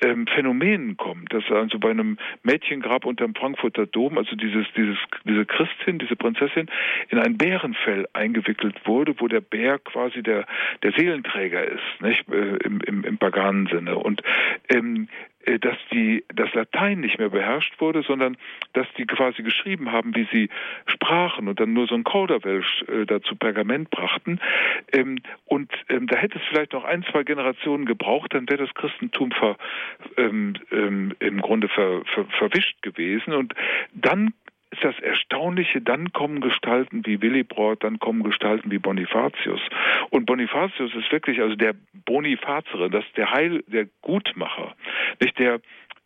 ähm, 0.00 0.26
Phänomenen 0.26 0.96
kommt, 0.96 1.32
dass 1.32 1.44
also 1.50 1.78
bei 1.78 1.90
einem 1.90 2.18
Mädchengrab 2.42 3.06
unterm 3.06 3.34
Frankfurter 3.34 3.86
Dom, 3.86 4.18
also 4.18 4.34
dieses, 4.36 4.66
dieses, 4.76 4.98
diese 5.24 5.46
Christin, 5.46 5.98
diese 5.98 6.16
Prinzessin, 6.16 6.68
in 7.10 7.18
ein 7.18 7.38
Bärenfell 7.38 8.06
eingewickelt 8.12 8.76
wurde, 8.86 9.14
wo 9.18 9.28
der 9.28 9.40
Bär 9.40 9.78
quasi 9.78 10.22
der, 10.22 10.46
der 10.82 10.92
Seelenträger 10.92 11.64
ist, 11.64 12.00
nicht, 12.00 12.28
äh, 12.28 12.56
im, 12.64 12.80
im, 12.80 13.04
im 13.04 13.18
paganen 13.18 13.66
Sinne. 13.68 13.96
Und 13.96 14.22
ähm, 14.68 15.08
äh, 15.08 15.33
dass 15.60 15.76
die, 15.92 16.24
das 16.34 16.52
Latein 16.54 17.00
nicht 17.00 17.18
mehr 17.18 17.28
beherrscht 17.28 17.80
wurde, 17.80 18.02
sondern 18.02 18.36
dass 18.72 18.86
die 18.96 19.06
quasi 19.06 19.42
geschrieben 19.42 19.92
haben, 19.92 20.14
wie 20.14 20.26
sie 20.32 20.48
sprachen 20.86 21.48
und 21.48 21.60
dann 21.60 21.72
nur 21.72 21.86
so 21.86 21.94
ein 21.94 22.04
Kauderwelsch 22.04 22.84
äh, 22.88 23.06
dazu 23.06 23.36
Pergament 23.36 23.90
brachten. 23.90 24.40
Ähm, 24.92 25.18
und 25.46 25.70
ähm, 25.88 26.06
da 26.06 26.16
hätte 26.16 26.38
es 26.38 26.44
vielleicht 26.48 26.72
noch 26.72 26.84
ein, 26.84 27.04
zwei 27.10 27.22
Generationen 27.24 27.86
gebraucht, 27.86 28.34
dann 28.34 28.48
wäre 28.48 28.64
das 28.64 28.74
Christentum 28.74 29.32
ver, 29.32 29.56
ähm, 30.16 30.54
ähm, 30.70 31.14
im 31.20 31.40
Grunde 31.40 31.68
ver, 31.68 32.02
ver, 32.06 32.26
verwischt 32.38 32.80
gewesen. 32.82 33.32
Und 33.32 33.54
dann 33.92 34.32
ist 34.74 34.84
das 34.84 34.98
Erstaunliche, 35.00 35.80
dann 35.80 36.12
kommen 36.12 36.40
Gestalten 36.40 37.06
wie 37.06 37.20
Willibrord, 37.22 37.84
dann 37.84 37.98
kommen 37.98 38.22
Gestalten 38.22 38.70
wie 38.70 38.78
Bonifatius. 38.78 39.60
Und 40.10 40.26
Bonifatius 40.26 40.94
ist 40.94 41.10
wirklich, 41.12 41.40
also 41.40 41.54
der 41.54 41.74
Bonifazere, 42.04 42.90
das 42.90 43.04
der 43.16 43.30
Heil, 43.30 43.62
der 43.68 43.86
Gutmacher, 44.02 44.74
nicht 45.20 45.38
der, 45.38 45.60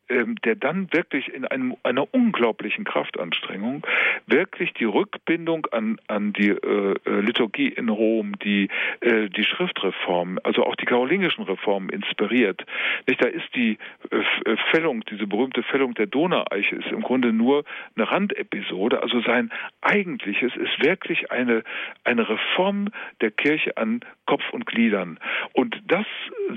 der 0.08 0.54
dann 0.56 0.92
wirklich 0.92 1.28
in 1.32 1.44
einem, 1.44 1.76
einer 1.82 2.12
unglaublichen 2.12 2.84
Kraftanstrengung 2.84 3.86
wirklich 4.26 4.72
die 4.74 4.84
Rückbindung 4.84 5.66
an, 5.66 5.98
an 6.06 6.32
die 6.32 6.48
äh, 6.48 6.94
äh, 7.04 7.20
Liturgie 7.20 7.68
in 7.68 7.88
Rom, 7.88 8.38
die, 8.38 8.68
äh, 9.00 9.28
die 9.28 9.44
Schriftreform, 9.44 10.38
also 10.44 10.64
auch 10.64 10.76
die 10.76 10.86
karolingischen 10.86 11.44
Reformen 11.44 11.90
inspiriert. 11.90 12.64
Nicht? 13.06 13.22
Da 13.22 13.28
ist 13.28 13.48
die 13.54 13.78
äh, 14.10 14.56
Fällung, 14.70 15.04
diese 15.10 15.26
berühmte 15.26 15.62
Fällung 15.62 15.94
der 15.94 16.06
Donaueiche 16.06 16.76
ist 16.76 16.88
im 16.88 17.02
Grunde 17.02 17.32
nur 17.32 17.64
eine 17.96 18.10
Randepisode. 18.10 19.02
Also 19.02 19.20
sein 19.20 19.50
eigentliches 19.80 20.52
ist 20.56 20.82
wirklich 20.82 21.30
eine, 21.30 21.64
eine 22.04 22.28
Reform 22.28 22.88
der 23.20 23.30
Kirche 23.30 23.76
an 23.76 24.00
Kopf 24.26 24.44
und 24.52 24.66
Gliedern. 24.66 25.18
Und 25.52 25.80
das 25.86 26.06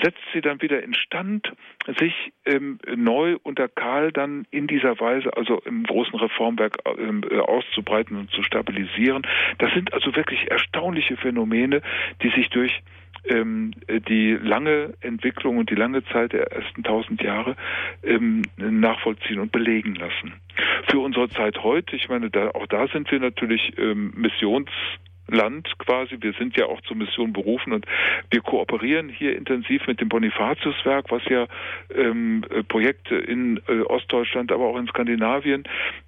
setzt 0.01 0.21
sie 0.33 0.41
dann 0.41 0.61
wieder 0.61 0.83
instand, 0.83 1.51
sich 1.97 2.13
ähm, 2.45 2.79
neu 2.95 3.37
unter 3.43 3.67
Karl 3.67 4.11
dann 4.11 4.45
in 4.51 4.67
dieser 4.67 4.99
Weise, 4.99 5.35
also 5.35 5.59
im 5.65 5.83
großen 5.83 6.17
Reformwerk 6.17 6.77
ähm, 6.97 7.23
äh, 7.29 7.39
auszubreiten 7.39 8.17
und 8.17 8.31
zu 8.31 8.43
stabilisieren. 8.43 9.23
Das 9.57 9.73
sind 9.73 9.93
also 9.93 10.15
wirklich 10.15 10.49
erstaunliche 10.49 11.17
Phänomene, 11.17 11.81
die 12.21 12.29
sich 12.29 12.49
durch 12.49 12.81
ähm, 13.25 13.73
die 14.07 14.31
lange 14.33 14.93
Entwicklung 15.01 15.57
und 15.57 15.69
die 15.69 15.75
lange 15.75 16.03
Zeit 16.05 16.33
der 16.33 16.51
ersten 16.51 16.83
tausend 16.83 17.21
Jahre 17.21 17.55
ähm, 18.03 18.41
nachvollziehen 18.57 19.39
und 19.39 19.51
belegen 19.51 19.95
lassen. 19.95 20.33
Für 20.89 20.99
unsere 20.99 21.29
Zeit 21.29 21.61
heute, 21.63 21.95
ich 21.95 22.09
meine, 22.09 22.29
da, 22.29 22.49
auch 22.51 22.67
da 22.67 22.87
sind 22.87 23.11
wir 23.11 23.19
natürlich 23.19 23.77
ähm, 23.77 24.11
Missions 24.15 24.69
Land 25.31 25.67
quasi. 25.79 26.17
Wir 26.19 26.33
sind 26.33 26.55
ja 26.57 26.65
auch 26.65 26.81
zur 26.81 26.97
Mission 26.97 27.33
berufen 27.33 27.73
und 27.73 27.85
wir 28.29 28.41
kooperieren 28.41 29.09
hier 29.09 29.35
intensiv 29.35 29.87
mit 29.87 30.01
dem 30.01 30.09
Bonifatiuswerk, 30.09 31.11
was 31.11 31.23
ja 31.25 31.47
ähm, 31.95 32.43
äh, 32.49 32.63
Projekte 32.63 33.15
in 33.15 33.61
äh, 33.67 33.81
Ostdeutschland, 33.81 34.51
aber 34.51 34.65
auch 34.65 34.77
in 34.77 34.87
Skandinavien 34.87 35.63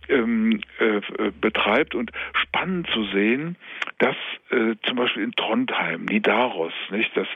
ähm, 0.10 0.62
äh, 0.80 1.02
betreibt 1.40 1.96
und 1.96 2.12
spannend 2.34 2.88
zu 2.92 3.04
sehen, 3.06 3.56
dass 4.00 4.16
äh, 4.50 4.76
zum 4.84 4.98
Beispiel 4.98 5.24
in 5.24 5.32
Trondheim, 5.34 6.06
Nidaros, 6.06 6.74
nicht, 6.92 7.16
das, 7.16 7.28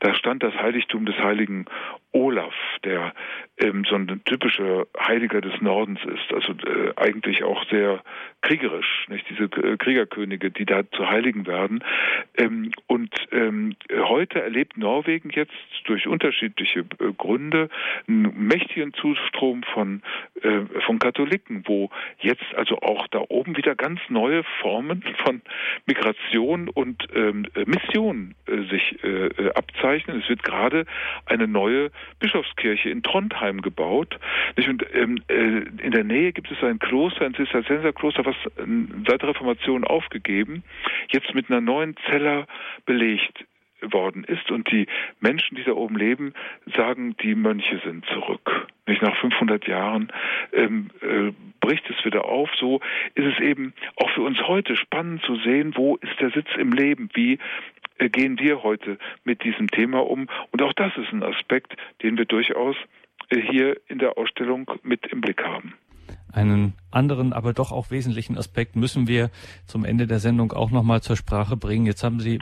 da 0.00 0.14
stand 0.14 0.42
das 0.42 0.54
Heiligtum 0.54 1.06
des 1.06 1.16
heiligen 1.18 1.66
Olaf, 2.12 2.54
der 2.84 3.14
ähm, 3.58 3.84
so 3.88 3.94
ein 3.94 4.20
typischer 4.24 4.86
Heiliger 4.98 5.40
des 5.40 5.60
Nordens 5.60 6.00
ist, 6.04 6.32
also 6.34 6.52
äh, 6.52 6.92
eigentlich 6.96 7.44
auch 7.44 7.64
sehr 7.70 8.02
kriegerisch, 8.40 9.06
nicht 9.08 9.26
diese 9.30 9.44
äh, 9.44 9.76
Kriegerkönige, 9.76 10.50
die 10.50 10.64
da 10.64 10.82
zu 10.90 11.08
Heiligen 11.08 11.46
werden. 11.46 11.84
Ähm, 12.36 12.72
und 12.88 13.14
ähm, 13.30 13.76
heute 13.92 14.42
erlebt 14.42 14.76
Norwegen 14.76 15.30
jetzt 15.30 15.52
durch 15.84 16.08
unterschiedliche 16.08 16.80
äh, 16.80 17.12
Gründe 17.16 17.68
einen 18.08 18.46
mächtigen 18.46 18.92
Zustrom 18.94 19.62
von 19.62 20.02
äh, 20.42 20.62
von 20.86 20.98
Katholiken, 20.98 21.62
wo 21.66 21.90
jetzt 22.18 22.54
also 22.56 22.80
auch 22.80 23.06
da 23.08 23.22
oben 23.28 23.56
wieder 23.56 23.74
ganz 23.74 24.00
neue 24.08 24.42
Formen 24.60 25.02
von 25.24 25.42
Migration 25.86 26.68
und 26.68 27.06
ähm, 27.14 27.46
Mission 27.66 28.34
äh, 28.46 28.62
sich 28.70 29.02
äh, 29.02 29.26
äh, 29.26 29.52
abzeichnen. 29.54 30.20
Es 30.20 30.28
wird 30.28 30.42
gerade 30.42 30.86
eine 31.26 31.46
neue 31.46 31.90
Bischofskirche 32.18 32.90
in 32.90 33.02
Trondheim 33.02 33.62
gebaut. 33.62 34.18
Und 34.56 34.84
ähm, 34.94 35.22
äh, 35.28 35.62
in 35.82 35.90
der 35.92 36.04
Nähe 36.04 36.32
gibt 36.32 36.50
es 36.50 36.62
ein 36.62 36.78
Kloster, 36.78 37.24
ein 37.24 37.34
Zisterzienserkloster, 37.34 38.24
was 38.24 38.36
äh, 38.56 38.66
seit 39.06 39.22
der 39.22 39.30
Reformation 39.30 39.84
aufgegeben, 39.84 40.62
jetzt 41.10 41.34
mit 41.34 41.50
einer 41.50 41.60
neuen 41.60 41.96
Zeller 42.08 42.46
belegt 42.86 43.44
worden 43.82 44.24
ist 44.24 44.50
und 44.50 44.70
die 44.70 44.86
Menschen, 45.20 45.56
die 45.56 45.64
da 45.64 45.72
oben 45.72 45.96
leben, 45.96 46.34
sagen, 46.76 47.16
die 47.22 47.34
Mönche 47.34 47.80
sind 47.84 48.04
zurück. 48.06 48.68
Nicht 48.86 49.02
nach 49.02 49.16
500 49.16 49.66
Jahren 49.66 50.12
ähm, 50.52 50.90
äh, 51.00 51.32
bricht 51.60 51.88
es 51.90 52.04
wieder 52.04 52.24
auf. 52.24 52.50
So 52.58 52.80
ist 53.14 53.26
es 53.26 53.38
eben 53.40 53.72
auch 53.96 54.10
für 54.10 54.22
uns 54.22 54.38
heute 54.46 54.76
spannend 54.76 55.22
zu 55.22 55.36
sehen, 55.36 55.74
wo 55.76 55.96
ist 55.96 56.18
der 56.20 56.30
Sitz 56.30 56.48
im 56.58 56.72
Leben, 56.72 57.08
wie 57.14 57.38
äh, 57.98 58.08
gehen 58.08 58.38
wir 58.38 58.62
heute 58.62 58.98
mit 59.24 59.44
diesem 59.44 59.68
Thema 59.68 60.00
um. 60.06 60.28
Und 60.50 60.62
auch 60.62 60.72
das 60.72 60.92
ist 60.96 61.12
ein 61.12 61.22
Aspekt, 61.22 61.76
den 62.02 62.18
wir 62.18 62.24
durchaus 62.24 62.76
äh, 63.28 63.40
hier 63.40 63.76
in 63.88 63.98
der 63.98 64.18
Ausstellung 64.18 64.70
mit 64.82 65.06
im 65.06 65.20
Blick 65.20 65.42
haben. 65.42 65.74
Einen 66.32 66.74
anderen, 66.90 67.32
aber 67.32 67.52
doch 67.52 67.72
auch 67.72 67.90
wesentlichen 67.90 68.38
Aspekt 68.38 68.76
müssen 68.76 69.08
wir 69.08 69.30
zum 69.66 69.84
Ende 69.84 70.06
der 70.06 70.20
Sendung 70.20 70.52
auch 70.52 70.70
nochmal 70.70 71.02
zur 71.02 71.16
Sprache 71.16 71.56
bringen. 71.56 71.86
Jetzt 71.86 72.04
haben 72.04 72.20
Sie 72.20 72.38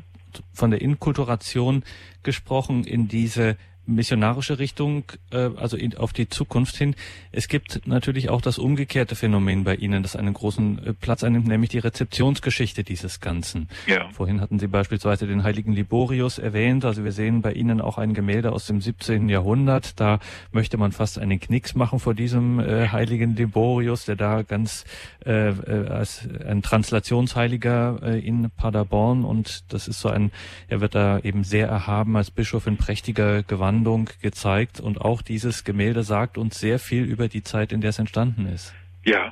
von 0.53 0.70
der 0.70 0.82
Inkulturation 0.82 1.85
gesprochen 2.23 2.85
in 2.85 3.09
diese 3.09 3.57
missionarische 3.89 4.59
Richtung, 4.59 5.05
äh, 5.32 5.51
also 5.56 5.77
in, 5.77 5.97
auf 5.97 6.12
die 6.12 6.28
Zukunft 6.28 6.77
hin. 6.77 6.94
Es 7.32 7.48
gibt 7.48 7.86
natürlich 7.86 8.28
auch 8.28 8.40
das 8.40 8.59
umgekehrte 8.59 9.16
Phänomen 9.16 9.65
bei 9.65 9.74
Ihnen, 9.74 10.02
das 10.02 10.15
einen 10.15 10.35
großen 10.35 10.86
äh, 10.86 10.93
Platz 10.93 11.24
einnimmt, 11.24 11.48
nämlich 11.48 11.70
die 11.70 11.78
Rezeptionsgeschichte 11.78 12.85
dieses 12.85 13.20
Ganzen. 13.20 13.69
Ja. 13.86 14.09
Vorhin 14.10 14.40
hatten 14.40 14.59
Sie 14.59 14.66
beispielsweise 14.66 15.27
den 15.27 15.43
heiligen 15.43 15.73
Liborius 15.73 16.39
erwähnt. 16.39 16.85
Also 16.85 17.05
wir 17.05 17.12
sehen 17.12 17.40
bei 17.40 17.52
Ihnen 17.52 17.81
auch 17.81 17.98
ein 17.98 18.15
Gemälde 18.15 18.52
aus 18.52 18.66
dem 18.66 18.81
17. 18.81 19.28
Jahrhundert. 19.28 19.98
Da 19.98 20.20
möchte 20.52 20.77
man 20.77 20.93
fast 20.93 21.19
einen 21.19 21.40
Knicks 21.40 21.74
machen 21.74 21.98
vor 21.98 22.15
diesem 22.15 22.60
äh, 22.60 22.89
heiligen 22.89 23.35
Liborius, 23.35 24.05
der 24.05 24.16
da 24.16 24.43
ganz 24.43 24.85
äh, 25.24 25.48
äh, 25.48 25.89
als 25.89 26.28
ein 26.47 26.62
Translationsheiliger 26.62 28.01
äh, 28.02 28.19
in 28.19 28.51
Paderborn 28.51 29.24
und 29.24 29.73
das 29.73 29.89
ist 29.89 30.01
so 30.01 30.09
ein, 30.09 30.31
er 30.69 30.81
wird 30.81 30.94
da 30.94 31.19
eben 31.20 31.44
sehr 31.44 31.69
erhaben 31.69 32.16
als 32.16 32.31
Bischof 32.31 32.66
in 32.66 32.77
prächtiger 32.77 33.43
Gewand 33.43 33.78
Wandlung 33.79 34.11
gezeigt 34.21 34.81
und 34.81 35.01
auch 35.01 35.23
dieses 35.23 35.63
Gemälde 35.63 36.03
sagt 36.03 36.37
uns 36.37 36.59
sehr 36.59 36.81
viel 36.81 37.05
über 37.05 37.29
die 37.29 37.45
Zeit, 37.45 37.73
in 37.73 37.81
der 37.81 37.91
es 37.91 38.01
entstanden 38.01 38.47
ist. 38.47 38.75
Ja, 39.09 39.31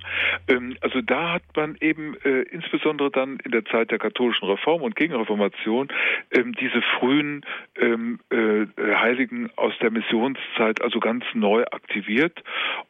ähm, 0.49 0.75
also 0.81 1.03
da 1.03 1.35
hat 1.35 1.43
man 1.55 1.77
eben 1.81 2.17
äh, 2.25 2.43
insbesondere 2.51 3.11
dann 3.11 3.39
in 3.45 3.51
der 3.51 3.67
Zeit 3.67 3.91
der 3.91 3.99
katholischen 3.99 4.49
Reform 4.49 4.81
und 4.81 4.97
Gegenreformation 4.97 5.89
ähm, 6.31 6.55
diese 6.55 6.81
frühen 6.99 7.45
ähm, 7.79 8.19
äh, 8.31 8.65
Heiligen 8.95 9.51
aus 9.57 9.75
der 9.83 9.91
Missionszeit 9.91 10.81
also 10.81 10.99
ganz 10.99 11.25
neu 11.35 11.65
aktiviert, 11.65 12.43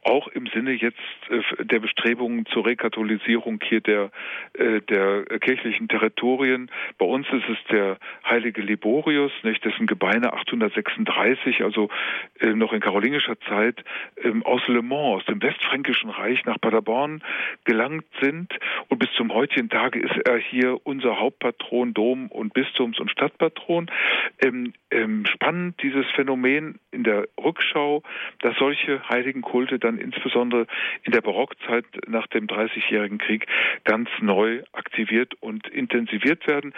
auch 0.05 0.29
im 0.29 0.47
Sinne 0.47 0.73
jetzt 0.73 0.97
äh, 1.29 1.65
der 1.65 1.81
Bestrebungen 1.81 2.47
zur 2.47 2.67
Rekatholisierung 2.67 3.59
hier 3.63 3.81
der 3.81 4.11
der 4.57 5.25
kirchlichen 5.41 5.89
Territorien. 5.89 6.71
Bei 6.99 7.07
uns 7.07 7.27
ist 7.29 7.49
es 7.49 7.59
der 7.71 7.99
heilige 8.25 8.63
Liborius, 8.63 9.33
dessen 9.43 9.87
Gebeine 9.87 10.33
836, 10.33 11.63
also 11.63 11.89
noch 12.55 12.73
in 12.73 12.81
karolingischer 12.81 13.39
Zeit 13.41 13.83
aus 14.45 14.67
Le 14.69 14.83
Mans, 14.83 15.21
aus 15.21 15.25
dem 15.27 15.43
westfränkischen 15.43 16.11
Reich 16.11 16.45
nach 16.45 16.59
Paderborn 16.77 17.23
gelangt 17.65 18.05
sind. 18.21 18.53
Und 18.89 18.99
bis 18.99 19.09
zum 19.17 19.33
heutigen 19.33 19.69
Tage 19.69 19.99
ist 19.99 20.17
er 20.27 20.39
hier 20.39 20.79
unser 20.85 21.19
Hauptpatron, 21.19 21.95
Dom- 21.95 22.29
und 22.29 22.53
Bistums- 22.55 23.01
und 23.01 23.11
Stadtpatron. 23.11 23.91
Ähm, 24.41 24.75
ähm, 24.91 25.25
spannend 25.27 25.83
dieses 25.83 26.07
Phänomen 26.15 26.79
in 26.91 27.05
der 27.05 27.29
Rückschau, 27.43 28.03
dass 28.41 28.57
solche 28.59 29.09
heiligen 29.09 29.43
Kulte 29.43 29.79
dann 29.79 29.99
insbesondere 29.99 30.67
in 31.03 31.13
der 31.13 31.23
Barockzeit 31.23 31.85
nach 32.07 32.27
dem 32.29 32.47
Dreißigjährigen 32.47 33.19
Krieg 33.19 33.47
ganz 33.85 34.09
neu 34.21 34.63
aktiviert 34.73 35.35
und 35.41 35.67
intensiviert 35.69 36.47
werden. 36.47 36.75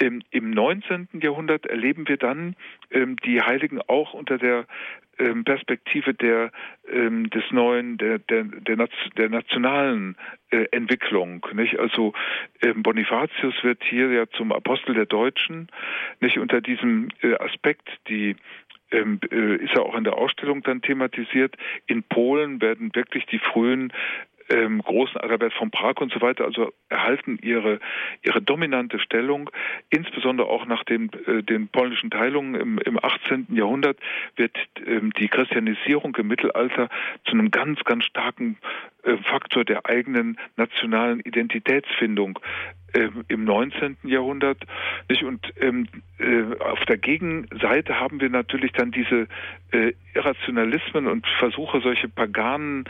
Ähm, 0.00 0.22
Im 0.30 0.50
19. 0.50 1.08
Jahrhundert 1.20 1.66
erleben 1.66 2.08
wir 2.08 2.16
dann 2.16 2.56
ähm, 2.90 3.16
die 3.24 3.40
Heiligen 3.40 3.80
auch 3.82 4.14
unter 4.14 4.38
der 4.38 4.66
ähm, 5.18 5.44
Perspektive 5.44 6.14
der 6.14 6.50
ähm, 6.90 7.30
des 7.30 7.44
neuen 7.50 7.98
der 7.98 8.18
der 8.18 8.44
der, 8.44 8.88
der 9.16 9.28
nationalen 9.28 10.16
äh, 10.50 10.66
Entwicklung 10.70 11.46
nicht 11.54 11.78
also 11.78 12.12
ähm, 12.62 12.82
Bonifatius 12.82 13.54
wird 13.62 13.82
hier 13.84 14.10
ja 14.10 14.26
zum 14.30 14.52
Apostel 14.52 14.94
der 14.94 15.06
Deutschen 15.06 15.68
nicht 16.20 16.38
unter 16.38 16.60
diesem 16.60 17.08
äh, 17.22 17.34
Aspekt 17.34 17.88
die 18.08 18.36
ähm, 18.92 19.20
äh, 19.30 19.56
ist 19.56 19.74
ja 19.74 19.80
auch 19.80 19.96
in 19.96 20.04
der 20.04 20.18
Ausstellung 20.18 20.62
dann 20.62 20.82
thematisiert. 20.82 21.56
In 21.86 22.02
Polen 22.02 22.60
werden 22.60 22.94
wirklich 22.94 23.26
die 23.26 23.38
frühen 23.38 23.92
ähm, 24.50 24.82
großen 24.82 25.16
Adalbert 25.18 25.52
von 25.54 25.70
Prag 25.70 25.96
und 26.00 26.12
so 26.12 26.20
weiter, 26.20 26.44
also 26.44 26.72
erhalten 26.88 27.38
ihre, 27.42 27.80
ihre 28.22 28.42
dominante 28.42 28.98
Stellung, 28.98 29.50
insbesondere 29.90 30.48
auch 30.48 30.66
nach 30.66 30.84
den, 30.84 31.10
äh, 31.26 31.42
den 31.42 31.68
polnischen 31.68 32.10
Teilungen 32.10 32.54
im, 32.54 32.78
im 32.78 33.02
18. 33.02 33.48
Jahrhundert 33.50 33.98
wird 34.36 34.56
ähm, 34.86 35.12
die 35.14 35.28
Christianisierung 35.28 36.14
im 36.16 36.28
Mittelalter 36.28 36.88
zu 37.24 37.32
einem 37.32 37.50
ganz, 37.50 37.82
ganz 37.84 38.04
starken 38.04 38.58
Faktor 39.24 39.64
der 39.64 39.86
eigenen 39.86 40.38
nationalen 40.56 41.20
Identitätsfindung 41.20 42.38
äh, 42.92 43.08
im 43.28 43.44
19. 43.44 43.96
Jahrhundert. 44.04 44.58
Nicht? 45.08 45.24
Und 45.24 45.52
ähm, 45.60 45.88
äh, 46.18 46.58
auf 46.60 46.84
der 46.84 46.98
Gegenseite 46.98 47.98
haben 47.98 48.20
wir 48.20 48.28
natürlich 48.28 48.72
dann 48.72 48.90
diese 48.90 49.28
äh, 49.72 49.92
Irrationalismen 50.14 51.06
und 51.06 51.26
Versuche, 51.38 51.80
solche 51.80 52.08
paganen 52.08 52.84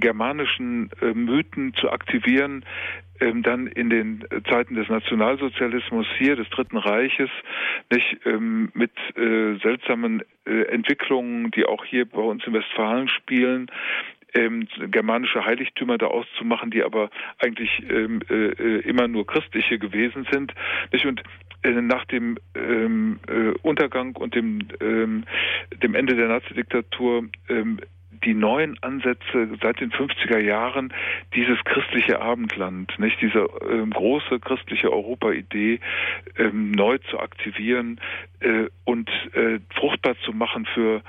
germanischen 0.00 0.90
äh, 1.00 1.14
Mythen 1.14 1.74
zu 1.74 1.90
aktivieren, 1.90 2.64
ähm, 3.20 3.42
dann 3.42 3.66
in 3.66 3.90
den 3.90 4.24
Zeiten 4.48 4.74
des 4.74 4.88
Nationalsozialismus 4.88 6.06
hier, 6.18 6.36
des 6.36 6.48
Dritten 6.50 6.76
Reiches, 6.76 7.30
nicht 7.90 8.18
ähm, 8.26 8.70
mit 8.74 8.92
äh, 9.16 9.56
seltsamen 9.62 10.22
äh, 10.46 10.62
Entwicklungen, 10.64 11.50
die 11.52 11.64
auch 11.64 11.84
hier 11.84 12.06
bei 12.06 12.20
uns 12.20 12.44
in 12.46 12.52
Westfalen 12.52 13.08
spielen, 13.08 13.70
ähm, 14.34 14.66
germanische 14.90 15.44
Heiligtümer 15.44 15.98
da 15.98 16.06
auszumachen, 16.06 16.70
die 16.70 16.82
aber 16.82 17.10
eigentlich 17.38 17.82
ähm, 17.88 18.20
äh, 18.28 18.80
immer 18.80 19.08
nur 19.08 19.26
christliche 19.26 19.78
gewesen 19.78 20.26
sind. 20.30 20.52
Nicht? 20.92 21.06
Und 21.06 21.22
äh, 21.62 21.70
nach 21.70 22.04
dem 22.06 22.36
ähm, 22.54 23.18
äh, 23.28 23.50
Untergang 23.62 24.16
und 24.16 24.34
dem, 24.34 24.68
ähm, 24.80 25.24
dem 25.82 25.94
Ende 25.94 26.14
der 26.14 26.28
Nazi-Diktatur 26.28 27.28
ähm, 27.48 27.80
die 28.24 28.34
neuen 28.34 28.82
Ansätze 28.82 29.48
seit 29.62 29.80
den 29.80 29.90
50er 29.90 30.38
Jahren, 30.38 30.92
dieses 31.34 31.62
christliche 31.64 32.20
Abendland, 32.20 32.98
nicht 32.98 33.20
diese 33.20 33.46
ähm, 33.68 33.90
große 33.90 34.40
christliche 34.40 34.92
Europa-Idee 34.92 35.80
ähm, 36.38 36.72
neu 36.72 36.98
zu 36.98 37.18
aktivieren 37.18 38.00
äh, 38.40 38.66
und 38.84 39.08
äh, 39.34 39.60
fruchtbar 39.74 40.16
zu 40.24 40.32
machen 40.32 40.66
für 40.66 41.02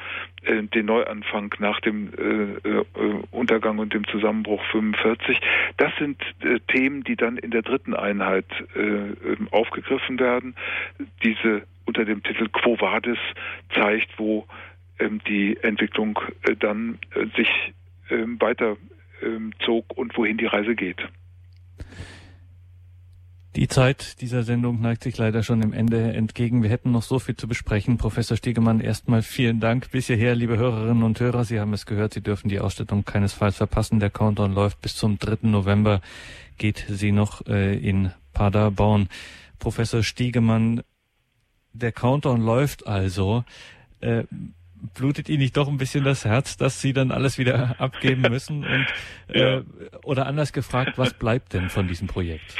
äh, 0.43 0.63
den 0.63 0.85
Neuanfang 0.85 1.53
nach 1.59 1.79
dem 1.81 2.11
äh, 2.17 2.69
äh, 2.69 2.85
Untergang 3.31 3.79
und 3.79 3.93
dem 3.93 4.07
Zusammenbruch 4.07 4.63
45. 4.71 5.39
Das 5.77 5.91
sind 5.97 6.21
äh, 6.41 6.59
Themen, 6.67 7.03
die 7.03 7.15
dann 7.15 7.37
in 7.37 7.51
der 7.51 7.61
dritten 7.61 7.93
Einheit 7.93 8.45
ähm, 8.75 9.47
aufgegriffen 9.51 10.19
werden. 10.19 10.55
Diese 11.23 11.63
unter 11.85 12.05
dem 12.05 12.23
Titel 12.23 12.47
Quo 12.49 12.79
Vadis 12.79 13.19
zeigt, 13.73 14.09
wo 14.17 14.47
die 15.27 15.57
Entwicklung 15.61 16.19
äh, 16.43 16.55
dann 16.55 16.99
äh, 17.13 17.25
sich 17.35 17.49
ähm, 18.09 18.39
weiter 18.39 18.77
ähm, 19.21 19.51
zog 19.63 19.97
und 19.97 20.15
wohin 20.17 20.37
die 20.37 20.45
Reise 20.45 20.75
geht. 20.75 20.97
Die 23.55 23.69
Zeit 23.69 24.19
dieser 24.19 24.43
Sendung 24.43 24.81
neigt 24.81 25.03
sich 25.03 25.17
leider 25.17 25.41
schon 25.41 25.61
im 25.61 25.71
Ende 25.71 26.11
entgegen. 26.11 26.61
Wir 26.61 26.69
hätten 26.69 26.91
noch 26.91 27.03
so 27.03 27.19
viel 27.19 27.37
zu 27.37 27.47
besprechen. 27.47 27.97
Professor 27.97 28.35
Stiegemann, 28.35 28.81
erstmal 28.81 29.21
vielen 29.21 29.61
Dank 29.61 29.91
bis 29.91 30.07
hierher, 30.07 30.35
liebe 30.35 30.57
Hörerinnen 30.57 31.03
und 31.03 31.21
Hörer. 31.21 31.45
Sie 31.45 31.57
haben 31.61 31.71
es 31.71 31.85
gehört, 31.85 32.13
Sie 32.13 32.21
dürfen 32.21 32.49
die 32.49 32.59
Ausstellung 32.59 33.05
keinesfalls 33.05 33.55
verpassen. 33.55 34.01
Der 34.01 34.09
Countdown 34.09 34.53
läuft 34.53 34.81
bis 34.81 34.97
zum 34.97 35.19
3. 35.19 35.47
November, 35.47 36.01
geht 36.57 36.85
sie 36.89 37.13
noch 37.13 37.47
äh, 37.47 37.77
in 37.77 38.11
Paderborn. 38.33 39.07
Professor 39.57 40.03
Stiegemann, 40.03 40.83
der 41.71 41.93
Countdown 41.93 42.41
läuft 42.41 42.85
also. 42.85 43.45
Äh, 44.01 44.25
blutet 44.93 45.29
Ihnen 45.29 45.39
nicht 45.39 45.57
doch 45.57 45.67
ein 45.67 45.77
bisschen 45.77 46.03
das 46.03 46.25
Herz, 46.25 46.57
dass 46.57 46.81
Sie 46.81 46.93
dann 46.93 47.11
alles 47.11 47.37
wieder 47.37 47.75
abgeben 47.79 48.21
müssen? 48.23 48.63
Und, 48.63 48.85
ja. 49.33 49.57
äh, 49.57 49.63
oder 50.03 50.27
anders 50.27 50.53
gefragt, 50.53 50.97
was 50.97 51.13
bleibt 51.13 51.53
denn 51.53 51.69
von 51.69 51.87
diesem 51.87 52.07
Projekt? 52.07 52.55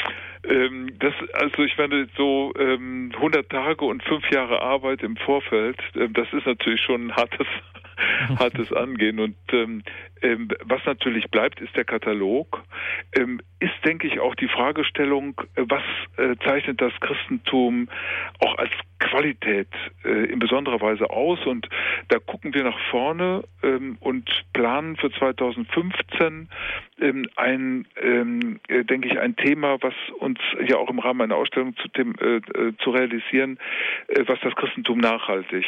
Ähm, 0.48 0.90
das, 1.00 1.14
also 1.34 1.64
ich 1.64 1.78
meine, 1.78 2.08
so 2.16 2.54
ähm, 2.60 3.12
100 3.16 3.50
Tage 3.50 3.86
und 3.86 4.04
fünf 4.04 4.30
Jahre 4.32 4.62
Arbeit 4.62 5.02
im 5.02 5.16
Vorfeld, 5.18 5.78
ähm, 5.96 6.14
das 6.14 6.28
ist 6.34 6.46
natürlich 6.46 6.82
schon 6.82 7.08
ein 7.08 7.16
hartes, 7.16 7.48
hartes 8.40 8.72
Angehen. 8.74 9.20
Und 9.20 9.36
ähm, 9.52 9.84
ähm, 10.22 10.48
was 10.64 10.84
natürlich 10.86 11.30
bleibt, 11.30 11.62
ist 11.62 11.76
der 11.76 11.86
Katalog. 11.86 12.64
Ähm, 13.18 13.42
ist, 13.60 13.74
denke 13.84 14.08
ich, 14.08 14.20
auch 14.20 14.36
die 14.36 14.48
Fragestellung, 14.48 15.40
äh, 15.56 15.64
was 15.68 15.84
äh, 16.18 16.36
zeichnet 16.44 16.82
das 16.82 16.94
Christentum 17.00 17.90
auch 18.40 18.58
als 18.58 18.72
Qualität 19.00 19.68
äh, 20.04 20.26
in 20.26 20.40
besonderer 20.40 20.82
Weise 20.82 21.10
aus? 21.10 21.46
Und 21.46 21.68
da 22.08 22.20
gucken 22.20 22.54
wir 22.54 22.64
nach 22.64 22.80
vorne 22.90 23.44
ähm, 23.62 23.98
und 24.00 24.30
planen 24.54 24.96
für 24.96 25.12
2015 25.12 26.50
ähm, 27.00 27.30
ein, 27.36 27.88
ähm, 28.02 28.60
äh, 28.68 28.84
denke 28.84 29.10
ich, 29.10 29.20
ein 29.20 29.36
Thema, 29.36 29.78
was 29.82 29.94
uns 30.20 30.40
ja 30.68 30.78
auch 30.78 30.90
im 30.90 31.00
Rahmen 31.00 31.22
einer 31.22 31.36
Ausstellung 31.36 31.76
zu, 31.78 31.88
dem, 31.90 32.16
äh, 32.20 32.38
äh, 32.38 32.74
zu 32.84 32.92
realisieren, 32.92 33.60
was 34.26 34.40
das 34.42 34.56
Christentum 34.56 35.00
nachhaltig 35.00 35.66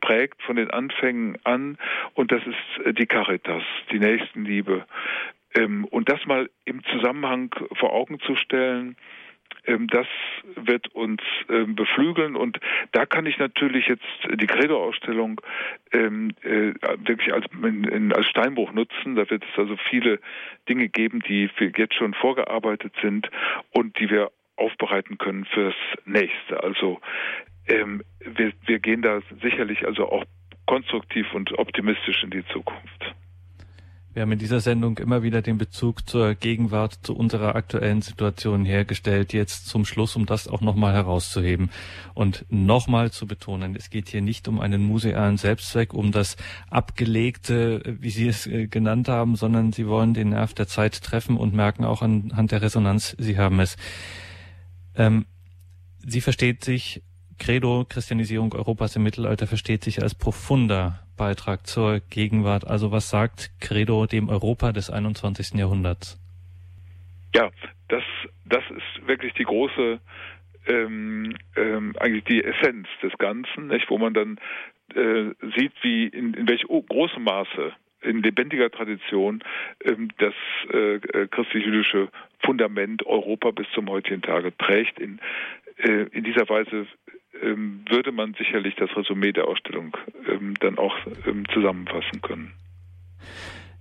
prägt 0.00 0.42
von 0.42 0.56
den 0.56 0.70
Anfängen 0.70 1.38
an 1.44 1.78
und 2.14 2.32
das 2.32 2.42
ist 2.46 2.86
äh, 2.86 2.92
die 2.92 3.06
Caritas, 3.06 3.62
die 3.90 3.98
Nächstenliebe. 3.98 4.86
Ähm, 5.54 5.84
und 5.86 6.08
das 6.08 6.24
mal 6.26 6.48
im 6.64 6.82
Zusammenhang 6.84 7.54
vor 7.78 7.92
Augen 7.92 8.20
zu 8.20 8.36
stellen, 8.36 8.96
ähm, 9.66 9.86
das 9.88 10.06
wird 10.56 10.88
uns 10.94 11.20
ähm, 11.48 11.74
beflügeln 11.74 12.36
und 12.36 12.58
da 12.92 13.06
kann 13.06 13.26
ich 13.26 13.38
natürlich 13.38 13.86
jetzt 13.86 14.04
die 14.34 14.46
Credo-Ausstellung 14.46 15.40
äh, 15.90 16.00
wirklich 16.00 17.32
als, 17.32 17.46
als 18.14 18.26
Steinbruch 18.26 18.72
nutzen. 18.72 19.14
Da 19.14 19.28
wird 19.28 19.44
es 19.44 19.58
also 19.58 19.76
viele 19.90 20.20
Dinge 20.68 20.88
geben, 20.88 21.20
die 21.20 21.50
jetzt 21.76 21.94
schon 21.94 22.14
vorgearbeitet 22.14 22.94
sind 23.02 23.30
und 23.72 23.98
die 23.98 24.10
wir 24.10 24.30
aufbereiten 24.56 25.18
können 25.18 25.44
fürs 25.44 25.74
nächste. 26.04 26.62
Also 26.62 27.00
ähm, 27.66 28.02
wir, 28.20 28.52
wir 28.66 28.78
gehen 28.78 29.02
da 29.02 29.20
sicherlich 29.42 29.86
also 29.86 30.08
auch 30.08 30.24
konstruktiv 30.66 31.26
und 31.34 31.58
optimistisch 31.58 32.22
in 32.22 32.30
die 32.30 32.44
Zukunft. 32.52 33.14
Wir 34.14 34.22
haben 34.22 34.32
in 34.32 34.38
dieser 34.38 34.60
Sendung 34.60 34.98
immer 34.98 35.22
wieder 35.22 35.40
den 35.40 35.56
Bezug 35.56 36.06
zur 36.06 36.34
Gegenwart, 36.34 36.98
zu 37.02 37.16
unserer 37.16 37.54
aktuellen 37.54 38.02
Situation 38.02 38.66
hergestellt. 38.66 39.32
Jetzt 39.32 39.68
zum 39.68 39.86
Schluss, 39.86 40.16
um 40.16 40.26
das 40.26 40.48
auch 40.48 40.60
nochmal 40.60 40.92
herauszuheben 40.92 41.70
und 42.12 42.44
nochmal 42.50 43.10
zu 43.10 43.26
betonen, 43.26 43.74
es 43.74 43.88
geht 43.88 44.10
hier 44.10 44.20
nicht 44.20 44.48
um 44.48 44.60
einen 44.60 44.82
musealen 44.82 45.38
Selbstzweck, 45.38 45.94
um 45.94 46.12
das 46.12 46.36
Abgelegte, 46.68 47.96
wie 48.00 48.10
Sie 48.10 48.28
es 48.28 48.46
äh, 48.46 48.66
genannt 48.66 49.08
haben, 49.08 49.34
sondern 49.34 49.72
Sie 49.72 49.86
wollen 49.86 50.12
den 50.12 50.30
Nerv 50.30 50.52
der 50.52 50.66
Zeit 50.66 51.02
treffen 51.02 51.38
und 51.38 51.54
merken 51.54 51.86
auch 51.86 52.02
anhand 52.02 52.52
der 52.52 52.60
Resonanz, 52.60 53.16
Sie 53.18 53.38
haben 53.38 53.60
es. 53.60 53.78
Ähm, 54.94 55.24
sie 56.06 56.20
versteht 56.20 56.64
sich 56.64 57.02
Credo 57.42 57.84
Christianisierung 57.88 58.54
Europas 58.54 58.94
im 58.94 59.02
Mittelalter 59.02 59.48
versteht 59.48 59.82
sich 59.82 60.00
als 60.00 60.14
profunder 60.14 61.00
Beitrag 61.18 61.66
zur 61.66 61.98
Gegenwart. 62.08 62.64
Also 62.64 62.92
was 62.92 63.10
sagt 63.10 63.50
Credo 63.60 64.06
dem 64.06 64.28
Europa 64.28 64.70
des 64.70 64.90
21. 64.90 65.58
Jahrhunderts? 65.58 66.20
Ja, 67.34 67.50
das, 67.88 68.04
das 68.44 68.62
ist 68.70 69.08
wirklich 69.08 69.34
die 69.34 69.42
große, 69.42 69.98
ähm, 70.68 71.34
ähm, 71.56 71.96
eigentlich 71.98 72.22
die 72.24 72.44
Essenz 72.44 72.86
des 73.02 73.12
Ganzen, 73.18 73.66
nicht? 73.66 73.90
wo 73.90 73.98
man 73.98 74.14
dann 74.14 74.38
äh, 74.94 75.34
sieht, 75.56 75.72
wie 75.82 76.06
in, 76.06 76.34
in 76.34 76.48
welch 76.48 76.62
großem 76.62 77.24
Maße 77.24 77.72
in 78.02 78.22
lebendiger 78.22 78.70
Tradition 78.70 79.42
ähm, 79.84 80.10
das 80.18 80.34
äh, 80.72 80.94
äh, 80.94 81.26
christlich-jüdische 81.28 82.08
Fundament 82.44 83.04
Europa 83.04 83.50
bis 83.50 83.66
zum 83.74 83.88
heutigen 83.88 84.22
Tage 84.22 84.56
trägt. 84.56 85.00
In, 85.00 85.20
äh, 85.78 86.06
in 86.12 86.24
dieser 86.24 86.48
Weise 86.48 86.86
ähm, 87.40 87.84
würde 87.88 88.12
man 88.12 88.34
sicherlich 88.34 88.74
das 88.76 88.94
Resümee 88.96 89.32
der 89.32 89.48
Ausstellung 89.48 89.96
ähm, 90.28 90.54
dann 90.60 90.78
auch 90.78 90.94
ähm, 91.26 91.44
zusammenfassen 91.52 92.20
können. 92.22 92.52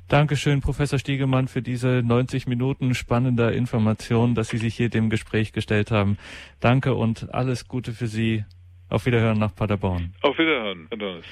Dankeschön, 0.08 0.60
Professor 0.60 1.00
Stiegemann, 1.00 1.48
für 1.48 1.62
diese 1.62 2.04
90 2.04 2.46
Minuten 2.46 2.94
spannender 2.96 3.54
Information, 3.54 4.36
dass 4.36 4.50
Sie 4.50 4.58
sich 4.58 4.76
hier 4.76 4.90
dem 4.90 5.10
Gespräch 5.10 5.54
gestellt 5.54 5.90
haben. 5.90 6.18
Danke 6.60 6.96
und 6.96 7.34
alles 7.34 7.68
Gute 7.68 7.94
für 7.94 8.08
Sie. 8.08 8.44
Auf 8.90 9.06
Wiederhören 9.06 9.40
nach 9.40 9.56
Paderborn. 9.56 10.14
Auf 10.22 10.38
Wiederhören, 10.38 10.88
Herr 10.90 10.98
Donis. 10.98 11.26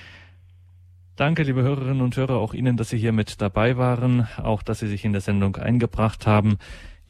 Danke, 1.17 1.43
liebe 1.43 1.61
Hörerinnen 1.61 1.99
und 1.99 2.15
Hörer, 2.15 2.37
auch 2.37 2.53
Ihnen, 2.53 2.77
dass 2.77 2.91
Sie 2.91 2.97
hier 2.97 3.11
mit 3.11 3.41
dabei 3.41 3.75
waren, 3.75 4.29
auch 4.37 4.63
dass 4.63 4.79
Sie 4.79 4.87
sich 4.87 5.03
in 5.03 5.11
der 5.11 5.19
Sendung 5.19 5.57
eingebracht 5.57 6.25
haben. 6.25 6.57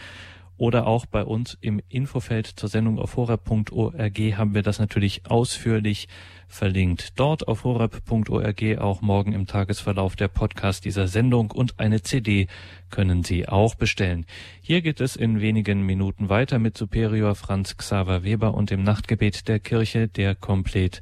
oder 0.60 0.86
auch 0.86 1.06
bei 1.06 1.24
uns 1.24 1.56
im 1.62 1.80
Infofeld 1.88 2.46
zur 2.46 2.68
Sendung 2.68 2.98
auf 2.98 3.16
horab.org 3.16 4.18
haben 4.36 4.54
wir 4.54 4.62
das 4.62 4.78
natürlich 4.78 5.22
ausführlich 5.24 6.06
verlinkt. 6.48 7.18
Dort 7.18 7.48
auf 7.48 7.64
horab.org 7.64 8.78
auch 8.78 9.00
morgen 9.00 9.32
im 9.32 9.46
Tagesverlauf 9.46 10.16
der 10.16 10.28
Podcast 10.28 10.84
dieser 10.84 11.08
Sendung 11.08 11.50
und 11.50 11.80
eine 11.80 12.02
CD 12.02 12.46
können 12.90 13.24
Sie 13.24 13.48
auch 13.48 13.74
bestellen. 13.74 14.26
Hier 14.60 14.82
geht 14.82 15.00
es 15.00 15.16
in 15.16 15.40
wenigen 15.40 15.80
Minuten 15.86 16.28
weiter 16.28 16.58
mit 16.58 16.76
Superior 16.76 17.34
Franz 17.36 17.78
Xaver 17.78 18.22
Weber 18.22 18.52
und 18.52 18.68
dem 18.68 18.82
Nachtgebet 18.82 19.48
der 19.48 19.60
Kirche, 19.60 20.08
der 20.08 20.34
Komplett. 20.34 21.00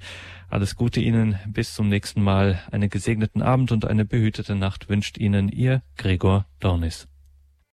Alles 0.49 0.77
Gute 0.77 1.01
Ihnen, 1.01 1.37
bis 1.49 1.75
zum 1.75 1.89
nächsten 1.89 2.23
Mal. 2.23 2.63
Einen 2.71 2.91
gesegneten 2.91 3.43
Abend 3.43 3.73
und 3.73 3.85
eine 3.85 4.05
behütete 4.05 4.55
Nacht 4.55 4.89
wünscht 4.89 5.19
Ihnen 5.19 5.49
Ihr 5.49 5.83
Gregor 5.97 6.47
Dornis. 6.61 7.08